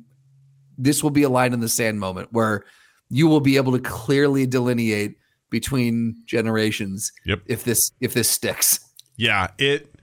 this 0.77 1.01
will 1.01 1.11
be 1.11 1.23
a 1.23 1.29
line 1.29 1.53
in 1.53 1.61
the 1.61 1.69
sand 1.69 2.01
moment 2.01 2.31
where 2.33 2.65
you 3.09 3.29
will 3.29 3.39
be 3.39 3.57
able 3.57 3.71
to 3.71 3.79
clearly 3.79 4.47
delineate 4.47 5.17
between 5.53 6.17
generations 6.27 7.13
Yep. 7.25 7.43
if 7.47 7.63
this 7.63 7.93
if 8.01 8.13
this 8.15 8.29
sticks. 8.29 8.81
yeah, 9.17 9.49
it. 9.59 9.95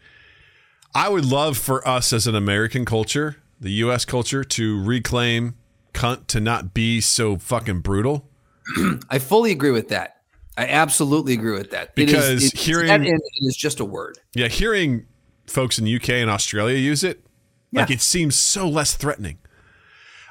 I 0.96 1.10
would 1.10 1.26
love 1.26 1.58
for 1.58 1.86
us 1.88 2.14
as 2.14 2.26
an 2.26 2.36
American 2.36 2.86
culture, 2.86 3.36
the 3.60 3.72
U.S. 3.84 4.06
culture, 4.06 4.44
to 4.44 4.82
reclaim 4.84 5.56
cunt 5.94 6.26
to 6.28 6.40
not 6.40 6.74
be 6.74 7.00
so 7.02 7.38
fucking 7.38 7.82
brutal. 7.82 8.28
I 9.10 9.20
fully 9.20 9.52
agree 9.52 9.72
with 9.72 9.90
that. 9.90 10.16
I 10.58 10.66
absolutely 10.68 11.34
agree 11.34 11.54
with 11.58 11.72
that. 11.72 11.94
Because 11.96 12.44
it's- 12.44 12.66
hearing- 12.66 12.88
that 12.88 13.02
it 13.02 13.22
is 13.42 13.56
just 13.56 13.80
a 13.80 13.86
word. 13.86 14.18
Yeah, 14.34 14.48
hearing 14.48 15.06
folks 15.48 15.78
in 15.78 15.86
the 15.86 15.96
UK 15.96 16.10
and 16.12 16.30
Australia 16.30 16.78
use 16.78 17.04
it, 17.04 17.24
like 17.72 17.92
it 17.92 18.02
seems 18.02 18.36
so 18.36 18.68
less 18.68 18.96
threatening. 18.96 19.38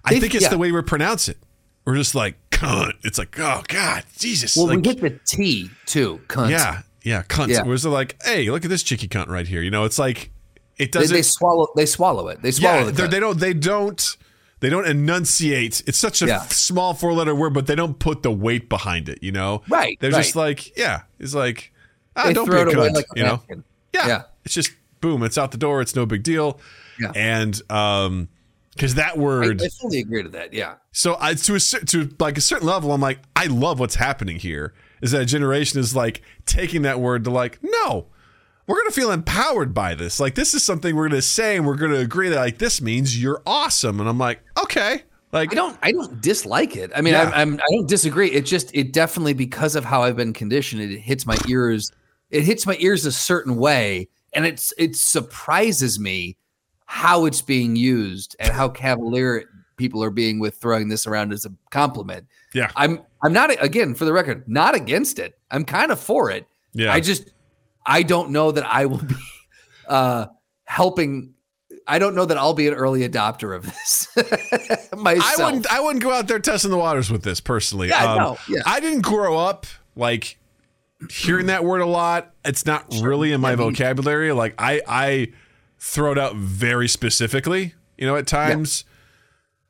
I 0.04 0.10
They've- 0.10 0.20
think 0.22 0.34
it's 0.34 0.44
yeah. 0.44 0.48
the 0.50 0.58
way 0.58 0.72
we 0.72 0.82
pronounce 0.82 1.28
it. 1.28 1.38
We're 1.84 1.94
just 1.96 2.14
like 2.16 2.47
cunt. 2.58 2.92
It's 3.04 3.18
like 3.18 3.38
oh 3.38 3.62
god, 3.68 4.04
Jesus. 4.18 4.56
Well, 4.56 4.66
like, 4.66 4.76
we 4.76 4.82
get 4.82 5.00
the 5.00 5.10
T 5.26 5.70
too, 5.86 6.20
cunt. 6.28 6.50
yeah, 6.50 6.82
yeah, 7.02 7.22
cunt. 7.22 7.48
Yeah. 7.48 7.62
Whereas 7.62 7.82
they're 7.82 7.92
like, 7.92 8.16
hey, 8.22 8.50
look 8.50 8.64
at 8.64 8.70
this 8.70 8.82
cheeky 8.82 9.08
cunt 9.08 9.28
right 9.28 9.46
here. 9.46 9.62
You 9.62 9.70
know, 9.70 9.84
it's 9.84 9.98
like 9.98 10.30
it 10.76 10.92
They, 10.92 11.00
doesn't. 11.00 11.14
they 11.16 11.22
swallow. 11.22 11.68
They 11.76 11.86
swallow 11.86 12.28
it. 12.28 12.42
They 12.42 12.50
swallow 12.52 12.84
yeah, 12.86 12.90
the 12.90 13.06
they 13.08 13.20
don't. 13.20 13.38
They 13.38 13.52
don't. 13.54 14.16
They 14.60 14.70
don't 14.70 14.86
enunciate. 14.88 15.82
It's 15.86 15.98
such 15.98 16.20
a 16.20 16.26
Yeah. 16.26 16.40
small 16.48 16.92
four 16.94 17.12
letter 17.12 17.34
word, 17.34 17.54
but 17.54 17.66
they 17.68 17.76
don't 17.76 17.98
put 17.98 18.22
the 18.24 18.32
weight 18.32 18.68
behind 18.68 19.08
it. 19.08 19.20
You 19.22 19.30
know, 19.30 19.62
Right, 19.68 19.96
They're 20.00 20.10
just 20.10 20.34
like, 20.34 20.76
yeah, 20.76 21.02
it's 21.20 21.32
like, 21.34 21.72
ah, 22.16 22.26
They 22.26 22.32
don't 22.32 22.50
be 22.50 22.56
a 22.56 22.66
it 22.66 22.74
cunt. 22.74 22.94
like 22.94 23.04
a 23.14 23.18
you 23.18 23.22
know, 23.24 23.42
yeah. 23.94 24.06
Yeah. 24.08 24.22
It's 24.44 24.54
just 24.54 24.72
boom, 25.00 25.22
it's 25.22 25.38
out 25.38 25.52
the 25.52 25.58
door. 25.58 25.80
It's 25.80 25.94
no 25.94 26.06
big 26.06 26.24
deal. 26.24 26.58
Yeah. 26.98 27.12
And 27.14 27.60
um 27.70 28.28
because 28.78 28.94
that 28.94 29.18
word 29.18 29.60
I 29.60 29.68
fully 29.80 29.98
agree 29.98 30.22
to 30.22 30.28
that. 30.30 30.54
Yeah. 30.54 30.76
so 30.92 31.16
I 31.20 31.34
to 31.34 31.56
a 31.56 31.58
to 31.58 32.14
like 32.20 32.38
a 32.38 32.40
certain 32.40 32.66
level 32.66 32.92
I'm 32.92 33.00
like 33.00 33.20
I 33.34 33.46
love 33.46 33.80
what's 33.80 33.96
happening 33.96 34.38
here 34.38 34.72
is 35.02 35.10
that 35.10 35.22
a 35.22 35.26
generation 35.26 35.80
is 35.80 35.96
like 35.96 36.22
taking 36.46 36.82
that 36.82 37.00
word 37.00 37.24
to 37.24 37.30
like 37.30 37.58
no 37.62 38.06
we're 38.66 38.76
going 38.76 38.88
to 38.88 38.94
feel 38.94 39.10
empowered 39.10 39.74
by 39.74 39.94
this 39.94 40.20
like 40.20 40.36
this 40.36 40.54
is 40.54 40.62
something 40.62 40.94
we're 40.94 41.08
going 41.08 41.20
to 41.20 41.26
say 41.26 41.56
and 41.56 41.66
we're 41.66 41.76
going 41.76 41.90
to 41.90 41.98
agree 41.98 42.28
that 42.28 42.36
like 42.36 42.58
this 42.58 42.80
means 42.80 43.20
you're 43.20 43.42
awesome 43.44 43.98
and 43.98 44.08
I'm 44.08 44.18
like 44.18 44.40
okay 44.62 45.02
like 45.32 45.52
I 45.52 45.54
don't. 45.56 45.78
I 45.82 45.92
don't 45.92 46.22
dislike 46.22 46.74
it. 46.76 46.90
I 46.96 47.02
mean, 47.02 47.12
Yeah. 47.12 47.24
I'm, 47.24 47.32
I'm. 47.34 47.54
I 47.56 47.66
don't 47.72 47.88
disagree. 47.88 48.30
It 48.30 48.46
just. 48.46 48.74
It 48.74 48.92
definitely 48.94 49.34
because 49.34 49.76
of 49.76 49.84
how 49.84 50.02
I've 50.02 50.16
been 50.16 50.32
conditioned. 50.32 50.80
It 50.80 50.98
hits 50.98 51.26
my 51.26 51.36
ears. 51.46 51.92
It 52.30 52.44
hits 52.44 52.66
my 52.66 52.76
ears 52.80 53.04
a 53.04 53.12
certain 53.12 53.56
way, 53.56 54.08
and 54.32 54.46
it's. 54.46 54.72
It 54.78 54.96
surprises 54.96 56.00
me 56.00 56.38
how 56.90 57.26
it's 57.26 57.42
being 57.42 57.76
used 57.76 58.34
and 58.40 58.50
how 58.50 58.66
cavalier 58.68 59.44
people 59.76 60.02
are 60.02 60.10
being 60.10 60.38
with 60.40 60.56
throwing 60.56 60.88
this 60.88 61.06
around 61.06 61.32
as 61.32 61.44
a 61.44 61.50
compliment. 61.70 62.26
yeah 62.54 62.70
I'm. 62.76 63.00
I'm 63.22 63.32
not 63.32 63.50
again 63.62 63.94
for 63.94 64.04
the 64.06 64.12
record 64.12 64.44
not 64.48 64.74
against 64.74 65.18
it. 65.18 65.38
I'm 65.50 65.64
kind 65.64 65.92
of 65.92 66.00
for 66.00 66.30
it. 66.30 66.46
yeah 66.72 66.92
I 66.92 67.00
just 67.00 67.30
I 67.84 68.02
don't 68.02 68.30
know 68.30 68.50
that 68.52 68.64
I 68.66 68.86
will 68.86 68.98
be 69.02 69.14
uh 69.88 70.26
helping 70.64 71.34
I 71.86 71.98
don't 71.98 72.14
know 72.14 72.24
that 72.24 72.36
I'll 72.38 72.54
be 72.54 72.68
an 72.68 72.74
early 72.74 73.08
adopter 73.08 73.54
of 73.56 73.64
this 73.64 74.08
myself. 74.96 75.40
I 75.40 75.44
wouldn't. 75.44 75.66
I 75.72 75.80
wouldn't 75.80 76.02
go 76.02 76.12
out 76.12 76.28
there 76.28 76.38
testing 76.38 76.70
the 76.70 76.76
waters 76.78 77.10
with 77.10 77.22
this 77.22 77.40
personally. 77.40 77.88
Yeah, 77.88 78.12
Um, 78.12 78.18
no, 78.18 78.38
yeah. 78.48 78.60
I 78.66 78.80
didn't 78.80 79.02
grow 79.02 79.36
up 79.38 79.66
like 79.96 80.38
hearing 81.10 81.46
that 81.46 81.64
word 81.64 81.80
a 81.80 81.86
lot. 81.86 82.34
It's 82.44 82.66
not 82.66 82.84
really 83.00 83.32
in 83.32 83.40
my 83.40 83.50
Yeah, 83.50 83.56
me- 83.56 83.64
vocabulary. 83.70 84.32
Like 84.32 84.54
I, 84.58 84.82
I 84.86 85.32
throw 85.78 86.12
it 86.12 86.18
out 86.18 86.36
very 86.36 86.88
specifically. 86.88 87.74
You 87.96 88.06
know, 88.06 88.16
at 88.16 88.26
times, 88.26 88.84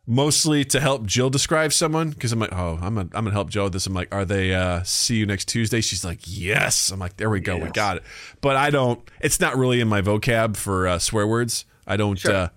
mostly 0.06 0.64
to 0.64 0.80
help 0.80 1.06
Jill 1.06 1.30
describe 1.30 1.72
someone 1.72 2.10
because 2.10 2.32
I'm 2.32 2.38
like, 2.38 2.52
oh, 2.52 2.78
I'm 2.80 2.94
gonna, 2.94 3.08
I'm 3.12 3.24
gonna 3.24 3.32
help 3.32 3.50
Jill 3.50 3.64
with 3.64 3.72
this. 3.72 3.86
I'm 3.86 3.94
like, 3.94 4.14
are 4.14 4.24
they? 4.24 4.54
uh 4.54 4.82
See 4.82 5.16
you 5.16 5.26
next 5.26 5.46
Tuesday. 5.48 5.80
She's 5.80 6.04
like, 6.04 6.20
yes. 6.24 6.90
I'm 6.90 6.98
like, 6.98 7.16
there 7.16 7.30
we 7.30 7.40
go, 7.40 7.56
we 7.56 7.70
got 7.70 7.98
it. 7.98 8.02
But 8.40 8.56
I 8.56 8.70
don't. 8.70 9.00
It's 9.20 9.40
not 9.40 9.56
really 9.56 9.80
in 9.80 9.88
my 9.88 10.02
vocab 10.02 10.56
for 10.56 10.86
uh, 10.86 10.98
swear 10.98 11.26
words. 11.26 11.64
I 11.86 11.96
don't. 11.96 12.18
Sure. 12.18 12.34
uh 12.34 12.48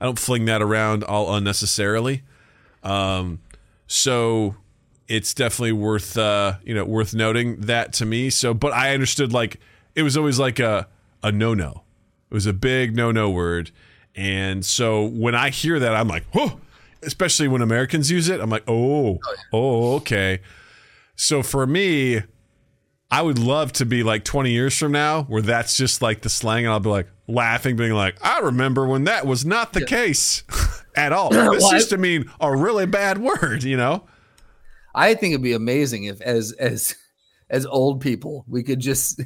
I 0.00 0.04
don't 0.04 0.18
fling 0.18 0.44
that 0.44 0.60
around 0.60 1.04
all 1.04 1.34
unnecessarily. 1.34 2.22
Um, 2.82 3.40
so 3.86 4.56
it's 5.08 5.32
definitely 5.32 5.72
worth 5.72 6.18
uh, 6.18 6.54
you 6.64 6.74
know 6.74 6.84
worth 6.84 7.14
noting 7.14 7.60
that 7.62 7.92
to 7.94 8.06
me. 8.06 8.30
So, 8.30 8.52
but 8.52 8.72
I 8.72 8.92
understood 8.92 9.32
like 9.32 9.58
it 9.94 10.02
was 10.02 10.16
always 10.16 10.38
like 10.38 10.58
a 10.58 10.88
a 11.22 11.32
no 11.32 11.54
no. 11.54 11.82
It 12.30 12.34
was 12.34 12.46
a 12.46 12.52
big 12.52 12.96
no 12.96 13.12
no 13.12 13.30
word, 13.30 13.70
and 14.14 14.64
so 14.64 15.04
when 15.04 15.34
I 15.34 15.50
hear 15.50 15.78
that, 15.78 15.94
I'm 15.94 16.08
like, 16.08 16.24
whoa. 16.32 16.60
Especially 17.02 17.46
when 17.46 17.62
Americans 17.62 18.10
use 18.10 18.28
it, 18.28 18.40
I'm 18.40 18.50
like, 18.50 18.64
oh, 18.66 19.20
oh, 19.52 19.94
okay. 19.96 20.40
So 21.14 21.42
for 21.42 21.66
me, 21.66 22.22
I 23.10 23.22
would 23.22 23.38
love 23.38 23.72
to 23.74 23.86
be 23.86 24.02
like 24.02 24.24
20 24.24 24.50
years 24.50 24.76
from 24.76 24.92
now 24.92 25.22
where 25.24 25.42
that's 25.42 25.76
just 25.76 26.02
like 26.02 26.22
the 26.22 26.28
slang 26.28 26.64
and 26.64 26.72
I'll 26.72 26.80
be 26.80 26.88
like 26.88 27.08
laughing, 27.28 27.76
being 27.76 27.92
like, 27.92 28.16
I 28.24 28.40
remember 28.40 28.86
when 28.86 29.04
that 29.04 29.26
was 29.26 29.44
not 29.44 29.72
the 29.72 29.84
case 29.84 30.42
at 30.96 31.12
all. 31.12 31.30
This 31.30 31.62
Well, 31.62 31.74
used 31.74 31.90
to 31.90 31.98
mean 31.98 32.30
a 32.40 32.54
really 32.54 32.86
bad 32.86 33.18
word, 33.18 33.62
you 33.62 33.76
know? 33.76 34.04
I 34.94 35.14
think 35.14 35.32
it'd 35.32 35.42
be 35.42 35.52
amazing 35.52 36.04
if, 36.04 36.20
as 36.22 36.52
as 36.52 36.96
as 37.50 37.66
old 37.66 38.00
people, 38.00 38.44
we 38.48 38.62
could 38.62 38.80
just. 38.80 39.20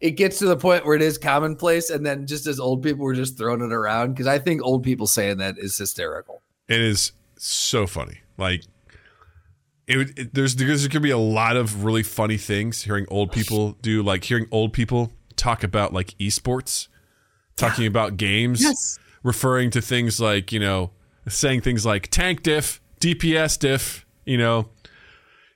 It 0.00 0.12
gets 0.12 0.38
to 0.38 0.46
the 0.46 0.56
point 0.56 0.86
where 0.86 0.94
it 0.94 1.02
is 1.02 1.18
commonplace, 1.18 1.90
and 1.90 2.06
then 2.06 2.26
just 2.26 2.46
as 2.46 2.60
old 2.60 2.82
people, 2.82 3.04
we're 3.04 3.14
just 3.14 3.36
throwing 3.36 3.60
it 3.62 3.72
around 3.72 4.12
because 4.12 4.26
I 4.28 4.38
think 4.38 4.62
old 4.62 4.82
people 4.84 5.06
saying 5.06 5.38
that 5.38 5.58
is 5.58 5.76
hysterical. 5.76 6.40
It 6.68 6.80
is 6.80 7.12
so 7.36 7.86
funny. 7.86 8.18
Like, 8.36 8.62
it, 9.86 10.18
it 10.18 10.34
there's 10.34 10.56
there's 10.56 10.82
going 10.82 10.90
to 10.90 11.00
be 11.00 11.10
a 11.10 11.18
lot 11.18 11.56
of 11.56 11.84
really 11.84 12.02
funny 12.02 12.36
things 12.36 12.82
hearing 12.82 13.06
old 13.08 13.32
people 13.32 13.72
do, 13.82 14.02
like 14.02 14.24
hearing 14.24 14.46
old 14.50 14.72
people 14.72 15.12
talk 15.36 15.64
about 15.64 15.92
like 15.92 16.08
esports, 16.18 16.88
talking 17.56 17.86
about 17.86 18.16
games, 18.16 18.62
Yes. 18.62 18.98
referring 19.22 19.70
to 19.70 19.80
things 19.80 20.20
like 20.20 20.52
you 20.52 20.60
know 20.60 20.90
saying 21.26 21.62
things 21.62 21.84
like 21.84 22.08
tank 22.08 22.42
diff, 22.42 22.80
DPS 23.00 23.58
diff, 23.58 24.06
you 24.24 24.38
know. 24.38 24.68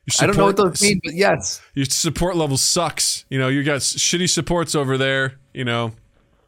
Your 0.07 0.15
I 0.21 0.27
don't 0.27 0.37
know 0.37 0.45
what 0.47 0.57
support- 0.57 0.73
those 0.75 0.83
mean, 0.83 1.01
but 1.05 1.15
yes. 1.15 1.61
Your 1.75 1.87
support 1.87 2.37
level 2.37 2.57
sucks. 2.57 3.25
You 3.31 3.39
know, 3.39 3.49
you 3.49 3.63
got 3.63 3.81
shitty 3.81 4.29
supports 4.29 4.75
over 4.75 4.99
there. 4.99 5.39
You 5.55 5.65
know, 5.65 5.93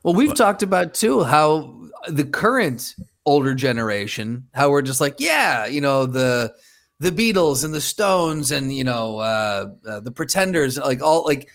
Well, 0.03 0.15
we've 0.15 0.35
talked 0.35 0.63
about 0.63 0.95
too 0.95 1.23
how 1.25 1.75
the 2.09 2.25
current 2.25 2.95
older 3.27 3.55
generation, 3.55 4.49
how 4.53 4.71
we're 4.71 4.83
just 4.83 5.01
like, 5.01 5.17
yeah, 5.19 5.67
you 5.67 5.81
know, 5.81 6.07
the 6.07 6.55
the 7.01 7.11
Beatles 7.11 7.65
and 7.65 7.75
the 7.75 7.81
Stones 7.81 8.51
and 8.51 8.75
you 8.75 8.85
know 8.85 9.19
uh, 9.19 9.67
uh, 9.87 10.01
the 10.01 10.11
Pretenders, 10.11 10.79
like 10.79 11.03
all 11.03 11.25
like 11.25 11.49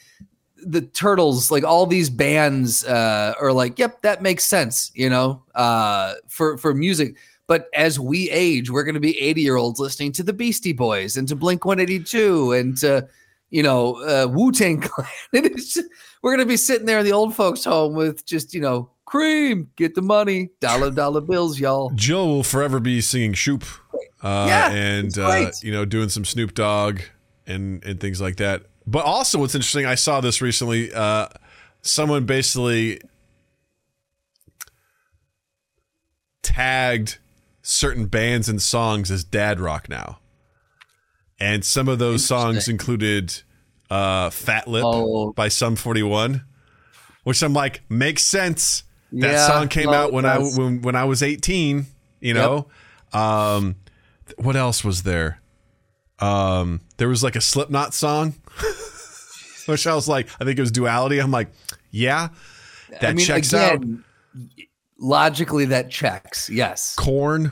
the 0.58 0.82
Turtles, 0.82 1.52
like 1.52 1.64
all 1.64 1.86
these 1.86 2.10
bands 2.10 2.84
uh, 2.84 3.34
are 3.40 3.54
like, 3.54 3.80
yep, 3.80 4.02
that 4.02 4.22
makes 4.22 4.44
sense, 4.46 4.92
you 4.94 5.10
know, 5.10 5.44
uh, 5.56 6.16
for 6.28 6.58
for 6.58 6.74
music. 6.74 7.16
But 7.50 7.68
as 7.74 8.00
we 8.00 8.30
age, 8.30 8.70
we're 8.70 8.84
going 8.84 8.94
to 8.94 9.00
be 9.00 9.20
80 9.20 9.42
year 9.42 9.56
olds 9.56 9.80
listening 9.80 10.12
to 10.14 10.24
the 10.24 10.34
Beastie 10.34 10.72
Boys 10.72 11.18
and 11.18 11.28
to 11.30 11.36
Blink 11.36 11.66
182 11.66 12.52
and 12.52 12.78
to, 12.78 13.08
you 13.50 13.64
know, 13.64 13.96
uh, 13.96 14.28
Wu 14.28 14.52
Tang 14.52 14.80
Clan. 14.82 15.08
Just, 15.34 15.80
we're 16.22 16.30
going 16.36 16.46
to 16.46 16.50
be 16.50 16.58
sitting 16.58 16.86
there 16.86 17.00
in 17.00 17.06
the 17.06 17.12
old 17.12 17.36
folks' 17.36 17.64
home 17.64 17.96
with 17.96 18.24
just, 18.24 18.54
you 18.54 18.62
know, 18.62 18.92
cream, 19.06 19.72
get 19.78 19.96
the 19.96 20.02
money, 20.04 20.52
dollar, 20.60 20.92
dollar 20.92 21.22
bills, 21.22 21.60
y'all. 21.60 21.90
Jill 21.96 22.28
will 22.28 22.44
forever 22.44 22.80
be 22.80 23.02
singing 23.02 23.34
Shoop, 23.34 23.64
uh, 24.22 24.46
Yeah, 24.48 24.70
and 24.70 25.18
uh, 25.18 25.50
you 25.64 25.72
know, 25.72 25.86
doing 25.86 26.10
some 26.10 26.26
Snoop 26.26 26.54
Dogg 26.54 27.00
and 27.48 27.84
and 27.84 28.00
things 28.00 28.22
like 28.22 28.36
that. 28.36 28.68
But 28.86 29.06
also, 29.06 29.40
what's 29.40 29.56
interesting, 29.56 29.88
I 29.88 29.96
saw 29.96 30.22
this 30.22 30.40
recently. 30.40 30.94
Uh, 30.94 31.30
someone 31.82 32.26
basically 32.26 33.02
tagged 36.44 37.18
certain 37.62 38.06
bands 38.08 38.48
and 38.50 38.62
songs 38.62 39.12
as 39.12 39.24
dad 39.24 39.60
rock 39.60 39.90
now, 39.90 40.20
and 41.40 41.64
some 41.64 41.88
of 41.88 42.00
those 42.00 42.26
songs 42.26 42.68
included 42.68 43.42
uh, 43.90 44.30
"Fat 44.30 44.68
Lip" 44.68 44.84
Oh. 44.86 45.34
by 45.34 45.48
Sum 45.48 45.76
Forty 45.76 46.04
One, 46.04 46.44
which 47.24 47.42
I'm 47.42 47.54
like 47.54 47.82
makes 47.90 48.24
sense. 48.24 48.84
That 49.12 49.32
Yeah, 49.32 49.48
song 49.48 49.68
came 49.70 49.86
no, 49.86 49.94
out 49.94 50.14
when 50.14 50.26
I 50.26 50.38
when 50.38 50.82
when 50.82 50.96
I 50.96 51.06
was 51.06 51.24
18. 51.24 51.86
You 52.22 52.34
know, 52.34 52.68
um, 53.14 53.76
what 54.38 54.56
else 54.58 54.84
was 54.84 55.04
there? 55.04 55.42
Um, 56.20 56.82
there 56.98 57.08
was 57.08 57.24
like 57.24 57.38
a 57.38 57.42
Slipknot 57.42 57.94
song, 57.94 58.36
which 59.68 59.88
I 59.88 59.96
was 59.96 60.08
like, 60.10 60.28
I 60.40 60.44
think 60.44 60.60
it 60.60 60.62
was 60.62 60.72
Duality. 60.72 61.20
I'm 61.20 61.32
like, 61.32 61.48
yeah, 61.92 62.28
that 62.90 63.04
I 63.12 63.14
mean, 63.14 63.26
checks 63.26 63.54
out. 63.54 63.82
Logically, 65.00 65.66
that 65.66 65.90
checks. 65.90 66.50
Yes. 66.50 66.96
Korn. 66.96 67.52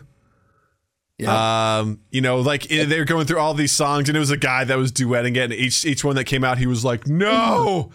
Yeah. 1.17 1.77
Um, 1.79 2.01
you 2.11 2.21
know, 2.21 2.41
like 2.41 2.71
eh, 2.71 2.85
they 2.85 2.99
were 2.99 3.05
going 3.05 3.25
through 3.25 3.39
all 3.39 3.53
these 3.55 3.71
songs, 3.71 4.07
and 4.09 4.15
it 4.15 4.19
was 4.19 4.29
a 4.31 4.37
guy 4.37 4.63
that 4.65 4.77
was 4.77 4.91
duetting 4.91 5.35
it, 5.35 5.45
and 5.45 5.53
each 5.53 5.83
each 5.85 6.03
one 6.03 6.15
that 6.15 6.25
came 6.25 6.43
out, 6.43 6.59
he 6.59 6.67
was 6.67 6.85
like, 6.85 7.07
"No, 7.07 7.89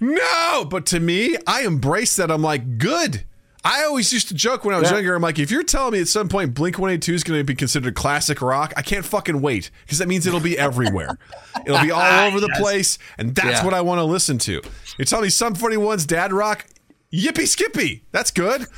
no." 0.00 0.64
But 0.68 0.86
to 0.86 0.98
me, 1.00 1.36
I 1.46 1.62
embrace 1.62 2.16
that. 2.16 2.30
I'm 2.30 2.42
like, 2.42 2.78
good. 2.78 3.24
I 3.62 3.84
always 3.84 4.10
used 4.10 4.28
to 4.28 4.34
joke 4.34 4.64
when 4.64 4.74
I 4.74 4.80
was 4.80 4.88
Yeah. 4.90 4.96
younger. 4.96 5.14
I'm 5.14 5.20
like, 5.22 5.38
if 5.38 5.50
you're 5.50 5.62
telling 5.62 5.92
me 5.92 6.00
at 6.00 6.08
some 6.08 6.28
point 6.30 6.54
Blink 6.54 6.78
182 6.78 7.12
is 7.14 7.22
going 7.22 7.38
to 7.38 7.44
be 7.44 7.54
considered 7.54 7.94
classic 7.94 8.40
rock, 8.40 8.72
I 8.74 8.80
can't 8.80 9.04
fucking 9.04 9.42
wait 9.42 9.70
because 9.84 9.98
that 9.98 10.08
means 10.08 10.26
it'll 10.26 10.40
be 10.40 10.58
everywhere. 10.58 11.18
it'll 11.66 11.82
be 11.82 11.90
all 11.90 12.26
over 12.26 12.40
the 12.40 12.48
place, 12.56 12.98
and 13.18 13.34
that's 13.34 13.58
Yeah. 13.60 13.64
what 13.64 13.74
I 13.74 13.82
want 13.82 13.98
to 13.98 14.04
listen 14.04 14.38
to. 14.38 14.62
You're 14.96 15.04
telling 15.04 15.24
me 15.24 15.28
Sum 15.30 15.54
41's 15.54 16.06
dad 16.06 16.32
rock? 16.32 16.64
Yippee 17.12 17.46
skippy. 17.46 18.04
That's 18.12 18.30
good. 18.30 18.66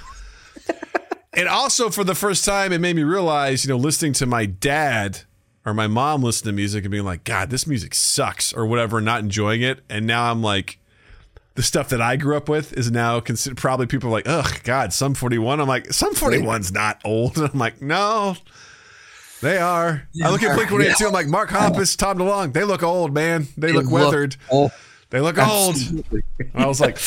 And 1.35 1.49
also, 1.49 1.89
for 1.89 2.05
the 2.05 2.14
first 2.14 2.45
time, 2.45 2.72
it 2.74 2.78
made 2.78 2.95
me 2.95 3.05
realize, 3.05 3.64
you 3.64 3.70
know, 3.70 3.78
listening 3.78 4.12
to 4.14 4.26
my 4.26 4.45
dad 4.45 5.20
or 5.64 5.72
my 5.72 5.87
mom 5.87 6.22
listen 6.22 6.45
to 6.49 6.53
music 6.53 6.85
and 6.85 6.91
being 6.91 7.05
like, 7.07 7.24
God, 7.24 7.49
this 7.49 7.66
music 7.66 7.95
sucks 7.95 8.53
or 8.53 8.66
whatever, 8.66 8.99
and 8.99 9.07
not 9.07 9.20
enjoying 9.20 9.62
it. 9.62 9.80
And 9.89 10.07
now 10.07 10.30
I'm 10.30 10.43
like, 10.43 10.78
the 11.55 11.62
stuff 11.62 11.89
that 11.89 12.03
I 12.03 12.16
grew 12.16 12.37
up 12.37 12.51
with 12.51 12.74
is 12.74 12.91
now 12.91 13.18
considered 13.20 13.57
probably 13.57 13.87
people 13.87 14.11
are 14.11 14.12
like, 14.12 14.28
ugh, 14.28 14.61
God, 14.62 14.93
Sum 14.93 15.14
41. 15.14 15.59
I'm 15.59 15.66
like, 15.66 15.91
Sum 15.91 16.14
41's 16.14 16.70
not 16.70 17.01
old. 17.03 17.39
And 17.39 17.49
I'm 17.51 17.59
like, 17.59 17.80
no, 17.80 18.37
they 19.41 19.57
are. 19.57 20.07
I 20.22 20.30
look 20.30 20.43
at 20.43 20.55
Blink 20.55 20.70
182, 20.70 21.07
I'm 21.07 21.12
like, 21.14 21.28
Mark 21.28 21.49
Hoppus, 21.49 21.97
Tom 21.97 22.18
DeLonge, 22.18 22.53
they 22.53 22.64
look 22.64 22.83
old, 22.83 23.14
man. 23.14 23.49
They, 23.57 23.72
look 23.72 23.91
weathered. 23.91 24.37
Oh, 24.53 24.70
They 25.09 25.20
look 25.22 25.39
old. 25.39 25.76
absolutely. 25.76 26.24
I 26.55 26.66
was 26.66 26.78
like, 26.78 26.99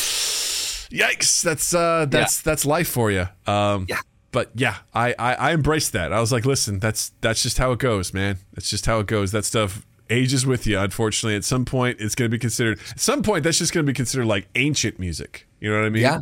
"Yikes! 0.90 1.42
That's 1.42 1.74
uh, 1.74 2.06
that's 2.08 2.40
that's 2.42 2.64
life 2.64 2.88
for 2.88 3.10
you." 3.10 3.28
Um, 3.46 3.86
Yeah. 3.88 4.00
But 4.32 4.50
yeah, 4.54 4.76
I, 4.92 5.14
I 5.18 5.34
I 5.34 5.52
embraced 5.52 5.92
that. 5.92 6.12
I 6.12 6.20
was 6.20 6.30
like, 6.32 6.44
"Listen, 6.44 6.78
that's 6.78 7.12
that's 7.20 7.42
just 7.42 7.58
how 7.58 7.72
it 7.72 7.78
goes, 7.78 8.12
man. 8.12 8.38
That's 8.54 8.68
just 8.68 8.84
how 8.86 8.98
it 9.00 9.06
goes. 9.06 9.32
That 9.32 9.44
stuff 9.44 9.86
ages 10.10 10.44
with 10.46 10.66
you. 10.66 10.78
Unfortunately, 10.78 11.36
at 11.36 11.44
some 11.44 11.64
point, 11.64 12.00
it's 12.00 12.14
going 12.14 12.30
to 12.30 12.34
be 12.34 12.38
considered. 12.38 12.78
At 12.90 13.00
some 13.00 13.22
point, 13.22 13.44
that's 13.44 13.58
just 13.58 13.72
going 13.72 13.86
to 13.86 13.90
be 13.90 13.94
considered 13.94 14.26
like 14.26 14.48
ancient 14.54 14.98
music. 14.98 15.46
You 15.60 15.70
know 15.70 15.78
what 15.80 15.86
I 15.86 15.90
mean? 15.90 16.02
Yeah. 16.02 16.20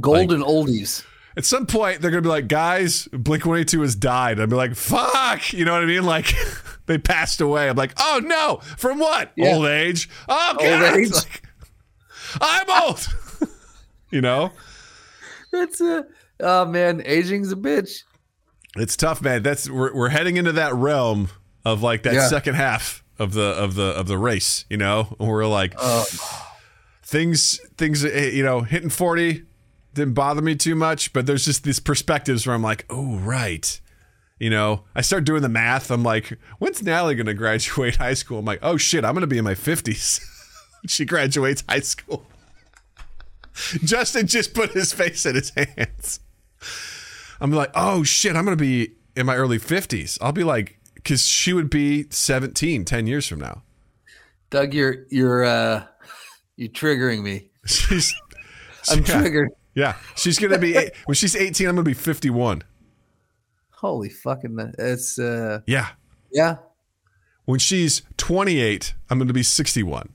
Golden 0.00 0.42
oldies. 0.42 1.04
At 1.36 1.44
some 1.44 1.66
point, 1.66 2.00
they're 2.00 2.10
going 2.10 2.22
to 2.22 2.26
be 2.26 2.30
like, 2.30 2.46
"Guys, 2.48 3.08
Blink 3.12 3.44
One 3.44 3.58
Eighty 3.58 3.64
Two 3.76 3.80
has 3.82 3.96
died." 3.96 4.38
I'd 4.38 4.50
be 4.50 4.56
like, 4.56 4.74
"Fuck!" 4.76 5.52
You 5.52 5.64
know 5.64 5.72
what 5.72 5.82
I 5.82 5.86
mean? 5.86 6.04
Like. 6.04 6.34
They 6.88 6.96
passed 6.96 7.42
away. 7.42 7.68
I'm 7.68 7.76
like, 7.76 7.92
oh 8.00 8.18
no! 8.24 8.60
From 8.78 8.98
what? 8.98 9.32
Yeah. 9.36 9.56
Old 9.56 9.66
age? 9.66 10.08
Oh 10.26 10.56
god! 10.58 10.96
age. 10.96 11.10
Like, 11.12 11.42
I'm 12.40 12.82
old. 12.82 13.06
you 14.10 14.20
know, 14.20 14.52
That's 15.52 15.80
a 15.80 16.04
oh 16.40 16.66
man, 16.66 17.02
aging's 17.04 17.52
a 17.52 17.56
bitch. 17.56 18.02
it's 18.76 18.96
tough, 18.96 19.22
man. 19.22 19.42
That's 19.42 19.68
we're 19.70 19.94
we're 19.94 20.08
heading 20.10 20.36
into 20.36 20.52
that 20.52 20.74
realm 20.74 21.28
of 21.64 21.82
like 21.82 22.02
that 22.04 22.14
Yeah. 22.14 22.28
second 22.28 22.54
half 22.56 23.02
of 23.18 23.32
the 23.32 23.42
of 23.42 23.74
the 23.74 23.84
of 23.84 24.06
the 24.08 24.18
race. 24.18 24.64
You 24.70 24.76
know, 24.76 25.16
we're 25.18 25.46
like 25.46 25.74
Oh. 25.78 26.06
things 27.02 27.60
things 27.76 28.04
eh, 28.04 28.30
you 28.30 28.42
know 28.44 28.60
hitting 28.60 28.90
forty 28.90 29.44
didn't 29.94 30.14
bother 30.14 30.42
me 30.42 30.54
too 30.54 30.74
much, 30.74 31.12
but 31.12 31.26
there's 31.26 31.44
just 31.44 31.64
these 31.64 31.80
perspectives 31.80 32.46
where 32.46 32.54
I'm 32.54 32.62
like, 32.62 32.84
oh 32.90 33.16
right. 33.16 33.80
You 34.38 34.50
know, 34.50 34.84
I 34.94 35.00
start 35.00 35.24
doing 35.24 35.42
the 35.42 35.48
math. 35.48 35.90
I'm 35.90 36.04
like, 36.04 36.38
when's 36.60 36.80
Natalie 36.80 37.16
going 37.16 37.26
to 37.32 37.34
graduate 37.34 37.96
high 37.96 38.14
school? 38.14 38.38
I'm 38.38 38.44
like, 38.44 38.60
oh 38.62 38.76
shit, 38.76 39.04
I'm 39.04 39.12
going 39.14 39.22
to 39.22 39.26
be 39.26 39.38
in 39.38 39.44
my 39.44 39.54
50s. 39.54 40.20
when 40.82 40.86
she 40.88 41.04
graduates 41.04 41.64
high 41.68 41.80
school. 41.80 42.24
Justin 43.84 44.26
just 44.26 44.54
put 44.54 44.72
his 44.72 44.92
face 44.92 45.26
in 45.26 45.34
his 45.34 45.50
hands. 45.50 46.20
I'm 47.40 47.52
like, 47.52 47.70
oh 47.74 48.02
shit, 48.02 48.36
I'm 48.36 48.44
gonna 48.44 48.56
be 48.56 48.92
in 49.16 49.26
my 49.26 49.36
early 49.36 49.58
50s. 49.58 50.18
I'll 50.20 50.32
be 50.32 50.44
like, 50.44 50.78
because 50.94 51.24
she 51.24 51.52
would 51.52 51.70
be 51.70 52.06
17 52.10 52.84
10 52.84 53.06
years 53.06 53.26
from 53.26 53.40
now. 53.40 53.62
Doug, 54.50 54.74
you're 54.74 55.04
you're 55.10 55.44
uh 55.44 55.84
you're 56.56 56.68
triggering 56.70 57.22
me. 57.22 57.50
She's, 57.66 58.12
I'm 58.90 59.00
yeah, 59.04 59.20
triggered. 59.20 59.48
Yeah, 59.74 59.96
she's 60.16 60.38
gonna 60.38 60.58
be 60.58 60.74
eight- 60.76 60.92
when 61.04 61.14
she's 61.14 61.36
18. 61.36 61.68
I'm 61.68 61.74
gonna 61.76 61.84
be 61.84 61.94
51. 61.94 62.62
Holy 63.70 64.08
fucking 64.08 64.72
it's 64.78 65.18
uh 65.18 65.60
Yeah, 65.66 65.88
yeah. 66.32 66.56
when 67.44 67.60
she's 67.60 68.02
28, 68.16 68.94
I'm 69.10 69.18
gonna 69.18 69.32
be 69.32 69.42
61. 69.44 70.08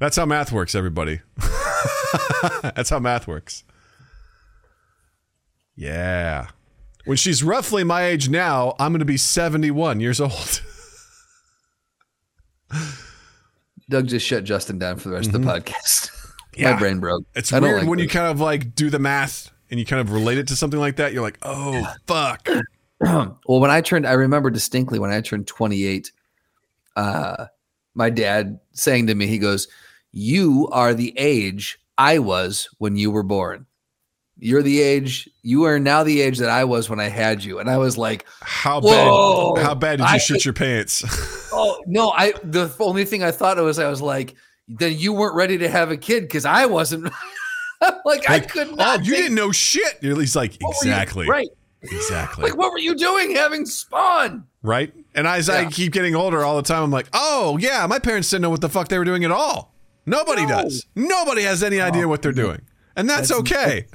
That's 0.00 0.16
how 0.16 0.24
math 0.24 0.50
works, 0.50 0.74
everybody. 0.74 1.20
That's 2.62 2.88
how 2.88 2.98
math 2.98 3.28
works. 3.28 3.64
Yeah. 5.76 6.48
When 7.04 7.18
she's 7.18 7.42
roughly 7.42 7.84
my 7.84 8.04
age 8.04 8.30
now, 8.30 8.74
I'm 8.78 8.92
going 8.92 9.00
to 9.00 9.04
be 9.04 9.18
71 9.18 10.00
years 10.00 10.18
old. 10.18 10.62
Doug 13.90 14.08
just 14.08 14.26
shut 14.26 14.44
Justin 14.44 14.78
down 14.78 14.96
for 14.96 15.10
the 15.10 15.16
rest 15.16 15.34
of 15.34 15.34
the 15.34 15.46
podcast. 15.46 16.10
Mm-hmm. 16.50 16.62
Yeah. 16.62 16.72
My 16.72 16.78
brain 16.80 16.98
broke. 16.98 17.22
It's 17.36 17.52
I 17.52 17.60
weird 17.60 17.82
like 17.82 17.88
when 17.88 18.00
you 18.00 18.08
kind 18.08 18.26
of 18.26 18.40
like 18.40 18.74
do 18.74 18.90
the 18.90 18.98
math 18.98 19.52
and 19.70 19.78
you 19.78 19.86
kind 19.86 20.00
of 20.00 20.10
relate 20.10 20.36
it 20.36 20.48
to 20.48 20.56
something 20.56 20.80
like 20.80 20.96
that. 20.96 21.12
You're 21.12 21.22
like, 21.22 21.38
oh, 21.42 21.94
fuck. 22.08 22.48
well, 23.00 23.38
when 23.46 23.70
I 23.70 23.80
turned, 23.80 24.04
I 24.04 24.14
remember 24.14 24.50
distinctly 24.50 24.98
when 24.98 25.12
I 25.12 25.20
turned 25.20 25.46
28, 25.46 26.10
uh, 26.96 27.46
my 27.94 28.10
dad 28.10 28.58
saying 28.72 29.06
to 29.06 29.14
me, 29.14 29.28
he 29.28 29.38
goes, 29.38 29.68
You 30.12 30.68
are 30.72 30.94
the 30.94 31.12
age 31.16 31.78
I 31.98 32.18
was 32.18 32.68
when 32.78 32.96
you 32.96 33.10
were 33.10 33.22
born. 33.22 33.66
You're 34.42 34.62
the 34.62 34.80
age, 34.80 35.28
you 35.42 35.64
are 35.64 35.78
now 35.78 36.02
the 36.02 36.22
age 36.22 36.38
that 36.38 36.48
I 36.48 36.64
was 36.64 36.88
when 36.88 36.98
I 36.98 37.08
had 37.08 37.44
you. 37.44 37.58
And 37.58 37.68
I 37.68 37.76
was 37.76 37.98
like, 37.98 38.24
How 38.40 38.80
Whoa. 38.80 39.54
bad? 39.54 39.64
How 39.64 39.74
bad 39.74 39.96
did 39.98 40.04
you 40.08 40.14
I- 40.14 40.18
shit 40.18 40.44
your 40.44 40.54
pants? 40.54 41.04
Oh, 41.52 41.82
no, 41.84 42.10
I, 42.12 42.32
the 42.44 42.72
only 42.78 43.04
thing 43.04 43.24
I 43.24 43.32
thought 43.32 43.56
was, 43.58 43.80
I 43.80 43.88
was 43.90 44.00
like, 44.00 44.34
Then 44.68 44.96
you 44.96 45.12
weren't 45.12 45.34
ready 45.34 45.58
to 45.58 45.68
have 45.68 45.90
a 45.90 45.96
kid 45.96 46.22
because 46.22 46.44
I 46.46 46.64
wasn't. 46.66 47.12
I'm 47.82 47.94
like, 48.04 48.30
I 48.30 48.38
could 48.40 48.68
oh, 48.68 48.74
not. 48.76 49.04
you 49.04 49.12
think- 49.12 49.24
didn't 49.24 49.34
know 49.34 49.50
shit. 49.52 49.98
You're 50.00 50.12
at 50.12 50.18
least 50.18 50.36
like 50.36 50.52
were 50.52 50.68
you- 50.68 50.68
exactly, 50.70 51.26
right. 51.28 51.48
exactly, 51.82 52.44
Like, 52.44 52.56
what 52.56 52.70
were 52.72 52.78
you 52.78 52.94
doing 52.94 53.34
having 53.34 53.66
spawn? 53.66 54.44
right. 54.62 54.94
And 55.14 55.26
as 55.26 55.50
I 55.50 55.64
keep 55.66 55.92
getting 55.92 56.14
older 56.14 56.44
all 56.44 56.56
the 56.56 56.62
time, 56.62 56.84
I'm 56.84 56.90
like, 56.92 57.08
oh 57.12 57.58
yeah, 57.58 57.84
my 57.88 57.98
parents 57.98 58.30
didn't 58.30 58.42
know 58.42 58.50
what 58.50 58.60
the 58.60 58.68
fuck 58.68 58.86
they 58.88 58.96
were 58.98 59.04
doing 59.04 59.24
at 59.24 59.32
all. 59.32 59.74
Nobody 60.06 60.42
No. 60.42 60.48
does. 60.62 60.86
Nobody 60.94 61.42
has 61.42 61.62
any 61.62 61.80
idea 61.80 62.08
what 62.08 62.22
they're 62.22 62.32
doing, 62.32 62.62
and 62.96 63.08
that's, 63.08 63.28
That's- 63.28 63.40
okay. 63.52 63.86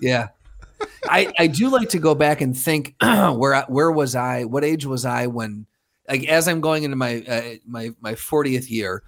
Yeah. 0.00 0.28
I, 1.06 1.30
I 1.38 1.46
do 1.46 1.68
like 1.68 1.90
to 1.90 1.98
go 1.98 2.14
back 2.14 2.40
and 2.40 2.56
think 2.56 2.94
where 3.02 3.62
where 3.68 3.90
was 3.90 4.14
I? 4.16 4.44
What 4.44 4.64
age 4.64 4.86
was 4.86 5.04
I 5.04 5.26
when 5.26 5.66
like 6.08 6.26
as 6.26 6.48
I'm 6.48 6.62
going 6.62 6.84
into 6.84 6.96
my 6.96 7.22
uh, 7.28 7.42
my 7.66 7.90
my 8.00 8.14
40th 8.14 8.70
year, 8.70 9.02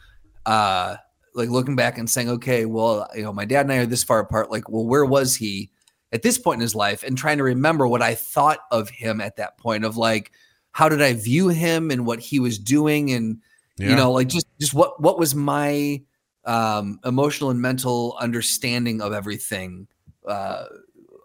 uh 0.45 0.97
like 1.35 1.49
looking 1.49 1.75
back 1.77 1.97
and 1.97 2.11
saying, 2.11 2.29
okay, 2.29 2.67
well, 2.67 3.09
you 3.15 3.23
know, 3.23 3.33
my 3.33 3.47
dad 3.47 3.63
and 3.63 3.73
I 3.73 3.79
are 3.79 3.87
this 3.87 4.05
far 4.05 4.19
apart. 4.19 4.51
Like, 4.51 4.69
well, 4.69 4.85
where 4.85 5.07
was 5.07 5.35
he 5.37 5.71
at 6.13 6.21
this 6.21 6.37
point 6.37 6.57
in 6.57 6.61
his 6.61 6.75
life? 6.75 7.03
And 7.03 7.17
trying 7.17 7.39
to 7.39 7.45
remember 7.45 7.89
what 7.89 8.03
I 8.03 8.15
thought 8.17 8.59
of 8.71 8.91
him 8.91 9.23
at 9.23 9.37
that 9.37 9.57
point 9.57 9.87
of 9.87 9.97
like, 9.97 10.31
how 10.73 10.91
did 10.91 11.01
I 11.01 11.15
view 11.15 11.49
him 11.49 11.91
and 11.91 12.05
what 12.05 12.21
he 12.21 12.39
was 12.39 12.59
doing 12.59 13.13
and 13.13 13.39
Yeah. 13.79 13.89
you 13.91 13.97
know 13.97 14.13
like 14.13 14.29
just 14.29 14.47
just 14.61 14.75
what 14.75 15.01
what 15.01 15.19
was 15.19 15.35
my 15.35 16.03
um 16.45 16.99
emotional 17.05 17.51
and 17.51 17.61
mental 17.61 18.17
understanding 18.21 19.01
of 19.01 19.13
everything 19.13 19.87
uh 20.27 20.65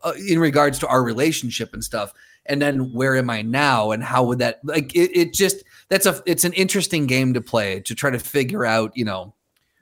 uh, 0.03 0.13
in 0.27 0.39
regards 0.39 0.77
to 0.79 0.87
our 0.87 1.03
relationship 1.03 1.73
and 1.73 1.83
stuff. 1.83 2.13
And 2.45 2.61
then 2.61 2.93
where 2.93 3.17
am 3.17 3.29
i 3.29 3.41
now 3.41 3.91
and 3.91 4.01
how 4.01 4.23
would 4.23 4.39
that 4.39 4.59
like 4.63 4.95
it, 4.95 5.11
it 5.13 5.33
just 5.33 5.63
that's 5.89 6.05
a 6.05 6.21
it's 6.25 6.45
an 6.45 6.53
interesting 6.53 7.05
game 7.05 7.33
to 7.33 7.41
play 7.41 7.81
to 7.81 7.93
try 7.93 8.09
to 8.09 8.19
figure 8.19 8.65
out 8.65 8.95
you 8.95 9.03
know 9.03 9.33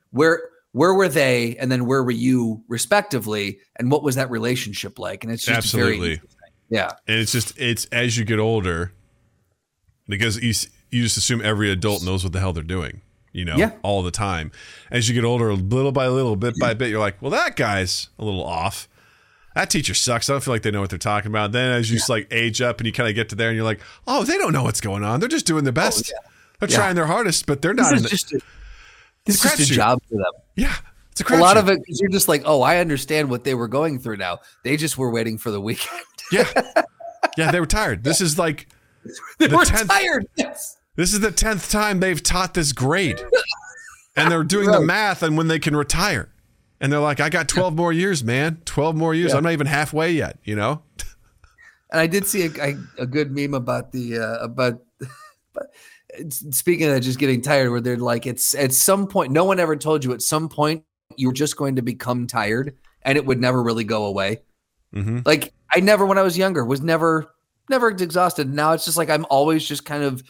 where 0.09 0.41
where 0.71 0.93
were 0.93 1.07
they 1.07 1.55
and 1.57 1.71
then 1.71 1.85
where 1.85 2.03
were 2.03 2.11
you 2.11 2.63
respectively 2.67 3.59
and 3.77 3.91
what 3.91 4.03
was 4.03 4.15
that 4.15 4.29
relationship 4.29 4.99
like? 4.99 5.23
And 5.23 5.31
it's 5.31 5.45
just 5.45 5.57
Absolutely. 5.57 6.15
very 6.15 6.21
yeah. 6.69 6.91
And 7.07 7.19
it's 7.19 7.31
just 7.31 7.57
it's 7.57 7.85
as 7.85 8.17
you 8.17 8.25
get 8.25 8.39
older, 8.39 8.91
because 10.07 10.37
you 10.41 10.53
you 10.89 11.03
just 11.03 11.15
assume 11.15 11.41
every 11.41 11.71
adult 11.71 12.03
knows 12.03 12.23
what 12.23 12.33
the 12.33 12.39
hell 12.39 12.51
they're 12.51 12.63
doing, 12.63 13.01
you 13.35 13.45
know, 13.45 13.57
Yeah. 13.57 13.71
all 13.83 14.01
the 14.01 14.11
time. 14.11 14.51
As 14.89 15.07
you 15.09 15.13
get 15.15 15.23
older, 15.25 15.53
little 15.53 15.91
by 15.91 16.07
little, 16.07 16.35
bit 16.35 16.55
by 16.59 16.73
bit, 16.73 16.89
you're 16.89 16.99
like, 16.99 17.21
well, 17.21 17.31
that 17.31 17.55
guy's 17.55 18.09
a 18.17 18.25
little 18.25 18.43
off. 18.43 18.87
That 19.55 19.69
teacher 19.69 19.93
sucks. 19.93 20.29
I 20.29 20.33
don't 20.33 20.43
feel 20.43 20.53
like 20.53 20.63
they 20.63 20.71
know 20.71 20.81
what 20.81 20.89
they're 20.89 20.99
talking 20.99 21.31
about. 21.31 21.51
Then 21.53 21.71
as 21.71 21.89
you 21.89 21.97
just 21.97 22.09
like 22.09 22.27
age 22.31 22.61
up 22.61 22.79
and 22.79 22.87
you 22.87 22.91
kind 22.93 23.07
of 23.09 23.15
get 23.15 23.29
to 23.29 23.35
there 23.35 23.47
and 23.49 23.55
you're 23.55 23.65
like, 23.65 23.79
oh, 24.07 24.23
they 24.23 24.37
don't 24.37 24.51
know 24.53 24.63
what's 24.63 24.81
going 24.81 25.03
on. 25.03 25.19
They're 25.19 25.29
just 25.29 25.45
doing 25.45 25.63
their 25.63 25.71
oh, 25.71 25.75
best. 25.75 26.07
They're 26.07 26.19
Oh, 26.61 26.71
Yeah. 26.71 26.77
trying 26.77 26.95
their 26.95 27.05
hardest, 27.05 27.45
but 27.45 27.61
they're 27.61 27.73
this 27.73 27.85
not. 27.89 27.95
is 27.95 28.03
the, 28.03 28.09
just 28.09 28.33
a, 28.33 28.39
this 29.25 29.35
is 29.35 29.41
just 29.57 29.71
a 29.71 29.73
job 29.73 29.99
for 30.09 30.15
them 30.15 30.31
yeah, 30.55 30.75
it's 31.11 31.21
a, 31.21 31.35
a 31.35 31.37
lot 31.37 31.57
crapshoot. 31.57 31.59
of 31.59 31.69
it 31.69 31.79
because 31.81 31.99
you're 31.99 32.11
just 32.11 32.27
like 32.29 32.43
oh 32.45 32.61
i 32.61 32.77
understand 32.77 33.29
what 33.29 33.43
they 33.43 33.53
were 33.55 33.67
going 33.67 33.97
through 33.99 34.15
now 34.17 34.39
they 34.63 34.77
just 34.77 34.97
were 34.99 35.09
waiting 35.09 35.37
for 35.37 35.49
the 35.51 35.59
weekend 35.59 35.99
Yeah, 36.31 36.47
yeah, 37.37 37.51
they 37.51 37.59
were 37.59 37.65
tired. 37.65 38.03
This 38.03 38.21
is 38.21 38.37
like 38.39 38.67
they 39.39 39.47
The 39.47 39.57
were 39.57 39.63
10th 39.63 39.87
tired 39.89 40.27
yes 40.35 40.77
This 40.95 41.13
is 41.13 41.19
the 41.19 41.31
tenth 41.31 41.69
time 41.69 41.99
they've 41.99 42.21
taught 42.21 42.53
this 42.53 42.71
grade, 42.71 43.21
and 44.15 44.31
they're 44.31 44.43
doing 44.43 44.71
the 44.71 44.81
math 44.81 45.23
on 45.23 45.35
when 45.35 45.47
they 45.47 45.59
can 45.59 45.75
retire. 45.75 46.29
And 46.79 46.91
they're 46.91 46.99
like, 46.99 47.19
"I 47.19 47.29
got 47.29 47.47
twelve 47.47 47.75
more 47.75 47.91
years, 47.91 48.23
man. 48.23 48.61
Twelve 48.65 48.95
more 48.95 49.13
years. 49.13 49.31
Yeah. 49.31 49.37
I'm 49.37 49.43
not 49.43 49.53
even 49.53 49.67
halfway 49.67 50.11
yet." 50.11 50.39
You 50.43 50.55
know? 50.55 50.81
And 51.91 52.01
I 52.01 52.07
did 52.07 52.25
see 52.25 52.47
a, 52.47 52.75
a, 52.97 53.05
good 53.05 53.31
meme 53.31 53.53
about 53.53 53.91
the 53.91 54.17
uh, 54.17 54.43
about. 54.43 54.81
But 55.53 55.67
speaking 56.51 56.89
of 56.89 56.99
just 57.01 57.19
getting 57.19 57.41
tired, 57.41 57.69
where 57.69 57.79
they're 57.79 57.95
like, 57.95 58.25
it's 58.25 58.53
at 58.55 58.73
some 58.73 59.07
point. 59.07 59.31
No 59.31 59.45
one 59.45 59.59
ever 59.59 59.75
told 59.75 60.03
you 60.03 60.11
at 60.11 60.21
some 60.21 60.49
point 60.49 60.83
you're 61.15 61.31
just 61.31 61.55
going 61.55 61.75
to 61.75 61.81
become 61.81 62.27
tired, 62.27 62.75
and 63.03 63.17
it 63.17 63.25
would 63.25 63.39
never 63.39 63.63
really 63.63 63.83
go 63.83 64.05
away. 64.05 64.41
hmm 64.93 65.19
Like 65.25 65.53
I 65.71 65.79
never, 65.79 66.05
when 66.05 66.17
I 66.17 66.23
was 66.23 66.37
younger, 66.37 66.65
was 66.65 66.81
never 66.81 67.33
never 67.69 67.89
exhausted. 67.89 68.53
Now 68.53 68.73
it's 68.73 68.85
just 68.85 68.97
like 68.97 69.09
I'm 69.09 69.25
always 69.29 69.65
just 69.65 69.85
kind 69.85 70.03
of 70.03 70.23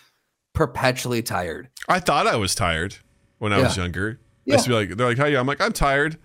perpetually 0.56 1.22
tired. 1.22 1.70
I 1.88 2.00
thought 2.00 2.26
I 2.28 2.36
was 2.38 2.56
tired 2.56 2.98
when 3.38 3.54
I 3.54 3.60
was 3.62 3.78
Yeah. 3.78 3.84
younger. 3.84 4.20
I 4.50 4.54
used 4.54 4.64
to 4.66 4.70
be 4.70 4.76
like, 4.76 4.90
"They're 4.98 5.08
like, 5.08 5.18
how 5.18 5.26
you?" 5.26 5.38
I'm 5.38 5.46
like, 5.48 5.62
"I'm 5.62 5.74
tired." 5.74 6.18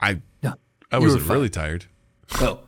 I, 0.00 0.20
No, 0.42 0.54
I 0.90 0.98
wasn't 0.98 1.26
really 1.26 1.50
tired. 1.50 1.86
Oh, 2.40 2.60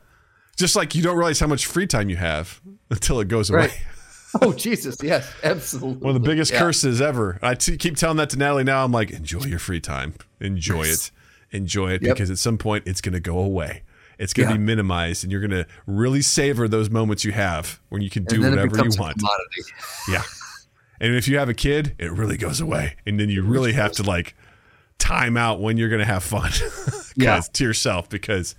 Just 0.57 0.77
like 0.77 0.95
you 0.95 1.03
don't 1.03 1.17
realize 1.17 1.41
how 1.41 1.47
much 1.47 1.65
free 1.67 1.87
time 1.87 2.11
you 2.11 2.17
have 2.17 2.61
until 2.91 3.21
it 3.21 3.29
goes 3.29 3.51
Right. 3.51 3.71
away. 3.71 3.81
oh 4.43 4.53
Jesus, 4.53 4.97
yes, 5.03 5.33
absolutely. 5.43 6.05
One 6.05 6.15
of 6.17 6.23
the 6.23 6.29
biggest 6.29 6.53
Yeah. 6.53 6.59
curses 6.59 7.01
ever. 7.01 7.39
I 7.43 7.55
t- 7.55 7.77
keep 7.79 7.97
telling 7.97 8.19
that 8.19 8.31
to 8.31 8.37
Natalie 8.37 8.65
now. 8.65 8.85
I'm 8.85 8.93
like, 8.93 9.11
enjoy 9.11 9.45
your 9.45 9.59
free 9.59 9.81
time. 9.81 10.15
Enjoy 10.41 10.83
it. 10.85 11.11
Enjoy 11.53 11.91
it 11.93 12.03
Yep. 12.03 12.15
because 12.15 12.31
at 12.31 12.39
some 12.39 12.59
point 12.59 12.85
it's 12.87 13.01
going 13.01 13.13
to 13.15 13.21
go 13.21 13.39
away. 13.39 13.83
It's 14.23 14.33
going 14.33 14.49
to 14.49 14.55
Yeah. 14.55 14.59
be 14.59 14.63
minimized 14.65 15.25
and 15.25 15.33
you're 15.33 15.41
going 15.41 15.51
to 15.51 15.67
really 15.87 16.23
savor 16.23 16.69
those 16.69 16.89
moments 16.91 17.25
you 17.25 17.33
have 17.33 17.81
when 17.89 18.03
you 18.03 18.09
can 18.11 18.25
do 18.25 18.37
And 18.37 18.45
then 18.45 18.53
it 18.53 18.71
whatever 18.71 18.89
you 18.89 18.99
want. 19.01 19.21
Yeah. 20.09 20.23
And 21.01 21.15
if 21.17 21.27
you 21.27 21.39
have 21.39 21.49
a 21.49 21.55
kid, 21.55 21.95
it 21.99 22.13
really 22.13 22.37
goes 22.37 22.61
away. 22.61 22.97
And 23.05 23.19
then 23.19 23.29
you 23.29 23.43
really 23.43 23.73
have 23.73 23.93
to 23.93 24.03
like 24.05 24.37
time 24.99 25.37
out 25.37 25.61
when 25.61 25.77
you're 25.77 25.89
going 25.89 25.99
to 25.99 26.05
have 26.07 26.23
fun 26.23 26.53
Yeah. 27.17 27.41
to 27.55 27.65
yourself 27.65 28.09
because 28.09 28.55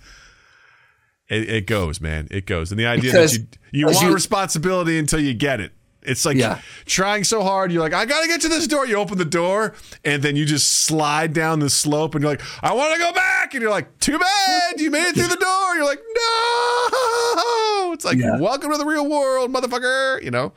it, 1.28 1.48
it 1.48 1.66
goes, 1.66 2.00
man. 2.00 2.28
It 2.30 2.44
goes. 2.46 2.70
And 2.70 2.78
the 2.78 2.84
idea 2.86 3.12
Because 3.12 3.32
that 3.38 3.56
you, 3.72 3.80
you 3.80 3.86
want 3.86 4.02
you- 4.02 4.12
responsibility 4.14 4.98
until 4.98 5.20
you 5.20 5.32
get 5.34 5.60
it. 5.60 5.72
It's 6.04 6.24
like 6.24 6.36
Yeah. 6.36 6.60
trying 6.86 7.24
so 7.24 7.42
hard. 7.42 7.72
You're 7.72 7.80
like, 7.82 7.94
I 7.94 8.04
got 8.04 8.20
to 8.22 8.28
get 8.28 8.40
to 8.42 8.48
this 8.48 8.66
door. 8.66 8.86
You 8.86 8.96
open 8.96 9.16
the 9.18 9.24
door 9.24 9.74
and 10.04 10.22
then 10.22 10.36
you 10.36 10.44
just 10.44 10.84
slide 10.84 11.32
down 11.32 11.60
the 11.60 11.70
slope 11.70 12.14
and 12.14 12.22
you're 12.22 12.32
like, 12.32 12.42
I 12.62 12.72
want 12.74 12.92
to 12.94 12.98
go 12.98 13.12
back. 13.12 13.54
And 13.54 13.62
you're 13.62 13.70
like, 13.70 13.98
too 14.00 14.18
bad. 14.18 14.80
You 14.80 14.90
made 14.90 15.06
it 15.06 15.14
through 15.14 15.28
the 15.28 15.36
door. 15.36 15.74
You're 15.76 15.84
like, 15.84 16.00
no. 16.14 17.92
It's 17.92 18.04
like, 18.04 18.18
Yeah. 18.18 18.38
welcome 18.38 18.70
to 18.70 18.76
the 18.78 18.84
real 18.84 19.08
world, 19.08 19.52
motherfucker. 19.52 20.22
You 20.22 20.30
know, 20.30 20.52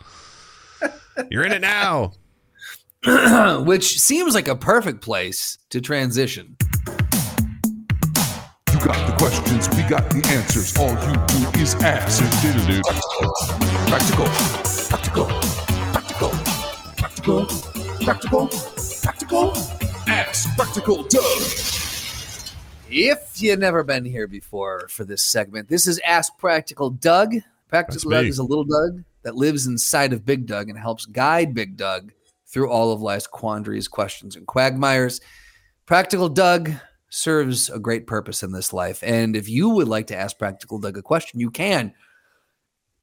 you're 1.32 1.44
in 1.44 1.52
it 1.52 1.62
now. 1.62 2.14
which 3.64 4.00
seems 4.00 4.34
like 4.36 4.48
a 4.48 4.56
perfect 4.56 5.02
place 5.02 5.60
to 5.70 5.80
transition. 5.80 6.58
You 8.74 8.80
got 8.84 9.08
the 9.08 9.16
questions, 9.18 9.70
we 9.70 9.84
got 9.84 10.10
the 10.10 10.22
answers. 10.30 10.76
All 10.78 10.90
you 10.90 11.16
do 11.28 11.60
is 11.62 11.76
ask. 11.76 12.22
Practical, 13.88 14.26
practical, 14.90 15.26
practical, 15.26 16.30
practical, 16.96 17.46
practical, 18.06 18.48
practical. 19.02 19.54
Ask 20.08 20.56
practical 20.56 21.04
Doug. 21.04 21.42
If 22.90 23.42
you've 23.42 23.60
never 23.60 23.84
been 23.84 24.06
here 24.06 24.28
before 24.28 24.88
for 24.88 25.04
this 25.04 25.24
segment, 25.24 25.68
this 25.68 25.88
is 25.88 26.00
Ask 26.06 26.38
Practical 26.38 26.90
Doug. 26.90 27.36
Practical 27.68 28.10
That's 28.10 28.18
Doug 28.18 28.24
me. 28.24 28.30
is 28.30 28.38
a 28.38 28.44
little 28.44 28.64
Doug 28.64 29.04
that 29.24 29.36
lives 29.36 29.68
inside 29.68 30.14
of 30.14 30.26
Big 30.26 30.46
Doug 30.46 30.70
and 30.70 30.80
helps 30.80 31.06
guide 31.06 31.54
Big 31.54 31.76
Doug 31.76 32.14
through 32.46 32.70
all 32.70 32.94
of 32.94 33.02
life's 33.02 33.28
quandaries, 33.28 33.90
questions, 33.90 34.38
and 34.38 34.48
quagmires. 34.48 35.20
Practical 35.86 36.30
Doug 36.30 36.72
serves 37.10 37.70
a 37.70 37.78
great 37.78 38.08
purpose 38.08 38.42
in 38.42 38.54
this 38.54 38.72
life. 38.72 39.04
And 39.04 39.36
if 39.36 39.50
you 39.50 39.70
would 39.70 39.90
like 39.90 40.08
to 40.08 40.18
ask 40.18 40.38
Practical 40.40 40.80
Doug 40.80 40.98
a 40.98 41.02
question, 41.02 41.42
you 41.42 41.52
can. 41.52 41.94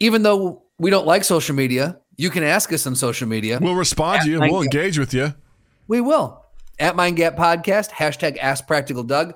Even 0.00 0.22
though 0.22 0.63
we 0.78 0.90
don't 0.90 1.06
like 1.06 1.24
social 1.24 1.54
media, 1.54 1.98
you 2.16 2.30
can 2.30 2.42
ask 2.42 2.72
us 2.72 2.86
on 2.86 2.94
social 2.94 3.28
media. 3.28 3.58
We'll 3.60 3.74
respond 3.74 4.22
to 4.22 4.28
you 4.30 4.40
and 4.40 4.50
we'll 4.50 4.62
Thank 4.62 4.74
you. 4.74 4.80
engage 4.80 4.98
with 4.98 5.14
you. 5.14 5.34
We 5.88 6.00
will. 6.00 6.44
At 6.78 6.96
Mind 6.96 7.16
Gap 7.16 7.36
Podcast, 7.36 7.90
hashtag 7.90 8.38
Ask 8.38 8.66
Practical 8.66 9.02
Doug. 9.04 9.34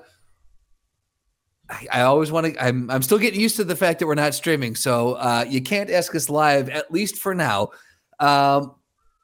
I, 1.69 1.87
I 1.91 2.01
always 2.01 2.31
want 2.31 2.47
to, 2.53 2.63
I'm, 2.63 2.89
I'm 2.89 3.01
still 3.01 3.19
getting 3.19 3.39
used 3.39 3.55
to 3.57 3.63
the 3.63 3.75
fact 3.75 3.99
that 3.99 4.07
we're 4.07 4.15
not 4.15 4.33
streaming. 4.33 4.75
So 4.75 5.13
uh, 5.13 5.45
you 5.47 5.61
can't 5.61 5.89
ask 5.89 6.13
us 6.15 6.29
live, 6.29 6.69
at 6.69 6.91
least 6.91 7.17
for 7.17 7.33
now. 7.35 7.69
Um, 8.19 8.75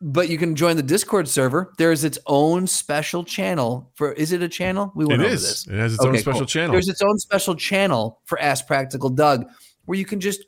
but 0.01 0.29
you 0.29 0.37
can 0.37 0.55
join 0.55 0.75
the 0.77 0.83
Discord 0.83 1.27
server. 1.27 1.73
There 1.77 1.91
is 1.91 2.03
its 2.03 2.19
own 2.27 2.67
special 2.67 3.23
channel 3.23 3.91
for, 3.95 4.13
is 4.13 4.31
it 4.31 4.41
a 4.43 4.49
channel? 4.49 4.91
We 4.95 5.05
went 5.05 5.21
It 5.21 5.25
over 5.25 5.33
is. 5.33 5.41
this. 5.41 5.67
It 5.67 5.77
has 5.79 5.93
its 5.95 6.05
own 6.05 6.17
special 6.17 6.41
cool. 6.41 6.47
channel. 6.47 6.71
There's 6.73 6.89
its 6.89 7.01
own 7.01 7.17
special 7.17 7.55
channel 7.55 8.21
for 8.25 8.39
Ask 8.39 8.67
Practical 8.67 9.09
Doug 9.09 9.45
where 9.85 9.97
you 9.97 10.05
can 10.05 10.19
just 10.19 10.41
p- 10.41 10.45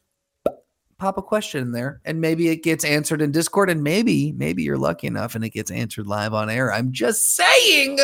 pop 0.97 1.17
a 1.17 1.21
question 1.21 1.61
in 1.61 1.71
there 1.71 2.01
and 2.05 2.19
maybe 2.19 2.49
it 2.49 2.63
gets 2.63 2.83
answered 2.83 3.21
in 3.21 3.31
Discord 3.31 3.69
and 3.69 3.83
maybe 3.83 4.31
maybe 4.31 4.63
you're 4.63 4.77
lucky 4.77 5.07
enough 5.07 5.35
and 5.35 5.43
it 5.43 5.49
gets 5.49 5.71
answered 5.71 6.07
live 6.07 6.33
on 6.33 6.49
air. 6.49 6.71
I'm 6.71 6.91
just 6.91 7.35
saying 7.35 7.99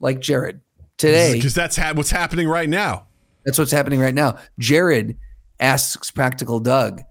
like 0.00 0.20
Jared 0.20 0.60
today. 0.98 1.34
Because 1.34 1.54
that's 1.54 1.76
ha- 1.76 1.92
what's 1.94 2.10
happening 2.10 2.48
right 2.48 2.68
now. 2.68 3.06
That's 3.44 3.58
what's 3.58 3.72
happening 3.72 4.00
right 4.00 4.14
now. 4.14 4.38
Jared 4.58 5.18
asks 5.60 6.10
Practical 6.10 6.60
Doug, 6.60 7.02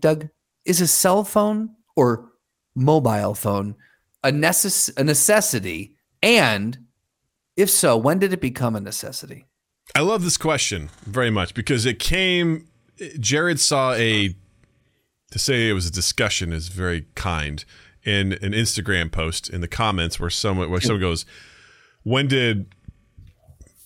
Doug, 0.00 0.28
is 0.64 0.80
a 0.80 0.86
cell 0.86 1.24
phone 1.24 1.70
or 1.96 2.30
mobile 2.74 3.34
phone 3.34 3.74
a, 4.22 4.30
necess- 4.30 4.96
a 4.96 5.04
necessity? 5.04 5.96
And 6.22 6.78
if 7.56 7.70
so, 7.70 7.96
when 7.96 8.18
did 8.18 8.32
it 8.32 8.40
become 8.40 8.76
a 8.76 8.80
necessity? 8.80 9.46
I 9.94 10.00
love 10.00 10.22
this 10.22 10.36
question 10.36 10.90
very 11.04 11.30
much 11.30 11.54
because 11.54 11.86
it 11.86 11.98
came. 11.98 12.67
Jared 13.20 13.60
saw 13.60 13.92
a. 13.94 14.34
To 15.30 15.38
say 15.38 15.68
it 15.68 15.74
was 15.74 15.86
a 15.86 15.90
discussion 15.90 16.52
is 16.52 16.68
very 16.68 17.06
kind. 17.14 17.64
In 18.04 18.32
an 18.34 18.52
Instagram 18.52 19.12
post 19.12 19.50
in 19.50 19.60
the 19.60 19.68
comments 19.68 20.18
where 20.18 20.30
someone 20.30 20.70
where 20.70 20.80
someone 20.80 21.00
goes, 21.00 21.26
"When 22.02 22.26
did 22.26 22.66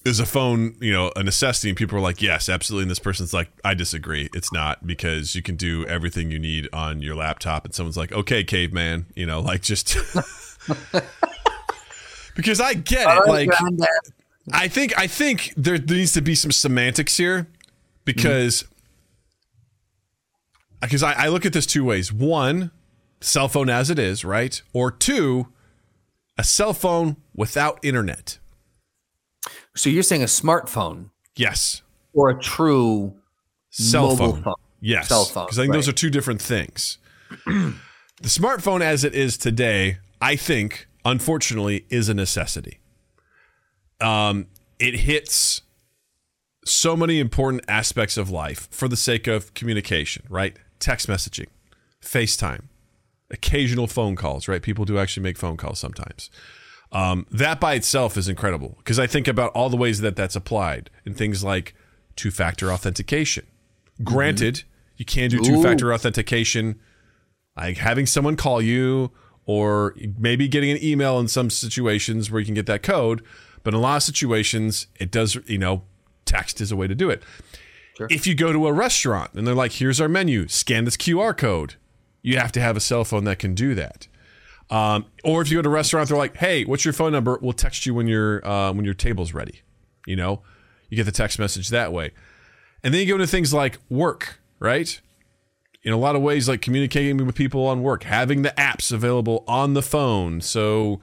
is 0.05 0.21
a 0.21 0.27
phone 0.27 0.77
you 0.81 0.93
know 0.93 1.11
a 1.17 1.25
necessity?" 1.25 1.71
And 1.71 1.77
people 1.77 1.99
are 1.99 2.03
like, 2.03 2.23
"Yes, 2.23 2.49
absolutely." 2.49 2.85
And 2.85 2.91
this 2.91 3.01
person's 3.01 3.35
like, 3.35 3.51
"I 3.65 3.75
disagree. 3.75 4.29
It's 4.33 4.53
not 4.53 4.87
because 4.87 5.35
you 5.35 5.43
can 5.43 5.57
do 5.57 5.85
everything 5.87 6.31
you 6.31 6.39
need 6.39 6.69
on 6.73 7.03
your 7.03 7.17
laptop." 7.17 7.65
And 7.65 7.75
someone's 7.75 7.97
like, 7.97 8.13
"Okay, 8.13 8.45
caveman," 8.45 9.07
you 9.17 9.27
know, 9.27 9.41
like 9.41 9.63
just. 9.63 9.97
because 12.37 12.61
I 12.61 12.75
get 12.75 13.07
it, 13.09 13.27
like 13.27 13.51
I 14.53 14.69
think 14.69 14.99
I 14.99 15.07
think 15.07 15.53
there 15.57 15.79
needs 15.79 16.13
to 16.13 16.23
be 16.23 16.35
some 16.35 16.51
semantics 16.51 17.17
here 17.17 17.47
because 18.05 18.65
because 20.83 21.03
I, 21.03 21.13
I 21.13 21.29
look 21.29 21.47
at 21.47 21.53
this 21.53 21.67
two 21.67 21.85
ways. 21.85 22.13
One, 22.13 22.71
cell 23.21 23.49
phone 23.49 23.71
as 23.71 23.89
it 23.91 23.99
is, 23.99 24.25
right? 24.25 24.61
Or 24.73 24.91
two, 24.91 25.49
a 26.37 26.45
cell 26.45 26.75
phone 26.75 27.17
without 27.35 27.79
internet. 27.83 28.39
So 29.75 29.89
you're 29.91 30.03
saying 30.03 30.23
a 30.23 30.27
smartphone 30.27 31.11
Yes. 31.37 31.83
or 32.13 32.29
a 32.31 32.39
true 32.39 33.15
Cell 33.71 34.09
Mobile 34.09 34.17
phone. 34.35 34.43
phone. 34.43 34.55
Yes. 34.81 35.09
Cell 35.09 35.25
phone, 35.25 35.47
Because 35.47 35.59
I 35.59 35.63
think 35.63 35.73
those 35.73 35.89
are 35.89 35.93
two 35.93 36.11
different 36.11 36.43
things. 36.43 36.99
the 37.47 37.75
smartphone 38.25 38.83
as 38.83 39.03
it 39.05 39.15
is 39.15 39.39
today, 39.39 39.97
I 40.21 40.37
think, 40.37 40.89
unfortunately, 41.05 41.87
is 41.89 42.09
a 42.11 42.15
necessity. 42.15 42.81
Um, 44.01 44.49
it 44.79 44.95
hits 45.01 45.63
so 46.65 46.97
many 46.97 47.19
important 47.19 47.65
aspects 47.69 48.17
of 48.17 48.31
life 48.31 48.69
for 48.71 48.89
the 48.89 48.97
sake 48.97 49.27
of 49.27 49.55
communication, 49.55 50.25
right? 50.29 50.57
Text 50.83 51.07
messaging, 51.07 51.47
FaceTime, 52.03 52.65
occasional 53.31 53.87
phone 53.87 54.17
calls, 54.17 54.49
right? 54.49 54.61
People 54.61 54.85
do 54.85 54.99
actually 54.99 55.23
make 55.23 55.39
phone 55.39 55.57
calls 55.57 55.79
sometimes. 55.79 56.29
Um, 56.91 57.25
that 57.31 57.61
by 57.61 57.75
itself 57.75 58.17
is 58.17 58.29
incredible 58.29 58.75
because 58.79 58.99
I 58.99 59.07
think 59.07 59.29
about 59.29 59.53
all 59.53 59.71
the 59.71 59.77
ways 59.77 60.01
that 60.01 60.17
that's 60.17 60.35
applied 60.35 60.91
in 61.07 61.15
things 61.15 61.45
like 61.45 61.77
two 62.17 62.33
factor 62.33 62.73
authentication. 62.73 63.47
Granted, 64.03 64.65
you 64.97 65.05
can 65.05 65.31
do 65.31 65.39
two 65.39 65.63
factor 65.63 65.95
authentication, 65.95 66.81
like 67.57 67.77
having 67.77 68.07
someone 68.07 68.35
call 68.35 68.61
you 68.61 69.13
or 69.47 69.95
maybe 70.19 70.49
getting 70.49 70.73
an 70.73 70.83
email 70.83 71.21
in 71.21 71.29
some 71.29 71.49
situations 71.49 72.29
where 72.29 72.41
you 72.41 72.47
can 72.47 72.55
get 72.55 72.67
that 72.67 72.83
code. 72.83 73.23
But 73.63 73.73
in 73.73 73.79
a 73.79 73.81
lot 73.81 73.99
of 73.99 74.03
situations, 74.03 74.89
it 74.99 75.13
does, 75.13 75.39
you 75.47 75.59
know, 75.59 75.85
text 76.25 76.61
is 76.61 76.73
a 76.73 76.77
way 76.77 76.89
to 76.89 76.95
do 76.97 77.09
it. 77.09 77.23
If 78.11 78.27
you 78.27 78.35
go 78.35 78.53
to 78.53 78.67
a 78.67 78.73
restaurant 78.73 79.33
and 79.35 79.47
they're 79.47 79.55
like, 79.55 79.73
here's 79.73 80.01
our 80.01 80.09
menu, 80.09 80.49
scan 80.49 80.85
this 80.85 80.97
QR 80.97 81.37
code, 81.37 81.75
you 82.23 82.39
have 82.39 82.53
to 82.53 82.61
have 82.61 82.77
a 82.77 82.81
cell 82.81 83.05
phone 83.05 83.25
that 83.25 83.39
can 83.39 83.55
do 83.55 83.75
that. 83.75 84.09
Um, 84.71 85.05
or 85.23 85.43
if 85.43 85.51
you 85.51 85.59
go 85.59 85.63
to 85.63 85.69
a 85.69 85.73
restaurant, 85.73 86.09
they're 86.09 86.17
like, 86.17 86.37
"Hey, 86.37 86.65
what's 86.65 86.85
your 86.85 86.95
phone 86.95 87.13
number? 87.13 87.39
We'll 87.43 87.53
text 87.53 87.85
you 87.85 87.93
when 87.95 88.07
your 88.07 88.47
uh, 88.47 88.73
when 88.73 88.87
your 88.87 88.95
table's 88.95 89.35
ready." 89.35 89.61
You 90.07 90.17
know, 90.17 90.41
you 90.89 90.97
get 90.97 91.05
the 91.05 91.13
text 91.13 91.39
message 91.39 91.69
that 91.69 91.93
way, 91.93 92.13
and 92.83 92.95
then 92.95 93.03
you 93.03 93.07
go 93.07 93.15
into 93.15 93.27
things 93.27 93.53
like 93.53 93.79
work, 93.91 94.41
right? 94.59 94.99
In 95.83 95.93
a 95.93 95.99
lot 95.99 96.17
of 96.17 96.23
ways, 96.23 96.49
like 96.49 96.63
communicating 96.63 97.19
with 97.27 97.35
people 97.35 97.67
on 97.67 97.83
work, 97.83 98.05
having 98.05 98.43
the 98.43 98.55
apps 98.57 98.93
available 98.93 99.45
on 99.47 99.75
the 99.75 99.83
phone. 99.83 100.41
So 100.41 101.01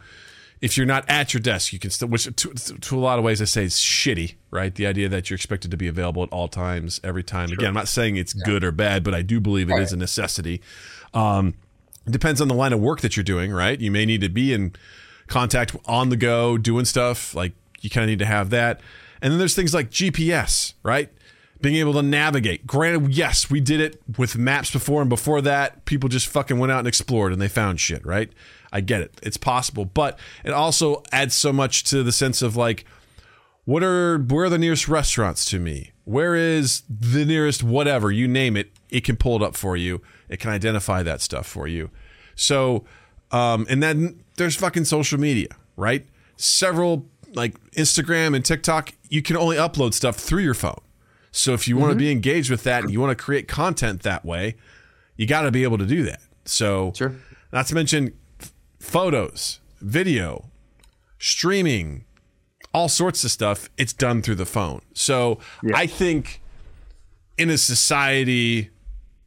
if 0.61 0.75
you're 0.75 0.85
not 0.85 1.05
at 1.09 1.33
your 1.33 1.39
desk, 1.41 1.71
you 1.71 1.79
can 1.79 1.89
still, 1.89 2.09
which 2.09 2.25
to, 2.25 2.53
to 2.53 2.97
a 2.97 2.99
lot 2.99 3.17
of 3.17 3.25
ways 3.25 3.41
I 3.41 3.45
say 3.45 3.63
is 3.63 3.75
shitty, 3.75 4.35
right? 4.51 4.73
The 4.73 4.87
idea 4.87 5.07
that 5.09 5.29
you're 5.29 5.35
expected 5.35 5.71
to 5.71 5.77
be 5.77 5.87
available 5.87 6.23
at 6.23 6.29
all 6.29 6.47
times, 6.47 6.99
every 7.03 7.23
time. 7.23 7.51
Again, 7.51 7.67
I'm 7.69 7.73
not 7.73 7.87
saying 7.87 8.17
it's 8.17 8.33
good 8.33 8.63
or 8.63 8.71
bad, 8.71 9.03
but 9.03 9.13
I 9.13 9.21
do 9.21 9.39
believe 9.39 9.69
it 9.69 9.79
is 9.79 9.93
a 9.93 9.97
necessity. 9.97 10.61
Um, 11.13 11.53
it 12.05 12.11
depends 12.11 12.41
on 12.41 12.47
the 12.47 12.53
line 12.55 12.73
of 12.73 12.79
work 12.79 13.01
that 13.01 13.15
you're 13.15 13.23
doing, 13.23 13.51
right? 13.51 13.79
You 13.79 13.91
may 13.91 14.05
need 14.05 14.21
to 14.21 14.29
be 14.29 14.53
in 14.53 14.73
contact 15.27 15.75
on 15.85 16.09
the 16.09 16.17
go, 16.17 16.57
doing 16.57 16.85
stuff. 16.85 17.33
Like 17.33 17.53
you 17.79 17.89
kind 17.89 18.03
of 18.03 18.09
need 18.09 18.19
to 18.19 18.25
have 18.25 18.49
that. 18.49 18.81
And 19.21 19.31
then 19.31 19.39
there's 19.39 19.55
things 19.55 19.73
like 19.73 19.89
GPS, 19.91 20.73
right? 20.83 21.09
Being 21.61 21.75
able 21.75 21.93
to 21.93 22.01
navigate. 22.01 22.65
Granted, 22.65 23.13
yes, 23.13 23.49
we 23.49 23.59
did 23.59 23.81
it 23.81 24.01
with 24.17 24.37
maps 24.37 24.71
before, 24.71 25.01
and 25.01 25.09
before 25.09 25.41
that, 25.41 25.83
people 25.85 26.07
just 26.07 26.27
fucking 26.27 26.57
went 26.57 26.71
out 26.71 26.79
and 26.79 26.87
explored 26.87 27.33
and 27.33 27.41
they 27.41 27.49
found 27.49 27.79
shit, 27.79 28.05
right? 28.05 28.31
I 28.71 28.81
get 28.81 29.01
it. 29.01 29.19
It's 29.21 29.37
possible. 29.37 29.85
But 29.85 30.17
it 30.43 30.51
also 30.51 31.03
adds 31.11 31.35
so 31.35 31.51
much 31.51 31.83
to 31.85 32.03
the 32.03 32.11
sense 32.11 32.41
of 32.41 32.55
like, 32.55 32.85
what 33.65 33.83
are 33.83 34.17
where 34.17 34.45
are 34.45 34.49
the 34.49 34.57
nearest 34.57 34.87
restaurants 34.87 35.45
to 35.45 35.59
me? 35.59 35.91
Where 36.05 36.33
is 36.33 36.81
the 36.89 37.23
nearest 37.23 37.61
whatever 37.61 38.11
you 38.11 38.27
name 38.27 38.57
it? 38.57 38.71
It 38.89 39.03
can 39.03 39.15
pull 39.15 39.35
it 39.35 39.43
up 39.43 39.55
for 39.55 39.77
you. 39.77 40.01
It 40.27 40.39
can 40.39 40.49
identify 40.49 41.03
that 41.03 41.21
stuff 41.21 41.45
for 41.45 41.67
you. 41.67 41.91
So, 42.35 42.85
um, 43.31 43.67
and 43.69 43.83
then 43.83 44.23
there's 44.37 44.55
fucking 44.55 44.85
social 44.85 45.19
media, 45.19 45.49
right? 45.75 46.07
Several 46.35 47.05
like 47.35 47.59
Instagram 47.73 48.35
and 48.35 48.43
TikTok. 48.43 48.93
You 49.09 49.21
can 49.21 49.37
only 49.37 49.57
upload 49.57 49.93
stuff 49.93 50.15
through 50.15 50.41
your 50.41 50.55
phone. 50.55 50.79
So 51.31 51.53
if 51.53 51.67
you 51.67 51.77
want 51.77 51.91
to 51.91 51.93
mm-hmm. 51.93 51.99
be 51.99 52.11
engaged 52.11 52.49
with 52.49 52.63
that 52.63 52.83
and 52.83 52.91
you 52.91 52.99
want 52.99 53.17
to 53.17 53.23
create 53.23 53.47
content 53.47 54.03
that 54.03 54.25
way, 54.25 54.55
you 55.15 55.27
got 55.27 55.41
to 55.41 55.51
be 55.51 55.63
able 55.63 55.77
to 55.77 55.85
do 55.85 56.03
that. 56.03 56.21
So, 56.45 56.93
Sure. 56.95 57.13
not 57.51 57.67
to 57.67 57.75
mention 57.75 58.13
f- 58.41 58.53
photos, 58.79 59.59
video, 59.81 60.45
streaming, 61.19 62.05
all 62.73 62.89
sorts 62.89 63.23
of 63.23 63.31
stuff. 63.31 63.69
It's 63.77 63.93
done 63.93 64.21
through 64.21 64.35
the 64.35 64.45
phone. 64.45 64.81
So 64.93 65.39
I 65.73 65.85
think 65.87 66.41
in 67.37 67.49
a 67.49 67.57
society, 67.57 68.69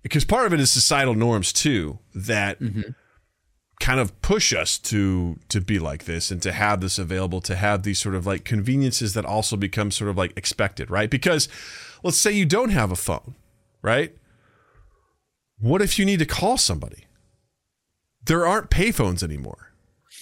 because 0.02 0.24
part 0.24 0.46
of 0.46 0.52
it 0.52 0.60
is 0.60 0.70
societal 0.70 1.14
norms 1.14 1.52
too, 1.52 1.98
that 2.14 2.60
mm-hmm. 2.60 2.82
kind 3.80 4.00
of 4.00 4.20
push 4.22 4.52
us 4.52 4.78
to 4.78 5.38
to 5.48 5.60
be 5.60 5.78
like 5.78 6.04
this 6.04 6.30
and 6.30 6.40
to 6.42 6.52
have 6.52 6.80
this 6.80 6.98
available, 6.98 7.40
to 7.42 7.56
have 7.56 7.82
these 7.82 8.00
sort 8.00 8.14
of 8.14 8.26
like 8.26 8.44
conveniences 8.44 9.14
that 9.14 9.24
also 9.24 9.56
become 9.56 9.90
sort 9.90 10.10
of 10.10 10.16
like 10.16 10.32
expected, 10.36 10.90
right? 10.90 11.10
Because 11.10 11.48
let's 12.02 12.18
say 12.18 12.32
you 12.32 12.44
don't 12.46 12.70
have 12.70 12.90
a 12.90 12.96
phone, 12.96 13.34
right? 13.82 14.14
What 15.58 15.80
if 15.82 15.98
you 15.98 16.04
need 16.04 16.18
to 16.18 16.26
call 16.26 16.56
somebody? 16.58 17.04
There 18.24 18.46
aren't 18.46 18.70
payphones 18.70 19.22
anymore. 19.22 19.68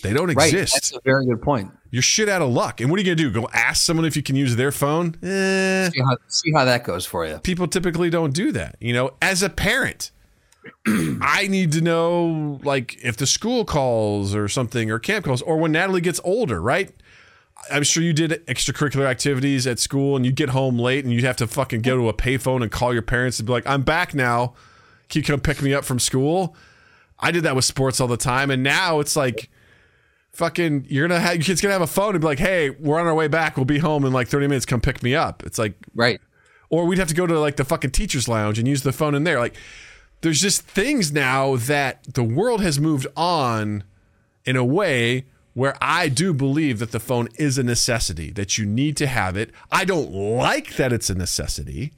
They 0.02 0.12
don't 0.14 0.32
Right. 0.34 0.52
exist 0.52 0.72
That's 0.74 0.92
a 0.94 1.00
very 1.04 1.26
good 1.26 1.42
point. 1.42 1.70
you're 1.90 2.00
shit 2.02 2.28
out 2.28 2.40
of 2.40 2.48
luck. 2.50 2.80
And 2.80 2.90
what 2.90 2.98
are 2.98 3.02
you 3.02 3.06
gonna 3.06 3.16
do? 3.16 3.30
Go 3.30 3.48
ask 3.52 3.82
someone 3.84 4.06
if 4.06 4.16
you 4.16 4.22
can 4.22 4.36
use 4.36 4.56
their 4.56 4.72
phone? 4.72 5.16
Eh, 5.22 5.90
See 5.90 6.00
how, 6.00 6.16
see 6.28 6.52
how 6.52 6.64
that 6.64 6.84
goes 6.84 7.04
for 7.04 7.26
you. 7.26 7.38
people 7.38 7.66
typically 7.68 8.08
don't 8.08 8.32
do 8.32 8.50
that. 8.52 8.76
You 8.80 8.94
know, 8.94 9.12
as 9.20 9.42
a 9.42 9.50
parent, 9.50 10.10
I 10.86 11.46
need 11.50 11.72
to 11.72 11.80
know 11.82 12.60
like 12.62 12.98
if 13.02 13.16
the 13.18 13.26
school 13.26 13.64
calls 13.66 14.34
or 14.34 14.48
something 14.48 14.90
or 14.90 14.98
camp 14.98 15.24
calls 15.26 15.42
or 15.42 15.58
when 15.58 15.72
Natalie 15.72 16.00
gets 16.00 16.20
older, 16.24 16.60
right? 16.62 16.92
I'm 17.70 17.82
sure 17.82 18.02
you 18.02 18.12
did 18.12 18.44
extracurricular 18.46 19.06
activities 19.06 19.66
at 19.66 19.78
school 19.78 20.16
and 20.16 20.24
you 20.24 20.32
get 20.32 20.50
home 20.50 20.78
late 20.78 21.04
and 21.04 21.12
you'd 21.12 21.24
have 21.24 21.36
to 21.36 21.46
fucking 21.46 21.82
go 21.82 21.96
to 21.96 22.08
a 22.08 22.14
payphone 22.14 22.62
and 22.62 22.70
call 22.70 22.92
your 22.92 23.02
parents 23.02 23.38
and 23.38 23.46
be 23.46 23.52
like, 23.52 23.66
I'm 23.66 23.82
back 23.82 24.14
now. 24.14 24.54
Can 25.08 25.20
you 25.20 25.24
come 25.26 25.40
pick 25.40 25.60
me 25.62 25.74
up 25.74 25.84
from 25.84 25.98
school? 25.98 26.56
I 27.18 27.30
did 27.30 27.42
that 27.42 27.54
with 27.54 27.64
sports 27.64 28.00
all 28.00 28.08
the 28.08 28.16
time. 28.16 28.50
And 28.50 28.62
now 28.62 29.00
it's 29.00 29.14
like, 29.16 29.50
fucking 30.32 30.86
you're 30.88 31.06
gonna 31.08 31.20
have 31.20 31.34
your 31.36 31.42
kid's 31.44 31.60
gonna 31.60 31.72
have 31.72 31.82
a 31.82 31.86
phone 31.86 32.14
and 32.14 32.20
be 32.20 32.26
like, 32.26 32.38
hey, 32.38 32.70
we're 32.70 32.98
on 33.00 33.06
our 33.06 33.14
way 33.14 33.28
back. 33.28 33.56
We'll 33.56 33.64
be 33.66 33.78
home 33.78 34.04
in 34.04 34.12
like 34.12 34.28
30 34.28 34.46
minutes. 34.46 34.64
Come 34.66 34.80
pick 34.80 35.02
me 35.02 35.14
up. 35.14 35.42
It's 35.44 35.58
like, 35.58 35.74
Right. 35.94 36.20
or 36.70 36.86
we'd 36.86 36.98
have 36.98 37.08
to 37.08 37.14
go 37.14 37.26
to 37.26 37.38
like 37.38 37.56
the 37.56 37.64
fucking 37.64 37.90
teacher's 37.90 38.28
lounge 38.28 38.58
and 38.58 38.66
use 38.66 38.82
the 38.82 38.92
phone 38.92 39.14
in 39.14 39.24
there. 39.24 39.38
Like, 39.38 39.56
there's 40.22 40.40
just 40.40 40.62
things 40.62 41.12
now 41.12 41.56
that 41.56 42.04
the 42.14 42.22
world 42.22 42.62
has 42.62 42.78
moved 42.78 43.06
on 43.16 43.84
in 44.44 44.54
a 44.56 44.64
way 44.64 45.24
where 45.54 45.76
I 45.80 46.08
do 46.08 46.32
believe 46.32 46.78
that 46.78 46.92
the 46.92 47.00
phone 47.00 47.28
is 47.36 47.58
a 47.58 47.62
necessity, 47.62 48.30
that 48.32 48.56
you 48.56 48.66
need 48.66 48.96
to 48.98 49.06
have 49.06 49.36
it. 49.36 49.50
I 49.70 49.84
don't 49.84 50.12
like 50.12 50.76
that 50.76 50.92
it's 50.92 51.10
a 51.10 51.14
necessity. 51.14 51.92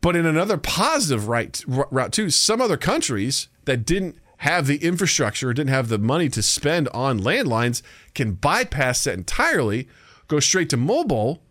But 0.00 0.16
in 0.16 0.26
another 0.26 0.56
positive 0.56 1.28
right, 1.28 1.62
route 1.66 2.12
too, 2.12 2.30
some 2.30 2.60
other 2.60 2.76
countries 2.76 3.48
that 3.66 3.84
didn't 3.84 4.16
have 4.38 4.66
the 4.66 4.78
infrastructure, 4.78 5.52
didn't 5.52 5.70
have 5.70 5.88
the 5.88 5.98
money 5.98 6.28
to 6.30 6.42
spend 6.42 6.88
on 6.88 7.20
landlines, 7.20 7.82
can 8.14 8.32
bypass 8.32 9.04
that 9.04 9.14
entirely, 9.14 9.86
go 10.28 10.40
straight 10.40 10.70
to 10.70 10.78
mobile, 10.78 11.42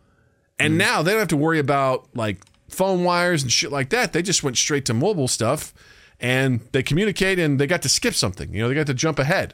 and 0.58 0.74
mm. 0.74 0.78
now 0.78 1.02
they 1.04 1.12
don't 1.12 1.20
have 1.20 1.28
to 1.28 1.38
worry 1.38 1.60
about 1.60 2.08
like 2.16 2.44
phone 2.68 3.04
wires 3.04 3.44
and 3.44 3.52
shit 3.52 3.72
like 3.72 3.90
that. 3.90 4.12
They 4.12 4.24
just 4.24 4.44
went 4.44 4.58
straight 4.58 4.86
to 4.86 4.96
mobile 4.96 5.28
stuff, 5.28 5.72
and 6.20 6.62
they 6.72 6.82
communicate, 6.82 7.38
and 7.38 7.60
they 7.60 7.68
got 7.68 7.84
to 7.84 7.90
skip 7.90 8.16
something. 8.16 8.54
You 8.54 8.64
know, 8.64 8.70
they 8.70 8.76
got 8.76 8.88
to 8.88 8.96
jump 8.96 9.20
ahead. 9.20 9.54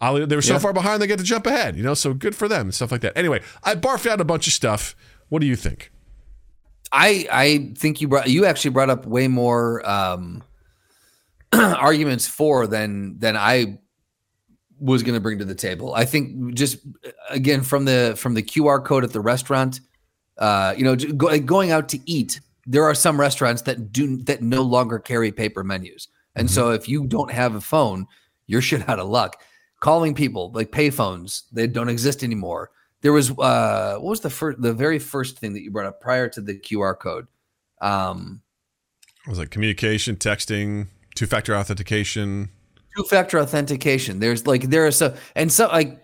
They 0.00 0.36
were 0.36 0.42
so 0.42 0.54
Yeah. 0.54 0.58
far 0.58 0.72
behind, 0.72 1.00
they 1.00 1.06
get 1.06 1.18
to 1.18 1.24
jump 1.24 1.46
ahead. 1.46 1.76
You 1.76 1.82
know, 1.82 1.94
so 1.94 2.12
good 2.14 2.34
for 2.34 2.48
them 2.48 2.62
and 2.66 2.74
stuff 2.74 2.92
like 2.92 3.00
that. 3.02 3.16
Anyway, 3.16 3.40
I 3.62 3.74
barfed 3.74 4.08
out 4.10 4.20
a 4.20 4.24
bunch 4.24 4.46
of 4.46 4.52
stuff. 4.52 4.94
What 5.28 5.40
do 5.40 5.46
you 5.46 5.56
think? 5.56 5.90
I 6.92 7.26
I 7.30 7.72
think 7.76 8.00
you 8.00 8.08
brought 8.08 8.28
you 8.28 8.44
actually 8.44 8.70
brought 8.70 8.90
up 8.90 9.06
way 9.06 9.26
more 9.28 9.88
um, 9.88 10.42
arguments 11.52 12.26
for 12.26 12.66
than 12.66 13.18
than 13.18 13.36
I 13.36 13.78
was 14.78 15.02
going 15.02 15.14
to 15.14 15.20
bring 15.20 15.38
to 15.38 15.44
the 15.44 15.54
table. 15.54 15.94
I 15.94 16.04
think 16.04 16.54
just 16.54 16.78
again 17.30 17.62
from 17.62 17.84
the 17.84 18.14
from 18.16 18.34
the 18.34 18.42
QR 18.42 18.84
code 18.84 19.04
at 19.04 19.12
the 19.12 19.20
restaurant, 19.20 19.80
uh, 20.38 20.74
you 20.76 20.84
know, 20.84 20.96
go, 20.96 21.36
going 21.40 21.70
out 21.70 21.88
to 21.90 21.98
eat. 22.10 22.40
There 22.66 22.84
are 22.84 22.94
some 22.94 23.20
restaurants 23.20 23.62
that 23.62 23.92
do 23.92 24.16
that 24.24 24.42
no 24.42 24.62
longer 24.62 24.98
carry 24.98 25.30
paper 25.32 25.62
menus, 25.64 26.08
and 26.34 26.50
so 26.50 26.70
if 26.70 26.88
you 26.88 27.06
don't 27.06 27.30
have 27.30 27.54
a 27.54 27.60
phone, 27.60 28.06
you're 28.46 28.62
shit 28.62 28.88
out 28.88 28.98
of 28.98 29.08
luck. 29.08 29.40
Calling 29.84 30.14
people 30.14 30.50
like 30.54 30.70
payphones, 30.70 31.42
they 31.52 31.66
don't 31.66 31.90
exist 31.90 32.24
anymore. 32.24 32.70
There 33.02 33.12
was 33.12 33.30
uh, 33.30 33.96
what 34.00 34.10
was 34.10 34.20
the 34.20 34.30
first, 34.30 34.62
the 34.62 34.72
very 34.72 34.98
first 34.98 35.38
thing 35.38 35.52
that 35.52 35.62
you 35.62 35.70
brought 35.70 35.84
up 35.84 36.00
prior 36.00 36.26
to 36.30 36.40
the 36.40 36.54
QR 36.58 36.98
code? 36.98 37.26
Um, 37.82 38.40
It 39.26 39.28
was 39.28 39.38
like 39.38 39.50
communication, 39.50 40.16
texting, 40.16 40.86
two 41.14 41.26
factor 41.26 41.54
authentication. 41.54 42.48
two-factor 42.96 43.38
authentication 43.40 44.20
there's 44.20 44.46
like 44.46 44.62
there 44.70 44.86
are 44.86 44.90
so 44.92 45.14
and 45.34 45.52
so 45.52 45.66
like 45.66 46.00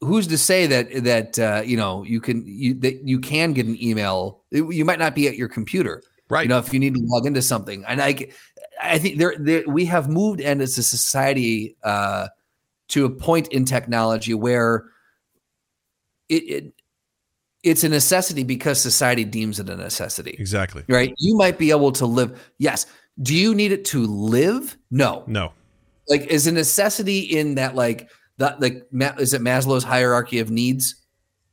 who's 0.00 0.26
to 0.28 0.38
say 0.38 0.66
that 0.66 0.86
that 1.04 1.38
uh 1.38 1.60
you 1.70 1.76
know 1.76 2.04
you 2.04 2.20
can 2.20 2.42
you 2.46 2.72
that 2.84 3.02
you 3.04 3.18
can 3.20 3.52
get 3.52 3.66
an 3.66 3.76
email 3.82 4.40
you 4.50 4.84
might 4.84 4.98
not 5.00 5.14
be 5.14 5.26
at 5.28 5.36
your 5.36 5.48
computer 5.48 6.00
Right. 6.30 6.44
you 6.44 6.48
know 6.48 6.58
if 6.58 6.72
you 6.72 6.78
need 6.78 6.94
to 6.94 7.00
log 7.12 7.26
into 7.26 7.42
something 7.42 7.84
and 7.88 8.00
i 8.00 8.10
i 8.80 8.96
think 8.98 9.18
there, 9.18 9.34
there 9.38 9.64
we 9.66 9.86
have 9.86 10.08
moved 10.08 10.40
and 10.40 10.62
as 10.62 10.78
a 10.78 10.84
society 10.84 11.76
uh 11.82 12.28
to 12.88 13.04
a 13.04 13.10
point 13.10 13.48
in 13.48 13.64
technology 13.64 14.34
where 14.34 14.86
it, 16.28 16.42
it 16.44 16.72
it's 17.64 17.82
a 17.84 17.88
necessity 17.88 18.44
because 18.44 18.80
society 18.80 19.24
deems 19.24 19.58
it 19.58 19.68
a 19.68 19.76
necessity 19.76 20.36
exactly. 20.38 20.84
right 20.88 21.12
you 21.18 21.36
might 21.36 21.58
be 21.58 21.70
able 21.70 21.90
to 21.92 22.06
live 22.06 22.50
yes 22.58 22.86
do 23.22 23.34
you 23.34 23.54
need 23.54 23.72
it 23.72 23.84
to 23.84 24.06
live 24.06 24.76
no 24.90 25.24
No. 25.26 25.52
like 26.08 26.22
is 26.26 26.46
a 26.46 26.52
necessity 26.52 27.18
in 27.20 27.56
that 27.56 27.74
like 27.74 28.08
that 28.38 28.60
like 28.60 28.86
is 29.18 29.34
it 29.34 29.42
Maslow's 29.42 29.82
hierarchy 29.84 30.38
of 30.38 30.48
needs? 30.50 30.94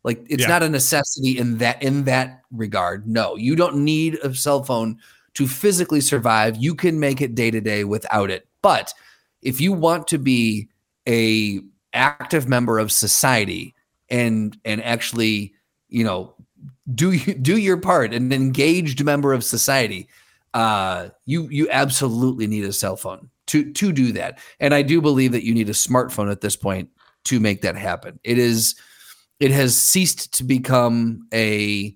Like 0.03 0.23
it's 0.29 0.43
Yeah. 0.43 0.49
not 0.49 0.61
a 0.63 0.69
necessity 0.69 1.35
in 1.37 1.57
that 1.57 1.81
in 1.81 2.03
that 2.03 2.41
regard. 2.51 3.07
No, 3.07 3.35
you 3.35 3.55
don't 3.55 3.77
need 3.77 4.19
a 4.23 4.33
cell 4.35 4.63
phone 4.63 4.99
to 5.33 5.47
physically 5.47 5.99
survive. 5.99 6.55
You 6.57 6.75
can 6.75 6.99
make 6.99 7.21
it 7.21 7.33
day 7.33 7.49
to 7.49 7.59
day 7.59 7.83
without 7.85 8.29
it. 8.29 8.47
But 8.61 8.93
if 9.41 9.59
you 9.59 9.73
want 9.73 10.07
to 10.09 10.19
be 10.19 10.69
a 11.07 11.61
active 11.93 12.47
member 12.47 12.79
of 12.79 12.91
society 12.91 13.75
and 14.09 14.57
and 14.65 14.83
actually, 14.83 15.53
you 15.89 16.03
know, 16.03 16.33
do 16.93 17.17
do 17.17 17.57
your 17.57 17.77
part, 17.77 18.13
an 18.13 18.31
engaged 18.31 19.03
member 19.03 19.33
of 19.33 19.43
society, 19.43 20.07
uh, 20.53 21.09
you 21.25 21.47
you 21.49 21.67
absolutely 21.69 22.47
need 22.47 22.65
a 22.65 22.73
cell 22.73 22.95
phone 22.95 23.29
to 23.47 23.71
to 23.73 23.91
do 23.91 24.11
that. 24.13 24.39
And 24.59 24.73
I 24.73 24.81
do 24.81 25.01
believe 25.01 25.31
that 25.31 25.45
you 25.45 25.53
need 25.53 25.69
a 25.69 25.73
smartphone 25.73 26.31
at 26.31 26.41
this 26.41 26.55
point 26.55 26.89
to 27.25 27.39
make 27.39 27.61
that 27.61 27.75
happen. 27.75 28.19
It 28.23 28.37
is 28.37 28.75
it 29.39 29.51
has 29.51 29.75
ceased 29.75 30.33
to 30.35 30.43
become 30.43 31.27
a 31.33 31.95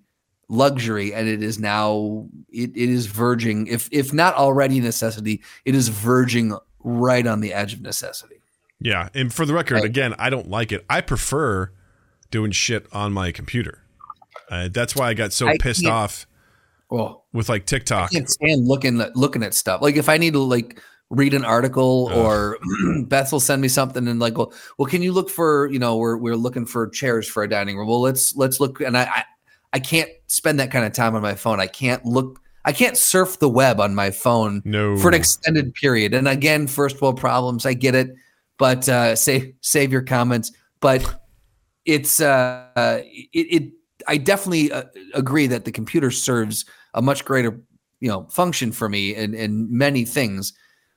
luxury 0.49 1.13
and 1.13 1.27
it 1.27 1.43
is 1.43 1.59
now 1.59 2.27
it, 2.49 2.71
it 2.75 2.89
is 2.89 3.05
verging 3.05 3.67
if 3.67 3.87
if 3.91 4.11
not 4.11 4.33
already 4.33 4.79
necessity 4.79 5.43
it 5.63 5.75
is 5.75 5.89
verging 5.89 6.57
right 6.79 7.27
on 7.27 7.39
the 7.39 7.53
edge 7.53 7.71
of 7.71 7.81
necessity 7.81 8.38
Yeah. 8.79 9.09
And 9.13 9.33
for 9.33 9.45
the 9.45 9.53
record, 9.53 9.75
Right. 9.75 9.85
again, 9.85 10.15
I 10.17 10.29
don't 10.29 10.49
like 10.49 10.71
it. 10.71 10.85
I 10.89 11.01
prefer 11.01 11.71
doing 12.31 12.51
shit 12.51 12.85
on 12.91 13.11
my 13.13 13.31
computer. 13.31 13.79
Uh, 14.49 14.69
that's 14.71 14.95
why 14.95 15.09
I 15.09 15.13
got 15.13 15.33
so 15.33 15.47
I 15.47 15.57
pissed 15.57 15.85
off 15.85 16.25
well 16.89 17.25
with 17.33 17.49
like 17.49 17.65
TikTok. 17.65 18.09
I 18.11 18.13
can't 18.15 18.29
stand 18.29 18.67
looking 18.67 18.99
at 19.01 19.15
looking 19.15 19.43
at 19.43 19.53
stuff. 19.53 19.81
Like 19.81 19.95
if 19.95 20.09
I 20.09 20.17
need 20.17 20.33
to 20.33 20.39
like 20.39 20.81
read 21.11 21.33
an 21.33 21.43
article 21.45 22.09
or 22.13 22.57
Beth 23.07 23.31
will 23.31 23.39
send 23.39 23.61
me 23.61 23.67
something 23.67 24.07
and 24.07 24.19
like, 24.19 24.37
well, 24.37 24.53
well, 24.77 24.85
can 24.87 25.01
you 25.01 25.11
look 25.11 25.29
for, 25.29 25.67
you 25.71 25.79
know, 25.79 25.97
we're 25.97 26.17
we're 26.17 26.35
looking 26.35 26.65
for 26.65 26.87
chairs 26.87 27.27
for 27.27 27.43
a 27.43 27.49
dining 27.49 27.77
room. 27.77 27.87
Well, 27.87 28.01
let's 28.01 28.35
let's 28.35 28.59
look 28.59 28.79
and 28.81 28.97
I 28.97 29.03
I, 29.03 29.23
I 29.73 29.79
can't 29.79 30.09
spend 30.27 30.59
that 30.59 30.71
kind 30.71 30.85
of 30.85 30.93
time 30.93 31.15
on 31.15 31.21
my 31.21 31.35
phone. 31.35 31.59
I 31.59 31.67
can't 31.67 32.03
look 32.05 32.39
I 32.65 32.71
can't 32.71 32.97
surf 32.97 33.39
the 33.39 33.49
web 33.49 33.79
on 33.79 33.93
my 33.95 34.11
phone 34.11 34.61
No. 34.65 34.97
for 34.97 35.07
an 35.09 35.13
extended 35.13 35.73
period. 35.75 36.13
And 36.13 36.27
again, 36.27 36.67
first 36.67 37.01
world 37.01 37.19
problems, 37.19 37.65
I 37.65 37.73
get 37.73 37.95
it, 37.95 38.15
but 38.59 38.87
uh 38.87 39.15
save 39.15 39.55
save 39.61 39.91
your 39.91 40.03
comments. 40.03 40.51
But 40.79 41.21
it's 41.85 42.21
uh 42.21 42.67
it, 42.75 43.27
it 43.33 43.73
I 44.07 44.17
definitely 44.17 44.71
uh, 44.71 44.83
agree 45.15 45.47
that 45.47 45.65
the 45.65 45.71
computer 45.71 46.11
serves 46.11 46.65
a 46.93 47.01
much 47.01 47.25
greater 47.25 47.59
you 47.99 48.09
know 48.09 48.27
function 48.29 48.71
for 48.71 48.87
me 48.87 49.15
in 49.15 49.33
in 49.33 49.67
many 49.75 50.05
things 50.05 50.53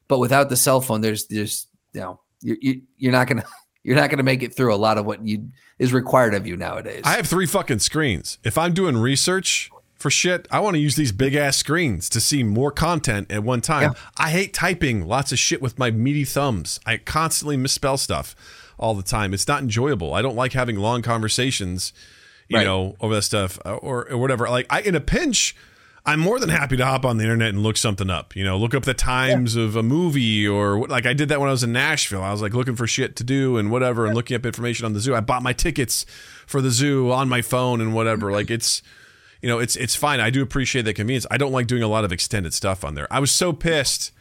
but 0.08 0.18
without 0.18 0.48
the 0.48 0.56
cell 0.56 0.80
phone 0.80 1.00
there's 1.00 1.26
there's 1.26 1.66
you 1.92 2.00
know 2.00 2.20
you, 2.40 2.56
you 2.60 2.82
you're 2.96 3.12
not 3.12 3.26
gonna 3.26 3.44
you're 3.82 3.96
not 3.96 4.10
gonna 4.10 4.22
make 4.22 4.42
it 4.42 4.54
through 4.54 4.72
a 4.72 4.76
lot 4.76 4.98
of 4.98 5.04
what 5.04 5.26
you 5.26 5.48
is 5.78 5.92
required 5.92 6.34
of 6.34 6.46
you 6.46 6.56
nowadays 6.56 7.02
I 7.04 7.16
have 7.16 7.26
three 7.26 7.46
fucking 7.46 7.80
screens. 7.80 8.38
If 8.44 8.56
I'm 8.56 8.72
doing 8.72 8.96
research 8.96 9.70
for 10.02 10.10
shit, 10.10 10.46
I 10.50 10.60
want 10.60 10.74
to 10.74 10.80
use 10.80 10.96
these 10.96 11.12
big 11.12 11.34
ass 11.34 11.56
screens 11.56 12.08
to 12.10 12.20
see 12.20 12.42
more 12.42 12.70
content 12.70 13.30
at 13.32 13.42
one 13.42 13.60
time. 13.60 13.92
Yeah. 13.94 13.98
I 14.18 14.30
hate 14.30 14.52
typing 14.52 15.06
lots 15.06 15.32
of 15.32 15.38
shit 15.38 15.62
with 15.62 15.78
my 15.78 15.90
meaty 15.90 16.24
thumbs. 16.24 16.80
I 16.84 16.96
constantly 16.98 17.56
misspell 17.56 17.96
stuff 17.96 18.34
all 18.78 18.94
the 18.94 19.02
time. 19.02 19.32
It's 19.32 19.46
not 19.48 19.62
enjoyable. 19.62 20.12
I 20.12 20.20
don't 20.22 20.36
like 20.36 20.52
having 20.52 20.76
long 20.76 21.02
conversations, 21.02 21.92
you 22.48 22.58
Right. 22.58 22.64
know, 22.66 22.96
over 23.00 23.14
that 23.14 23.22
stuff 23.22 23.58
uh, 23.64 23.76
or, 23.76 24.10
or 24.10 24.18
whatever. 24.18 24.48
Like 24.50 24.66
I 24.70 24.80
in 24.80 24.94
a 24.94 25.00
pinch, 25.00 25.54
I'm 26.04 26.18
more 26.18 26.40
than 26.40 26.48
happy 26.48 26.76
to 26.78 26.84
hop 26.84 27.04
on 27.04 27.16
the 27.18 27.22
internet 27.22 27.50
and 27.50 27.62
look 27.62 27.76
something 27.76 28.10
up. 28.10 28.34
You 28.34 28.42
know, 28.42 28.58
look 28.58 28.74
up 28.74 28.82
the 28.84 28.94
times 28.94 29.54
of 29.54 29.76
a 29.76 29.84
movie 29.84 30.48
or 30.48 30.86
like 30.88 31.06
I 31.06 31.12
did 31.12 31.28
that 31.28 31.38
when 31.38 31.48
I 31.48 31.52
was 31.52 31.62
in 31.62 31.72
Nashville. 31.72 32.22
I 32.24 32.32
was 32.32 32.42
like 32.42 32.54
looking 32.54 32.74
for 32.74 32.88
shit 32.88 33.14
to 33.16 33.24
do 33.24 33.56
and 33.56 33.70
whatever 33.70 34.04
and 34.06 34.14
looking 34.16 34.34
up 34.34 34.44
information 34.44 34.84
on 34.84 34.94
the 34.94 35.00
zoo. 35.00 35.14
I 35.14 35.20
bought 35.20 35.44
my 35.44 35.52
tickets 35.52 36.04
for 36.46 36.60
the 36.60 36.70
zoo 36.72 37.12
on 37.12 37.28
my 37.28 37.40
phone 37.40 37.80
and 37.80 37.94
whatever. 37.94 38.32
Like 38.32 38.50
it's 38.50 38.82
you 39.42 39.48
know, 39.48 39.58
it's 39.58 39.76
it's 39.76 39.94
fine. 39.94 40.20
I 40.20 40.30
do 40.30 40.40
appreciate 40.42 40.82
that 40.86 40.94
convenience. 40.94 41.26
I 41.30 41.36
don't 41.36 41.52
like 41.52 41.66
doing 41.66 41.82
a 41.82 41.88
lot 41.88 42.04
of 42.04 42.12
extended 42.12 42.54
stuff 42.54 42.84
on 42.84 42.94
there. 42.94 43.06
I 43.12 43.18
was 43.20 43.30
so 43.30 43.52
pissed 43.52 44.12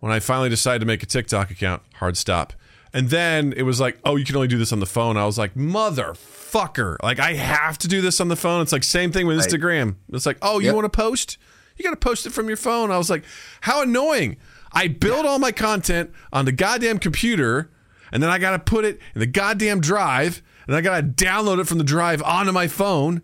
when 0.00 0.10
I 0.10 0.18
finally 0.20 0.48
decided 0.48 0.80
to 0.80 0.86
make 0.86 1.02
a 1.02 1.06
TikTok 1.06 1.50
account. 1.50 1.82
Hard 1.96 2.16
stop. 2.16 2.52
And 2.94 3.10
then 3.10 3.52
it 3.54 3.62
was 3.64 3.78
like, 3.80 3.98
oh, 4.04 4.16
you 4.16 4.24
can 4.24 4.34
only 4.34 4.48
do 4.48 4.56
this 4.56 4.72
on 4.72 4.80
the 4.80 4.86
phone. 4.86 5.18
I 5.18 5.26
was 5.26 5.36
like, 5.36 5.54
motherfucker. 5.54 6.96
Like, 7.02 7.20
I 7.20 7.34
have 7.34 7.76
to 7.78 7.88
do 7.88 8.00
this 8.00 8.20
on 8.20 8.28
the 8.28 8.36
phone. 8.36 8.62
It's 8.62 8.72
like, 8.72 8.84
same 8.84 9.12
thing 9.12 9.26
with 9.26 9.38
Instagram. 9.38 9.96
It's 10.12 10.26
like, 10.26 10.38
oh, 10.42 10.58
you 10.58 10.66
Yep. 10.66 10.74
want 10.74 10.84
to 10.86 10.96
post? 10.96 11.36
You 11.76 11.84
got 11.84 11.90
to 11.90 11.96
post 11.96 12.26
it 12.26 12.30
from 12.30 12.48
your 12.48 12.56
phone. 12.56 12.90
I 12.90 12.98
was 12.98 13.10
like, 13.10 13.24
how 13.62 13.82
annoying. 13.82 14.36
I 14.72 14.88
build 14.88 15.26
all 15.26 15.38
my 15.38 15.52
content 15.52 16.10
on 16.32 16.44
the 16.44 16.52
goddamn 16.52 16.98
computer, 16.98 17.70
and 18.10 18.22
then 18.22 18.30
I 18.30 18.38
got 18.38 18.52
to 18.52 18.58
put 18.58 18.84
it 18.84 18.98
in 19.14 19.20
the 19.20 19.26
goddamn 19.26 19.80
drive, 19.80 20.42
and 20.66 20.74
I 20.74 20.80
got 20.80 20.96
to 20.96 21.02
download 21.24 21.60
it 21.60 21.64
from 21.66 21.78
the 21.78 21.84
drive 21.84 22.22
onto 22.22 22.52
my 22.52 22.68
phone. 22.68 23.22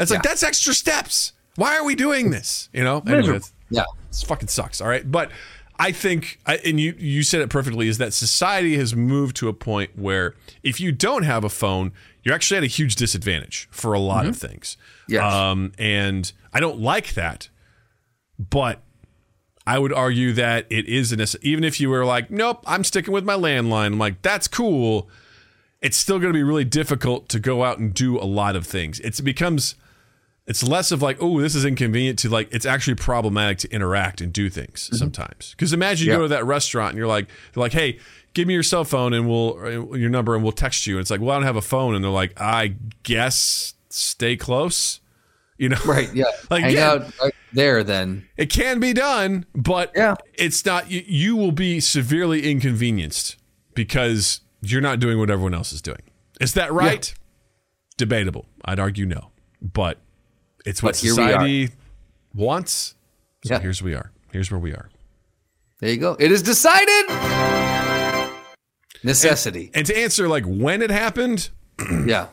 It's 0.00 0.10
like, 0.10 0.24
Yeah. 0.24 0.30
that's 0.30 0.42
extra 0.42 0.74
steps. 0.74 1.32
Why 1.56 1.76
are 1.76 1.84
we 1.84 1.94
doing 1.94 2.30
this? 2.30 2.68
You 2.72 2.84
know? 2.84 3.02
Anyway, 3.06 3.36
it's- 3.36 3.52
yeah 3.70 3.84
this 4.08 4.22
fucking 4.24 4.48
sucks. 4.48 4.80
All 4.80 4.88
right, 4.88 5.08
but 5.08 5.30
I 5.78 5.92
think, 5.92 6.40
and 6.46 6.78
you 6.80 6.94
you 6.98 7.22
said 7.22 7.40
it 7.40 7.48
perfectly, 7.48 7.86
is 7.88 7.98
that 7.98 8.12
society 8.12 8.76
has 8.76 8.94
moved 8.94 9.36
to 9.36 9.48
a 9.48 9.52
point 9.52 9.96
where 9.96 10.34
if 10.62 10.80
you 10.80 10.90
don't 10.92 11.22
have 11.22 11.44
a 11.44 11.48
phone, 11.48 11.92
you're 12.22 12.34
actually 12.34 12.58
at 12.58 12.64
a 12.64 12.66
huge 12.66 12.96
disadvantage 12.96 13.68
for 13.70 13.92
a 13.92 13.98
lot 14.00 14.26
of 14.26 14.36
things. 14.36 14.76
Yes. 15.08 15.32
Um, 15.32 15.72
and 15.78 16.32
I 16.52 16.60
don't 16.60 16.80
like 16.80 17.14
that, 17.14 17.48
but 18.38 18.80
I 19.66 19.78
would 19.78 19.92
argue 19.92 20.32
that 20.32 20.66
it 20.70 20.86
is 20.88 21.12
an 21.12 21.24
even 21.42 21.64
if 21.64 21.80
you 21.80 21.88
were 21.88 22.04
like, 22.04 22.30
nope, 22.30 22.62
I'm 22.66 22.84
sticking 22.84 23.14
with 23.14 23.24
my 23.24 23.34
landline. 23.34 23.86
I'm 23.86 23.98
like, 23.98 24.22
that's 24.22 24.48
cool. 24.48 25.08
It's 25.80 25.96
still 25.96 26.18
going 26.18 26.32
to 26.32 26.36
be 26.36 26.42
really 26.42 26.64
difficult 26.64 27.28
to 27.30 27.38
go 27.38 27.62
out 27.64 27.78
and 27.78 27.94
do 27.94 28.18
a 28.18 28.26
lot 28.26 28.54
of 28.56 28.66
things. 28.66 29.00
It's, 29.00 29.20
it 29.20 29.22
becomes 29.22 29.76
it's 30.50 30.62
less 30.62 30.90
of 30.90 31.00
like, 31.00 31.16
oh, 31.20 31.40
this 31.40 31.54
is 31.54 31.64
inconvenient 31.64 32.18
to 32.20 32.28
like, 32.28 32.48
it's 32.52 32.66
actually 32.66 32.96
problematic 32.96 33.58
to 33.58 33.68
interact 33.72 34.20
and 34.20 34.32
do 34.32 34.50
things 34.50 34.86
Mm-hmm. 34.86 34.96
sometimes. 34.96 35.52
Because 35.52 35.72
imagine 35.72 36.06
you 36.06 36.12
Yeah. 36.12 36.18
go 36.18 36.22
to 36.22 36.28
that 36.28 36.44
restaurant 36.44 36.90
and 36.90 36.98
you're 36.98 37.06
like, 37.06 37.28
they're 37.52 37.60
like, 37.62 37.72
hey, 37.72 37.98
give 38.34 38.48
me 38.48 38.54
your 38.54 38.62
cell 38.64 38.84
phone 38.84 39.12
and 39.12 39.28
we'll 39.28 39.96
your 39.96 40.10
number 40.10 40.34
and 40.34 40.42
we'll 40.42 40.52
text 40.52 40.86
you. 40.86 40.96
And 40.96 41.00
it's 41.02 41.10
like, 41.10 41.20
well, 41.20 41.30
I 41.30 41.34
don't 41.34 41.44
have 41.46 41.56
a 41.56 41.62
phone, 41.62 41.94
and 41.94 42.02
they're 42.04 42.10
like, 42.10 42.40
I 42.40 42.74
guess 43.04 43.74
stay 43.90 44.36
close. 44.36 45.00
You 45.58 45.68
know, 45.68 45.76
Right. 45.86 46.12
Yeah. 46.14 46.24
Like, 46.50 46.62
Hang 46.64 46.74
yeah. 46.74 46.90
out 46.90 47.20
right 47.20 47.34
there 47.52 47.84
then. 47.84 48.26
it 48.36 48.50
can 48.50 48.80
be 48.80 48.92
done, 48.92 49.44
but 49.54 49.92
Yeah. 49.94 50.14
it's 50.34 50.64
not. 50.64 50.90
You, 50.90 51.02
you 51.06 51.36
will 51.36 51.52
be 51.52 51.80
severely 51.80 52.50
inconvenienced 52.50 53.36
because 53.74 54.40
you're 54.62 54.80
not 54.80 54.98
doing 55.00 55.18
what 55.18 55.30
everyone 55.30 55.54
else 55.54 55.72
is 55.72 55.82
doing. 55.82 56.02
Is 56.40 56.54
that 56.54 56.72
right? 56.72 57.12
Debatable. 57.98 58.46
I'd 58.64 58.80
argue 58.80 59.04
no, 59.06 59.30
but 59.60 59.98
it's 60.66 60.82
what 60.82 60.90
But 60.94 60.96
here 60.98 61.14
we 61.16 61.22
are. 61.22 61.26
society 61.32 61.70
wants. 62.34 62.94
So 63.44 63.54
Yeah. 63.54 63.60
here's 63.60 63.82
we 63.82 63.94
are. 63.94 64.10
Here's 64.32 64.50
where 64.50 64.60
we 64.60 64.72
are. 64.72 64.88
There 65.80 65.90
you 65.90 65.96
go. 65.96 66.16
It 66.18 66.30
is 66.30 66.42
decided. 66.42 67.06
Necessity. 69.02 69.70
And 69.74 69.86
to 69.86 69.96
answer 69.98 70.28
like 70.28 70.44
when 70.44 70.82
it 70.82 70.90
happened, 70.90 71.50
yeah. 72.06 72.28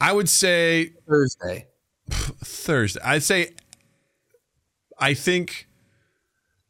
I 0.00 0.12
would 0.12 0.28
say 0.28 0.92
Thursday. 1.08 1.66
Thursday. 2.10 3.00
I'd 3.04 3.22
say 3.22 3.50
I 4.98 5.14
think 5.14 5.66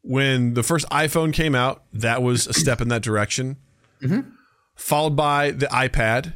when 0.02 0.54
the 0.54 0.62
first 0.62 0.88
iPhone 0.88 1.32
came 1.32 1.54
out, 1.54 1.84
that 1.92 2.22
was 2.22 2.46
a 2.46 2.52
step 2.54 2.80
in 2.80 2.88
that 2.88 3.02
direction. 3.02 3.56
Mm-hmm. 4.02 4.30
Followed 4.76 5.14
by 5.16 5.50
the 5.50 5.66
iPad 5.66 6.34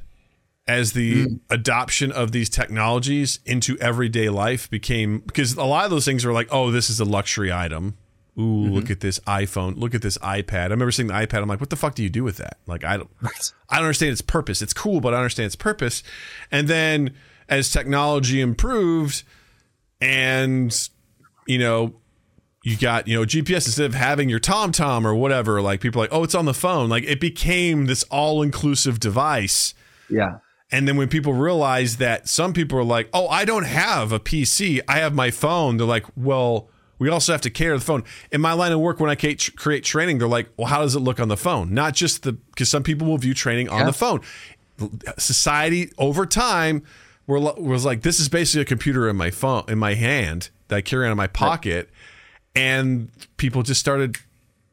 as 0.67 0.93
the 0.93 1.27
mm. 1.27 1.41
adoption 1.51 2.11
of 2.11 2.33
these 2.33 2.49
technologies 2.49 3.41
into 3.45 3.79
everyday 3.79 4.31
life 4.31 4.71
became 4.71 5.19
because 5.21 5.55
a 5.55 5.65
lot 5.65 5.85
of 5.85 5.91
those 5.91 6.05
things 6.05 6.25
were 6.25 6.33
like, 6.33 6.49
oh, 6.51 6.71
this 6.71 6.89
is 6.89 7.01
a 7.01 7.05
luxury 7.05 7.53
item. 7.53 7.97
Ooh, 8.37 8.41
mm-hmm. 8.41 8.73
look 8.75 8.91
at 8.91 9.01
this 9.01 9.21
iPhone. 9.21 9.77
Look 9.79 9.95
at 9.95 10.03
this 10.03 10.19
iPad. 10.19 10.55
I 10.55 10.65
remember 10.65 10.91
seeing 10.91 11.09
the 11.09 11.15
iPad. 11.15 11.43
I'm 11.43 11.49
like, 11.49 11.61
what 11.61 11.71
the 11.71 11.77
fuck 11.77 11.95
do 11.95 12.03
you 12.03 12.11
do 12.11 12.25
with 12.25 12.39
that? 12.39 12.59
Like, 12.67 12.83
I 12.83 12.97
don't, 12.97 13.11
I 13.23 13.77
don't 13.77 13.85
understand 13.85 14.13
its 14.13 14.23
purpose. 14.23 14.61
It's 14.61 14.73
cool, 14.73 15.01
but 15.01 15.15
I 15.15 15.19
understand 15.19 15.47
its 15.47 15.57
purpose. 15.57 16.03
And 16.51 16.67
then 16.67 17.15
as 17.49 17.71
technology 17.71 18.41
improved, 18.41 19.23
and 20.01 20.89
you 21.47 21.59
know, 21.59 21.95
you 22.65 22.77
got 22.77 23.07
you 23.07 23.17
know 23.19 23.25
GPS 23.25 23.67
instead 23.67 23.87
of 23.87 23.95
having 23.95 24.29
your 24.29 24.41
TomTom 24.41 25.05
or 25.05 25.15
whatever. 25.15 25.63
Like 25.63 25.81
people 25.81 26.01
are 26.01 26.05
like, 26.05 26.13
oh, 26.13 26.25
it's 26.25 26.35
on 26.35 26.47
the 26.47 26.55
phone. 26.55 26.89
Like 26.89 27.05
it 27.05 27.21
became 27.21 27.87
this 27.87 28.03
all-inclusive 28.05 28.99
device. 28.99 29.75
Yeah. 30.11 30.39
And 30.75 30.89
then 30.89 30.97
when 30.97 31.09
people 31.09 31.33
realize 31.35 31.99
that 31.99 32.29
some 32.29 32.53
people 32.53 32.77
are 32.79 32.85
like, 32.85 33.09
oh, 33.13 33.29
I 33.29 33.45
don't 33.45 33.63
have 33.67 34.11
a 34.11 34.19
PC, 34.19 34.81
I 34.89 34.99
have 34.99 35.15
my 35.15 35.31
phone. 35.31 35.77
They're 35.77 35.87
like, 35.87 36.05
well, 36.17 36.69
we 36.99 37.09
also 37.09 37.31
have 37.31 37.43
to 37.43 37.51
care 37.51 37.79
the 37.79 37.85
phone. 37.85 38.03
In 38.33 38.41
my 38.41 38.55
line 38.55 38.73
of 38.73 38.81
work, 38.81 38.99
when 38.99 39.09
I 39.09 39.15
create, 39.15 39.85
training, 39.85 40.19
they're 40.19 40.27
like, 40.27 40.49
well, 40.57 40.67
how 40.67 40.81
does 40.83 40.97
it 40.97 41.01
look 41.01 41.21
on 41.21 41.29
the 41.29 41.37
phone? 41.37 41.73
Not 41.75 41.95
just 41.95 42.25
the 42.25 42.33
because 42.33 42.69
some 42.69 42.83
people 42.83 43.07
will 43.07 43.19
view 43.19 43.35
training 43.35 43.69
on 43.69 43.81
Yeah. 43.81 43.87
the 43.87 43.93
phone. 43.93 44.21
Society 45.17 45.93
over 45.99 46.27
time 46.27 46.83
were, 47.29 47.39
was 47.39 47.85
like, 47.85 48.03
this 48.03 48.19
is 48.19 48.29
basically 48.29 48.63
a 48.63 48.65
computer 48.65 49.09
in 49.09 49.15
my 49.17 49.31
phone 49.31 49.65
in 49.69 49.79
my 49.79 49.95
hand 49.95 50.51
that 50.69 50.77
I 50.77 50.81
carry 50.81 51.07
on 51.07 51.13
in 51.13 51.17
my 51.17 51.29
pocket, 51.29 51.89
and 52.57 53.11
people 53.37 53.63
just 53.63 53.79
started 53.81 54.17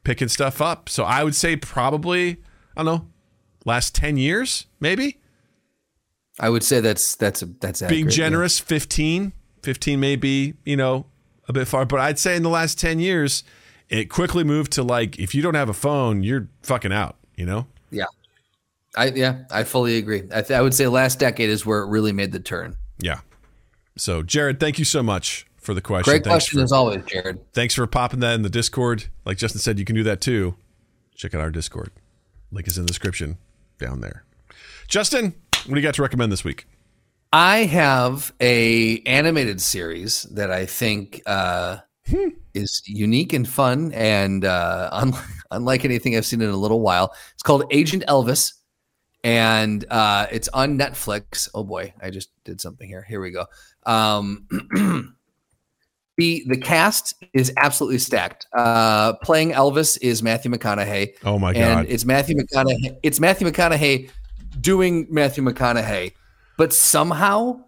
picking 0.02 0.28
stuff 0.28 0.60
up. 0.60 0.88
So 0.88 1.04
I 1.04 1.22
would 1.22 1.36
say 1.36 1.54
probably 1.56 2.38
I 2.76 2.82
don't 2.82 2.86
know, 2.86 3.06
last 3.64 3.94
ten 3.94 4.16
years 4.16 4.66
maybe 4.80 5.18
I 6.40 6.48
would 6.48 6.62
say 6.62 6.80
that's 6.80 7.14
that's 7.16 7.42
a 7.42 7.46
that's 7.46 7.80
being 7.80 7.90
accurate, 7.90 8.04
yeah. 8.04 8.24
generous 8.24 8.58
15 8.58 9.32
15 9.62 10.00
may 10.00 10.16
be 10.16 10.54
you 10.64 10.76
know 10.76 11.06
a 11.48 11.52
bit 11.52 11.68
far 11.68 11.84
but 11.84 12.00
i'd 12.00 12.18
say 12.18 12.36
in 12.36 12.42
the 12.42 12.48
last 12.48 12.78
10 12.80 12.98
years 13.00 13.44
it 13.88 14.06
quickly 14.06 14.42
moved 14.44 14.72
to 14.72 14.82
like 14.82 15.18
if 15.18 15.34
you 15.34 15.42
don't 15.42 15.54
have 15.54 15.68
a 15.68 15.74
phone 15.74 16.22
you're 16.22 16.48
fucking 16.62 16.92
out 16.92 17.16
you 17.36 17.44
know 17.44 17.66
Yeah. 17.90 18.06
I 18.96 19.06
yeah, 19.08 19.44
I 19.50 19.64
fully 19.64 19.96
agree. 19.96 20.22
I, 20.34 20.42
th- 20.42 20.50
I 20.50 20.60
would 20.60 20.74
say 20.74 20.86
last 20.86 21.18
decade 21.18 21.48
is 21.48 21.64
where 21.64 21.80
it 21.82 21.86
really 21.88 22.12
made 22.12 22.32
the 22.32 22.40
turn. 22.40 22.76
yeah 22.98 23.20
so 23.96 24.22
jared 24.22 24.58
thank 24.58 24.78
you 24.78 24.84
so 24.84 25.02
much 25.02 25.46
for 25.58 25.74
the 25.74 25.80
question 25.82 26.10
Great 26.10 26.24
thanks 26.24 26.44
question 26.46 26.58
for, 26.60 26.64
as 26.64 26.72
always, 26.72 27.04
Jared. 27.04 27.38
thanks 27.52 27.74
for 27.74 27.86
popping 27.86 28.20
that 28.20 28.34
in 28.34 28.42
the 28.42 28.50
discord 28.50 29.04
like 29.26 29.36
justin 29.36 29.60
said 29.60 29.78
you 29.78 29.84
can 29.84 29.94
do 29.96 30.02
that 30.04 30.20
too 30.20 30.56
check 31.14 31.34
out 31.34 31.40
our 31.42 31.50
discord 31.50 31.90
link 32.50 32.66
is 32.66 32.76
in 32.78 32.84
the 32.84 32.88
description 32.88 33.36
down 33.78 34.00
there 34.00 34.24
justin 34.88 35.34
what 35.66 35.74
do 35.74 35.80
you 35.80 35.86
got 35.86 35.94
to 35.94 36.02
recommend 36.02 36.32
this 36.32 36.44
week 36.44 36.66
I 37.32 37.64
have 37.64 38.34
a 38.40 39.00
animated 39.06 39.60
series 39.62 40.24
that 40.24 40.50
I 40.50 40.66
think 40.66 41.22
uh, 41.24 41.78
is 42.54 42.82
unique 42.86 43.32
and 43.32 43.48
fun, 43.48 43.92
and 43.92 44.44
uh, 44.44 44.90
unlike, 44.92 45.24
unlike 45.50 45.84
anything 45.84 46.14
I've 46.16 46.26
seen 46.26 46.42
in 46.42 46.50
a 46.50 46.56
little 46.56 46.80
while. 46.80 47.14
It's 47.32 47.42
called 47.42 47.64
Agent 47.70 48.04
Elvis, 48.06 48.52
and 49.24 49.84
uh, 49.90 50.26
it's 50.30 50.48
on 50.48 50.78
Netflix. 50.78 51.48
Oh 51.54 51.64
boy, 51.64 51.94
I 52.02 52.10
just 52.10 52.30
did 52.44 52.60
something 52.60 52.86
here. 52.86 53.06
Here 53.08 53.20
we 53.20 53.30
go. 53.30 53.46
Um, 53.86 54.46
the 56.18 56.44
the 56.48 56.58
cast 56.58 57.14
is 57.32 57.50
absolutely 57.56 57.98
stacked. 57.98 58.46
Uh, 58.54 59.14
playing 59.22 59.52
Elvis 59.52 59.96
is 60.02 60.22
Matthew 60.22 60.50
McConaughey. 60.50 61.14
oh 61.24 61.38
my 61.38 61.54
god! 61.54 61.62
and 61.62 61.88
it's 61.88 62.04
Matthew 62.04 62.36
McConaughey. 62.36 62.98
It's 63.02 63.20
Matthew 63.20 63.48
McConaughey 63.48 64.10
doing 64.62 65.06
Matthew 65.10 65.44
McConaughey, 65.44 66.12
but 66.56 66.72
somehow 66.72 67.64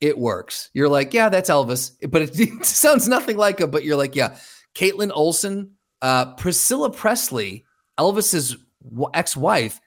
it 0.00 0.18
works. 0.18 0.70
You're 0.72 0.88
like, 0.88 1.14
yeah, 1.14 1.28
that's 1.28 1.50
Elvis, 1.50 1.92
but 2.10 2.22
it, 2.22 2.40
it 2.40 2.64
sounds 2.64 3.06
nothing 3.08 3.36
like 3.36 3.60
him. 3.60 3.70
But 3.70 3.84
you're 3.84 3.96
like, 3.96 4.16
yeah, 4.16 4.36
Kaitlin 4.74 5.10
Olson, 5.14 5.72
uh, 6.02 6.34
Priscilla 6.34 6.90
Presley, 6.90 7.64
Elvis's 7.98 8.56
ex-wife, 9.14 9.80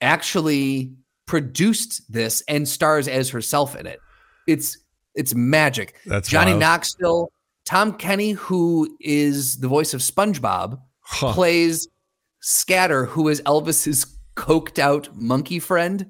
actually 0.00 0.92
produced 1.26 2.02
this 2.12 2.42
and 2.48 2.68
stars 2.68 3.08
as 3.08 3.30
herself 3.30 3.74
in 3.76 3.86
it. 3.86 4.00
It's 4.46 4.78
it's 5.14 5.34
magic. 5.34 5.94
That's 6.06 6.28
Johnny 6.28 6.52
wild. 6.52 6.60
Knoxville, 6.60 7.32
Tom 7.64 7.94
Kenny, 7.94 8.32
who 8.32 8.96
is 9.00 9.58
the 9.58 9.68
voice 9.68 9.94
of 9.94 10.00
SpongeBob 10.00 10.78
Huh. 11.04 11.32
plays 11.34 11.88
Scatter, 12.40 13.04
who 13.04 13.28
is 13.28 13.40
Elvis's 13.42 14.06
coked 14.36 14.78
out 14.78 15.08
monkey 15.16 15.58
friend. 15.58 16.06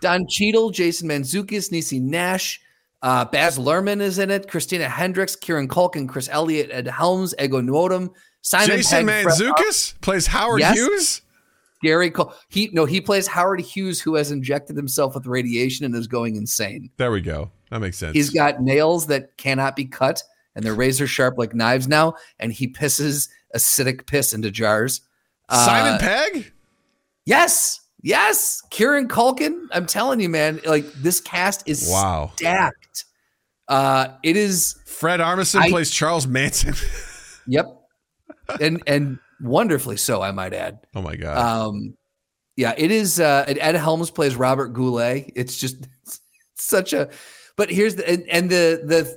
Don 0.00 0.26
Cheadle, 0.28 0.70
Jason 0.70 1.08
Mantzoukas, 1.08 1.70
Niecy 1.70 2.00
Nash, 2.00 2.60
uh, 3.02 3.24
Baz 3.24 3.58
Luhrmann 3.58 4.00
is 4.00 4.18
in 4.18 4.30
it. 4.30 4.48
Christina 4.48 4.88
Hendricks, 4.88 5.34
Kieran 5.36 5.68
Culkin, 5.68 6.08
Chris 6.08 6.28
Elliott, 6.30 6.70
Ed 6.70 6.86
Helms, 6.86 7.34
Ego 7.40 7.60
Nwodim, 7.60 8.10
Simon 8.42 8.76
jason 8.76 9.06
Pegg, 9.06 9.24
Fred- 9.24 9.34
mantzoukas 9.38 10.00
plays 10.02 10.26
howard 10.28 10.60
Yes. 10.60 10.76
hughes 10.76 11.22
Gary 11.82 12.10
Cole. 12.10 12.32
He 12.48 12.70
no, 12.72 12.84
he 12.84 13.00
plays 13.00 13.26
Howard 13.26 13.60
Hughes, 13.60 14.00
who 14.00 14.14
has 14.14 14.30
injected 14.30 14.76
himself 14.76 15.14
with 15.14 15.26
radiation 15.26 15.84
and 15.84 15.94
is 15.94 16.06
going 16.06 16.36
insane. 16.36 16.88
there 16.96 17.10
we 17.10 17.20
go 17.20 17.50
that 17.70 17.80
makes 17.80 17.98
sense 17.98 18.14
He's 18.14 18.30
got 18.30 18.62
nails 18.62 19.08
that 19.08 19.36
cannot 19.36 19.74
be 19.76 19.84
cut, 19.84 20.22
and 20.54 20.64
they're 20.64 20.74
razor 20.74 21.06
sharp 21.08 21.36
like 21.38 21.54
knives 21.54 21.86
now. 21.88 22.14
And 22.38 22.52
he 22.52 22.68
pisses 22.68 23.28
acidic 23.54 24.06
piss 24.06 24.32
into 24.32 24.50
jars. 24.50 25.00
Simon 25.50 25.94
Uh, 25.94 25.98
pegg 25.98 26.52
Yes, 27.24 27.80
yes, 28.02 28.62
Kieran 28.70 29.08
Culkin. 29.08 29.66
I'm 29.72 29.86
telling 29.86 30.20
you, 30.20 30.28
man. 30.28 30.60
Like 30.64 30.84
this 30.92 31.20
cast 31.20 31.64
is 31.68 31.88
wow 31.90 32.30
stacked. 32.36 33.04
Uh, 33.66 34.08
it 34.22 34.36
is. 34.36 34.76
Fred 34.86 35.18
Armisen 35.18 35.60
I- 35.60 35.70
plays 35.70 35.90
Charles 35.90 36.26
Manson. 36.26 36.74
Yep, 37.48 37.66
and 38.60 38.82
and 38.88 39.18
wonderfully 39.40 39.96
so, 39.96 40.20
I 40.22 40.30
might 40.32 40.52
add. 40.52 40.80
oh 40.96 41.02
my 41.02 41.14
god. 41.16 41.38
Um, 41.38 41.96
yeah, 42.56 42.74
it 42.76 42.90
is. 42.90 43.20
Uh, 43.20 43.44
and 43.46 43.56
Ed 43.60 43.74
Helms 43.76 44.10
plays 44.10 44.34
Robert 44.34 44.68
Goulet. 44.68 45.32
It's 45.36 45.56
just 45.56 45.86
such 46.56 46.92
a. 46.92 47.08
But 47.56 47.70
here's 47.70 47.94
the 47.96 48.08
and, 48.08 48.24
and 48.28 48.50
the 48.50 48.82
the 48.84 49.16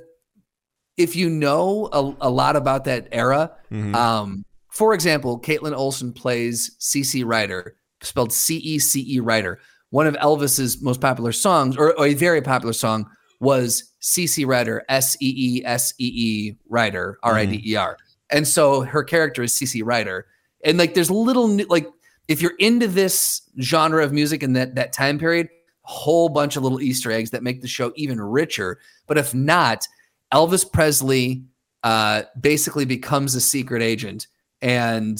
if 0.96 1.16
you 1.16 1.28
know 1.30 1.88
a, 1.92 2.28
a 2.28 2.30
lot 2.30 2.54
about 2.56 2.84
that 2.84 3.08
era, 3.12 3.52
Mhm. 3.72 3.94
um, 3.96 4.44
for 4.70 4.94
example, 4.94 5.40
Kaitlin 5.40 5.76
Olson 5.76 6.12
plays 6.12 6.76
CC 6.78 7.24
Ryder, 7.24 7.76
spelled 8.02 8.32
C 8.32 8.56
E 8.56 8.78
C 8.78 9.04
E 9.06 9.20
Ryder. 9.20 9.60
One 9.90 10.06
of 10.06 10.14
Elvis's 10.14 10.80
most 10.80 11.00
popular 11.00 11.32
songs, 11.32 11.76
or, 11.76 11.98
or 11.98 12.06
a 12.06 12.14
very 12.14 12.40
popular 12.40 12.72
song, 12.72 13.10
was 13.40 13.92
CC 14.00 14.46
Ryder, 14.46 14.84
S 14.88 15.16
E 15.20 15.34
E 15.36 15.64
S 15.64 15.92
E 15.98 16.06
E 16.14 16.56
Ryder, 16.68 17.18
R 17.22 17.34
I 17.34 17.46
D 17.46 17.62
E 17.66 17.76
R. 17.76 17.96
And 18.30 18.46
so 18.46 18.82
her 18.82 19.02
character 19.02 19.42
is 19.42 19.52
CC 19.52 19.82
Ryder. 19.84 20.26
And 20.64 20.78
like 20.78 20.94
there's 20.94 21.10
little 21.10 21.48
like 21.68 21.88
if 22.28 22.40
you're 22.40 22.56
into 22.60 22.86
this 22.86 23.42
genre 23.60 24.04
of 24.04 24.12
music 24.12 24.44
in 24.44 24.52
that 24.52 24.76
that 24.76 24.92
time 24.92 25.18
period, 25.18 25.48
a 25.84 25.90
whole 25.90 26.28
bunch 26.28 26.56
of 26.56 26.62
little 26.62 26.80
Easter 26.80 27.10
eggs 27.10 27.30
that 27.30 27.42
make 27.42 27.60
the 27.60 27.68
show 27.68 27.92
even 27.96 28.20
richer. 28.20 28.78
But 29.08 29.18
if 29.18 29.34
not, 29.34 29.88
Elvis 30.32 30.70
Presley 30.70 31.42
uh, 31.82 32.22
basically 32.40 32.84
becomes 32.84 33.34
a 33.34 33.40
secret 33.40 33.82
agent 33.82 34.28
and 34.62 35.18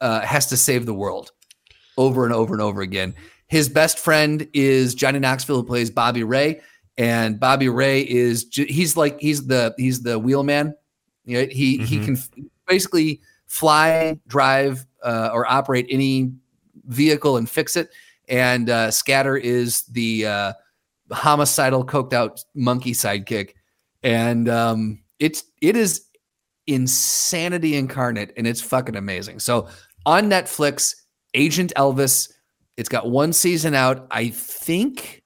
uh, 0.00 0.20
has 0.20 0.46
to 0.46 0.56
save 0.56 0.86
the 0.86 0.94
world 0.94 1.32
over 1.96 2.24
and 2.24 2.32
over 2.34 2.52
and 2.54 2.62
over 2.62 2.82
again. 2.82 3.14
His 3.48 3.68
best 3.68 3.98
friend 3.98 4.46
is 4.52 4.94
Johnny 4.94 5.18
Knoxville, 5.18 5.56
who 5.56 5.64
plays 5.64 5.90
Bobby 5.90 6.24
Ray, 6.24 6.60
and 6.98 7.38
Bobby 7.38 7.68
Ray 7.68 8.02
is 8.02 8.46
he's 8.52 8.96
like 8.96 9.20
he's 9.20 9.46
the 9.46 9.74
he's 9.78 10.02
the 10.02 10.18
wheelman. 10.18 10.74
You 11.24 11.40
know, 11.42 11.46
he 11.50 11.78
he 11.78 11.98
Mhm. 11.98 12.04
can 12.04 12.50
basically 12.66 13.20
fly, 13.46 14.18
drive, 14.26 14.84
uh, 15.02 15.30
or 15.32 15.50
operate 15.50 15.86
any 15.88 16.32
vehicle 16.86 17.36
and 17.36 17.48
fix 17.48 17.76
it. 17.76 17.90
And 18.28 18.68
uh, 18.70 18.90
Scatter 18.90 19.36
is 19.36 19.82
the 19.84 20.26
uh, 20.26 20.52
homicidal, 21.12 21.84
coked 21.86 22.12
out 22.12 22.42
monkey 22.54 22.92
sidekick, 22.92 23.50
and 24.02 24.48
um, 24.48 24.98
it's 25.20 25.44
it 25.60 25.76
is 25.76 26.05
insanity 26.66 27.76
incarnate, 27.76 28.32
and 28.36 28.46
it's 28.46 28.60
fucking 28.60 28.96
amazing. 28.96 29.38
So 29.38 29.68
on 30.04 30.30
Netflix, 30.30 30.94
Agent 31.34 31.72
Elvis. 31.76 32.32
It's 32.76 32.88
got 32.88 33.08
one 33.10 33.32
season 33.32 33.74
out. 33.74 34.06
I 34.10 34.28
think 34.28 35.22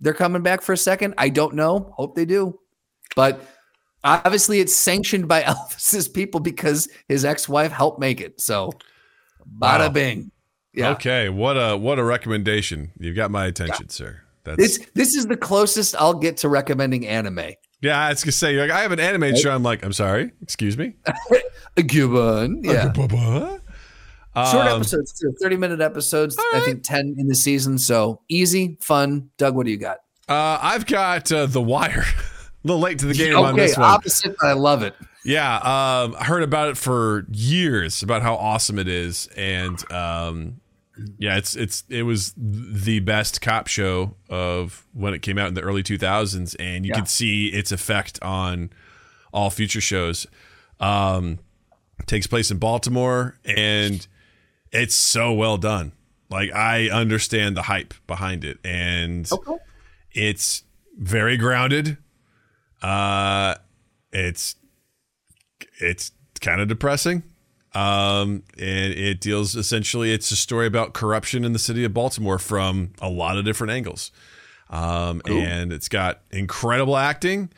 they're 0.00 0.12
coming 0.14 0.42
back 0.42 0.62
for 0.62 0.72
a 0.72 0.76
second. 0.76 1.14
I 1.16 1.28
don't 1.28 1.54
know. 1.54 1.92
Hope 1.96 2.16
they 2.16 2.24
do. 2.24 2.58
But 3.14 3.40
obviously, 4.02 4.58
it's 4.60 4.74
sanctioned 4.74 5.28
by 5.28 5.42
Elvis's 5.44 6.08
people 6.08 6.40
because 6.40 6.88
his 7.08 7.24
ex-wife 7.24 7.70
helped 7.70 8.00
make 8.00 8.20
it. 8.20 8.40
So, 8.40 8.72
bada 9.60 9.80
Wow. 9.86 9.88
bing. 9.90 10.30
Yeah. 10.74 10.90
Okay, 10.90 11.28
what 11.28 11.54
a 11.54 11.76
what 11.76 11.98
a 11.98 12.04
recommendation. 12.04 12.90
You've 12.98 13.16
got 13.16 13.30
my 13.30 13.46
attention, 13.46 13.88
sir. 13.88 14.20
That's 14.44 14.58
This 14.58 14.86
this 14.94 15.14
is 15.14 15.26
the 15.26 15.36
closest 15.36 15.94
I'll 15.96 16.14
get 16.14 16.36
to 16.38 16.48
recommending 16.48 17.06
anime. 17.06 17.50
Yeah. 17.80 17.98
I 17.98 18.10
was 18.10 18.22
gonna 18.24 18.32
say, 18.32 18.54
like, 18.60 18.70
I 18.70 18.80
have 18.82 18.92
an 18.92 19.00
anime 19.00 19.34
show. 19.36 19.50
I'm 19.54 19.62
like, 19.62 19.84
I'm 19.84 19.92
sorry, 19.92 20.32
excuse 20.42 20.76
me. 20.76 20.94
Gibbon. 21.76 22.62
Yeah. 22.64 22.92
Short 24.52 24.66
Um, 24.68 24.80
episodes 24.80 25.12
too. 25.18 25.34
30 25.40 25.56
minute 25.56 25.80
episodes. 25.80 26.38
all 26.38 26.44
I 26.54 26.60
think 26.60 26.82
10 26.84 27.16
in 27.18 27.26
the 27.26 27.34
season. 27.34 27.76
So 27.78 28.20
easy, 28.28 28.76
fun. 28.80 29.30
Doug, 29.36 29.56
what 29.56 29.64
do 29.66 29.72
you 29.72 29.78
got? 29.78 29.98
Uh, 30.28 30.58
I've 30.62 30.86
got 30.86 31.30
uh, 31.32 31.46
The 31.46 31.60
Wire. 31.62 32.04
a 32.64 32.66
little 32.66 32.80
late 32.80 32.98
to 33.00 33.06
the 33.06 33.14
game 33.14 33.36
on 33.36 33.54
okay, 33.54 33.66
this 33.66 33.76
one. 33.76 33.88
opposite, 33.90 34.36
but 34.40 34.46
I 34.48 34.52
love 34.52 34.82
it. 34.82 34.94
Yeah, 35.24 35.56
um, 35.56 36.14
I 36.18 36.24
heard 36.24 36.42
about 36.42 36.68
it 36.68 36.76
for 36.76 37.26
years 37.32 38.02
about 38.02 38.22
how 38.22 38.36
awesome 38.36 38.78
it 38.78 38.88
is, 38.88 39.28
and 39.36 39.92
um, 39.92 40.60
yeah, 41.18 41.36
it's 41.36 41.54
it's 41.56 41.84
it 41.88 42.02
was 42.04 42.32
the 42.36 43.00
best 43.00 43.40
cop 43.40 43.66
show 43.66 44.16
of 44.28 44.86
when 44.92 45.14
it 45.14 45.22
came 45.22 45.38
out 45.38 45.48
in 45.48 45.54
the 45.54 45.60
early 45.62 45.82
2000s, 45.82 46.54
and 46.58 46.84
you 46.84 46.90
Yeah. 46.90 46.96
could 47.00 47.08
see 47.08 47.48
its 47.48 47.72
effect 47.72 48.22
on 48.22 48.70
all 49.32 49.50
future 49.50 49.80
shows. 49.80 50.26
Um, 50.80 51.38
takes 52.06 52.26
place 52.26 52.50
in 52.50 52.58
Baltimore, 52.58 53.38
and 53.44 54.06
it's 54.72 54.94
so 54.94 55.32
well 55.32 55.56
done. 55.58 55.92
Like 56.30 56.52
I 56.52 56.88
understand 56.90 57.56
the 57.56 57.62
hype 57.62 57.94
behind 58.06 58.44
it, 58.44 58.58
and 58.64 59.26
Okay. 59.32 59.56
it's 60.12 60.62
very 60.98 61.36
grounded. 61.36 61.96
Uh, 62.82 63.54
it's 64.12 64.56
it's 65.80 66.12
kind 66.40 66.60
of 66.60 66.68
depressing. 66.68 67.22
Um, 67.78 68.42
and 68.58 68.92
it 68.92 69.20
deals 69.20 69.54
essentially 69.54 70.12
it's 70.12 70.32
a 70.32 70.36
story 70.36 70.66
about 70.66 70.94
corruption 70.94 71.44
in 71.44 71.52
the 71.52 71.60
city 71.60 71.84
of 71.84 71.94
Baltimore 71.94 72.40
from 72.40 72.90
a 73.00 73.08
lot 73.08 73.38
of 73.38 73.44
different 73.44 73.70
angles. 73.72 74.10
Um, 74.68 75.22
and 75.26 75.72
it's 75.72 75.88
got 75.88 76.22
incredible 76.32 76.96
acting. 76.96 77.50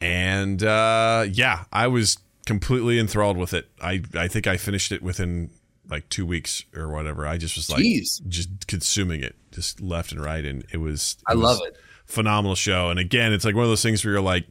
And 0.00 0.62
uh, 0.62 1.26
yeah, 1.32 1.64
I 1.72 1.88
was 1.88 2.18
completely 2.46 3.00
enthralled 3.00 3.36
with 3.36 3.54
it. 3.54 3.68
I 3.82 4.02
I 4.14 4.28
think 4.28 4.46
I 4.46 4.56
finished 4.56 4.92
it 4.92 5.02
within 5.02 5.50
like 5.90 6.08
two 6.10 6.24
weeks 6.24 6.64
or 6.76 6.88
whatever. 6.88 7.26
I 7.26 7.38
just 7.38 7.56
was 7.56 7.68
like 7.68 7.82
Jeez. 7.82 8.24
just 8.28 8.68
consuming 8.68 9.22
it 9.22 9.34
just 9.50 9.80
left 9.80 10.12
and 10.12 10.22
right, 10.22 10.44
and 10.44 10.64
it 10.72 10.76
was. 10.76 11.16
I 11.26 11.34
was 11.34 11.42
love 11.42 11.58
it. 11.66 11.76
Phenomenal 12.06 12.54
show, 12.54 12.90
and 12.90 13.00
again, 13.00 13.32
it's 13.32 13.44
like 13.44 13.56
one 13.56 13.64
of 13.64 13.70
those 13.70 13.82
things 13.82 14.04
where 14.04 14.12
you're 14.14 14.22
like, 14.22 14.46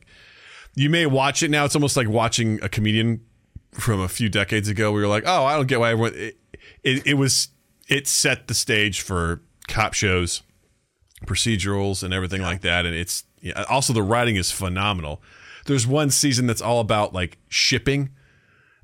you 0.75 0.89
may 0.89 1.05
watch 1.05 1.41
it 1.41 1.49
now. 1.49 1.63
It's 1.63 1.75
almost 1.75 1.95
like 1.95 2.09
watching 2.09 2.61
a 2.61 2.69
comedian 2.69 3.21
from 3.71 3.99
a 3.99 4.07
few 4.07 4.29
decades 4.29 4.67
ago. 4.67 4.91
We 4.91 5.01
you're 5.01 5.09
like, 5.09 5.23
oh, 5.25 5.45
I 5.45 5.55
don't 5.55 5.67
get 5.67 5.79
why 5.79 5.91
everyone. 5.91 6.13
It, 6.15 6.37
it, 6.83 7.07
it 7.07 7.13
was 7.15 7.49
it 7.87 8.07
set 8.07 8.47
the 8.47 8.53
stage 8.53 9.01
for 9.01 9.41
cop 9.67 9.93
shows, 9.93 10.43
procedurals, 11.25 12.03
and 12.03 12.13
everything 12.13 12.41
like 12.41 12.61
that. 12.61 12.85
And 12.85 12.95
it's 12.95 13.23
yeah, 13.41 13.63
also 13.69 13.93
the 13.93 14.03
writing 14.03 14.35
is 14.35 14.51
phenomenal. 14.51 15.21
There's 15.65 15.85
one 15.85 16.09
season 16.09 16.47
that's 16.47 16.61
all 16.61 16.79
about 16.79 17.13
like 17.13 17.37
shipping 17.49 18.09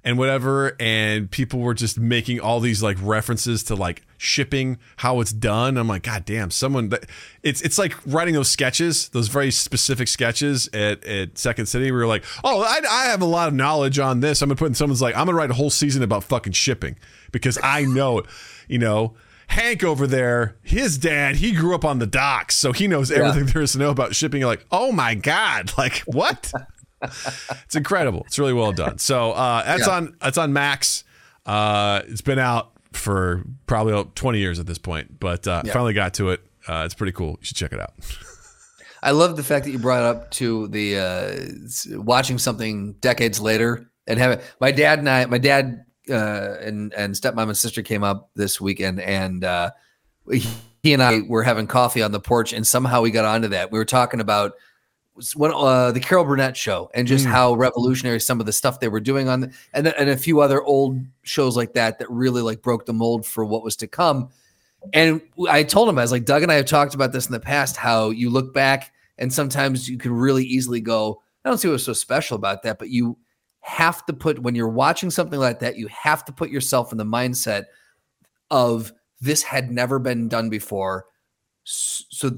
and 0.04 0.18
whatever 0.18 0.76
and 0.80 1.32
people 1.32 1.60
were 1.60 1.74
just 1.74 1.98
making 1.98 2.40
all 2.40 2.60
these 2.60 2.84
like 2.84 2.98
references 3.02 3.64
to 3.64 3.76
like 3.76 4.06
shipping 4.24 4.78
how 4.98 5.20
it's 5.20 5.34
done 5.34 5.78
i'm 5.78 5.88
like 5.88 6.04
god 6.04 6.24
damn 6.26 6.50
someone 6.50 6.90
that 6.90 7.06
it's 7.44 7.62
it's 7.62 7.78
like 7.78 7.94
writing 8.06 8.34
those 8.34 8.50
sketches 8.50 9.10
those 9.10 9.28
very 9.28 9.52
specific 9.52 10.08
sketches 10.08 10.70
at, 10.74 11.04
at 11.06 11.38
second 11.38 11.66
city 11.66 11.92
where 11.92 12.02
you're 12.02 12.08
like 12.08 12.24
oh 12.44 12.62
I, 12.64 12.80
I 12.90 13.06
have 13.06 13.22
a 13.22 13.26
lot 13.26 13.50
of 13.50 13.54
knowledge 13.54 14.00
on 14.00 14.22
this 14.22 14.42
i'm 14.42 14.48
gonna 14.50 14.56
put 14.58 14.68
in 14.68 14.76
someone's 14.76 15.02
like 15.02 15.16
i'm 15.16 15.26
gonna 15.26 15.38
write 15.38 15.52
a 15.52 15.56
whole 15.56 15.70
season 15.70 16.04
about 16.04 16.24
fucking 16.24 16.54
shipping 16.54 16.96
because 17.32 17.58
i 17.62 17.84
know 17.84 18.20
it, 18.20 18.26
you 18.68 18.80
know 18.80 19.14
hank 19.48 19.84
over 19.84 20.08
there 20.08 20.56
his 20.64 20.98
dad 20.98 21.36
he 21.36 21.52
grew 21.52 21.76
up 21.76 21.84
on 21.84 22.00
the 22.00 22.08
docks 22.08 22.56
so 22.56 22.72
he 22.72 22.88
knows 22.88 23.12
everything 23.12 23.46
there 23.48 23.62
is 23.62 23.74
to 23.74 23.78
know 23.78 23.90
about 23.90 24.16
shipping 24.16 24.40
you're 24.40 24.50
like 24.50 24.66
oh 24.72 24.92
my 24.94 25.16
god 25.16 25.72
like 25.78 25.98
what 26.06 26.52
it's 27.04 27.76
incredible. 27.76 28.24
It's 28.28 28.40
really 28.40 28.54
well 28.54 28.72
done. 28.72 28.98
So 28.98 29.34
uh, 29.34 29.62
that's 29.66 29.88
Yeah. 29.88 29.94
on 29.98 30.16
that's 30.22 30.38
on 30.38 30.54
Max. 30.54 31.04
Uh, 31.46 32.02
it's 32.08 32.22
been 32.22 32.40
out 32.40 32.72
for 32.94 33.44
probably 33.68 34.04
20 34.16 34.40
years 34.40 34.60
at 34.60 34.66
this 34.68 34.78
point, 34.78 35.20
but 35.20 35.48
uh, 35.48 35.62
Yeah. 35.66 35.74
finally 35.74 35.94
got 35.94 36.14
to 36.16 36.30
it. 36.30 36.42
Uh, 36.68 36.84
it's 36.86 36.94
pretty 36.94 37.12
cool. 37.12 37.32
You 37.40 37.46
should 37.46 37.58
check 37.58 37.74
it 37.74 37.80
out. 37.80 37.94
I 39.04 39.12
love 39.12 39.36
the 39.36 39.44
fact 39.44 39.66
that 39.66 39.72
you 39.72 39.80
brought 39.80 40.04
up 40.04 40.32
to 40.32 40.68
the 40.70 40.98
uh, 40.98 42.00
watching 42.02 42.38
something 42.38 42.94
decades 43.02 43.40
later 43.42 43.90
and 44.08 44.18
having. 44.18 44.40
My 44.62 44.72
dad 44.72 45.00
and 45.00 45.10
I, 45.10 45.26
my 45.26 45.40
dad 45.40 45.84
uh, 46.10 46.56
and 46.62 46.94
and 46.94 47.14
stepmom 47.14 47.44
and 47.50 47.58
sister 47.58 47.82
came 47.82 48.02
up 48.04 48.30
this 48.36 48.62
weekend, 48.62 49.02
and 49.02 49.44
uh, 49.44 49.72
he 50.32 50.94
and 50.94 51.04
I 51.04 51.20
were 51.28 51.44
having 51.44 51.68
coffee 51.68 52.02
on 52.02 52.14
the 52.14 52.20
porch, 52.22 52.54
and 52.54 52.66
somehow 52.66 53.02
we 53.02 53.12
got 53.12 53.26
onto 53.26 53.50
that. 53.50 53.72
We 53.74 53.78
were 53.78 53.84
talking 53.86 54.22
about 54.22 54.54
what 55.36 55.52
uh, 55.52 55.92
the 55.92 56.00
Carol 56.00 56.26
Burnett 56.26 56.58
show 56.58 56.90
and 56.94 57.08
just 57.08 57.26
Mm. 57.26 57.32
how 57.32 57.54
revolutionary 57.54 58.20
some 58.20 58.40
of 58.40 58.46
the 58.46 58.54
stuff 58.54 58.80
they 58.80 58.88
were 58.88 59.00
doing 59.00 59.30
on, 59.30 59.42
the, 59.42 59.54
and 59.74 59.88
and 59.88 60.10
a 60.10 60.18
few 60.18 60.42
other 60.42 60.64
old 60.64 61.00
shows 61.22 61.56
like 61.56 61.74
that 61.74 62.00
that 62.00 62.10
really 62.10 62.42
like 62.42 62.62
broke 62.62 62.86
the 62.86 62.94
mold 62.94 63.26
for 63.26 63.46
what 63.46 63.64
was 63.64 63.76
to 63.78 63.88
come. 63.88 64.30
And 64.92 65.22
I 65.50 65.64
told 65.64 65.88
him, 65.88 65.98
I 65.98 66.02
was 66.02 66.12
like, 66.12 66.26
Doug 66.26 66.44
and 66.44 66.52
I 66.52 66.56
have 66.56 66.66
talked 66.66 66.94
about 66.96 67.14
this 67.14 67.26
in 67.28 67.32
the 67.32 67.40
past, 67.40 67.78
how 67.78 68.10
you 68.10 68.30
look 68.30 68.54
back 68.54 68.92
and 69.18 69.32
sometimes 69.32 69.88
you 69.88 69.98
can 69.98 70.12
really 70.12 70.44
easily 70.44 70.82
go, 70.82 71.22
I 71.46 71.50
don't 71.50 71.58
see 71.58 71.70
what's 71.70 71.84
so 71.84 71.94
special 71.94 72.36
about 72.36 72.64
that. 72.64 72.80
But 72.80 72.90
you 72.90 73.18
have 73.62 74.06
to 74.08 74.14
put, 74.14 74.40
when 74.40 74.56
you're 74.56 74.68
watching 74.68 75.10
something 75.10 75.40
like 75.40 75.60
that, 75.60 75.78
you 75.78 75.88
have 75.88 76.26
to 76.26 76.34
put 76.34 76.50
yourself 76.50 76.92
in 76.92 76.98
the 76.98 77.06
mindset 77.06 77.66
of 78.52 78.92
this 79.22 79.42
had 79.42 79.72
never 79.72 80.00
been 80.00 80.28
done 80.28 80.50
before. 80.50 81.06
So 81.64 82.32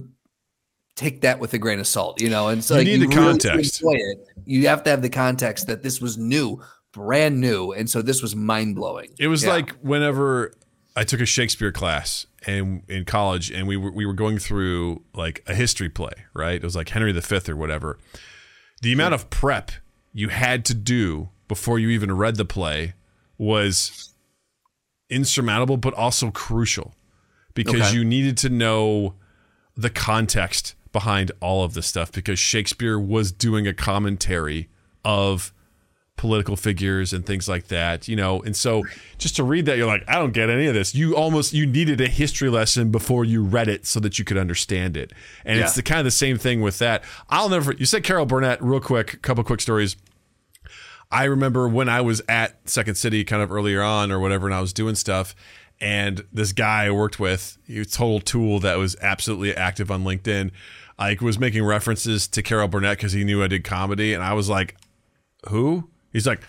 take 0.95 1.21
that 1.21 1.39
with 1.39 1.53
a 1.53 1.57
grain 1.57 1.79
of 1.79 1.87
salt, 1.87 2.21
you 2.21 2.29
know? 2.29 2.47
And 2.47 2.63
so 2.63 2.75
You 2.75 2.77
like, 2.79 2.87
need 2.87 2.97
the 3.01 3.07
really 3.07 3.15
context. 3.15 3.81
enjoy 3.81 3.95
it. 3.97 4.27
You 4.45 4.67
have 4.67 4.83
to 4.83 4.89
have 4.89 5.01
the 5.01 5.09
context 5.09 5.67
that 5.67 5.83
this 5.83 5.99
was 5.99 6.17
new, 6.17 6.61
brand 6.93 7.41
new. 7.41 7.71
And 7.73 7.89
so 7.89 8.01
this 8.01 8.21
was 8.21 8.35
mind 8.35 8.75
blowing. 8.75 9.09
It 9.19 9.27
was 9.27 9.43
Yeah. 9.43 9.49
like 9.49 9.71
whenever 9.81 10.53
I 10.95 11.03
took 11.03 11.19
a 11.19 11.25
Shakespeare 11.25 11.73
class 11.73 12.25
and 12.47 12.83
in 12.87 13.03
college, 13.03 13.51
and 13.51 13.67
we 13.67 13.75
were 13.75 13.91
we 13.91 14.05
were 14.05 14.13
going 14.13 14.39
through 14.39 15.03
like 15.13 15.43
a 15.47 15.53
history 15.53 15.89
play, 15.89 16.13
right? 16.33 16.55
It 16.55 16.63
was 16.63 16.75
like 16.77 16.87
Henry 16.89 17.11
V 17.11 17.51
or 17.51 17.55
whatever. 17.57 17.97
The 18.81 18.93
amount 18.93 19.13
of 19.13 19.29
prep 19.29 19.71
you 20.13 20.29
had 20.29 20.63
to 20.65 20.73
do 20.73 21.29
before 21.49 21.77
you 21.77 21.89
even 21.89 22.13
read 22.15 22.37
the 22.37 22.45
play 22.45 22.93
was 23.37 24.13
insurmountable, 25.09 25.77
but 25.77 25.93
also 25.93 26.31
crucial 26.31 26.95
because 27.53 27.81
Okay. 27.81 27.95
you 27.95 28.05
needed 28.05 28.37
to 28.37 28.49
know 28.49 29.15
the 29.75 29.89
context 29.89 30.75
behind 30.95 31.33
all 31.41 31.65
of 31.65 31.73
this 31.73 31.85
stuff 31.85 32.09
because 32.09 32.39
Shakespeare 32.39 32.97
was 32.97 33.33
doing 33.33 33.67
a 33.67 33.73
commentary 33.73 34.69
of 35.03 35.51
political 36.15 36.55
figures 36.55 37.11
and 37.11 37.25
things 37.25 37.49
like 37.49 37.67
that, 37.67 38.07
you 38.07 38.15
know. 38.15 38.41
And 38.41 38.55
so 38.55 38.83
just 39.17 39.35
to 39.35 39.43
read 39.43 39.65
that, 39.65 39.77
you're 39.77 39.87
like, 39.87 40.05
I 40.07 40.15
don't 40.15 40.31
get 40.31 40.49
any 40.49 40.67
of 40.67 40.73
this. 40.73 40.95
You 40.95 41.17
almost 41.17 41.51
you 41.51 41.65
needed 41.65 41.99
a 41.99 42.07
history 42.07 42.47
lesson 42.49 42.91
before 42.91 43.25
you 43.25 43.43
read 43.43 43.67
it 43.67 43.85
so 43.85 43.99
that 43.99 44.17
you 44.17 44.23
could 44.23 44.37
understand 44.37 44.95
it. 44.95 45.11
And 45.43 45.59
it's 45.59 45.75
the 45.75 45.83
kind 45.83 45.99
of 45.99 46.05
the 46.05 46.11
same 46.11 46.37
thing 46.37 46.61
with 46.61 46.79
that. 46.79 47.03
I'll 47.29 47.49
never. 47.49 47.73
You 47.73 47.85
said 47.85 48.05
Carol 48.05 48.25
Burnett, 48.25 48.63
real 48.63 48.79
quick. 48.79 49.15
A 49.15 49.17
couple 49.17 49.43
quick 49.43 49.59
stories. 49.59 49.97
I 51.11 51.25
remember 51.25 51.67
when 51.67 51.89
I 51.89 51.99
was 51.99 52.21
at 52.29 52.69
Second 52.69 52.95
City, 52.95 53.25
kind 53.25 53.43
of 53.43 53.51
earlier 53.51 53.83
on 53.83 54.09
or 54.09 54.19
whatever, 54.21 54.47
and 54.47 54.55
I 54.55 54.61
was 54.61 54.71
doing 54.71 54.95
stuff. 54.95 55.35
And 55.81 56.25
this 56.31 56.53
guy 56.53 56.85
I 56.85 56.91
worked 56.91 57.19
with, 57.19 57.57
he 57.67 57.79
was 57.79 57.89
a 57.89 57.91
total 57.91 58.21
tool 58.21 58.59
that 58.61 58.77
was 58.77 58.95
absolutely 59.01 59.53
active 59.53 59.91
on 59.91 60.03
LinkedIn. 60.03 60.51
Like 60.97 61.21
was 61.21 61.37
making 61.39 61.63
references 61.63 62.27
to 62.29 62.41
Carol 62.41 62.67
Burnett 62.67 62.97
because 62.97 63.13
he 63.13 63.23
knew 63.23 63.43
I 63.43 63.47
did 63.47 63.63
comedy, 63.63 64.13
and 64.13 64.23
I 64.23 64.33
was 64.33 64.49
like, 64.49 64.75
"Who?" 65.49 65.89
He's 66.13 66.25
like, 66.25 66.41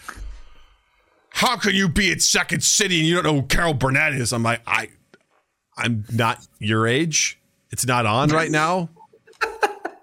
"How 1.30 1.56
can 1.56 1.74
you 1.74 1.88
be 1.88 2.12
at 2.12 2.22
Second 2.22 2.62
City 2.62 3.00
and 3.00 3.08
you 3.08 3.14
don't 3.14 3.24
know 3.24 3.40
who 3.40 3.46
Carol 3.46 3.74
Burnett 3.74 4.12
is?" 4.14 4.32
I'm 4.32 4.42
like, 4.42 4.60
"I, 4.66 4.88
I'm 5.76 6.04
not 6.12 6.46
your 6.58 6.86
age. 6.86 7.38
It's 7.70 7.86
not 7.86 8.06
on 8.06 8.28
right 8.30 8.50
now. 8.50 8.90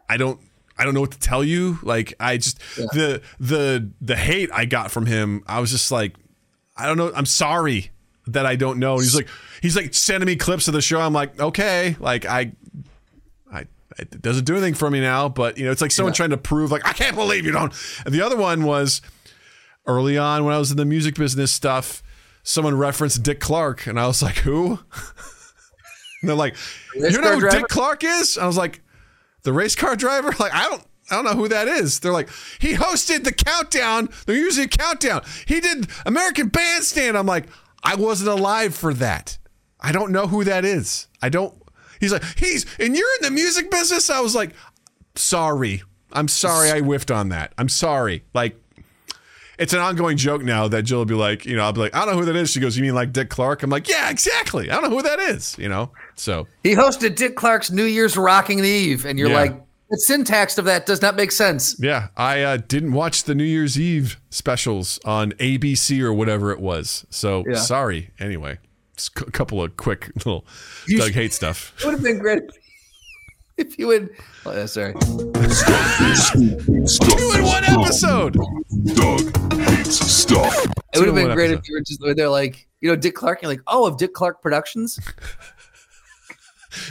I 0.09 0.17
don't." 0.17 0.39
I 0.75 0.85
don't 0.85 0.95
know 0.95 1.01
what 1.01 1.11
to 1.11 1.19
tell 1.19 1.43
you. 1.43 1.77
Like 1.83 2.15
I 2.19 2.37
just 2.37 2.59
the 2.75 3.21
the 3.39 3.91
the 4.01 4.15
hate 4.15 4.49
I 4.51 4.65
got 4.65 4.89
from 4.89 5.05
him, 5.05 5.43
I 5.45 5.59
was 5.59 5.69
just 5.69 5.91
like, 5.91 6.15
I 6.75 6.87
don't 6.87 6.97
know. 6.97 7.11
I'm 7.15 7.27
sorry 7.27 7.91
that 8.27 8.45
I 8.45 8.55
don't 8.55 8.79
know. 8.79 8.93
And 8.93 9.03
he's 9.03 9.15
like, 9.15 9.27
he's 9.61 9.75
like 9.75 9.93
sending 9.93 10.25
me 10.27 10.35
clips 10.35 10.67
of 10.67 10.73
the 10.73 10.81
show. 10.81 10.99
I'm 10.99 11.13
like, 11.13 11.39
okay, 11.39 11.95
like 11.99 12.25
I, 12.25 12.53
it 13.97 14.21
doesn't 14.21 14.45
do 14.45 14.53
anything 14.53 14.73
for 14.73 14.89
me 14.89 14.99
now. 14.99 15.29
But 15.29 15.57
you 15.57 15.65
know, 15.65 15.71
it's 15.71 15.81
like 15.81 15.91
someone 15.91 16.13
trying 16.13 16.31
to 16.31 16.37
prove, 16.37 16.71
like, 16.71 16.87
I 16.87 16.93
can't 16.93 17.15
believe 17.15 17.45
you 17.45 17.51
don't. 17.51 17.73
And 18.05 18.13
the 18.13 18.21
other 18.21 18.37
one 18.37 18.63
was 18.63 19.01
early 19.85 20.17
on 20.17 20.45
when 20.45 20.53
I 20.53 20.57
was 20.57 20.71
in 20.71 20.77
the 20.77 20.85
music 20.85 21.15
business 21.15 21.51
stuff. 21.51 22.03
Someone 22.43 22.77
referenced 22.77 23.23
Dick 23.23 23.39
Clark, 23.39 23.87
and 23.87 23.99
I 23.99 24.07
was 24.07 24.21
like, 24.21 24.37
who? 24.37 24.71
and 26.21 26.29
they're 26.29 26.35
like, 26.35 26.55
you 26.93 27.21
know 27.21 27.33
who 27.33 27.39
driver? 27.39 27.49
Dick 27.49 27.67
Clark 27.69 28.03
is? 28.03 28.37
I 28.37 28.45
was 28.45 28.57
like, 28.57 28.81
the 29.43 29.53
race 29.53 29.75
car 29.75 29.95
driver. 29.95 30.33
Like, 30.39 30.53
I 30.53 30.67
don't. 30.67 30.83
I 31.11 31.15
don't 31.15 31.25
know 31.25 31.33
who 31.33 31.49
that 31.49 31.67
is. 31.67 31.99
They're 31.99 32.13
like, 32.13 32.29
he 32.59 32.75
hosted 32.75 33.25
the 33.25 33.33
countdown, 33.33 34.07
the 34.25 34.33
music 34.33 34.71
countdown. 34.71 35.21
He 35.45 35.59
did 35.59 35.87
American 36.05 36.47
Bandstand. 36.47 37.17
I'm 37.17 37.25
like, 37.25 37.45
I 37.83 37.95
wasn't 37.95 38.29
alive 38.29 38.73
for 38.73 38.93
that. 38.93 39.37
I 39.81 39.91
don't 39.91 40.13
know 40.13 40.27
who 40.27 40.45
that 40.45 40.63
is. 40.63 41.07
I 41.21 41.27
don't. 41.27 41.53
He's 42.03 42.11
like, 42.11 42.23
he's, 42.37 42.65
and 42.79 42.95
you're 42.97 43.07
in 43.21 43.23
the 43.23 43.31
music 43.31 43.71
business? 43.71 44.09
I 44.09 44.19
was 44.19 44.35
like, 44.35 44.51
sorry. 45.15 45.83
I'm 46.11 46.27
sorry 46.27 46.69
I 46.69 46.81
whiffed 46.81 47.11
on 47.11 47.29
that. 47.29 47.53
I'm 47.57 47.69
sorry. 47.69 48.23
Like, 48.33 48.55
it's 49.57 49.71
an 49.73 49.79
ongoing 49.79 50.17
joke 50.17 50.41
now 50.43 50.67
that 50.67 50.83
Jill 50.83 50.97
will 50.99 51.05
be 51.05 51.13
like, 51.13 51.45
you 51.45 51.55
know, 51.55 51.63
I'll 51.63 51.73
be 51.73 51.79
like, 51.79 51.95
I 51.95 52.05
don't 52.05 52.15
know 52.15 52.19
who 52.19 52.25
that 52.25 52.35
is. 52.35 52.49
She 52.51 52.59
goes, 52.59 52.75
You 52.75 52.83
mean 52.83 52.93
like 52.95 53.13
Dick 53.13 53.29
Clark? 53.29 53.63
I'm 53.63 53.69
like, 53.69 53.87
Yeah, 53.87 54.09
exactly. 54.09 54.69
I 54.69 54.75
don't 54.81 54.89
know 54.89 54.97
who 54.97 55.03
that 55.03 55.19
is, 55.19 55.55
you 55.57 55.69
know? 55.69 55.91
So, 56.15 56.47
He 56.63 56.73
hosted 56.75 57.15
Dick 57.15 57.35
Clark's 57.35 57.71
New 57.71 57.85
Year's 57.85 58.17
Rocking 58.17 58.63
Eve, 58.65 59.05
and 59.05 59.17
you're 59.17 59.29
Yeah. 59.29 59.35
like, 59.41 59.61
the 59.89 59.97
syntax 59.99 60.57
of 60.57 60.65
that 60.65 60.87
does 60.87 61.01
not 61.03 61.15
make 61.15 61.31
sense. 61.31 61.75
yeah, 61.79 62.07
I 62.17 62.41
uh, 62.41 62.57
didn't 62.67 62.93
watch 62.93 63.25
the 63.25 63.35
New 63.35 63.43
Year's 63.43 63.79
Eve 63.79 64.19
specials 64.31 64.99
on 65.05 65.33
ABC 65.33 66.01
or 66.01 66.11
whatever 66.11 66.51
it 66.51 66.59
was. 66.59 67.05
So, 67.11 67.43
Yeah. 67.47 67.55
sorry. 67.57 68.09
Anyway, 68.19 68.57
a 68.97 69.31
couple 69.31 69.61
of 69.63 69.75
quick 69.77 70.11
little 70.15 70.45
You 70.87 70.97
Doug 70.99 71.07
should- 71.07 71.15
hate 71.15 71.33
stuff. 71.33 71.73
It 71.79 71.85
would 71.85 71.93
have 71.95 72.03
been 72.03 72.19
great 72.19 72.43
if 73.57 73.77
you 73.77 73.87
would. 73.87 74.09
Oh, 74.45 74.53
yeah, 74.55 74.65
sorry. 74.65 74.93
Two 74.93 74.99
in 77.35 77.43
one 77.43 77.63
episode. 77.65 78.33
Doug 78.95 79.53
hates 79.53 79.99
stuff. 79.99 80.65
It 80.93 80.99
would 80.99 81.07
have 81.07 81.15
been 81.15 81.33
great 81.33 81.51
episode. 81.51 81.59
if 81.59 81.69
you 81.69 81.75
were 81.75 81.81
just 81.81 82.01
they're 82.17 82.29
like, 82.29 82.67
you 82.81 82.89
know, 82.89 82.95
Dick 82.95 83.15
Clark. 83.15 83.41
You're 83.41 83.51
like, 83.51 83.61
oh, 83.67 83.85
of 83.85 83.97
Dick 83.97 84.13
Clark 84.13 84.41
Productions. 84.41 84.99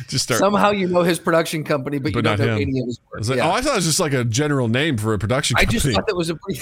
Just 0.07 0.24
start. 0.24 0.39
Somehow 0.39 0.70
you 0.70 0.87
know 0.87 1.03
his 1.03 1.19
production 1.19 1.65
company, 1.65 1.99
but, 1.99 2.15
you 2.15 2.23
don't 2.23 2.39
know 2.39 2.55
him. 2.57 2.62
any 2.62 2.79
of 2.81 2.87
his 2.87 3.01
I 3.12 3.19
was 3.19 3.29
like, 3.29 3.39
Yeah. 3.39 3.49
Oh, 3.49 3.51
I 3.51 3.61
thought 3.62 3.73
it 3.73 3.77
was 3.77 3.85
just 3.87 3.99
like 3.99 4.12
a 4.12 4.23
general 4.24 4.69
name 4.69 4.97
for 4.97 5.12
a 5.12 5.19
production 5.19 5.57
Company. 5.57 5.77
I 5.77 5.81
just 5.81 5.93
thought 5.93 6.07
that 6.07 6.15
was 6.15 6.31
a 6.31 6.37
pretty. 6.37 6.61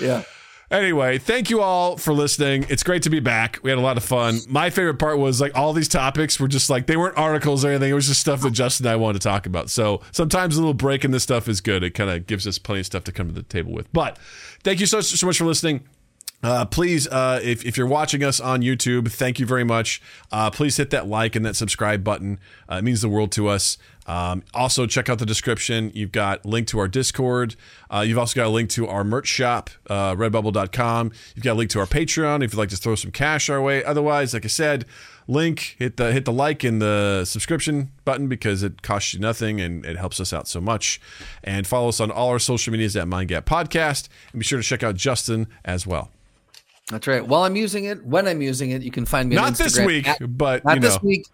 yeah. 0.00 0.22
Anyway, 0.70 1.16
thank 1.16 1.48
you 1.48 1.62
all 1.62 1.96
for 1.96 2.12
listening. 2.12 2.66
It's 2.68 2.82
great 2.82 3.02
to 3.04 3.10
be 3.10 3.20
back. 3.20 3.58
We 3.62 3.70
had 3.70 3.78
a 3.78 3.82
lot 3.82 3.96
of 3.96 4.04
fun. 4.04 4.40
My 4.48 4.68
favorite 4.68 4.98
part 4.98 5.18
was 5.18 5.40
like 5.40 5.56
all 5.56 5.72
these 5.72 5.88
topics 5.88 6.38
were 6.38 6.48
just 6.48 6.68
like 6.68 6.86
they 6.86 6.96
weren't 6.96 7.16
articles 7.16 7.64
or 7.64 7.70
anything. 7.70 7.90
It 7.90 7.94
was 7.94 8.08
just 8.08 8.20
stuff 8.20 8.42
that 8.42 8.50
Justin 8.50 8.86
and 8.86 8.92
I 8.92 8.96
wanted 8.96 9.22
to 9.22 9.28
talk 9.28 9.46
about. 9.46 9.70
So 9.70 10.02
sometimes 10.12 10.56
a 10.56 10.60
little 10.60 10.74
break 10.74 11.06
in 11.06 11.10
this 11.10 11.22
stuff 11.22 11.48
is 11.48 11.62
good. 11.62 11.82
It 11.82 11.92
kind 11.92 12.10
of 12.10 12.26
gives 12.26 12.46
us 12.46 12.58
plenty 12.58 12.80
of 12.80 12.86
stuff 12.86 13.04
to 13.04 13.12
come 13.12 13.28
to 13.28 13.34
the 13.34 13.42
table 13.42 13.72
with. 13.72 13.90
But 13.94 14.18
thank 14.62 14.80
you 14.80 14.86
so 14.86 15.00
so 15.00 15.26
much 15.26 15.38
for 15.38 15.46
listening. 15.46 15.84
Uh, 16.42 16.64
please, 16.64 17.08
uh, 17.08 17.40
if, 17.42 17.64
if 17.64 17.76
you're 17.76 17.86
watching 17.86 18.22
us 18.22 18.38
on 18.38 18.62
YouTube, 18.62 19.10
thank 19.10 19.40
you 19.40 19.46
very 19.46 19.64
much. 19.64 20.00
Uh, 20.30 20.50
please 20.50 20.76
hit 20.76 20.90
that 20.90 21.08
like 21.08 21.34
and 21.34 21.44
that 21.44 21.56
subscribe 21.56 22.04
button. 22.04 22.38
Uh, 22.70 22.76
it 22.76 22.84
means 22.84 23.00
the 23.00 23.08
world 23.08 23.32
to 23.32 23.48
us. 23.48 23.76
Um, 24.06 24.42
also, 24.54 24.86
check 24.86 25.08
out 25.10 25.18
the 25.18 25.26
description. 25.26 25.90
You've 25.94 26.12
got 26.12 26.46
link 26.46 26.66
to 26.68 26.78
our 26.78 26.88
Discord. 26.88 27.56
Uh, 27.90 28.04
you've 28.06 28.18
also 28.18 28.36
got 28.36 28.46
a 28.46 28.50
link 28.50 28.70
to 28.70 28.88
our 28.88 29.04
merch 29.04 29.26
shop, 29.26 29.68
uh, 29.90 30.14
redbubble.com. 30.14 31.12
You've 31.34 31.44
got 31.44 31.52
a 31.52 31.54
link 31.54 31.70
to 31.72 31.80
our 31.80 31.86
Patreon 31.86 32.42
if 32.42 32.52
you'd 32.52 32.58
like 32.58 32.70
to 32.70 32.76
throw 32.76 32.94
some 32.94 33.10
cash 33.10 33.50
our 33.50 33.60
way. 33.60 33.84
Otherwise, 33.84 34.32
like 34.32 34.46
I 34.46 34.48
said, 34.48 34.86
link 35.26 35.76
hit 35.78 35.98
the 35.98 36.12
hit 36.12 36.24
the 36.24 36.32
like 36.32 36.64
and 36.64 36.80
the 36.80 37.26
subscription 37.26 37.90
button 38.06 38.28
because 38.28 38.62
it 38.62 38.80
costs 38.80 39.12
you 39.12 39.20
nothing 39.20 39.60
and 39.60 39.84
it 39.84 39.98
helps 39.98 40.20
us 40.20 40.32
out 40.32 40.48
so 40.48 40.60
much. 40.60 41.00
And 41.44 41.66
follow 41.66 41.88
us 41.88 42.00
on 42.00 42.10
all 42.10 42.28
our 42.30 42.38
social 42.38 42.72
medias 42.72 42.96
at 42.96 43.08
MindGap 43.08 43.42
Podcast. 43.42 44.08
And 44.32 44.38
be 44.38 44.44
sure 44.44 44.58
to 44.58 44.64
check 44.66 44.82
out 44.82 44.94
Justin 44.94 45.48
as 45.66 45.86
well. 45.86 46.10
That's 46.90 47.06
right. 47.06 47.26
While 47.26 47.42
I'm 47.42 47.56
using 47.56 47.84
it, 47.84 48.04
when 48.04 48.26
I'm 48.26 48.40
using 48.40 48.70
it, 48.70 48.82
you 48.82 48.90
can 48.90 49.04
find 49.04 49.28
me 49.28 49.36
on 49.36 49.44
Not 49.44 49.54
this 49.58 49.78
week, 49.78 50.08
at- 50.08 50.36
but 50.38 50.64
not 50.64 50.74
you 50.76 50.80
know. 50.80 50.88
this 50.88 51.02
week. 51.02 51.26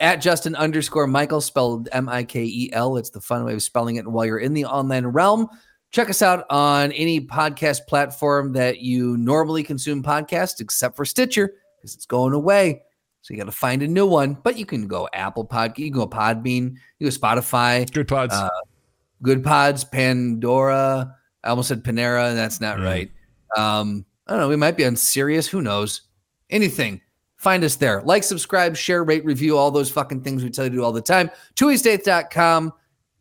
At 0.00 0.16
Justin 0.16 0.56
underscore 0.56 1.06
Michael, 1.06 1.40
spelled 1.40 1.88
M 1.92 2.08
I 2.08 2.24
K 2.24 2.42
E 2.42 2.70
L. 2.72 2.96
It's 2.96 3.10
the 3.10 3.20
fun 3.20 3.44
way 3.44 3.52
of 3.54 3.62
spelling 3.62 3.96
it. 3.96 4.06
While 4.08 4.24
you're 4.26 4.38
in 4.38 4.52
the 4.54 4.64
online 4.64 5.06
realm, 5.06 5.48
check 5.92 6.10
us 6.10 6.22
out 6.22 6.44
on 6.50 6.90
any 6.92 7.20
podcast 7.20 7.86
platform 7.86 8.52
that 8.54 8.80
you 8.80 9.16
normally 9.18 9.62
consume 9.62 10.02
podcasts, 10.02 10.60
except 10.60 10.96
for 10.96 11.04
Stitcher, 11.04 11.52
because 11.76 11.94
it's 11.94 12.06
going 12.06 12.32
away. 12.32 12.82
So 13.20 13.32
you 13.34 13.38
got 13.38 13.46
to 13.46 13.52
find 13.52 13.82
a 13.82 13.86
new 13.86 14.06
one. 14.06 14.36
But 14.42 14.56
you 14.58 14.66
can 14.66 14.88
go 14.88 15.08
Apple 15.12 15.46
Podcast, 15.46 15.78
you 15.78 15.92
can 15.92 16.00
go 16.00 16.08
Podbean, 16.08 16.74
you 16.98 17.08
go 17.08 17.16
Spotify, 17.16 17.88
Good 17.92 18.08
pods. 18.08 18.34
Uh, 18.34 18.48
Good 19.22 19.44
Pods, 19.44 19.84
Pandora. 19.84 21.14
I 21.44 21.48
almost 21.50 21.68
said 21.68 21.84
Panera, 21.84 22.30
and 22.30 22.38
that's 22.38 22.60
not 22.60 22.78
Mm. 22.78 22.84
right. 22.84 23.10
Um, 23.56 24.04
I 24.32 24.36
don't 24.36 24.44
know. 24.44 24.48
We 24.48 24.56
might 24.56 24.78
be 24.78 24.86
on 24.86 24.96
Sirius. 24.96 25.46
Who 25.46 25.60
knows? 25.60 26.02
Anything. 26.48 27.02
Find 27.36 27.62
us 27.64 27.76
there. 27.76 28.00
Like, 28.00 28.22
subscribe, 28.22 28.74
share, 28.74 29.04
rate, 29.04 29.26
review, 29.26 29.58
all 29.58 29.70
those 29.70 29.90
fucking 29.90 30.22
things 30.22 30.42
we 30.42 30.48
tell 30.48 30.64
you 30.64 30.70
to 30.70 30.76
do 30.76 30.82
all 30.82 30.90
the 30.92 31.02
time. 31.02 31.30
TwoEastates.com, 31.56 32.72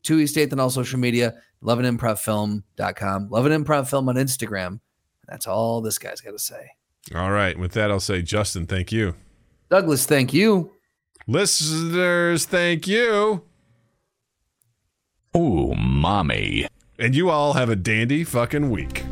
Two 0.04 0.20
Estate 0.20 0.54
on 0.54 0.62
all 0.62 0.70
social 0.70 1.00
media, 1.00 1.34
loveanimprovfilm.com, 1.64 3.30
Love 3.30 3.46
an 3.46 3.64
Improv 3.64 3.90
Film 3.90 4.08
on 4.08 4.16
Instagram. 4.16 4.80
That's 5.28 5.48
all 5.48 5.82
this 5.82 5.98
guy's 5.98 6.22
got 6.22 6.32
to 6.32 6.40
say. 6.40 6.72
All 7.14 7.32
right. 7.32 7.60
With 7.60 7.74
that, 7.74 7.92
I'll 7.92 8.00
say, 8.00 8.22
Justin, 8.22 8.66
thank 8.66 8.94
you. 8.94 9.14
Douglas, 9.70 10.06
thank 10.06 10.34
you. 10.34 10.72
Listeners, 11.28 12.46
thank 12.46 12.88
you. 12.88 13.44
Ooh, 15.36 15.74
mommy. 15.76 16.68
And 16.98 17.14
you 17.16 17.30
all 17.30 17.52
have 17.54 17.70
a 17.70 17.76
dandy 17.76 18.24
fucking 18.24 18.70
week. 18.70 19.04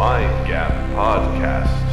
Mind 0.00 0.46
Gap 0.48 0.72
Podcast. 0.96 1.89